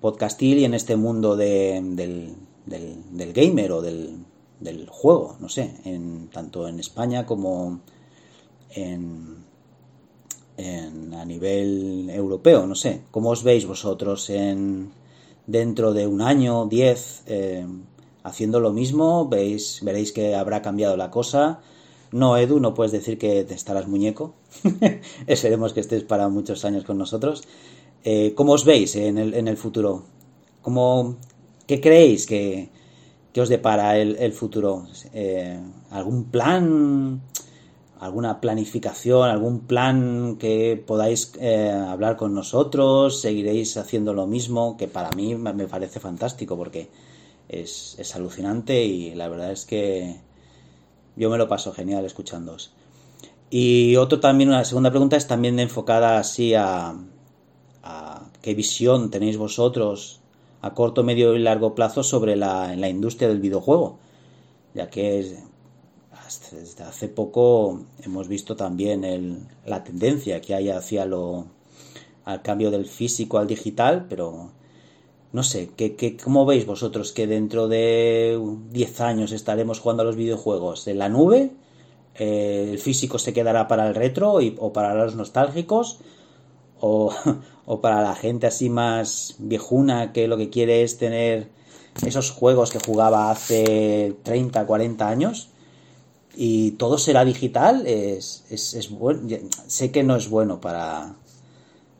podcastil 0.00 0.58
y 0.58 0.64
en 0.64 0.74
este 0.74 0.96
mundo 0.96 1.36
de- 1.36 1.80
del, 1.84 2.34
del- 2.66 2.96
del 3.12 3.32
gamer 3.32 3.72
o 3.72 3.82
del, 3.82 4.16
del 4.60 4.88
juego, 4.88 5.36
no 5.40 5.48
sé, 5.48 5.74
en, 5.84 6.28
tanto 6.28 6.66
en 6.68 6.80
España 6.80 7.26
como 7.26 7.80
en- 8.70 9.44
a 11.20 11.24
nivel 11.24 12.10
europeo, 12.10 12.66
no 12.66 12.74
sé. 12.74 13.02
¿Cómo 13.10 13.30
os 13.30 13.42
veis 13.42 13.66
vosotros 13.66 14.30
en 14.30 14.90
dentro 15.46 15.92
de 15.92 16.06
un 16.06 16.20
año, 16.22 16.66
diez, 16.66 17.22
eh, 17.26 17.66
haciendo 18.22 18.60
lo 18.60 18.72
mismo? 18.72 19.28
¿Veis, 19.28 19.80
veréis 19.82 20.12
que 20.12 20.34
habrá 20.34 20.62
cambiado 20.62 20.96
la 20.96 21.10
cosa? 21.10 21.60
No, 22.12 22.36
Edu, 22.36 22.60
no 22.60 22.74
puedes 22.74 22.92
decir 22.92 23.18
que 23.18 23.44
te 23.44 23.54
estarás 23.54 23.86
muñeco. 23.86 24.34
Esperemos 25.26 25.72
que 25.72 25.80
estés 25.80 26.04
para 26.04 26.28
muchos 26.28 26.64
años 26.64 26.84
con 26.84 26.96
nosotros. 26.98 27.44
Eh, 28.04 28.32
¿Cómo 28.34 28.52
os 28.52 28.64
veis 28.64 28.96
en 28.96 29.18
el, 29.18 29.34
en 29.34 29.48
el 29.48 29.56
futuro? 29.56 30.04
¿Cómo, 30.62 31.16
¿Qué 31.66 31.80
creéis 31.80 32.26
que, 32.26 32.70
que 33.32 33.40
os 33.40 33.48
depara 33.48 33.98
el, 33.98 34.16
el 34.16 34.32
futuro? 34.32 34.86
Eh, 35.12 35.58
¿Algún 35.90 36.24
plan? 36.24 37.20
¿Alguna 38.00 38.40
planificación? 38.40 39.28
¿Algún 39.28 39.60
plan 39.60 40.36
que 40.38 40.82
podáis 40.86 41.32
eh, 41.40 41.70
hablar 41.70 42.16
con 42.16 42.34
nosotros? 42.34 43.20
¿Seguiréis 43.20 43.76
haciendo 43.76 44.14
lo 44.14 44.26
mismo? 44.26 44.76
Que 44.76 44.86
para 44.86 45.10
mí 45.10 45.34
me 45.34 45.66
parece 45.66 45.98
fantástico 45.98 46.56
porque 46.56 46.88
es, 47.48 47.96
es 47.98 48.14
alucinante 48.14 48.84
y 48.84 49.14
la 49.14 49.28
verdad 49.28 49.50
es 49.50 49.64
que 49.64 50.16
yo 51.16 51.30
me 51.30 51.38
lo 51.38 51.48
paso 51.48 51.72
genial 51.72 52.04
escuchándoos. 52.04 52.72
Y 53.50 53.96
otro 53.96 54.20
también, 54.20 54.50
una 54.50 54.64
segunda 54.64 54.90
pregunta 54.90 55.16
es 55.16 55.26
también 55.26 55.58
enfocada 55.58 56.18
así 56.18 56.54
a, 56.54 56.94
a 57.82 58.22
qué 58.42 58.54
visión 58.54 59.10
tenéis 59.10 59.38
vosotros 59.38 60.20
a 60.60 60.74
corto, 60.74 61.04
medio 61.04 61.34
y 61.34 61.38
largo 61.38 61.74
plazo 61.74 62.02
sobre 62.02 62.36
la, 62.36 62.74
la 62.76 62.88
industria 62.88 63.28
del 63.28 63.40
videojuego, 63.40 63.98
ya 64.74 64.90
que 64.90 65.38
desde 66.52 66.84
hace 66.84 67.08
poco 67.08 67.80
hemos 68.02 68.28
visto 68.28 68.54
también 68.56 69.04
el- 69.04 69.38
la 69.66 69.82
tendencia 69.84 70.40
que 70.40 70.54
hay 70.54 70.68
hacia 70.70 71.04
lo 71.06 71.46
al 72.24 72.42
cambio 72.42 72.70
del 72.70 72.84
físico 72.86 73.38
al 73.38 73.46
digital, 73.46 74.06
pero 74.08 74.50
no 75.32 75.42
sé, 75.42 75.70
¿qué, 75.76 75.96
qué, 75.96 76.16
cómo 76.16 76.44
veis 76.44 76.66
vosotros 76.66 77.12
que 77.12 77.26
dentro 77.26 77.68
de 77.68 78.38
10 78.70 79.00
años 79.00 79.32
estaremos 79.32 79.80
jugando 79.80 80.02
a 80.02 80.06
los 80.06 80.16
videojuegos? 80.16 80.86
¿En 80.88 80.98
la 80.98 81.08
nube? 81.08 81.50
Eh, 82.16 82.68
¿El 82.72 82.78
físico 82.78 83.18
se 83.18 83.32
quedará 83.32 83.66
para 83.68 83.88
el 83.88 83.94
retro 83.94 84.34
o 84.58 84.72
para 84.72 84.94
los 84.94 85.14
nostálgicos? 85.14 85.98
O, 86.80 87.14
o 87.66 87.80
para 87.80 88.02
la 88.02 88.14
gente 88.14 88.46
así 88.46 88.68
más 88.68 89.36
viejuna 89.38 90.12
que 90.12 90.28
lo 90.28 90.36
que 90.36 90.50
quiere 90.50 90.82
es 90.82 90.98
tener 90.98 91.48
esos 92.06 92.30
juegos 92.30 92.70
que 92.70 92.78
jugaba 92.78 93.30
hace 93.30 94.16
30, 94.22 94.66
40 94.66 95.08
años? 95.08 95.48
Y 96.40 96.70
todo 96.72 96.98
será 96.98 97.24
digital, 97.24 97.84
es, 97.88 98.44
es, 98.48 98.74
es 98.74 98.90
bueno. 98.90 99.28
Sé 99.66 99.90
que 99.90 100.04
no 100.04 100.14
es 100.14 100.30
bueno 100.30 100.60
para, 100.60 101.16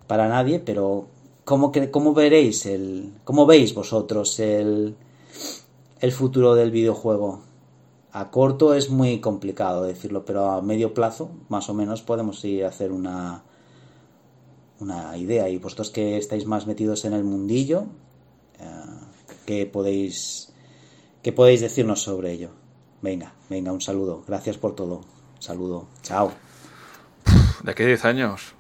para 0.07 0.29
nadie, 0.29 0.61
pero 0.61 1.09
¿cómo, 1.45 1.73
cómo 1.91 2.15
veréis 2.15 2.65
el. 2.65 3.15
cómo 3.25 3.47
veis 3.47 3.75
vosotros 3.75 4.39
el, 4.39 4.95
el 5.99 6.13
futuro 6.13 6.55
del 6.55 6.71
videojuego? 6.71 7.41
A 8.13 8.31
corto 8.31 8.75
es 8.75 8.91
muy 8.91 9.19
complicado 9.21 9.83
decirlo, 9.83 10.25
pero 10.25 10.53
a 10.53 10.63
medio 10.63 10.95
plazo, 10.95 11.31
más 11.49 11.69
o 11.69 11.75
menos, 11.75 12.03
podemos 12.03 12.45
ir 12.45 12.65
a 12.65 12.69
hacer 12.69 12.93
una, 12.93 13.43
una 14.79 15.17
idea. 15.17 15.49
Y 15.49 15.59
vosotros 15.59 15.91
que 15.91 16.17
estáis 16.17 16.47
más 16.47 16.69
metidos 16.69 17.05
en 17.05 17.13
el 17.13 17.25
mundillo, 17.25 17.87
eh, 18.61 18.67
¿qué 19.47 19.67
podéis, 19.67 20.53
qué 21.23 21.33
podéis 21.33 21.61
decirnos 21.61 22.03
sobre 22.03 22.35
ello? 22.35 22.58
Venga, 23.01 23.33
venga, 23.49 23.73
un 23.73 23.81
saludo. 23.81 24.25
Gracias 24.27 24.59
por 24.59 24.75
todo. 24.75 25.03
saludo. 25.39 25.89
Chao. 26.03 26.33
De 27.63 27.71
aquí 27.71 27.83
a 27.83 27.87
10 27.87 28.05
años. 28.05 28.55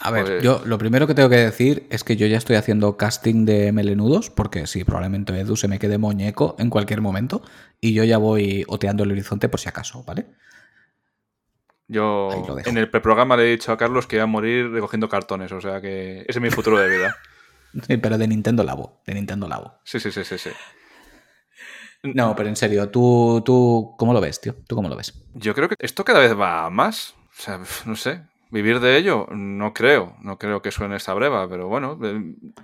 A 0.00 0.10
ver, 0.10 0.42
yo 0.42 0.62
lo 0.64 0.78
primero 0.78 1.06
que 1.06 1.14
tengo 1.14 1.28
que 1.28 1.36
decir 1.36 1.86
es 1.90 2.02
que 2.02 2.16
yo 2.16 2.26
ya 2.26 2.36
estoy 2.36 2.56
haciendo 2.56 2.96
casting 2.96 3.44
de 3.44 3.70
melenudos, 3.70 4.30
porque 4.30 4.66
sí, 4.66 4.82
probablemente 4.82 5.38
Edu 5.38 5.54
se 5.54 5.68
me 5.68 5.78
quede 5.78 5.96
muñeco 5.96 6.56
en 6.58 6.70
cualquier 6.70 7.00
momento, 7.00 7.42
y 7.80 7.94
yo 7.94 8.02
ya 8.02 8.18
voy 8.18 8.64
oteando 8.66 9.04
el 9.04 9.12
horizonte 9.12 9.48
por 9.48 9.60
si 9.60 9.68
acaso, 9.68 10.02
¿vale? 10.02 10.26
Yo 11.86 12.30
en 12.64 12.78
el 12.78 12.90
preprograma 12.90 13.36
le 13.36 13.44
he 13.44 13.50
dicho 13.50 13.70
a 13.70 13.76
Carlos 13.76 14.06
que 14.06 14.16
iba 14.16 14.24
a 14.24 14.26
morir 14.26 14.70
recogiendo 14.70 15.08
cartones, 15.08 15.52
o 15.52 15.60
sea 15.60 15.80
que 15.80 16.22
ese 16.22 16.38
es 16.38 16.40
mi 16.40 16.50
futuro 16.50 16.78
de 16.78 16.88
vida. 16.88 17.16
sí, 17.86 17.96
pero 17.96 18.18
de 18.18 18.26
Nintendo 18.26 18.64
Labo, 18.64 19.02
de 19.06 19.14
Nintendo 19.14 19.46
Labo. 19.46 19.74
Sí, 19.84 20.00
sí, 20.00 20.10
sí, 20.10 20.24
sí, 20.24 20.36
sí. 20.36 20.50
No, 22.02 22.34
pero 22.34 22.48
en 22.48 22.56
serio, 22.56 22.88
¿tú, 22.88 23.42
¿tú 23.44 23.94
cómo 23.96 24.12
lo 24.12 24.20
ves, 24.20 24.40
tío? 24.40 24.56
¿Tú 24.66 24.74
cómo 24.74 24.88
lo 24.88 24.96
ves? 24.96 25.14
Yo 25.34 25.54
creo 25.54 25.68
que 25.68 25.76
esto 25.78 26.04
cada 26.04 26.20
vez 26.20 26.38
va 26.38 26.68
más. 26.70 27.14
O 27.38 27.42
sea, 27.42 27.60
no 27.86 27.96
sé. 27.96 28.22
¿Vivir 28.50 28.80
de 28.80 28.96
ello? 28.98 29.26
No 29.30 29.72
creo. 29.72 30.16
No 30.20 30.38
creo 30.38 30.60
que 30.60 30.70
suene 30.70 30.96
esta 30.96 31.14
breva, 31.14 31.48
pero 31.48 31.68
bueno, 31.68 31.98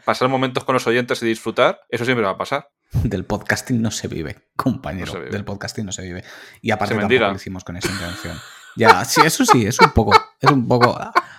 pasar 0.05 0.29
momentos 0.29 0.65
con 0.65 0.75
los 0.75 0.87
oyentes 0.87 1.23
y 1.23 1.27
disfrutar, 1.27 1.81
eso 1.89 2.05
siempre 2.05 2.27
va 2.27 2.33
a 2.33 2.39
pasar. 2.39 2.69
Del 2.93 3.25
podcasting 3.25 3.81
no 3.81 3.91
se 3.91 4.09
vive, 4.09 4.37
compañero. 4.57 5.13
Del 5.21 5.45
podcasting 5.45 5.87
no 5.87 5.93
se 5.93 6.03
vive. 6.03 6.25
Y 6.61 6.71
aparte 6.73 6.95
tampoco 6.95 7.21
lo 7.21 7.35
hicimos 7.35 7.65
con 7.65 7.77
esa 7.77 7.91
intención. 7.91 8.37
Ya, 8.77 9.05
sí, 9.05 9.23
eso 9.25 9.45
sí, 9.45 9.67
es 9.67 9.79
un 9.81 9.91
poco. 9.91 10.13
Es 10.41 10.51
un 10.51 10.69
poco. 10.69 10.99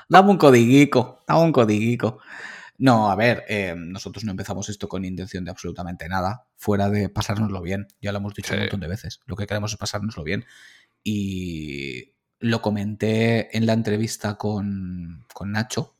Dame 0.09 0.31
un 0.31 0.37
codiguico, 0.37 1.19
dame 1.27 1.41
un 1.41 1.51
codiguico. 1.51 2.19
No, 2.79 3.11
a 3.11 3.15
ver, 3.15 3.43
eh, 3.49 3.75
nosotros 3.77 4.23
no 4.23 4.31
empezamos 4.31 4.69
esto 4.69 4.87
con 4.87 5.05
intención 5.05 5.45
de 5.45 5.51
absolutamente 5.51 6.07
nada, 6.07 6.47
fuera 6.55 6.89
de 6.89 7.09
pasárnoslo 7.09 7.61
bien. 7.61 7.87
Ya 8.01 8.11
lo 8.11 8.19
hemos 8.19 8.33
dicho 8.33 8.53
un 8.53 8.61
montón 8.61 8.79
de 8.79 8.87
veces. 8.87 9.19
Lo 9.25 9.35
que 9.35 9.45
queremos 9.45 9.73
es 9.73 9.77
pasárnoslo 9.77 10.23
bien. 10.23 10.45
Y 11.03 12.13
lo 12.39 12.61
comenté 12.61 13.55
en 13.55 13.65
la 13.65 13.73
entrevista 13.73 14.35
con, 14.35 15.25
con 15.33 15.51
Nacho, 15.51 15.97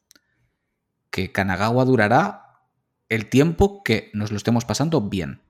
que 1.12 1.32
Kanagawa 1.32 1.86
durará 1.86 2.62
el 3.10 3.30
tiempo 3.30 3.84
que 3.84 4.10
nos 4.14 4.32
lo 4.32 4.38
estemos 4.38 4.66
pasando 4.66 5.02
bien. 5.02 5.42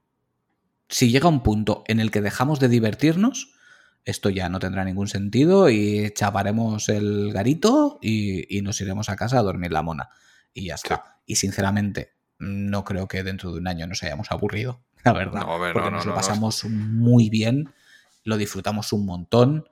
Si 0.87 1.11
llega 1.11 1.29
un 1.29 1.43
punto 1.43 1.83
en 1.87 1.99
el 1.99 2.09
que 2.09 2.21
dejamos 2.21 2.59
de 2.59 2.69
divertirnos, 2.69 3.53
esto 4.03 4.29
ya 4.29 4.49
no 4.49 4.59
tendrá 4.59 4.83
ningún 4.83 5.07
sentido 5.07 5.69
y 5.69 6.11
chaparemos 6.11 6.89
el 6.89 7.31
garito 7.31 7.99
y, 8.01 8.61
nos 8.63 8.81
iremos 8.81 9.09
a 9.09 9.15
casa 9.15 9.37
a 9.37 9.43
dormir 9.43 9.71
la 9.71 9.83
mona. 9.83 10.09
Y 10.53 10.65
ya 10.67 10.75
está. 10.75 11.18
Y 11.29 11.35
sinceramente, 11.35 12.15
no 12.39 12.83
creo 12.83 13.07
que 13.07 13.21
dentro 13.21 13.51
de 13.51 13.59
un 13.59 13.67
año 13.67 13.85
nos 13.85 14.01
hayamos 14.01 14.31
aburrido, 14.31 14.81
la 15.05 15.13
verdad. 15.13 15.43
porque 15.73 15.91
nos 15.91 16.07
lo 16.07 16.15
pasamos 16.15 16.65
muy 16.65 17.29
bien, 17.29 17.69
lo 18.23 18.35
disfrutamos 18.35 18.91
un 18.93 19.05
montón. 19.05 19.69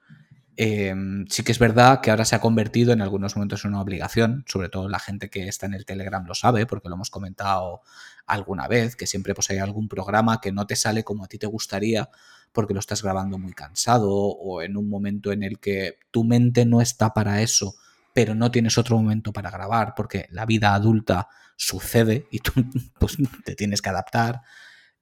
Em, 0.56 1.26
sí 1.30 1.44
que 1.44 1.52
es 1.52 1.58
verdad 1.58 2.02
que 2.02 2.12
ahora 2.12 2.26
se 2.26 2.36
ha 2.36 2.42
convertido 2.42 2.94
en 2.94 3.02
algunos 3.02 3.36
momentos 3.36 3.66
en 3.66 3.72
una 3.72 3.82
obligación, 3.82 4.46
sobre 4.48 4.70
todo 4.70 4.88
la 4.88 5.00
gente 5.00 5.32
que 5.32 5.48
está 5.48 5.66
en 5.66 5.74
el 5.74 5.86
Telegram 5.86 6.24
lo 6.28 6.36
sabe, 6.36 6.68
porque 6.68 6.90
lo 6.90 6.96
hemos 6.96 7.10
comentado 7.10 7.82
alguna 8.28 8.68
vez, 8.68 8.96
que 8.96 9.08
siempre 9.08 9.34
pues, 9.34 9.50
hay 9.50 9.58
algún 9.58 9.88
programa 9.88 10.42
que 10.42 10.52
no 10.52 10.68
te 10.68 10.76
sale 10.76 11.04
como 11.04 11.24
a 11.24 11.28
ti 11.28 11.40
te 11.40 11.48
gustaría 11.48 12.12
porque 12.52 12.76
lo 12.76 12.80
estás 12.80 13.02
grabando 13.02 13.40
muy 13.40 13.54
cansado 13.54 14.12
o 14.12 14.62
en 14.62 14.78
un 14.78 14.90
momento 14.90 15.32
en 15.32 15.42
el 15.42 15.58
que 15.58 15.98
tu 16.12 16.24
mente 16.24 16.68
no 16.68 16.82
está 16.82 17.16
para 17.16 17.42
eso 17.42 17.74
pero 18.18 18.34
no 18.34 18.50
tienes 18.50 18.80
otro 18.80 18.98
momento 18.98 19.32
para 19.32 19.52
grabar 19.52 19.94
porque 19.96 20.28
la 20.32 20.48
vida 20.48 20.74
adulta 20.74 21.28
sucede 21.58 22.28
y 22.32 22.40
tú 22.40 22.54
pues, 23.00 23.18
te 23.44 23.56
tienes 23.56 23.82
que 23.82 23.90
adaptar. 23.90 24.42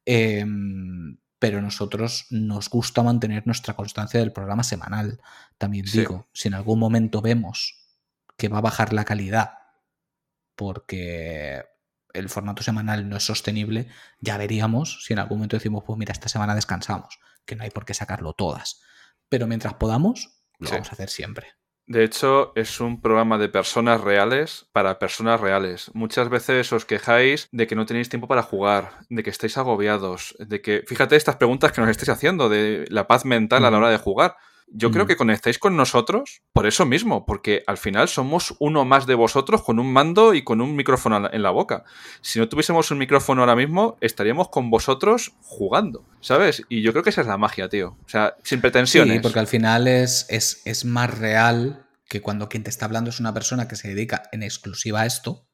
Em, 0.06 1.18
pero 1.38 1.62
nosotros 1.62 2.26
nos 2.32 2.70
gusta 2.70 3.04
mantener 3.04 3.46
nuestra 3.46 3.76
constancia 3.76 4.20
del 4.20 4.32
programa 4.32 4.64
semanal. 4.64 5.22
También 5.58 5.86
digo, 5.86 6.28
si 6.34 6.48
en 6.48 6.56
algún 6.56 6.80
momento 6.80 7.22
vemos 7.22 7.86
que 8.38 8.48
va 8.48 8.58
a 8.58 8.62
bajar 8.62 8.94
la 8.94 9.06
calidad 9.06 9.52
porque 10.56 11.66
el 12.14 12.30
formato 12.30 12.64
semanal 12.64 13.10
no 13.10 13.18
es 13.18 13.24
sostenible, 13.24 13.90
ya 14.22 14.38
veríamos 14.38 15.04
si 15.04 15.14
en 15.14 15.20
algún 15.20 15.40
momento 15.40 15.58
decimos, 15.58 15.84
pues 15.86 16.00
mira, 16.00 16.14
esta 16.14 16.30
semana 16.30 16.56
descansamos, 16.56 17.20
que 17.46 17.56
no 17.56 17.64
hay 17.64 17.70
por 17.70 17.86
qué 17.86 17.94
sacarlo 17.94 18.34
todas. 18.34 18.82
Pero 19.28 19.48
mientras 19.48 19.74
podamos, 19.74 20.42
lo 20.58 20.70
vamos 20.70 20.90
a 20.90 20.94
hacer 20.94 21.10
siempre. 21.10 21.48
De 21.88 22.04
hecho, 22.04 22.52
es 22.56 22.80
un 22.80 23.00
programa 23.00 23.38
de 23.38 23.48
personas 23.48 24.02
reales 24.02 24.68
para 24.72 24.98
personas 24.98 25.40
reales. 25.40 25.92
Muchas 25.94 26.30
veces 26.30 26.74
os 26.74 26.84
quejáis 26.84 27.48
de 27.52 27.68
que 27.68 27.76
no 27.76 27.86
tenéis 27.86 28.10
tiempo 28.10 28.28
para 28.28 28.42
jugar, 28.42 28.94
de 29.10 29.22
que 29.22 29.30
estáis 29.30 29.56
agobiados, 29.60 30.36
de 30.40 30.62
que, 30.62 30.84
fíjate 30.88 31.16
estas 31.16 31.36
preguntas 31.36 31.72
que 31.72 31.82
nos 31.82 31.92
estáis 31.92 32.10
haciendo, 32.10 32.50
de 32.50 32.86
la 32.90 33.06
paz 33.06 33.24
mental 33.24 33.66
a 33.66 33.72
la 33.72 33.78
hora 33.78 33.92
de 33.92 34.00
jugar. 34.00 34.36
Yo 34.68 34.92
creo 34.92 35.06
que 35.06 35.16
conectáis 35.16 35.60
con 35.60 35.78
nosotros 35.78 36.42
por 36.52 36.66
eso 36.66 36.86
mismo, 36.86 37.26
porque 37.26 37.64
al 37.68 37.78
final 37.78 38.08
somos 38.08 38.56
uno 38.60 38.84
más 38.84 39.06
de 39.06 39.16
vosotros 39.16 39.62
con 39.62 39.80
un 39.80 39.94
mando 39.94 40.34
y 40.34 40.44
con 40.44 40.60
un 40.60 40.76
micrófono 40.76 41.30
en 41.32 41.44
la 41.44 41.52
boca. 41.52 41.86
Si 42.22 42.40
no 42.40 42.50
tuviésemos 42.50 42.92
un 42.92 42.98
micrófono 42.98 43.42
ahora 43.42 43.56
mismo, 43.56 43.98
estaríamos 44.02 44.50
con 44.50 44.70
vosotros 44.70 45.34
jugando, 45.42 46.06
¿sabes? 46.20 46.64
Y 46.68 46.82
yo 46.82 46.92
creo 46.92 47.04
que 47.04 47.12
esa 47.12 47.22
es 47.22 47.28
la 47.28 47.38
magia, 47.38 47.70
tío. 47.70 47.98
O 48.06 48.10
sea, 48.10 48.36
sin 48.44 48.60
pretensiones. 48.60 49.18
Sí, 49.18 49.20
porque 49.22 49.40
al 49.40 49.48
final 49.48 49.88
es, 49.88 50.26
es, 50.30 50.62
es 50.66 50.84
más 50.84 51.18
real 51.18 51.86
que 52.10 52.22
cuando 52.22 52.50
quien 52.50 52.64
te 52.64 52.70
está 52.70 52.86
hablando 52.86 53.10
es 53.10 53.20
una 53.20 53.34
persona 53.34 53.68
que 53.68 53.76
se 53.76 53.90
dedica 53.90 54.24
en 54.32 54.44
exclusiva 54.44 55.02
a 55.02 55.06
esto 55.06 55.48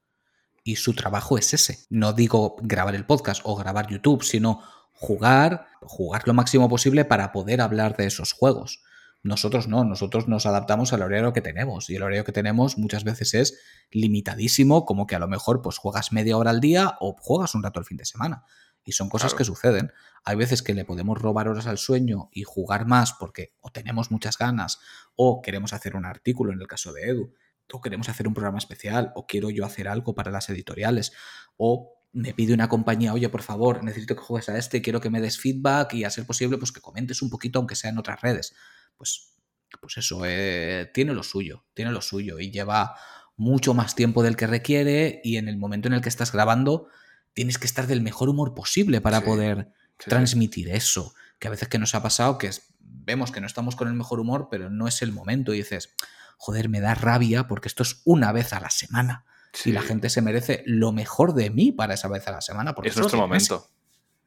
y 0.63 0.77
su 0.77 0.93
trabajo 0.93 1.37
es 1.37 1.53
ese. 1.53 1.85
No 1.89 2.13
digo 2.13 2.55
grabar 2.61 2.95
el 2.95 3.05
podcast 3.05 3.41
o 3.43 3.55
grabar 3.55 3.87
YouTube, 3.87 4.23
sino 4.23 4.61
jugar, 4.93 5.67
jugar 5.81 6.23
lo 6.25 6.33
máximo 6.33 6.69
posible 6.69 7.05
para 7.05 7.31
poder 7.31 7.61
hablar 7.61 7.97
de 7.97 8.05
esos 8.05 8.33
juegos. 8.33 8.83
Nosotros 9.23 9.67
no, 9.67 9.83
nosotros 9.83 10.27
nos 10.27 10.47
adaptamos 10.47 10.93
al 10.93 11.03
horario 11.03 11.31
que 11.31 11.41
tenemos 11.41 11.89
y 11.89 11.95
el 11.95 12.01
horario 12.01 12.23
que 12.23 12.31
tenemos 12.31 12.79
muchas 12.79 13.03
veces 13.03 13.33
es 13.35 13.59
limitadísimo, 13.91 14.85
como 14.85 15.05
que 15.05 15.15
a 15.15 15.19
lo 15.19 15.27
mejor 15.27 15.61
pues 15.61 15.77
juegas 15.77 16.11
media 16.11 16.37
hora 16.37 16.49
al 16.49 16.59
día 16.59 16.97
o 16.99 17.15
juegas 17.19 17.53
un 17.53 17.61
rato 17.61 17.79
el 17.79 17.85
fin 17.85 17.97
de 17.97 18.05
semana. 18.05 18.43
Y 18.83 18.93
son 18.93 19.09
cosas 19.09 19.35
que 19.35 19.43
suceden. 19.43 19.91
Hay 20.23 20.35
veces 20.35 20.63
que 20.63 20.73
le 20.73 20.85
podemos 20.85 21.19
robar 21.19 21.47
horas 21.47 21.67
al 21.67 21.77
sueño 21.77 22.29
y 22.31 22.43
jugar 22.43 22.87
más 22.87 23.13
porque 23.13 23.53
o 23.61 23.69
tenemos 23.71 24.09
muchas 24.09 24.39
ganas 24.39 24.79
o 25.15 25.43
queremos 25.43 25.73
hacer 25.73 25.95
un 25.95 26.05
artículo 26.05 26.51
en 26.51 26.59
el 26.59 26.67
caso 26.67 26.91
de 26.91 27.09
Edu, 27.09 27.33
o 27.71 27.79
queremos 27.79 28.09
hacer 28.09 28.27
un 28.27 28.33
programa 28.33 28.57
especial 28.57 29.11
o 29.15 29.27
quiero 29.27 29.51
yo 29.51 29.65
hacer 29.65 29.87
algo 29.87 30.15
para 30.15 30.31
las 30.31 30.49
editoriales 30.49 31.13
o 31.57 31.93
me 32.11 32.33
pide 32.33 32.53
una 32.53 32.67
compañía, 32.67 33.13
oye, 33.13 33.29
por 33.29 33.43
favor, 33.43 33.83
necesito 33.83 34.15
que 34.15 34.21
juegues 34.21 34.49
a 34.49 34.57
este, 34.57 34.81
quiero 34.81 34.99
que 34.99 35.09
me 35.09 35.21
des 35.21 35.37
feedback 35.37 35.93
y 35.93 36.03
a 36.03 36.09
ser 36.09 36.25
posible, 36.25 36.57
pues 36.57 36.73
que 36.73 36.81
comentes 36.81 37.21
un 37.21 37.29
poquito, 37.29 37.59
aunque 37.59 37.75
sea 37.75 37.91
en 37.91 37.99
otras 37.99 38.19
redes 38.19 38.53
pues, 39.01 39.33
pues 39.81 39.97
eso, 39.97 40.21
eh, 40.25 40.91
tiene 40.93 41.15
lo 41.15 41.23
suyo, 41.23 41.65
tiene 41.73 41.91
lo 41.91 42.03
suyo 42.03 42.37
y 42.37 42.51
lleva 42.51 42.95
mucho 43.35 43.73
más 43.73 43.95
tiempo 43.95 44.21
del 44.21 44.35
que 44.35 44.45
requiere 44.45 45.21
y 45.23 45.37
en 45.37 45.47
el 45.47 45.57
momento 45.57 45.87
en 45.87 45.95
el 45.95 46.01
que 46.01 46.09
estás 46.09 46.31
grabando 46.31 46.87
tienes 47.33 47.57
que 47.57 47.65
estar 47.65 47.87
del 47.87 48.01
mejor 48.01 48.29
humor 48.29 48.53
posible 48.53 49.01
para 49.01 49.21
poder 49.21 49.71
transmitir 49.97 50.69
eso. 50.69 51.15
Que 51.39 51.47
a 51.47 51.51
veces 51.51 51.67
que 51.67 51.79
nos 51.79 51.95
ha 51.95 52.03
pasado 52.03 52.37
que 52.37 52.51
vemos 52.77 53.31
que 53.31 53.41
no 53.41 53.47
estamos 53.47 53.75
con 53.75 53.87
el 53.87 53.95
mejor 53.95 54.19
humor, 54.19 54.49
pero 54.51 54.69
no 54.69 54.87
es 54.87 55.01
el 55.01 55.11
momento 55.11 55.51
y 55.55 55.57
dices, 55.57 55.95
joder, 56.37 56.69
me 56.69 56.79
da 56.79 56.93
rabia 56.93 57.47
porque 57.47 57.69
esto 57.69 57.81
es 57.81 58.03
una 58.05 58.31
vez 58.31 58.53
a 58.53 58.59
la 58.59 58.69
semana. 58.69 59.25
Y 59.65 59.71
la 59.71 59.81
gente 59.81 60.11
se 60.11 60.21
merece 60.21 60.61
lo 60.67 60.91
mejor 60.91 61.33
de 61.33 61.49
mí 61.49 61.71
para 61.71 61.95
esa 61.95 62.07
vez 62.07 62.27
a 62.27 62.31
la 62.31 62.41
semana. 62.41 62.75
Porque 62.75 62.89
es 62.89 62.97
nuestro 62.97 63.17
momento. 63.17 63.67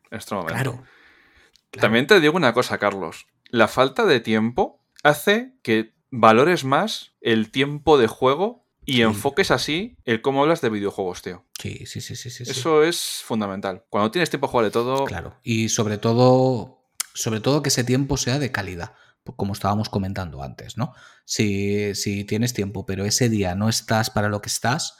Es 0.06 0.10
nuestro 0.10 0.38
momento. 0.38 0.54
claro. 0.54 0.84
También 1.70 2.08
te 2.08 2.18
digo 2.18 2.36
una 2.36 2.52
cosa, 2.52 2.78
Carlos 2.78 3.26
la 3.54 3.68
falta 3.68 4.04
de 4.04 4.18
tiempo 4.18 4.84
hace 5.04 5.54
que 5.62 5.94
valores 6.10 6.64
más 6.64 7.12
el 7.20 7.52
tiempo 7.52 7.98
de 7.98 8.08
juego 8.08 8.66
y 8.84 9.02
enfoques 9.02 9.52
así 9.52 9.96
el 10.04 10.22
cómo 10.22 10.42
hablas 10.42 10.60
de 10.60 10.70
videojuegos, 10.70 11.22
tío. 11.22 11.44
Sí, 11.60 11.86
sí, 11.86 12.00
sí, 12.00 12.16
sí, 12.16 12.30
sí. 12.30 12.42
Eso 12.42 12.82
es 12.82 13.22
fundamental. 13.24 13.84
Cuando 13.90 14.10
tienes 14.10 14.28
tiempo 14.28 14.48
a 14.48 14.50
jugar 14.50 14.64
de 14.64 14.72
todo. 14.72 15.04
Claro. 15.04 15.36
Y 15.44 15.68
sobre 15.68 15.98
todo, 15.98 16.82
sobre 17.14 17.38
todo 17.38 17.62
que 17.62 17.68
ese 17.68 17.84
tiempo 17.84 18.16
sea 18.16 18.40
de 18.40 18.50
calidad. 18.50 18.94
Como 19.22 19.52
estábamos 19.52 19.88
comentando 19.88 20.42
antes, 20.42 20.76
¿no? 20.76 20.92
Si, 21.24 21.94
si 21.94 22.24
tienes 22.24 22.54
tiempo, 22.54 22.84
pero 22.84 23.04
ese 23.04 23.28
día 23.28 23.54
no 23.54 23.68
estás 23.68 24.10
para 24.10 24.28
lo 24.28 24.42
que 24.42 24.48
estás, 24.48 24.98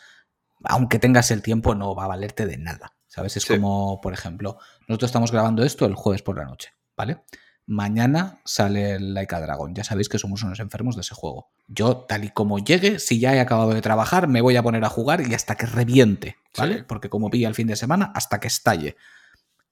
aunque 0.62 1.00
tengas 1.00 1.32
el 1.32 1.42
tiempo, 1.42 1.74
no 1.74 1.96
va 1.96 2.04
a 2.04 2.08
valerte 2.08 2.46
de 2.46 2.56
nada. 2.56 2.94
¿Sabes? 3.08 3.36
Es 3.36 3.46
como, 3.46 4.00
por 4.00 4.12
ejemplo, 4.12 4.58
nosotros 4.86 5.08
estamos 5.08 5.32
grabando 5.32 5.64
esto 5.64 5.86
el 5.86 5.94
jueves 5.94 6.22
por 6.22 6.36
la 6.36 6.44
noche, 6.44 6.70
¿vale? 6.96 7.24
Mañana 7.66 8.40
sale 8.44 8.92
el 8.96 9.14
Laika 9.14 9.40
Dragon. 9.40 9.74
Ya 9.74 9.84
sabéis 9.84 10.08
que 10.10 10.18
somos 10.18 10.42
unos 10.42 10.60
enfermos 10.60 10.96
de 10.96 11.00
ese 11.00 11.14
juego. 11.14 11.50
Yo, 11.66 12.04
tal 12.08 12.24
y 12.24 12.28
como 12.30 12.58
llegue, 12.58 12.98
si 12.98 13.18
ya 13.18 13.34
he 13.34 13.40
acabado 13.40 13.70
de 13.72 13.80
trabajar, 13.80 14.28
me 14.28 14.42
voy 14.42 14.56
a 14.56 14.62
poner 14.62 14.84
a 14.84 14.90
jugar 14.90 15.22
y 15.26 15.32
hasta 15.32 15.54
que 15.56 15.64
reviente, 15.66 16.36
¿vale? 16.58 16.78
Sí. 16.78 16.84
Porque 16.86 17.08
como 17.08 17.30
pilla 17.30 17.48
el 17.48 17.54
fin 17.54 17.66
de 17.66 17.76
semana, 17.76 18.12
hasta 18.14 18.38
que 18.38 18.48
estalle. 18.48 18.96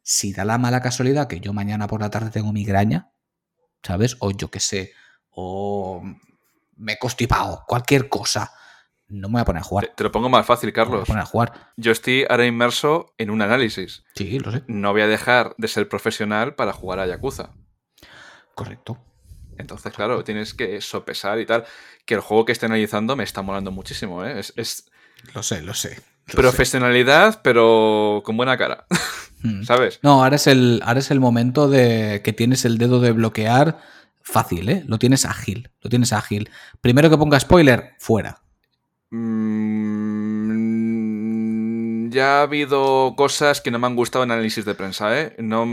Si 0.02 0.32
da 0.32 0.44
la 0.46 0.56
mala 0.58 0.80
casualidad 0.80 1.28
que 1.28 1.40
yo 1.40 1.52
mañana 1.52 1.86
por 1.86 2.00
la 2.00 2.08
tarde 2.10 2.30
tengo 2.30 2.52
migraña, 2.52 3.10
¿sabes? 3.82 4.16
O 4.20 4.30
yo 4.30 4.50
qué 4.50 4.58
sé, 4.60 4.92
o 5.30 6.02
me 6.76 6.92
he 6.94 6.98
constipado, 6.98 7.64
cualquier 7.68 8.08
cosa, 8.08 8.52
no 9.08 9.28
me 9.28 9.32
voy 9.34 9.40
a 9.42 9.44
poner 9.44 9.60
a 9.60 9.64
jugar. 9.64 9.92
Te 9.94 10.02
lo 10.02 10.10
pongo 10.10 10.30
más 10.30 10.46
fácil, 10.46 10.68
Me 10.68 10.72
voy 10.72 10.80
a 10.80 10.84
Carlos. 10.86 11.06
poner 11.06 11.22
a 11.22 11.26
jugar. 11.26 11.72
Yo 11.76 11.92
estoy 11.92 12.24
ahora 12.28 12.46
inmerso 12.46 13.12
en 13.18 13.30
un 13.30 13.42
análisis. 13.42 14.02
Sí, 14.14 14.38
lo 14.38 14.50
sé. 14.50 14.64
No 14.66 14.92
voy 14.92 15.02
a 15.02 15.06
dejar 15.06 15.54
de 15.58 15.68
ser 15.68 15.88
profesional 15.88 16.54
para 16.54 16.72
jugar 16.72 16.98
a 16.98 17.06
Yakuza. 17.06 17.50
Correcto. 18.54 18.98
Entonces, 19.58 19.92
claro, 19.92 20.24
tienes 20.24 20.54
que 20.54 20.80
sopesar 20.80 21.38
y 21.40 21.46
tal. 21.46 21.64
Que 22.04 22.14
el 22.14 22.20
juego 22.20 22.44
que 22.44 22.52
estoy 22.52 22.66
analizando 22.66 23.16
me 23.16 23.24
está 23.24 23.42
molando 23.42 23.70
muchísimo, 23.70 24.24
¿eh? 24.24 24.38
Es, 24.40 24.52
es 24.56 24.90
Lo 25.34 25.42
sé, 25.42 25.62
lo 25.62 25.74
sé. 25.74 26.00
lo 26.28 26.34
profesionalidad, 26.34 27.40
pero 27.42 28.22
con 28.24 28.36
buena 28.36 28.56
cara. 28.56 28.86
Mm. 29.44 29.64
¿Sabes? 29.64 29.98
No, 30.04 30.22
ahora 30.22 30.36
es, 30.36 30.46
el, 30.46 30.80
ahora 30.84 31.00
es 31.00 31.10
el 31.10 31.18
momento 31.18 31.68
de 31.68 32.20
que 32.22 32.32
tienes 32.32 32.64
el 32.64 32.78
dedo 32.78 33.00
de 33.00 33.10
bloquear 33.10 33.80
fácil, 34.20 34.68
¿eh? 34.68 34.84
Lo 34.86 35.00
tienes 35.00 35.24
ágil, 35.24 35.68
lo 35.80 35.90
tienes 35.90 36.12
ágil. 36.12 36.48
Primero 36.80 37.10
que 37.10 37.18
ponga 37.18 37.40
spoiler, 37.40 37.94
fuera. 37.98 38.40
Mm, 40.72 42.10
ya 42.10 42.38
ha 42.38 42.42
habido 42.42 43.14
cosas 43.16 43.60
que 43.60 43.70
no 43.70 43.78
me 43.78 43.86
han 43.88 43.96
gustado 43.96 44.22
en 44.24 44.30
análisis 44.30 44.64
de 44.64 44.74
prensa, 44.74 45.18
¿eh? 45.20 45.34
No. 45.38 45.66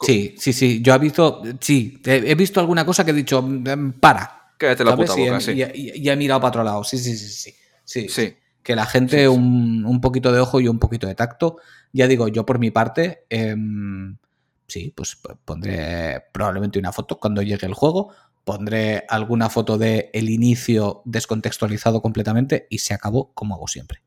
Sí, 0.00 0.34
sí, 0.38 0.52
sí. 0.52 0.80
Yo 0.82 0.94
he 0.94 0.98
visto, 0.98 1.42
sí, 1.60 2.00
he 2.04 2.34
visto 2.34 2.60
alguna 2.60 2.84
cosa 2.86 3.04
que 3.04 3.10
he 3.10 3.14
dicho, 3.14 3.42
"Mm, 3.42 3.92
para. 4.00 4.52
Cállate 4.56 4.84
la 4.84 4.90
¿sabes? 4.92 5.10
puta 5.10 5.20
Y 5.20 5.24
he- 5.24 5.30
boca, 5.30 5.40
sí. 5.40 5.52
y 5.52 5.62
he- 5.62 5.72
y 5.98 6.08
he 6.08 6.16
mirado 6.16 6.40
para 6.40 6.48
otro 6.48 6.64
lado. 6.64 6.84
Sí, 6.84 6.98
sí, 6.98 7.16
sí, 7.16 7.28
sí. 7.28 7.54
Sí, 7.84 8.08
Sí. 8.08 8.36
Que 8.62 8.76
la 8.76 8.84
gente 8.84 9.28
Un, 9.28 9.84
un 9.86 10.00
poquito 10.00 10.30
de 10.30 10.40
ojo 10.40 10.60
y 10.60 10.68
un 10.68 10.78
poquito 10.78 11.06
de 11.06 11.14
tacto. 11.14 11.56
Ya 11.92 12.06
digo, 12.06 12.28
yo 12.28 12.44
por 12.44 12.58
mi 12.58 12.70
parte, 12.70 13.24
em, 13.30 14.18
sí, 14.66 14.92
pues 14.94 15.16
pondré 15.44 16.22
probablemente 16.32 16.78
una 16.78 16.92
foto 16.92 17.18
cuando 17.18 17.40
llegue 17.40 17.66
el 17.66 17.72
juego. 17.72 18.10
Pondré 18.44 19.04
alguna 19.08 19.48
foto 19.48 19.78
de 19.78 20.10
el 20.12 20.28
inicio 20.28 21.00
descontextualizado 21.06 22.02
completamente 22.02 22.66
y 22.68 22.78
se 22.78 22.92
acabó 22.94 23.32
como 23.32 23.54
hago 23.54 23.68
siempre. 23.68 24.02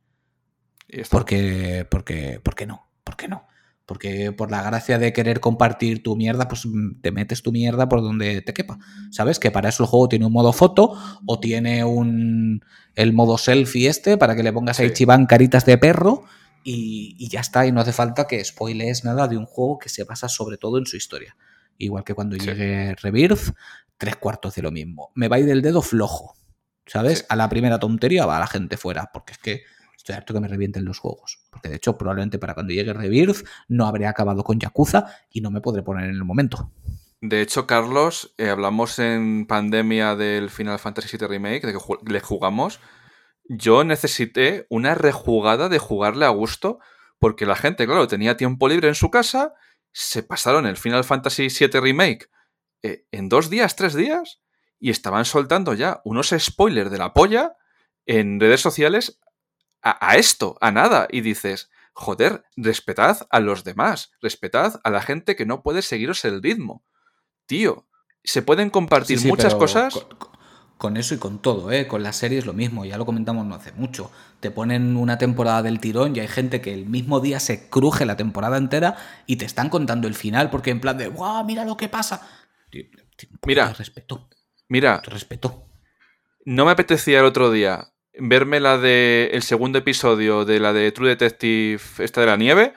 Porque, 1.10 1.88
porque, 1.90 2.40
¿por 2.44 2.54
qué 2.56 2.66
no? 2.68 2.88
¿Por 3.04 3.16
qué 3.16 3.28
no? 3.28 3.48
Porque 3.86 4.32
por 4.32 4.52
la 4.52 4.62
gracia 4.62 5.00
de 5.00 5.12
querer 5.12 5.40
compartir 5.40 6.02
tu 6.04 6.16
mierda, 6.16 6.48
pues 6.48 6.66
mm, 6.66 7.02
te 7.02 7.12
metes 7.12 7.42
tu 7.42 7.52
mierda 7.52 7.90
por 7.90 8.02
donde 8.02 8.42
te 8.42 8.54
quepa. 8.54 8.78
¿Sabes? 9.12 9.40
Que 9.40 9.52
para 9.52 9.70
eso 9.70 9.84
el 9.84 9.90
juego 9.90 10.08
tiene 10.08 10.26
un 10.26 10.34
modo 10.34 10.54
foto 10.54 10.96
o 11.26 11.40
tiene 11.40 11.84
un 11.84 12.64
el 12.96 13.14
modo 13.14 13.38
selfie 13.38 13.88
este 13.88 14.18
para 14.18 14.36
que 14.36 14.44
le 14.44 14.54
pongas 14.54 14.80
a 14.80 14.84
Sí. 14.84 14.90
Ichiban 14.90 15.26
caritas 15.26 15.66
de 15.66 15.78
perro 15.78 16.24
y, 16.64 17.16
y 17.18 17.28
ya 17.30 17.40
está. 17.42 17.66
Y 17.66 17.72
no 17.72 17.82
hace 17.82 17.92
falta 17.92 18.28
que 18.28 18.44
spoilees 18.46 19.04
nada 19.04 19.28
de 19.28 19.38
un 19.38 19.46
juego 19.46 19.80
que 19.80 19.90
se 19.90 20.04
basa 20.04 20.30
sobre 20.30 20.58
todo 20.58 20.78
en 20.78 20.86
su 20.86 20.96
historia. 20.98 21.36
Igual 21.78 22.04
que 22.04 22.14
cuando 22.14 22.36
Sí. 22.38 22.46
llegue 22.46 22.96
Rebirth, 22.96 23.54
tres 23.98 24.16
cuartos 24.16 24.56
de 24.56 24.62
lo 24.62 24.72
mismo. 24.72 25.12
Me 25.16 25.28
va 25.28 25.36
a 25.38 25.40
ir 25.40 25.46
del 25.48 25.62
dedo 25.62 25.82
flojo. 25.82 26.36
¿Sabes? 26.86 27.20
Sí. 27.20 27.26
A 27.30 27.36
la 27.36 27.50
primera 27.50 27.80
tontería 27.80 28.26
va 28.26 28.40
la 28.40 28.48
gente 28.48 28.78
fuera. 28.78 29.10
Porque 29.14 29.34
es 29.34 29.38
que 29.40 29.62
estoy 30.02 30.16
harto 30.16 30.34
que 30.34 30.40
me 30.40 30.48
revienten 30.48 30.84
los 30.84 31.00
juegos. 31.00 31.40
Porque 31.50 31.70
de 31.70 31.76
hecho, 31.76 31.98
probablemente 31.98 32.40
para 32.40 32.54
cuando 32.54 32.74
llegue 32.74 32.94
Rebirth 32.94 33.46
no 33.68 33.86
habré 33.86 34.08
acabado 34.08 34.44
con 34.44 34.60
Yakuza 34.60 35.06
y 35.30 35.42
no 35.42 35.52
me 35.52 35.62
podré 35.62 35.84
poner 35.84 36.10
en 36.10 36.16
el 36.16 36.24
momento. 36.24 36.72
De 37.22 37.42
hecho, 37.42 37.68
Carlos, 37.68 38.34
eh, 38.38 38.50
hablamos 38.50 38.98
en 38.98 39.46
pandemia 39.46 40.16
del 40.16 40.50
Final 40.50 40.80
Fantasy 40.80 41.18
VII 41.18 41.28
Remake, 41.28 41.68
de 41.68 41.74
que 41.74 42.12
le 42.12 42.20
jugamos. 42.20 42.80
Yo 43.48 43.84
necesité 43.84 44.66
una 44.70 44.96
rejugada 44.96 45.70
de 45.70 45.78
jugarle 45.78 46.26
a 46.26 46.30
gusto, 46.30 46.80
porque 47.20 47.46
la 47.46 47.56
gente, 47.56 47.86
claro, 47.86 48.08
tenía 48.08 48.38
tiempo 48.38 48.68
libre 48.68 48.88
en 48.88 48.96
su 48.96 49.12
casa, 49.12 49.54
se 49.92 50.24
pasaron 50.24 50.66
el 50.66 50.78
Final 50.78 51.04
Fantasy 51.04 51.48
VII 51.48 51.80
Remake 51.80 52.30
eh, 52.82 53.06
en 53.12 53.30
dos 53.30 53.52
días, 53.52 53.76
tres 53.76 53.94
días, 53.94 54.42
y 54.80 54.90
estaban 54.90 55.26
soltando 55.26 55.76
ya 55.76 56.02
unos 56.06 56.34
spoilers 56.36 56.90
de 56.90 56.98
la 56.98 57.14
polla 57.14 57.56
en 58.08 58.40
redes 58.40 58.62
sociales 58.62 59.20
a, 59.82 60.12
a 60.12 60.16
esto, 60.18 60.58
a 60.62 60.72
nada, 60.72 61.08
y 61.12 61.22
dices, 61.22 61.70
joder, 61.94 62.44
respetad 62.56 63.28
a 63.30 63.40
los 63.40 63.64
demás, 63.64 64.12
respetad 64.22 64.80
a 64.84 64.90
la 64.90 65.02
gente 65.02 65.36
que 65.36 65.46
no 65.46 65.64
puede 65.64 65.82
seguiros 65.82 66.24
el 66.26 66.42
ritmo 66.42 66.84
tío, 67.52 67.86
se 68.24 68.42
pueden 68.42 68.70
compartir 68.70 69.18
Sí, 69.18 69.24
sí, 69.24 69.28
muchas 69.28 69.56
cosas. 69.56 69.94
Con, 69.94 70.30
con 70.78 70.96
eso 70.96 71.14
y 71.16 71.18
con 71.18 71.40
todo, 71.40 71.70
¿eh? 71.70 71.86
Con 71.86 72.02
las 72.02 72.16
series 72.16 72.46
lo 72.46 72.54
mismo, 72.54 72.86
ya 72.86 72.98
lo 72.98 73.06
comentamos 73.06 73.46
no 73.46 73.56
hace 73.56 73.74
mucho. 73.74 74.10
Te 74.40 74.52
ponen 74.52 74.96
una 74.96 75.18
temporada 75.18 75.62
del 75.62 75.82
tirón 75.82 76.16
y 76.16 76.22
hay 76.22 76.30
gente 76.30 76.62
que 76.62 76.74
el 76.74 76.86
mismo 76.86 77.20
día 77.20 77.42
se 77.42 77.70
cruje 77.70 78.06
la 78.06 78.16
temporada 78.16 78.56
entera 78.56 78.96
y 79.26 79.36
te 79.36 79.44
están 79.44 79.68
contando 79.68 80.08
el 80.08 80.16
final 80.16 80.50
porque 80.50 80.70
en 80.72 80.80
plan 80.80 80.98
de, 80.98 81.10
¡guau! 81.10 81.44
Mira 81.44 81.66
lo 81.66 81.76
que 81.76 81.90
pasa. 81.90 82.26
Tío, 82.70 82.86
tío, 83.18 83.30
Mira. 83.46 83.74
respeto. 83.74 84.30
Mira, 84.70 85.02
respeto. 85.02 85.68
no 86.46 86.64
me 86.64 86.72
apetecía 86.72 87.20
el 87.20 87.26
otro 87.26 87.52
día 87.52 87.91
verme 88.14 88.60
la 88.60 88.78
de 88.78 89.30
el 89.34 89.44
segundo 89.44 89.80
episodio 89.80 90.46
de 90.46 90.60
la 90.60 90.74
de 90.74 90.92
True 90.92 91.10
Detective, 91.10 91.82
esta 92.00 92.22
de 92.22 92.28
la 92.28 92.38
nieve. 92.38 92.74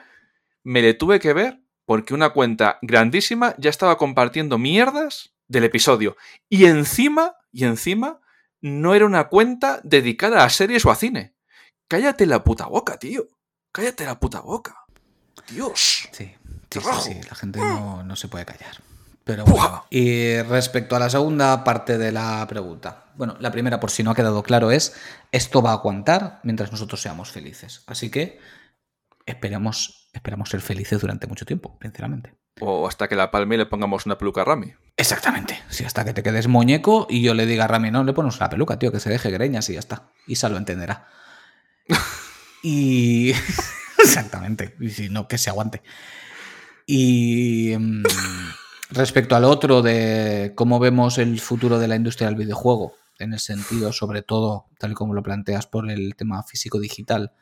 Me 0.63 0.81
le 0.81 0.93
tuve 0.93 1.19
que 1.19 1.33
ver 1.33 1.61
porque 1.85 2.13
una 2.13 2.29
cuenta 2.31 2.79
grandísima 2.81 3.55
ya 3.57 3.69
estaba 3.69 3.97
compartiendo 3.97 4.57
mierdas 4.57 5.33
del 5.47 5.65
episodio. 5.65 6.17
Y 6.49 6.65
encima, 6.65 7.35
y 7.51 7.65
encima, 7.65 8.21
no 8.61 8.95
era 8.95 9.05
una 9.05 9.27
cuenta 9.27 9.79
dedicada 9.83 10.43
a 10.43 10.49
series 10.49 10.85
o 10.85 10.91
a 10.91 10.95
cine. 10.95 11.35
Cállate 11.87 12.25
la 12.25 12.43
puta 12.43 12.65
boca, 12.65 12.97
tío. 12.97 13.27
Cállate 13.71 14.05
la 14.05 14.19
puta 14.19 14.39
boca. 14.39 14.85
Dios. 15.49 16.09
Sí, 16.11 16.35
sí, 16.71 16.79
sí, 16.79 16.89
sí, 17.03 17.13
la 17.29 17.35
gente 17.35 17.59
no, 17.59 18.03
no 18.03 18.15
se 18.15 18.27
puede 18.27 18.45
callar. 18.45 18.81
Pero 19.25 19.43
bueno, 19.43 19.85
y 19.89 20.39
respecto 20.43 20.95
a 20.95 20.99
la 20.99 21.09
segunda 21.09 21.63
parte 21.63 21.97
de 21.97 22.11
la 22.11 22.45
pregunta, 22.47 23.05
bueno, 23.15 23.35
la 23.39 23.51
primera, 23.51 23.79
por 23.79 23.89
si 23.89 24.03
no 24.03 24.11
ha 24.11 24.15
quedado 24.15 24.43
claro, 24.43 24.69
es 24.69 24.95
esto 25.31 25.63
va 25.63 25.71
a 25.71 25.73
aguantar 25.73 26.39
mientras 26.43 26.71
nosotros 26.71 27.01
seamos 27.01 27.31
felices. 27.31 27.83
Así 27.87 28.11
que 28.11 28.39
esperamos, 29.25 30.09
esperamos 30.13 30.49
ser 30.49 30.61
felices 30.61 31.01
durante 31.01 31.25
mucho 31.25 31.43
tiempo, 31.43 31.75
sinceramente. 31.81 32.35
O 32.61 32.87
hasta 32.87 33.07
que 33.07 33.15
la 33.15 33.31
palme 33.31 33.55
y 33.55 33.57
le 33.57 33.65
pongamos 33.65 34.05
una 34.05 34.19
peluca 34.19 34.41
a 34.41 34.45
Rami. 34.45 34.73
Exactamente. 34.95 35.59
Sí, 35.69 35.83
hasta 35.83 36.05
que 36.05 36.13
te 36.13 36.21
quedes 36.21 36.47
muñeco 36.47 37.07
y 37.09 37.23
yo 37.23 37.33
le 37.33 37.47
diga 37.47 37.65
a 37.65 37.67
Rami, 37.67 37.89
no, 37.89 38.03
le 38.03 38.13
pones 38.13 38.37
una 38.37 38.51
peluca, 38.51 38.77
tío, 38.77 38.91
que 38.91 38.99
se 38.99 39.09
deje 39.09 39.31
greñas 39.31 39.67
y 39.71 39.73
ya 39.73 39.79
está. 39.79 40.11
Isa 40.27 40.49
lo 40.49 40.57
entenderá. 40.57 41.07
y. 42.61 43.31
Exactamente. 43.97 44.75
Y 44.79 44.91
si 44.91 45.09
no, 45.09 45.27
que 45.27 45.39
se 45.39 45.49
aguante. 45.49 45.81
Y. 46.85 47.75
respecto 48.89 49.35
al 49.35 49.43
otro 49.43 49.81
de 49.81 50.53
cómo 50.55 50.79
vemos 50.79 51.17
el 51.17 51.39
futuro 51.39 51.79
de 51.79 51.87
la 51.87 51.95
industria 51.95 52.27
del 52.27 52.37
videojuego, 52.37 52.93
en 53.19 53.33
el 53.33 53.39
sentido, 53.39 53.91
sobre 53.91 54.21
todo, 54.21 54.67
tal 54.79 54.93
como 54.93 55.13
lo 55.13 55.23
planteas 55.23 55.67
por 55.67 55.89
el 55.89 56.15
tema 56.15 56.43
físico-digital. 56.43 57.33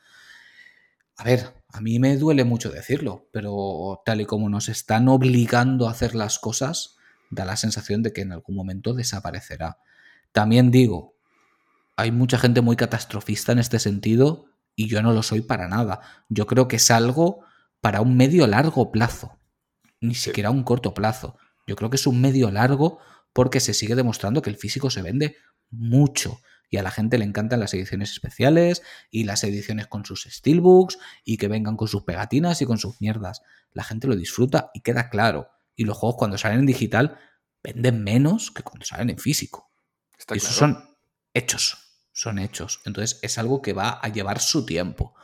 A 1.18 1.24
ver, 1.24 1.54
a 1.70 1.82
mí 1.82 2.00
me 2.00 2.18
duele 2.18 2.44
mucho 2.44 2.70
decirlo, 2.70 3.28
pero 3.32 4.02
tal 4.06 4.22
y 4.22 4.26
como 4.26 4.50
nos 4.50 4.70
están 4.70 5.08
obligando 5.08 5.88
a 5.88 5.92
hacer 5.92 6.16
las 6.16 6.40
cosas, 6.40 6.96
da 7.30 7.46
la 7.46 7.58
sensación 7.58 8.04
de 8.04 8.14
que 8.14 8.22
en 8.22 8.32
algún 8.32 8.56
momento 8.56 8.94
desaparecerá. 8.94 9.78
También 10.32 10.72
digo, 10.72 11.16
hay 11.96 12.12
mucha 12.12 12.38
gente 12.38 12.62
muy 12.62 12.76
catastrofista 12.76 13.52
en 13.52 13.60
este 13.60 13.80
sentido 13.80 14.46
y 14.76 14.88
yo 14.88 15.02
no 15.02 15.14
lo 15.14 15.24
soy 15.24 15.42
para 15.42 15.68
nada. 15.68 16.02
Yo 16.30 16.48
creo 16.48 16.68
que 16.68 16.78
es 16.78 16.90
algo 16.90 17.42
para 17.82 18.02
un 18.02 18.18
medio 18.18 18.48
largo 18.48 18.92
plazo, 18.92 19.38
ni 20.04 20.16
siquiera 20.16 20.52
un 20.52 20.64
corto 20.64 20.94
plazo. 20.94 21.38
Yo 21.66 21.76
creo 21.76 21.90
que 21.90 21.96
es 21.96 22.06
un 22.06 22.20
medio 22.20 22.52
largo 22.52 23.00
porque 23.32 23.60
se 23.60 23.74
sigue 23.74 23.96
demostrando 23.96 24.42
que 24.42 24.50
el 24.50 24.58
físico 24.58 24.90
se 24.90 25.02
vende 25.02 25.38
mucho 25.72 26.40
y 26.70 26.78
a 26.78 26.84
la 26.84 26.92
gente 26.92 27.18
le 27.18 27.26
encantan 27.26 27.60
las 27.60 27.74
ediciones 27.74 28.12
especiales 28.12 28.82
y 29.10 29.24
las 29.24 29.44
ediciones 29.44 29.88
con 29.88 30.06
sus 30.06 30.24
steelbooks 30.24 30.98
y 31.24 31.38
que 31.38 31.48
vengan 31.48 31.78
con 31.78 31.88
sus 31.88 32.04
pegatinas 32.04 32.62
y 32.62 32.66
con 32.66 32.78
sus 32.78 33.00
mierdas. 33.00 33.42
La 33.72 33.84
gente 33.84 34.08
lo 34.08 34.16
disfruta 34.16 34.72
y 34.74 34.82
queda 34.82 35.10
claro. 35.10 35.50
Y 35.76 35.86
los 35.86 35.98
juegos 35.98 36.18
cuando 36.18 36.38
salen 36.38 36.60
en 36.60 36.66
digital 36.66 37.18
venden 37.64 38.04
menos 38.04 38.52
que 38.52 38.64
cuando 38.64 38.86
salen 38.86 39.10
en 39.10 39.20
físico. 39.20 39.72
Está 40.18 40.36
y 40.36 40.40
esos 40.40 40.58
claro. 40.58 40.74
son 40.74 40.98
hechos, 41.34 41.78
son 42.12 42.40
hechos. 42.40 42.82
Entonces 42.86 43.20
es 43.22 43.38
algo 43.38 43.62
que 43.62 43.74
va 43.74 44.00
a 44.02 44.10
llevar 44.10 44.40
su 44.40 44.66
tiempo. 44.66 45.16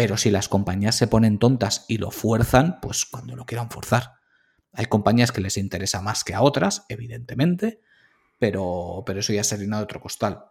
Pero 0.00 0.16
si 0.16 0.30
las 0.30 0.48
compañías 0.48 0.94
se 0.94 1.08
ponen 1.08 1.38
tontas 1.38 1.84
y 1.86 1.98
lo 1.98 2.10
fuerzan, 2.10 2.80
pues 2.80 3.04
cuando 3.04 3.36
lo 3.36 3.44
quieran 3.44 3.68
forzar. 3.68 4.14
Hay 4.72 4.86
compañías 4.86 5.30
que 5.30 5.42
les 5.42 5.58
interesa 5.58 6.00
más 6.00 6.24
que 6.24 6.32
a 6.32 6.40
otras, 6.40 6.86
evidentemente, 6.88 7.82
pero, 8.38 9.02
pero 9.04 9.20
eso 9.20 9.34
ya 9.34 9.42
es 9.42 9.52
harina 9.52 9.76
de 9.76 9.82
otro 9.82 10.00
costal. 10.00 10.46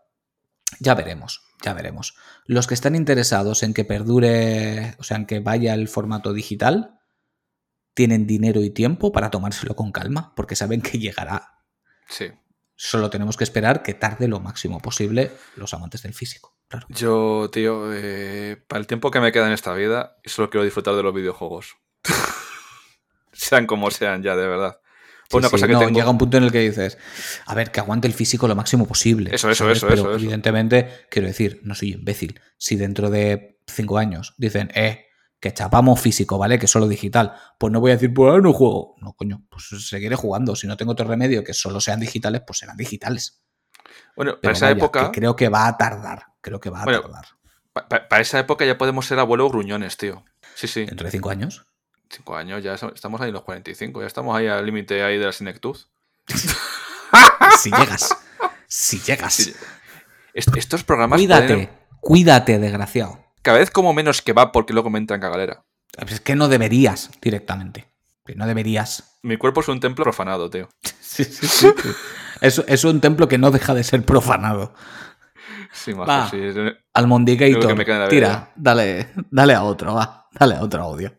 Ya 0.79 0.93
veremos, 0.93 1.41
ya 1.63 1.73
veremos. 1.73 2.15
Los 2.45 2.67
que 2.67 2.75
están 2.75 2.93
interesados 2.93 3.63
en 3.63 3.73
que 3.73 3.85
perdure, 3.85 4.95
o 4.99 5.03
sea, 5.03 5.17
en 5.17 5.25
que 5.25 5.39
vaya 5.39 5.73
el 5.73 5.87
formato 5.87 6.31
digital, 6.31 6.99
tienen 7.95 8.27
dinero 8.27 8.61
y 8.61 8.69
tiempo 8.69 9.11
para 9.11 9.31
tomárselo 9.31 9.75
con 9.75 9.91
calma, 9.91 10.31
porque 10.35 10.55
saben 10.55 10.83
que 10.83 10.99
llegará. 10.99 11.55
Sí. 12.07 12.25
Solo 12.75 13.09
tenemos 13.09 13.35
que 13.35 13.45
esperar 13.45 13.81
que 13.81 13.95
tarde 13.95 14.27
lo 14.27 14.41
máximo 14.41 14.79
posible 14.79 15.31
los 15.55 15.73
amantes 15.73 16.03
del 16.03 16.13
físico. 16.13 16.58
Claro. 16.69 16.85
Yo, 16.89 17.49
tío, 17.51 17.91
eh, 17.93 18.63
para 18.67 18.79
el 18.79 18.87
tiempo 18.87 19.11
que 19.11 19.19
me 19.19 19.31
queda 19.31 19.47
en 19.47 19.53
esta 19.53 19.73
vida, 19.73 20.17
solo 20.25 20.49
quiero 20.49 20.63
disfrutar 20.63 20.95
de 20.95 21.03
los 21.03 21.13
videojuegos. 21.13 21.75
sean 23.33 23.65
como 23.67 23.91
sean 23.91 24.23
ya, 24.23 24.35
de 24.35 24.47
verdad. 24.47 24.79
Sí, 25.29 25.37
una 25.37 25.47
sí, 25.47 25.51
cosa 25.51 25.67
que 25.67 25.73
no, 25.73 25.79
tengo- 25.79 25.91
llega 25.99 26.09
un 26.09 26.17
punto 26.17 26.37
en 26.37 26.43
el 26.43 26.51
que 26.51 26.59
dices, 26.59 26.97
a 27.45 27.53
ver, 27.53 27.71
que 27.71 27.79
aguante 27.79 28.07
el 28.07 28.13
físico 28.13 28.47
lo 28.47 28.55
máximo 28.55 28.87
posible. 28.87 29.29
Eso, 29.33 29.49
eso, 29.49 29.63
¿sabes? 29.63 29.77
eso, 29.77 29.87
Pero 29.87 30.01
eso, 30.01 30.09
eso. 30.11 30.19
evidentemente, 30.19 31.05
quiero 31.09 31.27
decir, 31.27 31.59
no 31.63 31.75
soy 31.75 31.93
imbécil. 31.93 32.39
Si 32.57 32.75
dentro 32.75 33.09
de 33.11 33.59
cinco 33.67 33.97
años 33.99 34.33
dicen, 34.37 34.71
eh, 34.73 35.05
que 35.39 35.53
chapamos 35.53 35.99
físico, 36.01 36.37
¿vale? 36.37 36.57
Que 36.59 36.67
solo 36.67 36.87
digital, 36.87 37.33
pues 37.59 37.71
no 37.71 37.79
voy 37.79 37.91
a 37.91 37.93
decir, 37.95 38.13
pues 38.13 38.29
ahora 38.29 38.41
no 38.41 38.53
juego. 38.53 38.95
No, 39.01 39.13
coño, 39.13 39.43
pues 39.49 39.65
seguiré 39.87 40.15
jugando. 40.15 40.55
Si 40.55 40.67
no 40.67 40.75
tengo 40.77 40.91
otro 40.93 41.07
remedio 41.07 41.43
que 41.43 41.53
solo 41.53 41.79
sean 41.79 41.99
digitales, 41.99 42.41
pues 42.45 42.59
serán 42.59 42.75
digitales. 42.75 43.41
Bueno, 44.15 44.31
para 44.33 44.41
Pero 44.41 44.53
esa 44.53 44.65
vaya, 44.65 44.77
época. 44.77 45.11
que 45.11 45.19
creo 45.19 45.35
que 45.35 45.47
va 45.49 45.67
a 45.67 45.77
tardar. 45.77 46.23
Creo 46.41 46.59
que 46.59 46.69
va 46.69 46.81
a 46.81 46.83
Bueno, 46.85 47.01
tardar. 47.01 47.25
pa- 47.73 47.87
pa- 47.87 48.07
para 48.07 48.21
esa 48.21 48.39
época 48.39 48.65
ya 48.65 48.77
podemos 48.77 49.05
ser 49.05 49.19
abuelos 49.19 49.51
gruñones, 49.51 49.97
tío. 49.97 50.23
Sí, 50.55 50.67
sí. 50.67 50.85
¿Dentro 50.85 51.05
de 51.05 51.11
cinco 51.11 51.29
años? 51.29 51.65
Cinco 52.09 52.35
años, 52.35 52.63
ya 52.63 52.73
estamos 52.73 53.21
ahí 53.21 53.27
en 53.29 53.33
los 53.33 53.43
45, 53.43 54.01
ya 54.01 54.07
estamos 54.07 54.35
ahí 54.35 54.47
al 54.47 54.65
límite 54.65 55.03
ahí 55.03 55.17
de 55.17 55.25
la 55.25 55.31
senectud. 55.31 55.77
si 57.59 57.71
llegas. 57.71 58.15
Si 58.67 58.99
llegas. 58.99 59.33
Sí. 59.33 59.53
Est- 60.33 60.55
estos 60.55 60.83
programas. 60.83 61.17
Cuídate, 61.17 61.47
pueden- 61.47 61.69
cuídate, 62.01 62.59
desgraciado. 62.59 63.19
Cada 63.41 63.59
vez 63.59 63.71
como 63.71 63.93
menos 63.93 64.21
que 64.21 64.33
va 64.33 64.51
porque 64.51 64.73
luego 64.73 64.89
me 64.89 64.99
entra 64.99 65.15
en 65.15 65.21
cagalera. 65.21 65.63
Es 65.97 66.21
que 66.21 66.35
no 66.35 66.47
deberías 66.47 67.09
directamente. 67.21 67.87
Que 68.25 68.35
no 68.35 68.45
deberías. 68.47 69.17
Mi 69.23 69.37
cuerpo 69.37 69.61
es 69.61 69.67
un 69.69 69.79
templo 69.79 70.03
profanado, 70.03 70.49
tío. 70.49 70.69
Sí, 71.09 71.25
sí, 71.25 71.47
sí. 71.47 71.67
Es, 72.39 72.59
es 72.67 72.83
un 72.85 73.01
templo 73.01 73.27
que 73.27 73.37
no 73.37 73.51
deja 73.51 73.73
de 73.73 73.83
ser 73.83 74.05
profanado. 74.05 74.73
Sí, 75.71 75.93
majo, 75.93 76.07
Va. 76.09 76.29
sí. 76.29 76.37
es- 76.41 76.55
Al 76.57 77.03
Lo 77.03 77.07
Mondigator. 77.07 77.67
que 77.67 77.75
me 77.75 77.85
queda 77.85 77.95
de 77.99 78.03
la 78.05 78.09
Tira, 78.09 78.51
dale, 78.55 79.09
dale 79.31 79.53
a 79.53 79.63
otro, 79.63 79.93
va. 79.93 80.27
Dale 80.31 80.55
a 80.55 80.61
otro 80.63 80.81
audio. 80.83 81.11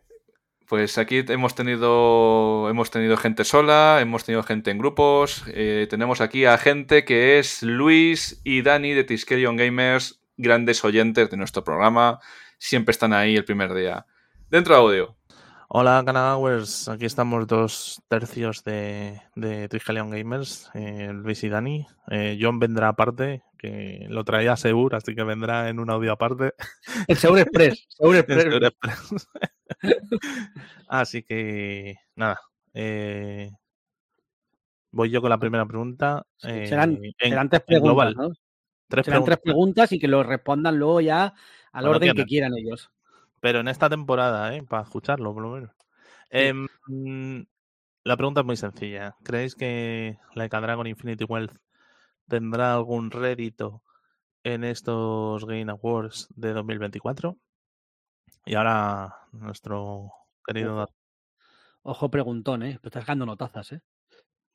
Pues 0.69 0.99
aquí 0.99 1.25
hemos 1.29 1.55
tenido, 1.57 2.69
hemos 2.71 2.91
tenido 2.93 3.17
gente 3.17 3.45
sola, 3.45 3.99
hemos 4.01 4.25
tenido 4.25 4.43
gente 4.45 4.71
en 4.71 4.79
grupos. 4.79 5.43
eh, 5.49 5.87
tenemos 5.91 6.21
aquí 6.21 6.45
a 6.45 6.57
gente 6.59 7.05
que 7.05 7.39
es 7.41 7.63
Luis 7.65 8.41
y 8.45 8.63
Dani 8.63 8.93
de 8.93 9.03
Tiskerion 9.05 9.57
Gamers, 9.57 10.21
grandes 10.37 10.85
oyentes 10.85 11.29
de 11.29 11.37
nuestro 11.37 11.65
programa. 11.65 12.21
Siempre 12.59 12.93
están 12.93 13.13
ahí 13.13 13.35
el 13.37 13.45
primer 13.45 13.75
día. 13.75 14.07
Dentro 14.49 14.77
audio. 14.77 15.17
Hola 15.69 16.03
Canagawers, 16.05 16.89
aquí 16.89 17.05
estamos 17.05 17.47
dos 17.47 18.03
tercios 18.09 18.65
de, 18.65 19.23
de 19.37 19.69
Gamers, 19.87 20.69
eh, 20.75 21.11
Luis 21.13 21.43
y 21.45 21.49
Dani. 21.49 21.87
Eh, 22.11 22.39
John 22.41 22.59
vendrá 22.59 22.89
aparte, 22.89 23.43
que 23.61 24.07
lo 24.09 24.25
traía 24.25 24.57
Seur, 24.57 24.95
así 24.95 25.15
que 25.15 25.23
vendrá 25.23 25.69
en 25.69 25.79
un 25.81 25.91
audio 25.91 26.13
aparte. 26.13 26.55
En 27.09 27.17
Seur 27.17 27.39
Express, 27.39 27.85
Seur 27.89 28.15
En 28.15 28.21
Express. 28.21 28.43
Seur 28.45 28.65
Express. 28.65 29.29
así 30.89 31.23
que 31.23 31.97
nada, 32.17 32.41
eh, 32.75 33.51
voy 34.91 35.11
yo 35.11 35.21
con 35.21 35.31
la 35.31 35.39
primera 35.39 35.67
pregunta. 35.67 36.27
eh, 36.43 36.67
serán, 36.67 36.99
en- 37.03 37.13
serán 37.19 37.49
tres 37.51 37.63
preguntas, 37.63 37.85
global. 37.89 38.15
¿no? 38.17 38.33
Tres 38.89 39.05
serán 39.05 39.25
tres 39.25 39.39
preguntas. 39.43 39.93
y 39.93 39.99
que 39.99 40.09
lo 40.09 40.23
respondan 40.23 40.79
luego 40.79 41.01
ya 41.01 41.35
al 41.73 41.87
orden 41.87 42.15
que 42.15 42.25
quieran. 42.25 42.53
ellos. 42.57 42.91
Pero 43.41 43.61
en 43.61 43.69
esta 43.69 43.89
temporada, 43.89 44.55
¿eh? 44.55 44.63
Para 44.63 44.83
escucharlo, 44.83 45.33
por 45.33 45.43
lo 45.43 45.51
menos. 45.53 45.71
Em, 46.31 46.67
la 48.05 48.17
pregunta 48.17 48.41
es 48.41 48.47
muy 48.47 48.57
sencilla. 48.57 49.17
¿Creéis 49.23 49.55
que 49.55 50.19
Like 50.35 50.57
Dragon 50.57 50.87
Infinity 50.87 51.25
Wealth 51.25 51.53
tendrá 52.31 52.73
algún 52.73 53.11
rédito 53.11 53.83
en 54.43 54.65
estos 54.65 55.45
Game 55.45 55.71
Awards 55.71 56.29
de 56.35 56.55
2024? 56.55 57.37
Y 58.47 58.55
ahora 58.55 59.19
nuestro 59.33 60.13
querido... 60.47 60.85
Ojo. 60.85 60.95
Ojo 61.83 62.11
preguntón, 62.11 62.63
¿eh? 62.63 62.79
Pero 62.81 62.89
estás 62.89 63.03
sacando 63.03 63.27
notazas, 63.27 63.73
¿eh? 63.73 63.83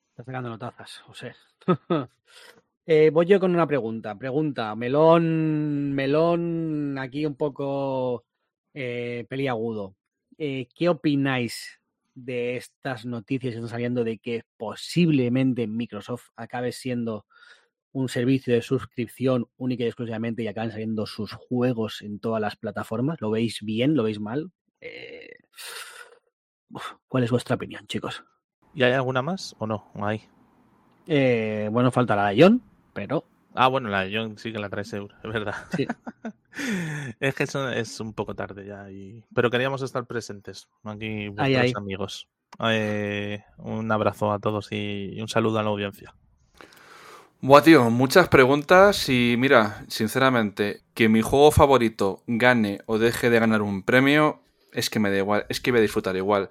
Estás 0.09 0.25
sacando 0.25 0.49
notazas, 0.49 1.03
sea. 1.13 1.35
Eh, 2.87 3.09
voy 3.09 3.25
yo 3.25 3.39
con 3.39 3.51
una 3.51 3.65
pregunta. 3.65 4.15
Pregunta, 4.15 4.75
melón, 4.75 5.91
melón, 5.93 6.99
aquí 6.99 7.25
un 7.25 7.35
poco 7.35 8.25
eh, 8.75 9.25
peliagudo. 9.27 9.95
Eh, 10.37 10.67
¿Qué 10.75 10.89
opináis 10.89 11.81
de 12.13 12.57
estas 12.57 13.05
noticias 13.05 13.53
que 13.53 13.55
están 13.55 13.69
saliendo 13.69 14.03
de 14.03 14.19
que 14.19 14.43
posiblemente 14.57 15.65
Microsoft 15.65 16.29
acabe 16.35 16.71
siendo 16.71 17.25
un 17.95 18.09
servicio 18.09 18.53
de 18.53 18.61
suscripción 18.61 19.47
única 19.55 19.83
y 19.83 19.87
exclusivamente 19.87 20.43
y 20.43 20.47
acaben 20.47 20.69
saliendo 20.71 21.05
sus 21.05 21.31
juegos 21.31 22.01
en 22.01 22.19
todas 22.19 22.41
las 22.41 22.57
plataformas? 22.57 23.21
¿Lo 23.21 23.31
veis 23.31 23.59
bien? 23.61 23.95
¿Lo 23.95 24.03
veis 24.03 24.19
mal? 24.19 24.51
Eh, 24.81 25.29
uf, 26.69 26.93
¿Cuál 27.07 27.23
es 27.23 27.31
vuestra 27.31 27.55
opinión, 27.55 27.87
chicos? 27.87 28.23
¿Y 28.73 28.83
hay 28.83 28.91
alguna 28.91 29.21
más 29.21 29.55
o 29.59 29.65
no? 29.67 29.89
¿O 29.95 30.05
hay? 30.05 30.23
Eh, 31.07 31.69
bueno, 31.71 31.89
falta 31.89 32.17
la 32.17 32.29
de 32.29 32.41
John, 32.43 32.61
pero 32.93 33.23
Ah, 33.53 33.69
bueno, 33.69 33.87
la 33.87 34.03
de 34.03 34.13
John 34.13 34.37
sí 34.37 34.51
que 34.51 34.59
la 34.59 34.69
trae 34.69 34.83
seguro, 34.83 35.15
es 35.23 35.31
verdad. 35.31 35.55
Sí. 35.77 35.87
es 37.21 37.33
que 37.33 37.43
eso 37.43 37.69
es 37.71 37.97
un 38.01 38.13
poco 38.13 38.35
tarde 38.35 38.65
ya. 38.65 38.91
y- 38.91 39.23
Pero 39.33 39.49
queríamos 39.49 39.81
estar 39.81 40.05
presentes 40.05 40.67
aquí, 40.83 41.29
vuestros 41.29 41.45
Ay, 41.47 41.55
ay. 41.55 41.73
amigos. 41.77 42.27
Eh, 42.59 43.41
un 43.59 43.89
abrazo 43.89 44.33
a 44.33 44.39
todos 44.39 44.67
y 44.71 45.17
un 45.21 45.29
saludo 45.29 45.59
a 45.59 45.63
la 45.63 45.69
audiencia. 45.69 46.13
Buah, 47.41 47.61
tío, 47.61 47.89
muchas 47.91 48.27
preguntas 48.27 49.07
y 49.09 49.35
mira, 49.37 49.85
sinceramente, 49.87 50.81
que 50.93 51.09
mi 51.09 51.21
juego 51.21 51.51
favorito 51.51 52.23
gane 52.27 52.79
o 52.85 52.97
deje 52.97 53.29
de 53.29 53.39
ganar 53.39 53.61
un 53.61 53.83
premio, 53.83 54.41
es 54.71 54.89
que 54.89 54.99
me 54.99 55.11
da 55.11 55.17
igual, 55.17 55.45
es 55.49 55.59
que 55.59 55.71
voy 55.71 55.79
a 55.79 55.83
disfrutar 55.83 56.15
igual. 56.15 56.49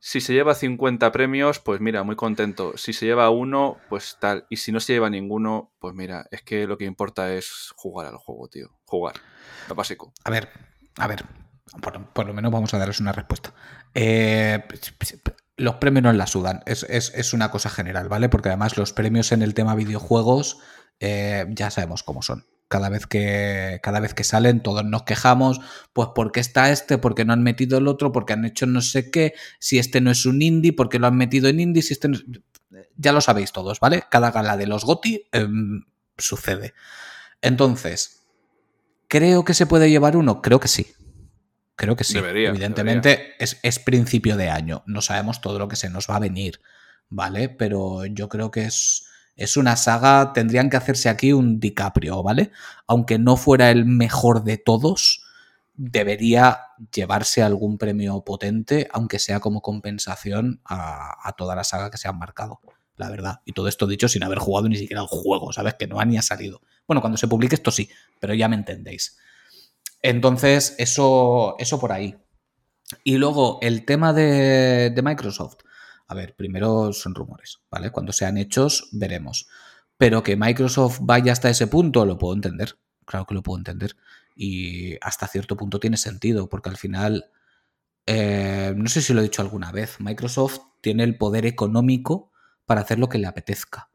Si 0.00 0.20
se 0.20 0.34
lleva 0.34 0.54
50 0.54 1.10
premios, 1.12 1.60
pues 1.60 1.80
mira, 1.80 2.02
muy 2.02 2.14
contento. 2.14 2.76
Si 2.76 2.92
se 2.92 3.06
lleva 3.06 3.30
uno, 3.30 3.78
pues 3.88 4.18
tal. 4.20 4.44
Y 4.50 4.58
si 4.58 4.70
no 4.70 4.78
se 4.80 4.92
lleva 4.92 5.08
ninguno, 5.08 5.72
pues 5.78 5.94
mira, 5.94 6.26
es 6.30 6.42
que 6.42 6.66
lo 6.66 6.76
que 6.76 6.84
importa 6.84 7.32
es 7.32 7.72
jugar 7.74 8.08
al 8.08 8.18
juego, 8.18 8.48
tío. 8.48 8.68
Jugar. 8.84 9.14
Lo 9.66 9.74
básico. 9.74 10.12
A 10.24 10.30
ver, 10.30 10.50
a 10.96 11.06
ver. 11.06 11.24
Por, 11.80 12.04
por 12.08 12.26
lo 12.26 12.34
menos 12.34 12.52
vamos 12.52 12.74
a 12.74 12.78
darles 12.78 13.00
una 13.00 13.12
respuesta. 13.12 13.54
Eh, 13.94 14.62
los 15.56 15.76
premios 15.76 16.02
no 16.04 16.12
la 16.12 16.26
sudan. 16.26 16.62
Es, 16.66 16.84
es- 16.88 17.12
es 17.14 17.32
una 17.32 17.50
cosa 17.50 17.70
general, 17.70 18.08
¿vale? 18.08 18.28
Porque 18.28 18.48
además 18.48 18.76
los 18.76 18.92
premios 18.92 19.32
en 19.32 19.42
el 19.42 19.54
tema 19.54 19.74
videojuegos 19.74 20.58
eh, 21.00 21.46
ya 21.50 21.70
sabemos 21.70 22.02
cómo 22.02 22.22
son. 22.22 22.46
Cada 22.68 22.88
vez, 22.88 23.06
que, 23.06 23.78
cada 23.82 24.00
vez 24.00 24.14
que 24.14 24.24
salen, 24.24 24.62
todos 24.62 24.84
nos 24.84 25.02
quejamos, 25.04 25.60
pues 25.92 26.08
porque 26.14 26.40
está 26.40 26.70
este, 26.72 26.98
porque 26.98 27.24
no 27.24 27.32
han 27.32 27.42
metido 27.42 27.78
el 27.78 27.86
otro, 27.88 28.10
porque 28.10 28.32
han 28.32 28.44
hecho 28.44 28.66
no 28.66 28.80
sé 28.80 29.10
qué, 29.10 29.34
si 29.60 29.78
este 29.78 30.00
no 30.00 30.10
es 30.10 30.24
un 30.26 30.42
indie, 30.42 30.72
porque 30.72 30.98
lo 30.98 31.06
han 31.06 31.16
metido 31.16 31.48
en 31.48 31.60
indie, 31.60 31.82
si 31.82 31.92
este 31.92 32.08
no 32.08 32.16
es- 32.16 32.24
Ya 32.96 33.12
lo 33.12 33.20
sabéis 33.20 33.52
todos, 33.52 33.78
¿vale? 33.80 34.04
Cada 34.10 34.30
gala 34.32 34.56
de 34.56 34.66
los 34.66 34.84
GOTI 34.84 35.28
em, 35.32 35.84
sucede. 36.18 36.74
Entonces, 37.42 38.24
¿creo 39.08 39.44
que 39.44 39.54
se 39.54 39.66
puede 39.66 39.90
llevar 39.90 40.16
uno? 40.16 40.42
Creo 40.42 40.60
que 40.60 40.68
sí. 40.68 40.86
Creo 41.76 41.96
que 41.96 42.04
sí. 42.04 42.14
Debería, 42.14 42.50
Evidentemente 42.50 43.34
Es, 43.38 43.58
es 43.62 43.78
principio 43.78 44.36
de 44.36 44.50
año. 44.50 44.82
No 44.86 45.00
sabemos 45.00 45.40
todo 45.40 45.58
lo 45.58 45.68
que 45.68 45.76
se 45.76 45.90
nos 45.90 46.08
va 46.08 46.16
a 46.16 46.20
venir, 46.20 46.60
¿vale? 47.08 47.48
Pero 47.48 48.04
yo 48.06 48.28
creo 48.28 48.50
que 48.50 48.64
es, 48.64 49.06
es 49.36 49.56
una 49.56 49.76
saga. 49.76 50.32
Tendrían 50.32 50.70
que 50.70 50.76
hacerse 50.76 51.08
aquí 51.08 51.32
un 51.32 51.58
DiCaprio, 51.58 52.22
¿vale? 52.22 52.52
Aunque 52.86 53.18
no 53.18 53.36
fuera 53.36 53.70
el 53.70 53.86
mejor 53.86 54.44
de 54.44 54.56
todos, 54.58 55.24
debería 55.74 56.60
llevarse 56.94 57.42
algún 57.42 57.78
premio 57.78 58.24
potente, 58.24 58.88
aunque 58.92 59.18
sea 59.18 59.40
como 59.40 59.60
compensación 59.60 60.60
a, 60.64 61.28
a 61.28 61.32
toda 61.32 61.56
la 61.56 61.64
saga 61.64 61.90
que 61.90 61.98
se 61.98 62.08
han 62.08 62.18
marcado. 62.18 62.60
La 62.96 63.10
verdad. 63.10 63.40
Y 63.44 63.52
todo 63.52 63.66
esto 63.66 63.88
dicho 63.88 64.08
sin 64.08 64.22
haber 64.22 64.38
jugado 64.38 64.68
ni 64.68 64.76
siquiera 64.76 65.02
el 65.02 65.08
juego, 65.08 65.52
¿sabes? 65.52 65.74
Que 65.74 65.88
no 65.88 65.98
ha 65.98 66.04
ni 66.04 66.16
ha 66.16 66.22
salido. 66.22 66.62
Bueno, 66.86 67.00
cuando 67.00 67.16
se 67.16 67.26
publique 67.26 67.56
esto 67.56 67.72
sí, 67.72 67.90
pero 68.20 68.34
ya 68.34 68.48
me 68.48 68.54
entendéis. 68.54 69.18
Entonces, 70.04 70.74
eso, 70.76 71.56
eso 71.58 71.80
por 71.80 71.90
ahí. 71.90 72.14
Y 73.04 73.16
luego, 73.16 73.58
el 73.62 73.86
tema 73.86 74.12
de, 74.12 74.90
de 74.94 75.02
Microsoft. 75.02 75.56
A 76.06 76.14
ver, 76.14 76.36
primero 76.36 76.92
son 76.92 77.14
rumores, 77.14 77.62
¿vale? 77.70 77.90
Cuando 77.90 78.12
sean 78.12 78.36
hechos, 78.36 78.90
veremos. 78.92 79.48
Pero 79.96 80.22
que 80.22 80.36
Microsoft 80.36 80.98
vaya 81.00 81.32
hasta 81.32 81.48
ese 81.48 81.68
punto, 81.68 82.04
lo 82.04 82.18
puedo 82.18 82.34
entender. 82.34 82.78
Claro 83.06 83.24
que 83.24 83.32
lo 83.32 83.42
puedo 83.42 83.56
entender. 83.56 83.96
Y 84.36 84.98
hasta 85.00 85.26
cierto 85.26 85.56
punto 85.56 85.80
tiene 85.80 85.96
sentido, 85.96 86.50
porque 86.50 86.68
al 86.68 86.76
final, 86.76 87.30
eh, 88.04 88.74
no 88.76 88.90
sé 88.90 89.00
si 89.00 89.14
lo 89.14 89.20
he 89.20 89.24
dicho 89.24 89.40
alguna 89.40 89.72
vez, 89.72 90.00
Microsoft 90.00 90.58
tiene 90.82 91.04
el 91.04 91.16
poder 91.16 91.46
económico 91.46 92.30
para 92.66 92.82
hacer 92.82 92.98
lo 92.98 93.08
que 93.08 93.16
le 93.16 93.26
apetezca. 93.26 93.88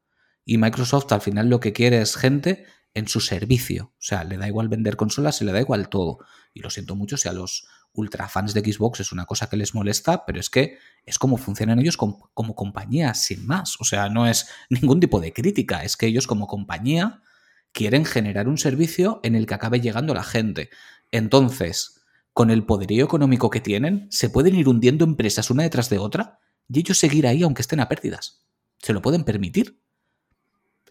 Y 0.44 0.58
Microsoft 0.58 1.12
al 1.12 1.22
final 1.22 1.50
lo 1.50 1.60
que 1.60 1.72
quiere 1.72 2.02
es 2.02 2.16
gente 2.16 2.66
en 2.94 3.08
su 3.08 3.20
servicio. 3.20 3.94
O 3.94 4.02
sea, 4.02 4.24
le 4.24 4.38
da 4.38 4.48
igual 4.48 4.68
vender 4.68 4.96
consolas, 4.96 5.38
se 5.38 5.46
le 5.46 5.52
da 5.52 5.60
igual 5.60 5.90
todo. 5.90 6.20
Y 6.54 6.62
lo 6.62 6.70
siento 6.70 6.96
mucho 6.96 7.18
si 7.18 7.28
a 7.30 7.34
los 7.34 7.68
ultra 7.94 8.28
fans 8.28 8.54
de 8.54 8.62
Xbox 8.62 9.00
es 9.00 9.12
una 9.12 9.26
cosa 9.26 9.50
que 9.50 9.58
les 9.58 9.74
molesta, 9.74 10.26
pero 10.26 10.40
es 10.40 10.50
que 10.50 10.78
es 11.06 11.18
como 11.18 11.38
funcionan 11.38 11.80
ellos 11.80 11.98
como, 11.98 12.30
como 12.34 12.56
compañía, 12.56 13.14
sin 13.14 13.46
más. 13.46 13.76
O 13.80 13.84
sea, 13.84 14.10
no 14.10 14.28
es 14.28 14.48
ningún 14.70 15.00
tipo 15.00 15.20
de 15.20 15.34
crítica, 15.34 15.84
es 15.84 15.98
que 15.98 16.08
ellos 16.08 16.28
como 16.28 16.48
compañía 16.48 17.22
quieren 17.72 18.06
generar 18.06 18.48
un 18.48 18.58
servicio 18.58 19.20
en 19.24 19.36
el 19.36 19.46
que 19.46 19.54
acabe 19.54 19.80
llegando 19.80 20.14
la 20.14 20.24
gente. 20.24 20.70
Entonces, 21.12 22.02
con 22.34 22.50
el 22.52 22.66
poderío 22.66 23.06
económico 23.06 23.50
que 23.50 23.62
tienen, 23.62 24.08
se 24.12 24.30
pueden 24.30 24.56
ir 24.56 24.68
hundiendo 24.68 25.06
empresas 25.06 25.50
una 25.50 25.64
detrás 25.64 25.90
de 25.90 25.98
otra 25.98 26.40
y 26.68 26.80
ellos 26.80 26.98
seguir 26.98 27.28
ahí 27.28 27.44
aunque 27.44 27.62
estén 27.62 27.80
a 27.80 27.90
pérdidas. 27.90 28.46
Se 28.82 28.94
lo 28.94 29.02
pueden 29.02 29.24
permitir. 29.24 29.82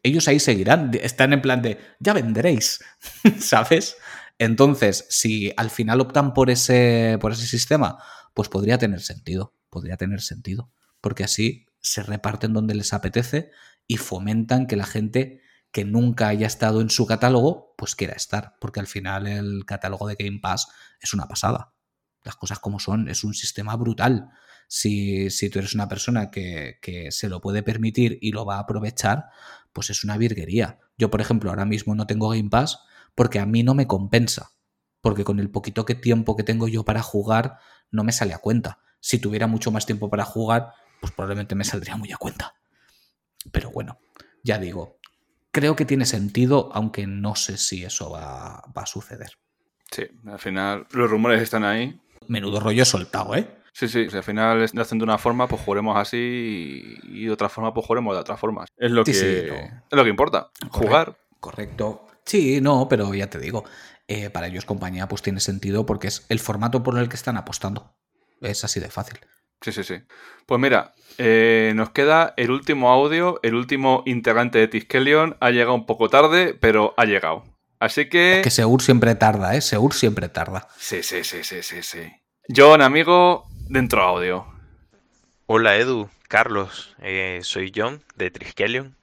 Ellos 0.03 0.29
ahí 0.29 0.41
seguirán, 0.41 0.91
están 1.01 1.33
en 1.33 1.43
plan 1.43 1.63
de, 1.63 1.79
ya 2.01 2.13
vendréis, 2.13 2.81
¿sabes? 3.39 3.97
Entonces, 4.39 5.07
si 5.11 5.53
al 5.57 5.71
final 5.71 6.01
optan 6.01 6.33
por 6.33 6.51
ese, 6.51 7.19
por 7.21 7.33
ese 7.33 7.47
sistema, 7.47 7.99
pues 8.35 8.49
podría 8.49 8.79
tener 8.79 9.01
sentido, 9.01 9.55
podría 9.69 9.97
tener 9.97 10.21
sentido, 10.21 10.71
porque 11.01 11.25
así 11.25 11.67
se 11.81 12.03
reparten 12.03 12.53
donde 12.53 12.75
les 12.75 12.93
apetece 12.93 13.51
y 13.87 13.97
fomentan 13.97 14.67
que 14.67 14.77
la 14.77 14.87
gente 14.87 15.43
que 15.73 15.85
nunca 15.85 16.29
haya 16.29 16.47
estado 16.47 16.81
en 16.81 16.91
su 16.91 17.07
catálogo, 17.07 17.75
pues 17.77 17.95
quiera 17.95 18.15
estar, 18.15 18.55
porque 18.61 18.81
al 18.81 18.87
final 18.87 19.27
el 19.27 19.65
catálogo 19.67 20.07
de 20.07 20.17
Game 20.19 20.41
Pass 20.41 20.69
es 21.01 21.13
una 21.13 21.27
pasada. 21.27 21.75
Las 22.25 22.37
cosas 22.37 22.59
como 22.59 22.79
son, 22.79 23.09
es 23.09 23.25
un 23.25 23.35
sistema 23.35 23.77
brutal. 23.77 24.31
Si, 24.67 25.31
si 25.31 25.51
tú 25.51 25.59
eres 25.59 25.75
una 25.75 25.89
persona 25.89 26.31
que, 26.31 26.79
que, 26.83 27.11
se 27.11 27.29
lo 27.29 27.41
puede 27.41 27.63
permitir 27.63 28.19
y 28.21 28.33
lo 28.33 28.45
va 28.45 28.57
a 28.57 28.61
aprovechar, 28.61 29.27
pues 29.73 29.91
es 29.91 30.05
una 30.05 30.17
virguería. 30.17 30.79
Yo, 30.97 31.11
por 31.11 31.21
ejemplo, 31.21 31.51
ahora 31.51 31.65
mismo 31.65 31.95
no 31.95 32.07
tengo 32.07 32.31
Game 32.31 32.51
Pass 32.51 32.81
porque 33.15 33.39
a 33.39 33.47
mí 33.47 33.63
no 33.63 33.75
me 33.75 33.87
compensa. 33.87 34.53
Porque 35.01 35.25
con 35.25 35.39
el 35.39 35.51
poquito 35.51 35.85
que 35.85 35.95
tiempo 35.95 36.37
que 36.37 36.43
tengo 36.43 36.69
yo 36.69 36.85
para 36.85 37.03
jugar, 37.03 37.59
no 37.91 38.05
me 38.05 38.13
sale 38.13 38.35
a 38.35 38.39
cuenta. 38.39 38.81
Si 39.01 39.19
tuviera 39.19 39.47
mucho 39.47 39.71
más 39.71 39.87
tiempo 39.87 40.11
para 40.11 40.25
jugar, 40.25 40.73
pues 41.01 41.13
probablemente 41.13 41.55
me 41.55 41.65
saldría 41.65 41.97
muy 41.97 42.13
a 42.13 42.17
cuenta. 42.17 42.55
Pero 43.53 43.71
bueno, 43.71 43.99
ya 44.43 44.59
digo, 44.59 44.99
creo 45.51 45.77
que 45.77 45.85
tiene 45.85 46.05
sentido, 46.05 46.71
aunque 46.73 47.07
no 47.07 47.37
sé 47.37 47.57
si 47.57 47.85
eso 47.85 48.11
va, 48.11 48.63
va 48.77 48.83
a 48.83 48.87
suceder. 48.87 49.39
Sí, 49.91 50.05
al 50.27 50.39
final 50.39 50.87
los 50.91 51.11
rumores 51.11 51.41
están 51.41 51.65
ahí. 51.65 52.01
Menudo 52.27 52.61
rollo 52.61 52.85
soltado, 52.85 53.35
¿eh? 53.37 53.58
Sí, 53.79 53.87
sí, 53.87 54.09
al 54.13 54.25
final 54.25 54.67
lo 54.73 54.83
hacen 54.83 54.99
de 54.99 55.05
una 55.05 55.19
forma, 55.19 55.47
pues 55.47 55.63
jugaremos 55.63 55.97
así 55.97 56.83
y 57.05 57.27
de 57.27 57.31
otra 57.31 57.49
forma, 57.49 57.73
pues 57.73 57.87
jugaremos 57.87 58.13
de 58.17 58.21
otra 58.21 58.37
forma. 58.37 58.65
Es 58.77 58.91
lo, 58.91 59.05
Sí, 59.05 59.13
que, 59.13 59.19
sí, 59.19 59.47
no. 59.49 59.55
es 59.55 59.97
lo 59.97 60.03
que 60.03 60.11
importa, 60.11 60.51
jugar. 60.71 61.17
Correcto. 61.39 62.05
Sí, 62.25 62.61
no, 62.61 62.89
pero 62.89 63.15
ya 63.15 63.31
te 63.31 63.39
digo, 63.39 63.65
eh, 64.09 64.31
para 64.31 64.49
ellos 64.49 64.65
compañía 64.65 65.07
pues 65.07 65.23
tiene 65.23 65.39
sentido 65.39 65.87
porque 65.87 66.09
es 66.09 66.27
el 66.29 66.41
formato 66.41 66.83
por 66.83 66.99
el 66.99 67.09
que 67.09 67.15
están 67.15 67.37
apostando. 67.37 67.95
Es 68.41 68.65
así 68.65 68.81
de 68.81 68.89
fácil. 68.91 69.21
Sí, 69.61 69.71
sí, 69.71 69.85
sí. 69.85 70.03
Pues 70.47 70.61
mira, 70.61 70.93
eh, 71.17 71.73
nos 71.77 71.91
queda 71.91 72.35
el 72.37 72.51
último 72.51 72.91
audio, 72.91 73.39
el 73.45 73.55
último 73.55 74.03
integrante 74.07 74.59
de 74.59 74.67
Tiskelion. 74.67 75.37
Ha 75.39 75.51
llegado 75.51 75.75
un 75.75 75.87
poco 75.87 76.09
tarde, 76.09 76.53
pero 76.53 76.95
ha 76.97 77.05
llegado. 77.05 77.45
Así 77.79 78.09
que... 78.09 78.41
Que 78.43 78.51
Seur 78.51 78.83
siempre 78.83 79.15
tarda, 79.15 79.55
¿eh? 79.55 79.61
Seur 79.61 79.93
siempre 79.95 80.29
tarda. 80.29 80.67
Sí, 80.79 81.05
sí, 81.05 81.23
sí, 81.23 81.45
sí, 81.45 81.63
sí, 81.63 81.85
sí. 81.85 82.01
John, 82.55 82.83
amigo, 82.83 83.47
dentro 83.69 84.03
audio. 84.03 84.47
Hola 85.47 85.77
Edu, 85.77 86.09
Carlos, 86.27 86.97
eh, 87.01 87.41
soy 87.43 87.71
John 87.75 88.03
de 88.17 88.31
Triskelion. 88.31 88.97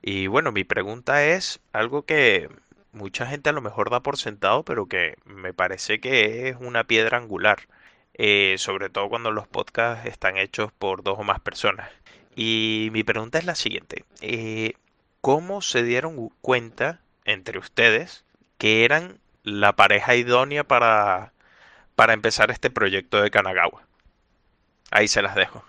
Y 0.00 0.28
bueno, 0.28 0.52
mi 0.52 0.64
pregunta 0.64 1.24
es 1.24 1.60
algo 1.72 2.02
que 2.02 2.48
mucha 2.92 3.26
gente 3.26 3.50
a 3.50 3.52
lo 3.52 3.60
mejor 3.60 3.90
da 3.90 4.00
por 4.00 4.16
sentado, 4.16 4.64
pero 4.64 4.86
que 4.86 5.16
me 5.24 5.52
parece 5.52 6.00
que 6.00 6.48
es 6.48 6.56
una 6.60 6.84
piedra 6.84 7.18
angular, 7.18 7.68
eh, 8.14 8.54
sobre 8.58 8.90
todo 8.90 9.08
cuando 9.08 9.32
los 9.32 9.48
podcasts 9.48 10.06
están 10.06 10.36
hechos 10.38 10.72
por 10.72 11.02
dos 11.02 11.18
o 11.18 11.24
más 11.24 11.40
personas. 11.40 11.90
Y 12.36 12.90
mi 12.92 13.02
pregunta 13.02 13.38
es 13.38 13.44
la 13.44 13.56
siguiente, 13.56 14.04
eh, 14.20 14.74
¿cómo 15.20 15.62
se 15.62 15.82
dieron 15.82 16.30
cuenta 16.40 17.00
entre 17.24 17.58
ustedes 17.58 18.24
que 18.56 18.84
eran 18.84 19.18
la 19.42 19.74
pareja 19.74 20.14
idónea 20.14 20.64
para, 20.64 21.32
para 22.00 22.14
empezar 22.14 22.50
este 22.50 22.70
proyecto 22.70 23.20
de 23.20 23.30
Kanagawa? 23.30 23.86
Ahí 24.90 25.06
se 25.06 25.20
las 25.20 25.34
dejo. 25.34 25.66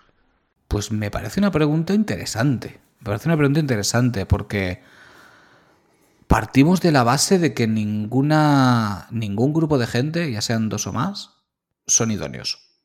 Pues 0.66 0.90
me 0.90 1.10
parece 1.10 1.38
una 1.38 1.50
pregunta 1.50 1.92
interesante. 1.92 2.80
Me 3.00 3.04
parece 3.04 3.28
una 3.28 3.36
pregunta 3.36 3.60
interesante 3.60 4.24
porque 4.24 4.82
partimos 6.28 6.80
de 6.80 6.90
la 6.90 7.02
base 7.02 7.38
de 7.38 7.52
que 7.52 7.66
ninguna, 7.66 9.08
ningún 9.10 9.52
grupo 9.52 9.76
de 9.76 9.86
gente, 9.86 10.32
ya 10.32 10.40
sean 10.40 10.70
dos 10.70 10.86
o 10.86 10.94
más, 10.94 11.44
son 11.86 12.10
idóneos. 12.10 12.80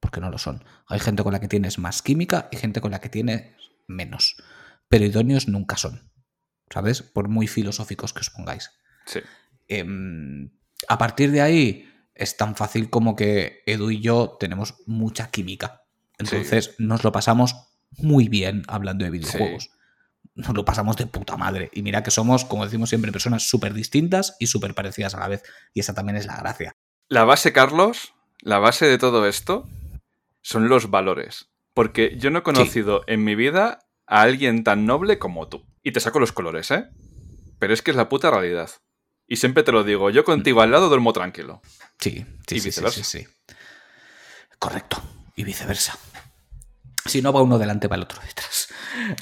Porque 0.00 0.20
no 0.20 0.28
lo 0.28 0.38
son. 0.38 0.64
Hay 0.88 0.98
gente 0.98 1.22
con 1.22 1.34
la 1.34 1.38
que 1.38 1.46
tienes 1.46 1.78
más 1.78 2.02
química 2.02 2.48
y 2.50 2.56
gente 2.56 2.80
con 2.80 2.90
la 2.90 3.00
que 3.00 3.08
tienes 3.08 3.52
menos. 3.86 4.36
Pero 4.88 5.04
idóneos 5.04 5.46
nunca 5.46 5.76
son. 5.76 6.10
¿Sabes? 6.70 7.02
Por 7.02 7.28
muy 7.28 7.46
filosóficos 7.46 8.12
que 8.12 8.22
os 8.22 8.30
pongáis. 8.30 8.72
Sí. 9.06 9.20
Em, 9.68 10.50
a 10.88 10.98
partir 10.98 11.30
de 11.30 11.40
ahí 11.40 11.88
es 12.18 12.36
tan 12.36 12.56
fácil 12.56 12.90
como 12.90 13.16
que 13.16 13.62
Edu 13.64 13.90
y 13.90 14.00
yo 14.00 14.36
tenemos 14.38 14.74
mucha 14.86 15.30
química. 15.30 15.84
Entonces 16.18 16.74
nos 16.78 17.04
lo 17.04 17.12
pasamos 17.12 17.54
muy 17.96 18.28
bien 18.28 18.64
hablando 18.66 19.04
de 19.04 19.10
videojuegos. 19.10 19.70
Nos 20.34 20.54
lo 20.54 20.64
pasamos 20.64 20.96
de 20.96 21.06
puta 21.06 21.36
madre. 21.36 21.70
Y 21.72 21.82
mira 21.82 22.02
que 22.02 22.10
somos, 22.10 22.44
como 22.44 22.64
decimos 22.64 22.88
siempre, 22.88 23.12
personas 23.12 23.48
súper 23.48 23.72
distintas 23.72 24.36
y 24.38 24.48
súper 24.48 24.74
parecidas 24.74 25.14
a 25.14 25.20
la 25.20 25.28
vez. 25.28 25.42
Y 25.72 25.80
esa 25.80 25.94
también 25.94 26.16
es 26.16 26.26
la 26.26 26.36
gracia. 26.36 26.76
La 27.08 27.24
base, 27.24 27.52
Carlos, 27.52 28.14
la 28.40 28.58
base 28.58 28.86
de 28.86 28.98
todo 28.98 29.26
esto 29.26 29.68
son 30.42 30.68
los 30.68 30.90
valores. 30.90 31.50
Porque 31.72 32.16
yo 32.18 32.30
no 32.30 32.40
he 32.40 32.42
conocido 32.42 33.02
en 33.06 33.24
mi 33.24 33.36
vida 33.36 33.78
a 34.06 34.22
alguien 34.22 34.64
tan 34.64 34.86
noble 34.86 35.18
como 35.18 35.48
tú. 35.48 35.66
Y 35.82 35.92
te 35.92 36.00
saco 36.00 36.18
los 36.18 36.32
colores, 36.32 36.70
¿eh? 36.72 36.88
Pero 37.60 37.72
es 37.72 37.82
que 37.82 37.92
es 37.92 37.96
la 37.96 38.08
puta 38.08 38.30
realidad. 38.30 38.70
Y 39.28 39.36
siempre 39.36 39.62
te 39.62 39.72
lo 39.72 39.84
digo, 39.84 40.10
yo 40.10 40.24
contigo 40.24 40.62
al 40.62 40.70
lado 40.70 40.88
duermo 40.88 41.12
tranquilo. 41.12 41.60
Sí, 41.98 42.24
sí, 42.48 42.56
y 42.56 42.60
sí, 42.60 42.68
viceversa. 42.68 43.04
sí, 43.04 43.18
sí. 43.20 43.26
Correcto. 44.58 45.00
Y 45.36 45.44
viceversa. 45.44 45.96
Si 47.04 47.22
no 47.22 47.32
va 47.32 47.42
uno 47.42 47.58
delante, 47.58 47.88
va 47.88 47.96
el 47.96 48.02
otro 48.02 48.20
detrás. 48.26 48.68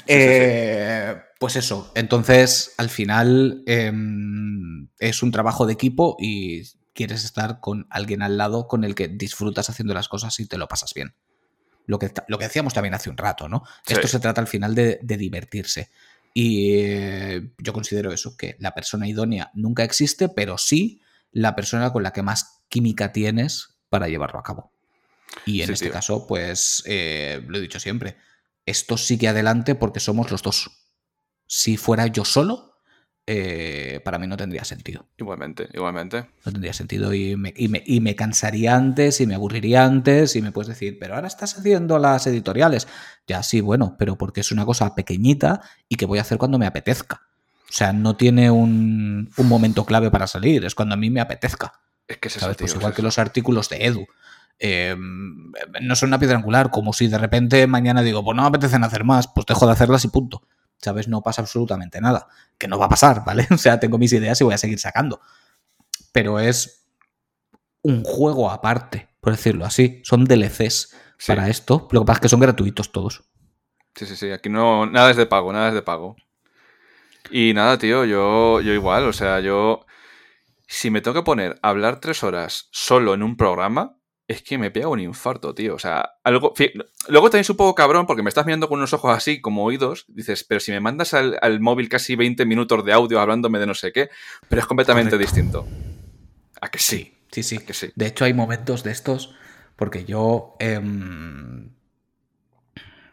Eh, 0.07 1.15
Pues 1.39 1.55
eso. 1.55 1.91
Entonces, 1.95 2.73
al 2.77 2.89
final, 2.89 3.63
em, 3.67 4.87
es 4.99 5.21
un 5.21 5.31
trabajo 5.31 5.65
de 5.67 5.73
equipo 5.73 6.15
y 6.19 6.63
quieres 6.93 7.23
estar 7.23 7.59
con 7.59 7.85
alguien 7.91 8.23
al 8.23 8.37
lado 8.37 8.67
con 8.67 8.83
el 8.83 8.95
que 8.95 9.07
disfrutas 9.07 9.69
haciendo 9.69 9.93
las 9.93 10.07
cosas 10.09 10.39
y 10.39 10.47
te 10.47 10.57
lo 10.57 10.67
pasas 10.67 10.93
bien. 10.95 11.13
Lo 11.85 11.99
que, 11.99 12.11
lo 12.27 12.37
que 12.39 12.45
decíamos 12.45 12.73
también 12.73 12.95
hace 12.95 13.09
un 13.09 13.17
rato, 13.17 13.47
¿no? 13.47 13.63
Esto 13.85 14.07
se 14.07 14.19
trata 14.19 14.41
al 14.41 14.47
final 14.47 14.73
de, 14.73 14.99
de 15.03 15.15
divertirse. 15.17 15.91
Y 16.39 16.81
eh, 16.83 17.49
yo 17.57 17.73
considero 17.73 18.11
eso, 18.13 18.37
que 18.37 18.57
la 18.59 18.75
persona 18.75 19.07
idónea 19.07 19.49
nunca 19.55 19.83
existe, 19.83 20.29
pero 20.29 20.59
sí 20.59 21.01
la 21.31 21.55
persona 21.55 21.91
con 21.91 22.03
la 22.03 22.13
que 22.13 22.21
más 22.21 22.61
química 22.69 23.11
tienes 23.11 23.79
para 23.89 24.07
llevarlo 24.07 24.37
a 24.37 24.43
cabo. 24.43 24.71
Y 25.47 25.61
en 25.61 25.67
Sí, 25.67 25.73
este 25.73 25.85
tío. 25.85 25.93
caso, 25.93 26.27
pues 26.27 26.83
eh, 26.85 27.41
lo 27.47 27.57
he 27.57 27.61
dicho 27.61 27.79
siempre, 27.79 28.17
esto 28.67 28.97
sigue 28.97 29.27
adelante 29.27 29.73
porque 29.73 29.99
somos 29.99 30.29
los 30.29 30.43
dos. 30.43 30.69
Si 31.47 31.75
fuera 31.75 32.05
yo 32.05 32.23
solo, 32.23 32.66
eh, 33.29 33.99
para 34.05 34.17
mí 34.19 34.25
no 34.25 34.37
tendría 34.37 34.63
sentido. 34.63 35.05
Igualmente, 35.17 35.67
igualmente. 35.73 36.27
No 36.45 36.51
tendría 36.53 36.71
sentido 36.73 37.13
y 37.13 37.35
me, 37.35 37.53
y, 37.55 37.67
me, 37.67 37.83
y 37.85 37.99
me 37.99 38.15
cansaría 38.15 38.75
antes 38.75 39.19
y 39.19 39.27
me 39.27 39.35
aburriría 39.35 39.83
antes 39.83 40.35
y 40.37 40.41
me 40.41 40.51
puedes 40.53 40.69
decir, 40.69 40.97
pero 40.97 41.15
ahora 41.15 41.27
estás 41.27 41.57
haciendo 41.57 41.99
las 41.99 42.25
editoriales. 42.25 42.87
Ya 43.27 43.43
sí, 43.43 43.59
bueno, 43.61 43.95
pero 43.99 44.17
porque 44.17 44.39
es 44.41 44.51
una 44.53 44.65
cosa 44.65 44.95
pequeñita 44.95 45.61
y 45.89 45.95
que 45.97 46.05
voy 46.05 46.19
a 46.19 46.21
hacer 46.21 46.37
cuando 46.37 46.57
me 46.57 46.65
apetezca. 46.65 47.23
O 47.69 47.73
sea, 47.73 47.91
no 47.91 48.15
tiene 48.15 48.49
un, 48.49 49.29
un 49.35 49.47
momento 49.49 49.83
clave 49.85 50.09
para 50.09 50.25
salir, 50.25 50.63
es 50.63 50.73
cuando 50.73 50.93
a 50.95 50.97
mí 50.97 51.09
me 51.09 51.19
apetezca. 51.19 51.73
Es 52.07 52.17
que 52.19 52.29
es 52.29 52.37
eso, 52.37 52.45
¿Sabes? 52.45 52.55
tío, 52.57 52.63
Pues 52.63 52.71
es 52.71 52.77
igual 52.77 52.93
que 52.93 53.01
eso. 53.01 53.07
los 53.07 53.19
artículos 53.19 53.67
de 53.67 53.85
Edu. 53.85 54.07
Eh, 54.59 54.95
no 54.97 55.95
son 55.97 56.07
una 56.09 56.17
piedra 56.19 56.37
angular, 56.37 56.71
como 56.71 56.93
si 56.93 57.07
de 57.09 57.17
repente 57.17 57.67
mañana 57.67 58.01
digo, 58.03 58.23
pues 58.23 58.35
no 58.37 58.43
me 58.43 58.47
apetecen 58.47 58.85
hacer 58.85 59.03
más, 59.03 59.27
pues 59.27 59.45
dejo 59.45 59.65
de 59.67 59.73
hacerlas 59.73 60.05
y 60.05 60.07
punto. 60.07 60.41
¿Sabes? 60.81 61.07
No 61.07 61.21
pasa 61.21 61.41
absolutamente 61.41 61.99
nada. 62.01 62.27
Que 62.57 62.67
no 62.67 62.77
va 62.77 62.85
a 62.85 62.89
pasar, 62.89 63.23
¿vale? 63.25 63.47
O 63.51 63.57
sea, 63.57 63.79
tengo 63.79 63.97
mis 63.97 64.13
ideas 64.13 64.39
y 64.41 64.43
voy 64.43 64.53
a 64.53 64.57
seguir 64.57 64.79
sacando. 64.79 65.21
Pero 66.11 66.39
es 66.39 66.85
un 67.81 68.03
juego 68.03 68.49
aparte, 68.51 69.09
por 69.19 69.33
decirlo 69.33 69.65
así. 69.65 70.01
Son 70.03 70.25
DLCs 70.25 70.95
Sí. 71.17 71.31
para 71.31 71.49
esto. 71.49 71.87
Lo 71.91 72.01
que 72.01 72.05
pasa 72.05 72.17
es 72.17 72.21
que 72.21 72.29
son 72.29 72.39
gratuitos 72.39 72.91
todos. 72.91 73.23
Sí, 73.95 74.05
sí, 74.05 74.15
sí. 74.15 74.31
Aquí 74.31 74.49
no. 74.49 74.85
Nada 74.85 75.09
es 75.09 75.17
de 75.17 75.25
pago, 75.25 75.51
nada 75.51 75.69
es 75.69 75.73
de 75.73 75.81
pago. 75.81 76.15
Y 77.31 77.53
nada, 77.53 77.77
tío, 77.77 78.05
yo, 78.05 78.61
yo 78.61 78.73
igual, 78.73 79.05
o 79.07 79.13
sea, 79.13 79.39
yo. 79.39 79.85
Si 80.67 80.91
me 80.91 81.01
tengo 81.01 81.15
que 81.15 81.25
poner 81.25 81.57
a 81.61 81.69
hablar 81.69 81.99
tres 81.99 82.23
horas 82.23 82.67
solo 82.71 83.13
en 83.13 83.23
un 83.23 83.35
programa, 83.37 83.96
es 84.27 84.41
que 84.41 84.57
me 84.57 84.71
pega 84.71 84.89
un 84.89 84.99
infarto, 84.99 85.55
tío. 85.55 85.75
O 85.75 85.79
sea, 85.79 86.17
algo. 86.23 86.53
Luego 87.07 87.29
también 87.29 87.41
es 87.41 87.49
un 87.49 87.55
poco 87.55 87.75
cabrón 87.75 88.05
porque 88.05 88.23
me 88.23 88.29
estás 88.29 88.45
mirando 88.45 88.67
con 88.67 88.79
unos 88.79 88.93
ojos 88.93 89.15
así, 89.15 89.39
como 89.39 89.63
oídos. 89.63 90.05
Dices, 90.09 90.43
pero 90.43 90.59
si 90.59 90.71
me 90.71 90.81
mandas 90.81 91.13
al, 91.13 91.37
al 91.41 91.61
móvil 91.61 91.87
casi 91.87 92.15
20 92.15 92.45
minutos 92.45 92.83
de 92.83 92.91
audio 92.91 93.21
hablándome 93.21 93.59
de 93.59 93.67
no 93.67 93.73
sé 93.73 93.93
qué, 93.93 94.09
pero 94.49 94.61
es 94.61 94.65
completamente 94.67 95.17
distinto. 95.17 95.65
¿A 96.59 96.69
que 96.69 96.79
sí? 96.79 97.13
Sí, 97.31 97.41
sí. 97.43 97.59
Que 97.59 97.73
sí. 97.73 97.91
De 97.95 98.07
hecho, 98.07 98.25
hay 98.25 98.33
momentos 98.33 98.83
de 98.83 98.91
estos 98.91 99.33
porque 99.77 100.03
yo 100.03 100.55
em, 100.59 101.69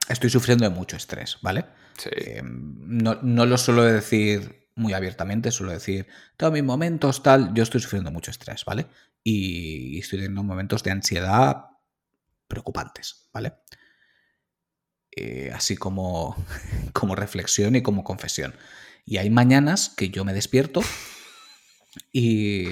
estoy 0.08 0.30
sufriendo 0.30 0.64
de 0.64 0.74
mucho 0.74 0.96
estrés, 0.96 1.38
¿vale? 1.42 1.66
Sí. 1.96 2.10
Em, 2.12 2.74
no, 2.80 3.18
no 3.22 3.46
lo 3.46 3.56
suelo 3.56 3.84
decir 3.84 4.64
muy 4.74 4.92
abiertamente, 4.92 5.52
suelo 5.52 5.72
decir, 5.72 6.08
todos 6.36 6.52
mis 6.52 6.64
momentos, 6.64 7.22
tal, 7.22 7.54
yo 7.54 7.62
estoy 7.62 7.80
sufriendo 7.80 8.10
mucho 8.10 8.32
estrés, 8.32 8.64
¿vale? 8.64 8.86
Y 9.24 9.98
estoy 9.98 10.18
teniendo 10.18 10.44
momentos 10.44 10.84
de 10.84 10.92
ansiedad 10.92 11.64
preocupantes, 12.46 13.28
¿vale? 13.32 13.54
Eh, 15.10 15.50
así 15.54 15.76
como, 15.76 16.36
como 16.92 17.14
reflexión 17.16 17.74
y 17.74 17.82
como 17.82 18.04
confesión. 18.04 18.54
Y 19.06 19.16
hay 19.16 19.30
mañanas 19.30 19.92
que 19.96 20.10
yo 20.10 20.24
me 20.24 20.34
despierto 20.34 20.82
y, 22.12 22.64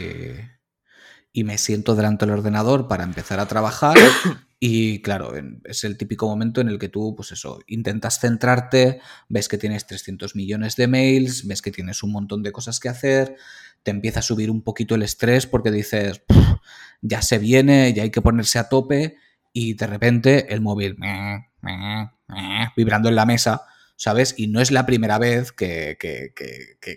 y 1.32 1.44
me 1.44 1.58
siento 1.58 1.94
delante 1.94 2.26
del 2.26 2.34
ordenador 2.34 2.88
para 2.88 3.04
empezar 3.04 3.40
a 3.40 3.46
trabajar. 3.46 3.96
Y 4.64 5.02
claro, 5.02 5.32
es 5.64 5.82
el 5.82 5.98
típico 5.98 6.28
momento 6.28 6.60
en 6.60 6.68
el 6.68 6.78
que 6.78 6.88
tú, 6.88 7.16
pues 7.16 7.32
eso, 7.32 7.58
intentas 7.66 8.20
centrarte, 8.20 9.00
ves 9.28 9.48
que 9.48 9.58
tienes 9.58 9.88
300 9.88 10.36
millones 10.36 10.76
de 10.76 10.86
mails, 10.86 11.48
ves 11.48 11.62
que 11.62 11.72
tienes 11.72 12.04
un 12.04 12.12
montón 12.12 12.44
de 12.44 12.52
cosas 12.52 12.78
que 12.78 12.88
hacer, 12.88 13.34
te 13.82 13.90
empieza 13.90 14.20
a 14.20 14.22
subir 14.22 14.50
un 14.50 14.62
poquito 14.62 14.94
el 14.94 15.02
estrés 15.02 15.46
porque 15.46 15.70
dices, 15.70 16.20
"Puf, 16.20 16.46
ya 17.00 17.22
se 17.22 17.38
viene, 17.38 17.92
ya 17.94 18.02
hay 18.04 18.10
que 18.10 18.22
ponerse 18.22 18.58
a 18.58 18.68
tope 18.68 19.16
y 19.52 19.74
de 19.74 19.86
repente 19.86 20.52
el 20.54 20.60
móvil 20.60 20.96
vibrando 22.76 23.08
en 23.08 23.14
la 23.16 23.26
mesa, 23.26 23.62
¿sabes? 23.96 24.34
Y 24.36 24.46
no 24.48 24.60
es 24.60 24.70
la 24.70 24.86
primera 24.86 25.18
vez 25.18 25.52
que- 25.52 25.96
que- 26.00 26.32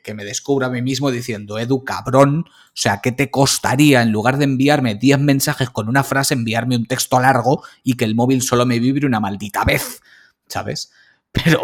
que 0.01 0.13
me 0.13 0.23
descubro 0.25 0.65
a 0.65 0.69
mí 0.69 0.81
mismo 0.81 1.11
diciendo, 1.11 1.59
Edu, 1.59 1.83
cabrón, 1.83 2.45
o 2.47 2.71
sea, 2.73 3.01
¿qué 3.01 3.11
te 3.11 3.29
costaría 3.29 4.01
en 4.01 4.11
lugar 4.11 4.37
de 4.37 4.45
enviarme 4.45 4.95
10 4.95 5.19
mensajes 5.19 5.69
con 5.69 5.89
una 5.89 6.03
frase, 6.03 6.33
enviarme 6.33 6.77
un 6.77 6.85
texto 6.85 7.19
largo 7.19 7.63
y 7.83 7.93
que 7.95 8.05
el 8.05 8.15
móvil 8.15 8.41
solo 8.41 8.65
me 8.65 8.79
vibre 8.79 9.05
una 9.05 9.19
maldita 9.19 9.63
vez? 9.63 10.01
¿Sabes? 10.47 10.91
Pero, 11.35 11.61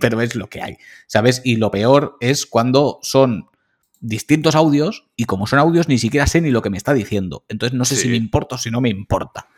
pero 0.00 0.20
es 0.20 0.34
lo 0.34 0.48
que 0.50 0.60
hay, 0.62 0.78
¿sabes? 1.06 1.40
Y 1.44 1.56
lo 1.56 1.70
peor 1.70 2.16
es 2.20 2.44
cuando 2.44 2.98
son 3.02 3.46
distintos 4.00 4.54
audios 4.54 5.06
y 5.16 5.24
como 5.24 5.46
son 5.46 5.58
audios 5.58 5.88
ni 5.88 5.98
siquiera 5.98 6.26
sé 6.26 6.40
ni 6.40 6.50
lo 6.50 6.62
que 6.62 6.70
me 6.70 6.76
está 6.76 6.92
diciendo. 6.94 7.44
Entonces 7.48 7.76
no 7.76 7.84
sé 7.84 7.96
si 7.96 8.08
me 8.08 8.16
importa 8.16 8.56
o 8.56 8.58
si 8.58 8.70
no 8.70 8.80
me 8.80 8.88
importa. 8.88 9.48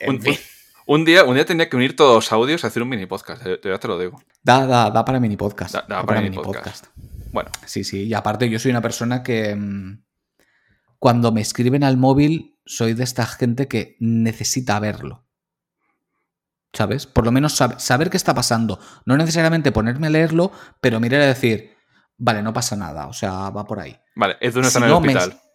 En 0.00 0.16
Un, 0.16 0.22
fin. 0.22 0.36
un 0.86 1.04
día, 1.04 1.24
un 1.24 1.34
día 1.34 1.44
tenía 1.44 1.68
que 1.68 1.76
unir 1.76 1.96
todos 1.96 2.14
los 2.14 2.32
audios 2.32 2.62
y 2.62 2.66
hacer 2.66 2.82
un 2.82 2.88
mini 2.88 3.06
podcast, 3.06 3.44
eh, 3.46 3.58
ya 3.62 3.78
te 3.78 3.88
lo 3.88 3.98
digo. 3.98 4.22
Da, 4.42 4.66
da, 4.66 4.90
da 4.90 5.04
para 5.04 5.20
mini 5.20 5.36
podcast. 5.36 5.74
Da- 5.74 5.84
da 5.88 6.04
para 6.04 6.20
mini 6.20 6.36
podcast. 6.36 6.86
Bueno. 7.32 7.50
Sí, 7.66 7.84
sí. 7.84 8.04
Y 8.04 8.14
aparte, 8.14 8.48
yo 8.48 8.58
soy 8.58 8.70
una 8.70 8.80
persona 8.80 9.22
que 9.22 9.54
mm, 9.54 10.02
cuando 10.98 11.30
me 11.32 11.40
escriben 11.40 11.84
al 11.84 11.96
móvil, 11.96 12.56
soy 12.64 12.94
de 12.94 13.04
esta 13.04 13.26
gente 13.26 13.68
que 13.68 13.96
necesita 14.00 14.78
verlo. 14.80 15.24
¿Sabes? 16.72 17.06
Por 17.06 17.24
lo 17.24 17.32
menos 17.32 17.58
sab- 17.60 17.78
saber 17.78 18.10
qué 18.10 18.16
está 18.16 18.34
pasando. 18.34 18.78
No 19.06 19.16
necesariamente 19.16 19.72
ponerme 19.72 20.06
a 20.08 20.10
leerlo, 20.10 20.52
pero 20.80 21.00
mirar 21.00 21.22
y 21.22 21.26
decir, 21.26 21.72
vale, 22.18 22.42
no 22.42 22.52
pasa 22.52 22.76
nada. 22.76 23.06
O 23.06 23.12
sea, 23.12 23.50
va 23.50 23.64
por 23.64 23.80
ahí. 23.80 23.98
Vale, 24.14 24.36
Edu 24.40 24.60
no 24.60 24.66
está 24.68 24.78
Si 24.80 24.84
en 24.84 24.84
el 24.84 24.90
no 24.90 25.00
me- 25.00 25.14
hospital. 25.16 25.40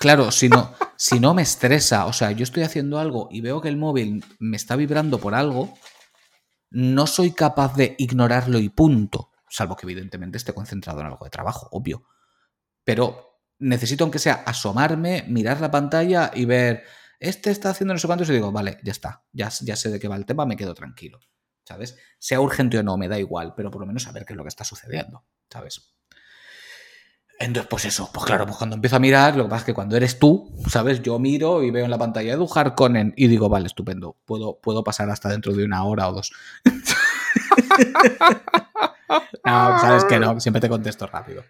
Claro, 0.00 0.30
si 0.30 0.48
no, 0.48 0.74
si 0.96 1.20
no 1.20 1.34
me 1.34 1.42
estresa, 1.42 2.06
o 2.06 2.12
sea, 2.14 2.30
yo 2.32 2.42
estoy 2.42 2.62
haciendo 2.62 2.98
algo 2.98 3.28
y 3.30 3.42
veo 3.42 3.60
que 3.60 3.68
el 3.68 3.76
móvil 3.76 4.24
me 4.38 4.56
está 4.56 4.74
vibrando 4.74 5.18
por 5.18 5.34
algo, 5.34 5.74
no 6.70 7.06
soy 7.06 7.32
capaz 7.32 7.74
de 7.76 7.96
ignorarlo 7.98 8.58
y 8.58 8.70
punto. 8.70 9.30
Salvo 9.48 9.76
que 9.76 9.84
evidentemente 9.84 10.38
esté 10.38 10.54
concentrado 10.54 11.00
en 11.00 11.06
algo 11.06 11.24
de 11.24 11.30
trabajo, 11.30 11.68
obvio. 11.72 12.04
Pero 12.84 13.42
necesito, 13.58 14.04
aunque 14.04 14.18
sea, 14.18 14.42
asomarme, 14.46 15.24
mirar 15.28 15.60
la 15.60 15.70
pantalla 15.70 16.30
y 16.34 16.46
ver, 16.46 16.84
este 17.18 17.50
está 17.50 17.68
haciendo 17.70 17.92
no 17.92 18.00
sé 18.00 18.06
cuántos 18.06 18.30
y 18.30 18.32
digo, 18.32 18.50
vale, 18.52 18.78
ya 18.82 18.92
está, 18.92 19.24
ya, 19.32 19.50
ya 19.60 19.76
sé 19.76 19.90
de 19.90 20.00
qué 20.00 20.08
va 20.08 20.16
el 20.16 20.24
tema, 20.24 20.46
me 20.46 20.56
quedo 20.56 20.72
tranquilo. 20.72 21.18
¿Sabes? 21.64 21.98
Sea 22.18 22.40
urgente 22.40 22.78
o 22.78 22.82
no, 22.82 22.96
me 22.96 23.06
da 23.06 23.18
igual, 23.18 23.52
pero 23.54 23.70
por 23.70 23.80
lo 23.82 23.86
menos 23.86 24.04
saber 24.04 24.24
qué 24.24 24.32
es 24.32 24.36
lo 24.38 24.44
que 24.44 24.48
está 24.48 24.64
sucediendo, 24.64 25.26
¿sabes? 25.50 25.86
Entonces, 27.38 27.68
pues 27.70 27.84
eso, 27.86 28.10
pues 28.12 28.26
claro, 28.26 28.44
pues 28.44 28.58
cuando 28.58 28.76
empiezo 28.76 28.96
a 28.96 28.98
mirar, 28.98 29.34
lo 29.34 29.44
que 29.44 29.48
pasa 29.48 29.60
es 29.60 29.64
que 29.66 29.72
cuando 29.74 29.96
eres 29.96 30.18
tú, 30.18 30.54
¿sabes? 30.68 31.00
Yo 31.00 31.18
miro 31.18 31.62
y 31.62 31.70
veo 31.70 31.86
en 31.86 31.90
la 31.90 31.96
pantalla 31.96 32.34
Edu 32.34 32.46
Harkonnen 32.54 33.14
y 33.16 33.28
digo, 33.28 33.48
vale, 33.48 33.66
estupendo, 33.66 34.16
puedo, 34.26 34.58
puedo 34.60 34.84
pasar 34.84 35.08
hasta 35.08 35.30
dentro 35.30 35.54
de 35.54 35.64
una 35.64 35.82
hora 35.84 36.08
o 36.08 36.12
dos. 36.12 36.32
no, 39.44 39.78
sabes 39.80 40.04
que 40.04 40.18
no, 40.18 40.38
siempre 40.40 40.60
te 40.60 40.68
contesto 40.68 41.06
rápido. 41.06 41.42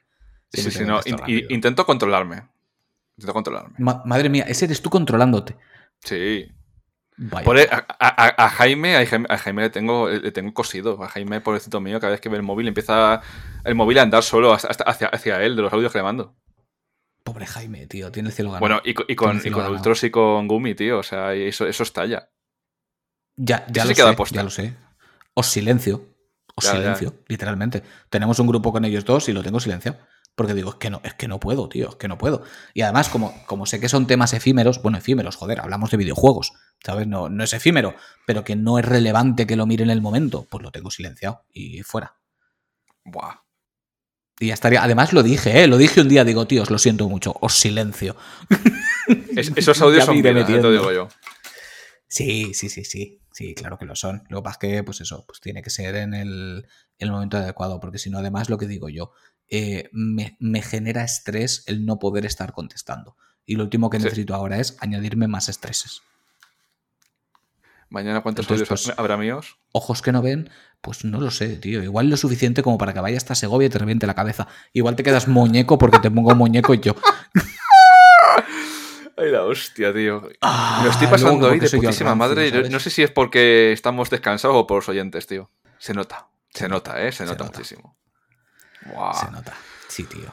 Sí, 0.53 0.63
Siempre 0.63 0.73
sí, 0.73 0.79
te 0.81 0.85
no. 0.87 1.19
rápido. 1.19 1.39
in- 1.39 1.47
intento 1.51 1.87
controlarme. 1.87 2.43
Intento 3.17 3.33
controlarme. 3.33 3.75
Ma- 3.79 4.03
madre 4.05 4.29
mía, 4.29 4.45
ese 4.49 4.65
eres 4.67 4.81
tú 4.83 4.91
controlándote. 4.91 5.57
Sí. 6.01 6.51
Vaya. 7.23 7.45
Por 7.45 7.59
e- 7.59 7.69
a, 7.71 7.85
a- 7.99 8.45
a 8.47 8.49
Jaime, 8.49 8.97
a 8.97 9.05
Jaime, 9.05 9.27
a 9.29 9.37
Jaime 9.37 9.63
le 9.63 9.71
tengo, 9.71 10.09
le 10.09 10.33
tengo 10.33 10.55
cosido. 10.55 11.03
A 11.05 11.09
Jaime, 11.09 11.41
pobrecito 11.43 11.79
mío, 11.81 12.01
cada 12.01 12.13
vez 12.13 12.21
que 12.21 12.31
ve 12.31 12.37
el 12.39 12.43
móvil 12.43 12.67
empieza 12.69 13.21
el 13.63 13.75
móvil 13.75 13.99
a 13.99 14.03
andar 14.03 14.23
solo 14.23 14.55
hasta, 14.55 14.69
hacia, 14.85 15.09
hacia 15.09 15.43
él, 15.43 15.55
de 15.55 15.63
los 15.63 15.73
audios 15.73 15.93
que 15.93 15.99
le 15.99 16.05
mando. 16.05 16.35
Pobre 17.23 17.45
Jaime, 17.47 17.87
tío, 17.87 18.11
tiene 18.11 18.31
el 18.31 18.35
cielo 18.35 18.51
ganado. 18.53 18.61
Bueno, 18.61 18.81
y, 18.85 18.95
con, 18.95 19.05
y 19.09 19.15
con. 19.15 19.67
Ultros 19.71 20.03
y 20.05 20.11
con 20.11 20.49
Gumi, 20.49 20.75
tío. 20.75 21.01
O 21.01 21.03
sea, 21.03 21.35
eso, 21.35 21.67
eso 21.67 21.83
estalla. 21.83 22.31
Ya, 23.37 23.67
ya 23.69 23.85
lo 23.85 23.95
sé, 23.95 24.17
ya 24.33 24.43
lo 24.43 24.51
sé. 24.51 24.75
Os 25.35 25.47
silencio. 25.47 26.07
Os 26.57 26.65
Ya, 26.65 26.73
ya. 26.73 26.79
silencio, 26.81 27.15
literalmente. 27.29 27.83
Tenemos 28.09 28.39
un 28.39 28.47
grupo 28.47 28.73
con 28.73 28.85
ellos 28.87 29.05
dos 29.05 29.29
y 29.29 29.33
lo 29.33 29.43
tengo 29.43 29.61
silenciado. 29.61 29.99
Porque 30.41 30.55
digo, 30.55 30.71
es 30.71 30.77
que 30.77 30.89
no, 30.89 31.03
es 31.05 31.13
que 31.13 31.29
no 31.29 31.39
puedo, 31.39 31.69
tío, 31.69 31.91
es 31.91 31.97
que 31.97 32.09
no 32.09 32.17
puedo. 32.17 32.43
Y 32.73 32.81
además, 32.81 33.11
como, 33.11 33.45
como 33.45 33.67
sé 33.67 33.79
que 33.79 33.91
son 33.91 34.07
temas 34.07 34.33
efímeros, 34.33 34.81
bueno, 34.81 34.97
efímeros, 34.97 35.37
joder, 35.37 35.61
hablamos 35.61 35.91
de 35.91 35.99
videojuegos, 35.99 36.55
¿sabes? 36.83 37.07
No, 37.07 37.29
no 37.29 37.45
es 37.45 37.53
efímero, 37.53 37.95
pero 38.27 38.43
que 38.43 38.57
no 38.57 38.79
es 38.79 38.87
relevante 38.87 39.47
que 39.47 39.55
lo 39.55 39.67
mire 39.67 39.85
en 39.85 39.91
el 39.91 40.01
momento, 40.01 40.47
pues 40.51 40.63
lo 40.63 40.71
tengo 40.73 40.91
silenciado 40.91 41.43
y 41.53 41.83
fuera. 41.83 42.17
Buah. 43.05 43.43
Y 44.39 44.47
ya 44.47 44.55
estaría. 44.55 44.83
Además 44.83 45.13
lo 45.13 45.23
dije, 45.23 45.63
¿eh? 45.63 45.67
Lo 45.67 45.77
dije 45.77 46.01
un 46.01 46.09
día, 46.09 46.25
digo, 46.25 46.47
tío, 46.47 46.63
os 46.63 46.71
lo 46.71 46.79
siento 46.79 47.07
mucho, 47.07 47.35
os 47.43 47.53
silencio. 47.59 48.17
Es- 49.37 49.53
esos 49.55 49.79
audios 49.83 50.07
son 50.07 50.17
ya 50.23 50.23
te 50.33 50.45
digo 50.71 50.91
yo. 50.91 51.09
Sí, 52.09 52.55
sí, 52.55 52.71
sí, 52.71 52.85
sí. 52.87 53.19
Sí, 53.33 53.55
claro 53.55 53.79
que 53.79 53.85
lo 53.85 53.95
son. 53.95 54.25
Lo 54.29 54.39
que 54.39 54.43
pasa 54.45 54.59
es 54.63 54.71
que, 54.77 54.83
pues 54.83 55.01
eso, 55.01 55.25
pues 55.27 55.41
tiene 55.41 55.63
que 55.63 55.71
ser 55.71 55.95
en 55.97 56.15
el, 56.15 56.67
en 56.99 57.07
el 57.09 57.13
momento 57.13 57.37
adecuado, 57.37 57.79
porque 57.79 57.99
si 57.99 58.11
no, 58.11 58.19
además, 58.19 58.51
lo 58.51 58.59
que 58.59 58.67
digo 58.67 58.89
yo, 58.89 59.13
eh, 59.51 59.89
me, 59.93 60.37
me 60.41 60.63
genera 60.63 61.03
estrés 61.05 61.65
el 61.67 61.85
no 61.85 61.99
poder 61.99 62.25
estar 62.25 62.53
contestando. 62.53 63.17
Y 63.47 63.57
lo 63.57 63.65
último 63.65 63.91
que 63.91 63.99
Sí. 63.99 64.05
necesito 64.05 64.35
ahora 64.35 64.59
es 64.61 64.77
añadirme 64.81 65.27
más 65.29 65.49
estreses. 65.49 66.03
Mañana, 67.89 68.21
¿cuántos 68.21 68.45
Entonces, 68.45 68.69
pues, 68.69 68.93
habrá 68.97 69.17
míos? 69.17 69.59
Ojos 69.73 70.01
que 70.01 70.13
no 70.13 70.23
ven, 70.23 70.49
pues 70.81 71.05
no 71.05 71.21
lo 71.21 71.33
sé, 71.33 71.57
tío. 71.57 71.83
Igual 71.83 72.09
lo 72.09 72.17
suficiente 72.17 72.63
como 72.63 72.79
para 72.79 72.93
que 72.95 73.01
vaya 73.01 73.17
hasta 73.17 73.35
Segovia 73.35 73.67
y 73.67 73.71
te 73.71 73.79
reviente 73.79 74.07
la 74.07 74.15
cabeza. 74.15 74.47
Igual 74.73 74.95
te 74.95 75.03
quedas 75.03 75.27
muñeco 75.27 75.77
porque 75.77 75.99
te 75.99 76.09
pongo 76.09 76.33
muñeco 76.37 76.73
y 76.75 76.79
yo. 76.81 76.95
Ay, 79.17 79.31
la 79.33 79.43
hostia, 79.45 79.93
tío. 79.93 80.23
Ah, 80.41 80.81
Me 80.85 80.91
estoy 80.91 81.09
luego 81.09 81.25
pasando 81.25 81.49
hoy 81.49 81.59
de 81.59 81.69
putísima 81.69 82.15
madre. 82.15 82.69
No 82.71 82.79
sé 82.81 82.91
si 82.91 83.03
es 83.03 83.11
porque 83.11 83.73
estamos 83.73 84.09
descansados 84.09 84.57
o 84.57 84.67
por 84.67 84.77
los 84.79 84.89
oyentes, 84.89 85.27
tío. 85.27 85.51
Se 85.79 85.93
nota. 85.93 86.29
Se 86.55 86.69
nota, 86.69 87.03
¿eh? 87.05 87.13
Se, 87.13 87.27
nota, 87.27 87.45
muchísimo. 87.45 87.97
Se 88.83 89.31
nota. 89.31 89.55
Sí, 89.89 90.05
tío. 90.05 90.31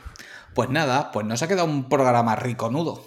Pues 0.53 0.69
nada, 0.69 1.11
pues 1.11 1.25
nos 1.25 1.41
ha 1.43 1.47
quedado 1.47 1.67
un 1.67 1.89
programa 1.89 2.35
rico 2.35 2.69
nudo. 2.69 3.05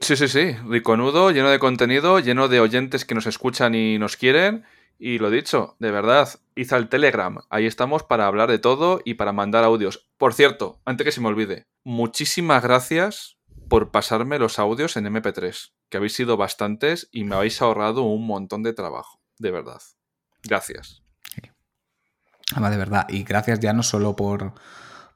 Sí, 0.00 0.16
sí, 0.16 0.26
sí. 0.26 0.56
Riconudo, 0.66 1.30
lleno 1.30 1.48
de 1.50 1.60
contenido, 1.60 2.18
lleno 2.18 2.48
de 2.48 2.58
oyentes 2.58 3.04
que 3.04 3.14
nos 3.14 3.26
escuchan 3.26 3.74
y 3.74 3.98
nos 3.98 4.16
quieren. 4.16 4.64
Y 4.98 5.18
lo 5.18 5.30
dicho, 5.30 5.76
de 5.78 5.90
verdad, 5.90 6.28
hice 6.56 6.76
el 6.76 6.88
Telegram. 6.88 7.38
Ahí 7.50 7.66
estamos 7.66 8.02
para 8.02 8.26
hablar 8.26 8.50
de 8.50 8.58
todo 8.58 9.00
y 9.04 9.14
para 9.14 9.32
mandar 9.32 9.64
audios. 9.64 10.08
Por 10.18 10.34
cierto, 10.34 10.80
antes 10.84 11.04
que 11.04 11.12
se 11.12 11.20
me 11.20 11.28
olvide, 11.28 11.66
muchísimas 11.84 12.62
gracias 12.62 13.38
por 13.68 13.90
pasarme 13.90 14.38
los 14.38 14.58
audios 14.58 14.96
en 14.96 15.06
MP3, 15.06 15.72
que 15.88 15.96
habéis 15.96 16.14
sido 16.14 16.36
bastantes 16.36 17.08
y 17.12 17.24
me 17.24 17.36
habéis 17.36 17.62
ahorrado 17.62 18.02
un 18.02 18.26
montón 18.26 18.62
de 18.62 18.72
trabajo. 18.72 19.20
De 19.38 19.50
verdad. 19.50 19.80
Gracias. 20.42 21.01
Además, 22.52 22.70
de 22.70 22.76
verdad. 22.76 23.06
Y 23.08 23.24
gracias 23.24 23.60
ya 23.60 23.72
no 23.72 23.82
solo 23.82 24.16
por, 24.16 24.54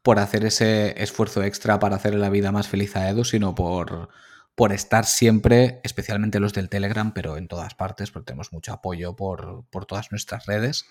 por 0.03 0.19
hacer 0.19 0.45
ese 0.45 1.01
esfuerzo 1.03 1.43
extra 1.43 1.79
para 1.79 1.97
hacer 1.97 2.15
la 2.15 2.31
vida 2.31 2.53
más 2.53 2.69
feliz 2.69 2.97
a 2.97 3.09
Edu, 3.09 3.25
sino 3.25 3.55
por, 3.55 4.09
por 4.55 4.73
estar 4.73 5.05
siempre, 5.05 5.81
especialmente 5.85 6.41
los 6.41 6.53
del 6.53 6.69
Telegram, 6.69 7.13
pero 7.13 7.37
en 7.37 7.49
todas 7.49 7.75
partes, 7.75 8.11
porque 8.11 8.27
tenemos 8.27 8.53
mucho 8.53 8.73
apoyo 8.73 9.17
por, 9.17 9.65
por 9.71 9.87
todas 9.87 10.11
nuestras 10.11 10.47
redes. 10.47 10.87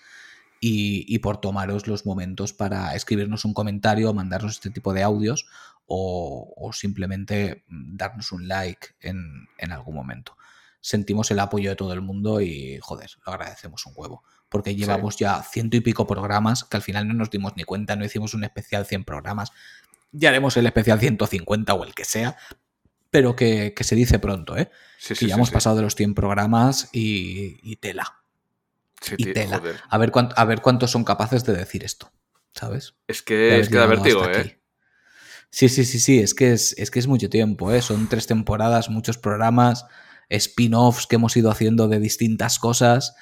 Y, 0.58 1.04
y 1.14 1.18
por 1.18 1.38
tomaros 1.38 1.86
los 1.86 2.06
momentos 2.06 2.54
para 2.54 2.94
escribirnos 2.94 3.44
un 3.44 3.52
comentario, 3.52 4.14
mandarnos 4.14 4.52
este 4.52 4.70
tipo 4.70 4.94
de 4.94 5.02
audios 5.02 5.46
o, 5.86 6.54
o 6.56 6.72
simplemente 6.72 7.64
darnos 7.68 8.32
un 8.32 8.48
like 8.48 8.88
en, 9.00 9.48
en 9.58 9.72
algún 9.72 9.94
momento. 9.94 10.34
Sentimos 10.86 11.32
el 11.32 11.40
apoyo 11.40 11.70
de 11.70 11.74
todo 11.74 11.92
el 11.92 12.00
mundo 12.00 12.40
y, 12.40 12.78
joder, 12.80 13.10
lo 13.26 13.32
agradecemos 13.32 13.84
un 13.86 13.92
huevo. 13.96 14.22
Porque 14.48 14.76
llevamos 14.76 15.16
ya 15.16 15.42
ciento 15.42 15.76
y 15.76 15.80
pico 15.80 16.06
programas 16.06 16.62
que 16.62 16.76
al 16.76 16.82
final 16.84 17.08
no 17.08 17.14
nos 17.14 17.28
dimos 17.28 17.54
ni 17.56 17.64
cuenta, 17.64 17.96
no 17.96 18.04
hicimos 18.04 18.34
un 18.34 18.44
especial 18.44 18.86
100 18.86 19.02
programas. 19.04 19.50
Ya 20.12 20.28
haremos 20.28 20.56
el 20.56 20.64
especial 20.66 21.00
150 21.00 21.74
o 21.74 21.82
el 21.82 21.92
que 21.92 22.04
sea. 22.04 22.36
pero 23.10 23.34
que, 23.34 23.74
que 23.74 23.82
se 23.82 23.96
dice 23.96 24.20
pronto, 24.20 24.56
¿eh? 24.56 24.70
Sí, 24.98 25.08
que 25.08 25.14
sí, 25.16 25.26
ya 25.26 25.34
hemos 25.34 25.50
pasado 25.50 25.74
de 25.76 25.82
los 25.82 25.96
100 25.96 26.14
programas 26.14 26.88
y, 26.92 27.58
y 27.68 27.76
tela. 27.76 28.18
Sí, 29.00 29.14
y 29.18 29.24
tío, 29.24 29.32
tela. 29.34 29.58
joder. 29.58 29.80
A 29.88 29.98
ver, 29.98 30.12
cuánto- 30.12 30.38
a 30.38 30.44
ver 30.44 30.60
cuántos 30.62 30.92
son 30.92 31.02
capaces 31.02 31.42
de 31.44 31.54
decir 31.56 31.82
esto, 31.82 32.12
¿sabes? 32.54 32.94
Es 33.08 33.22
que 33.22 33.58
es 33.58 33.68
que 33.68 33.76
da 33.76 33.86
vértigo, 33.86 34.24
¿eh? 34.28 34.38
aquí. 34.38 34.52
Sí, 35.50 35.68
sí, 35.68 35.84
sí, 35.84 35.98
sí, 35.98 36.20
es 36.20 36.34
que 36.34 36.52
es, 36.52 36.74
es 36.78 36.90
que 36.92 36.98
es 37.00 37.06
mucho 37.08 37.28
tiempo, 37.28 37.72
¿eh? 37.72 37.82
Son 37.82 38.08
tres 38.08 38.26
temporadas, 38.28 38.88
muchos 38.90 39.16
programas, 39.18 39.84
spin-offs 40.28 41.06
que 41.06 41.16
hemos 41.16 41.36
ido 41.36 41.50
haciendo 41.50 41.88
de 41.88 42.00
distintas 42.00 42.58
cosas, 42.58 43.14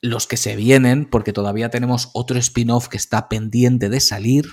los 0.00 0.26
que 0.26 0.36
se 0.36 0.56
vienen, 0.56 1.08
porque 1.08 1.32
todavía 1.32 1.70
tenemos 1.70 2.10
otro 2.12 2.38
spin-off 2.38 2.88
que 2.88 2.96
está 2.96 3.28
pendiente 3.28 3.88
de 3.88 4.00
salir, 4.00 4.46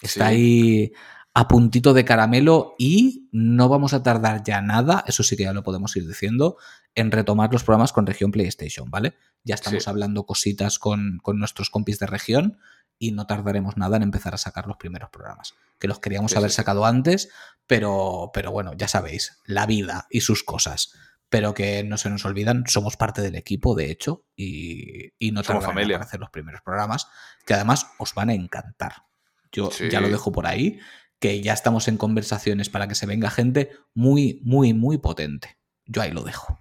está 0.00 0.28
Sí. 0.28 0.34
ahí 0.34 0.92
a 1.34 1.48
puntito 1.48 1.92
de 1.92 2.04
caramelo 2.06 2.74
y 2.78 3.28
no 3.30 3.68
vamos 3.68 3.92
a 3.92 4.02
tardar 4.02 4.42
ya 4.42 4.62
nada, 4.62 5.04
eso 5.06 5.22
sí 5.22 5.36
que 5.36 5.42
ya 5.42 5.52
lo 5.52 5.62
podemos 5.62 5.94
ir 5.96 6.06
diciendo, 6.08 6.56
en 6.94 7.10
retomar 7.10 7.52
los 7.52 7.62
programas 7.62 7.92
con 7.92 8.06
región 8.06 8.30
PlayStation, 8.30 8.90
¿vale? 8.90 9.14
Ya 9.44 9.54
estamos 9.54 9.84
Sí. 9.84 9.90
hablando 9.90 10.24
cositas 10.24 10.78
con, 10.78 11.18
con 11.22 11.38
nuestros 11.38 11.68
compis 11.68 11.98
de 11.98 12.06
región 12.06 12.58
y 12.98 13.12
no 13.12 13.26
tardaremos 13.26 13.76
nada 13.76 13.98
en 13.98 14.02
empezar 14.04 14.32
a 14.32 14.38
sacar 14.38 14.66
los 14.66 14.78
primeros 14.78 15.10
programas. 15.10 15.52
Que 15.78 15.88
los 15.88 15.98
queríamos 15.98 16.30
Sí, 16.30 16.38
haber 16.38 16.50
sí, 16.50 16.56
sacado 16.56 16.86
antes, 16.86 17.28
pero, 17.66 18.30
pero 18.32 18.50
bueno, 18.50 18.72
ya 18.74 18.88
sabéis, 18.88 19.38
la 19.44 19.66
vida 19.66 20.06
y 20.08 20.22
sus 20.22 20.42
cosas. 20.42 20.94
Pero 21.28 21.54
que 21.54 21.82
no 21.82 21.96
se 21.98 22.08
nos 22.10 22.24
olvidan, 22.24 22.64
somos 22.68 22.96
parte 22.96 23.20
del 23.22 23.34
equipo, 23.34 23.74
de 23.74 23.90
hecho, 23.90 24.24
y, 24.36 25.12
y 25.18 25.32
no 25.32 25.42
Somos 25.42 25.64
familia. 25.64 25.96
aparecer 25.96 26.20
los 26.20 26.30
primeros 26.30 26.60
programas, 26.62 27.08
que 27.44 27.54
además 27.54 27.88
os 27.98 28.14
van 28.14 28.30
a 28.30 28.34
encantar. 28.34 29.02
Yo 29.50 29.70
Sí. 29.70 29.88
ya 29.90 30.00
lo 30.00 30.08
dejo 30.08 30.30
por 30.32 30.46
ahí, 30.46 30.78
que 31.18 31.40
ya 31.40 31.52
estamos 31.52 31.88
en 31.88 31.96
conversaciones 31.96 32.68
para 32.68 32.86
que 32.88 32.94
se 32.94 33.06
venga 33.06 33.30
gente 33.30 33.70
muy, 33.94 34.40
muy, 34.44 34.72
muy 34.74 34.98
potente. 34.98 35.58
Yo 35.86 36.02
ahí 36.02 36.12
lo 36.12 36.22
dejo. 36.22 36.58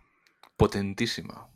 Potentísima. 0.58 1.50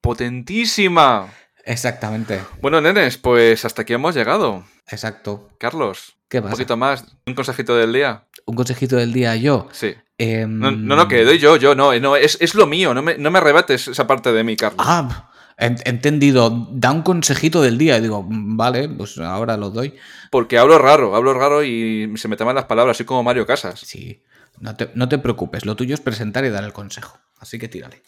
Potentísima. 0.00 1.32
Exactamente. 1.64 2.40
Bueno, 2.62 2.80
nenes, 2.80 3.18
pues 3.18 3.64
hasta 3.64 3.82
aquí 3.82 3.92
hemos 3.92 4.14
llegado. 4.14 4.64
Exacto. 4.86 5.50
Carlos, 5.58 6.16
¿Qué 6.28 6.38
un 6.38 6.44
pasa? 6.44 6.52
poquito 6.52 6.76
más. 6.76 7.04
Un 7.26 7.34
consejito 7.34 7.76
del 7.76 7.92
día. 7.92 8.26
Un 8.46 8.54
consejito 8.56 8.96
del 8.96 9.12
día 9.12 9.36
yo. 9.36 9.68
Sí. 9.72 9.94
Em, 10.18 10.58
No, 10.58 10.70
no, 10.72 10.96
no, 10.96 11.08
que 11.08 11.24
doy 11.24 11.38
yo, 11.38 11.56
yo, 11.56 11.74
no, 11.74 11.92
eh, 11.92 12.00
no 12.00 12.16
es, 12.16 12.36
es 12.40 12.54
lo 12.54 12.66
mío, 12.66 12.92
no 12.92 13.02
me, 13.02 13.16
no 13.18 13.30
me 13.30 13.38
arrebates 13.38 13.86
esa 13.88 14.06
parte 14.06 14.32
de 14.32 14.42
mí, 14.44 14.56
Carlos. 14.56 14.84
Ah, 14.86 15.30
en- 15.56 15.76
entendido. 15.84 16.68
Da 16.72 16.90
un 16.92 17.02
consejito 17.02 17.62
del 17.62 17.78
día. 17.78 17.98
Y 17.98 18.00
digo, 18.02 18.22
"Mm, 18.22 18.56
vale, 18.56 18.88
pues 18.88 19.18
ahora 19.18 19.56
lo 19.56 19.70
doy. 19.70 19.94
Porque 20.30 20.58
hablo 20.58 20.78
raro, 20.78 21.14
hablo 21.16 21.34
raro 21.34 21.62
y 21.64 22.12
se 22.16 22.28
me 22.28 22.36
toman 22.36 22.54
las 22.56 22.64
palabras, 22.66 22.96
soy 22.96 23.06
como 23.06 23.22
Mario 23.22 23.46
Casas. 23.46 23.80
Sí. 23.80 24.22
No 24.60 24.74
te, 24.76 24.90
no 24.94 25.08
te 25.08 25.18
preocupes, 25.18 25.64
lo 25.64 25.76
tuyo 25.76 25.94
es 25.94 26.00
presentar 26.00 26.44
y 26.44 26.50
dar 26.50 26.64
el 26.64 26.72
consejo. 26.72 27.18
Así 27.38 27.58
que 27.60 27.68
tírale. 27.68 28.02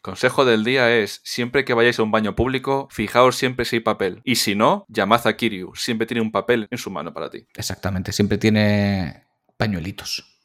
Consejo 0.00 0.44
del 0.44 0.62
día 0.62 0.94
es, 0.96 1.20
siempre 1.24 1.64
que 1.64 1.74
vayáis 1.74 1.98
a 1.98 2.04
un 2.04 2.12
baño 2.12 2.36
público, 2.36 2.86
fijaos 2.92 3.34
siempre 3.34 3.64
si 3.64 3.76
hay 3.76 3.80
papel. 3.80 4.20
Y 4.22 4.36
si 4.36 4.54
no, 4.54 4.86
llamad 4.88 5.26
a 5.26 5.36
Kiryu, 5.36 5.74
siempre 5.74 6.06
tiene 6.06 6.20
un 6.20 6.30
papel 6.30 6.68
en 6.70 6.78
su 6.78 6.90
mano 6.92 7.12
para 7.12 7.28
ti. 7.30 7.48
Exactamente, 7.56 8.12
siempre 8.12 8.38
tiene 8.38 9.24
pañuelitos. 9.56 10.35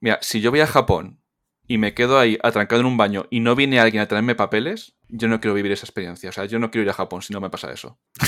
Mira, 0.00 0.18
si 0.22 0.40
yo 0.40 0.50
voy 0.50 0.60
a 0.60 0.66
Japón 0.66 1.20
y 1.66 1.78
me 1.78 1.94
quedo 1.94 2.18
ahí 2.18 2.38
atrancado 2.42 2.80
en 2.80 2.86
un 2.86 2.96
baño 2.96 3.26
y 3.30 3.40
no 3.40 3.54
viene 3.54 3.78
alguien 3.80 4.02
a 4.02 4.08
traerme 4.08 4.34
papeles, 4.34 4.94
yo 5.08 5.28
no 5.28 5.40
quiero 5.40 5.54
vivir 5.54 5.72
esa 5.72 5.86
experiencia. 5.86 6.30
O 6.30 6.32
sea, 6.32 6.46
yo 6.46 6.58
no 6.58 6.70
quiero 6.70 6.84
ir 6.84 6.90
a 6.90 6.94
Japón 6.94 7.22
si 7.22 7.32
no 7.32 7.40
me 7.40 7.50
pasa 7.50 7.70
eso. 7.72 7.98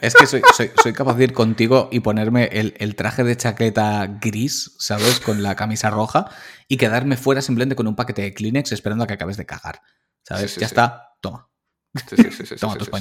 Es 0.00 0.14
que 0.14 0.24
soy, 0.26 0.40
soy- 0.56 0.70
soy 0.82 0.92
capaz 0.92 1.14
de 1.16 1.24
ir 1.24 1.32
contigo 1.32 1.88
y 1.90 1.98
ponerme 2.00 2.44
el, 2.52 2.74
el 2.78 2.94
traje 2.94 3.24
de 3.24 3.36
chaqueta 3.36 4.06
gris, 4.20 4.76
¿sabes? 4.78 5.18
Con 5.18 5.42
la 5.42 5.56
camisa 5.56 5.90
roja 5.90 6.30
y 6.68 6.76
quedarme 6.76 7.16
fuera 7.16 7.42
simplemente 7.42 7.74
con 7.74 7.88
un 7.88 7.96
paquete 7.96 8.22
de 8.22 8.32
Kleenex 8.32 8.70
esperando 8.72 9.02
a 9.04 9.06
que 9.08 9.14
acabes 9.14 9.36
de 9.36 9.46
cagar. 9.46 9.82
¿Sabes? 10.22 10.52
Sí, 10.52 10.54
sí, 10.54 10.60
ya 10.60 10.68
sí. 10.68 10.72
está, 10.72 11.08
toma. 11.20 11.48
Toma 12.60 12.76
tus 12.76 12.86
sí, 12.86 12.92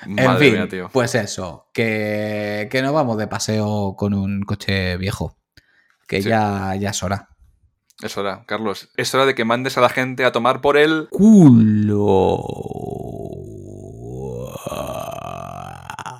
pañuelitos. 0.00 0.24
en 0.24 0.26
Madre 0.26 0.44
fin, 0.46 0.54
mía, 0.54 0.68
tío. 0.68 0.90
pues 0.92 1.14
eso, 1.14 1.68
que, 1.72 2.68
que 2.70 2.82
no 2.82 2.92
vamos 2.92 3.18
de 3.18 3.26
paseo 3.26 3.94
con 3.96 4.14
un 4.14 4.42
coche 4.42 4.96
viejo. 4.96 5.36
Que 6.06 6.22
Sí. 6.22 6.28
ya, 6.28 6.74
ya 6.76 6.90
es 6.90 7.02
hora. 7.02 7.28
Es 8.02 8.16
hora, 8.16 8.44
Carlos. 8.46 8.88
Es 8.96 9.12
hora 9.14 9.26
de 9.26 9.34
que 9.34 9.44
mandes 9.44 9.76
a 9.76 9.80
la 9.80 9.88
gente 9.88 10.24
a 10.24 10.30
tomar 10.32 10.60
por 10.60 10.76
el... 10.76 11.08
Culo. 11.10 12.44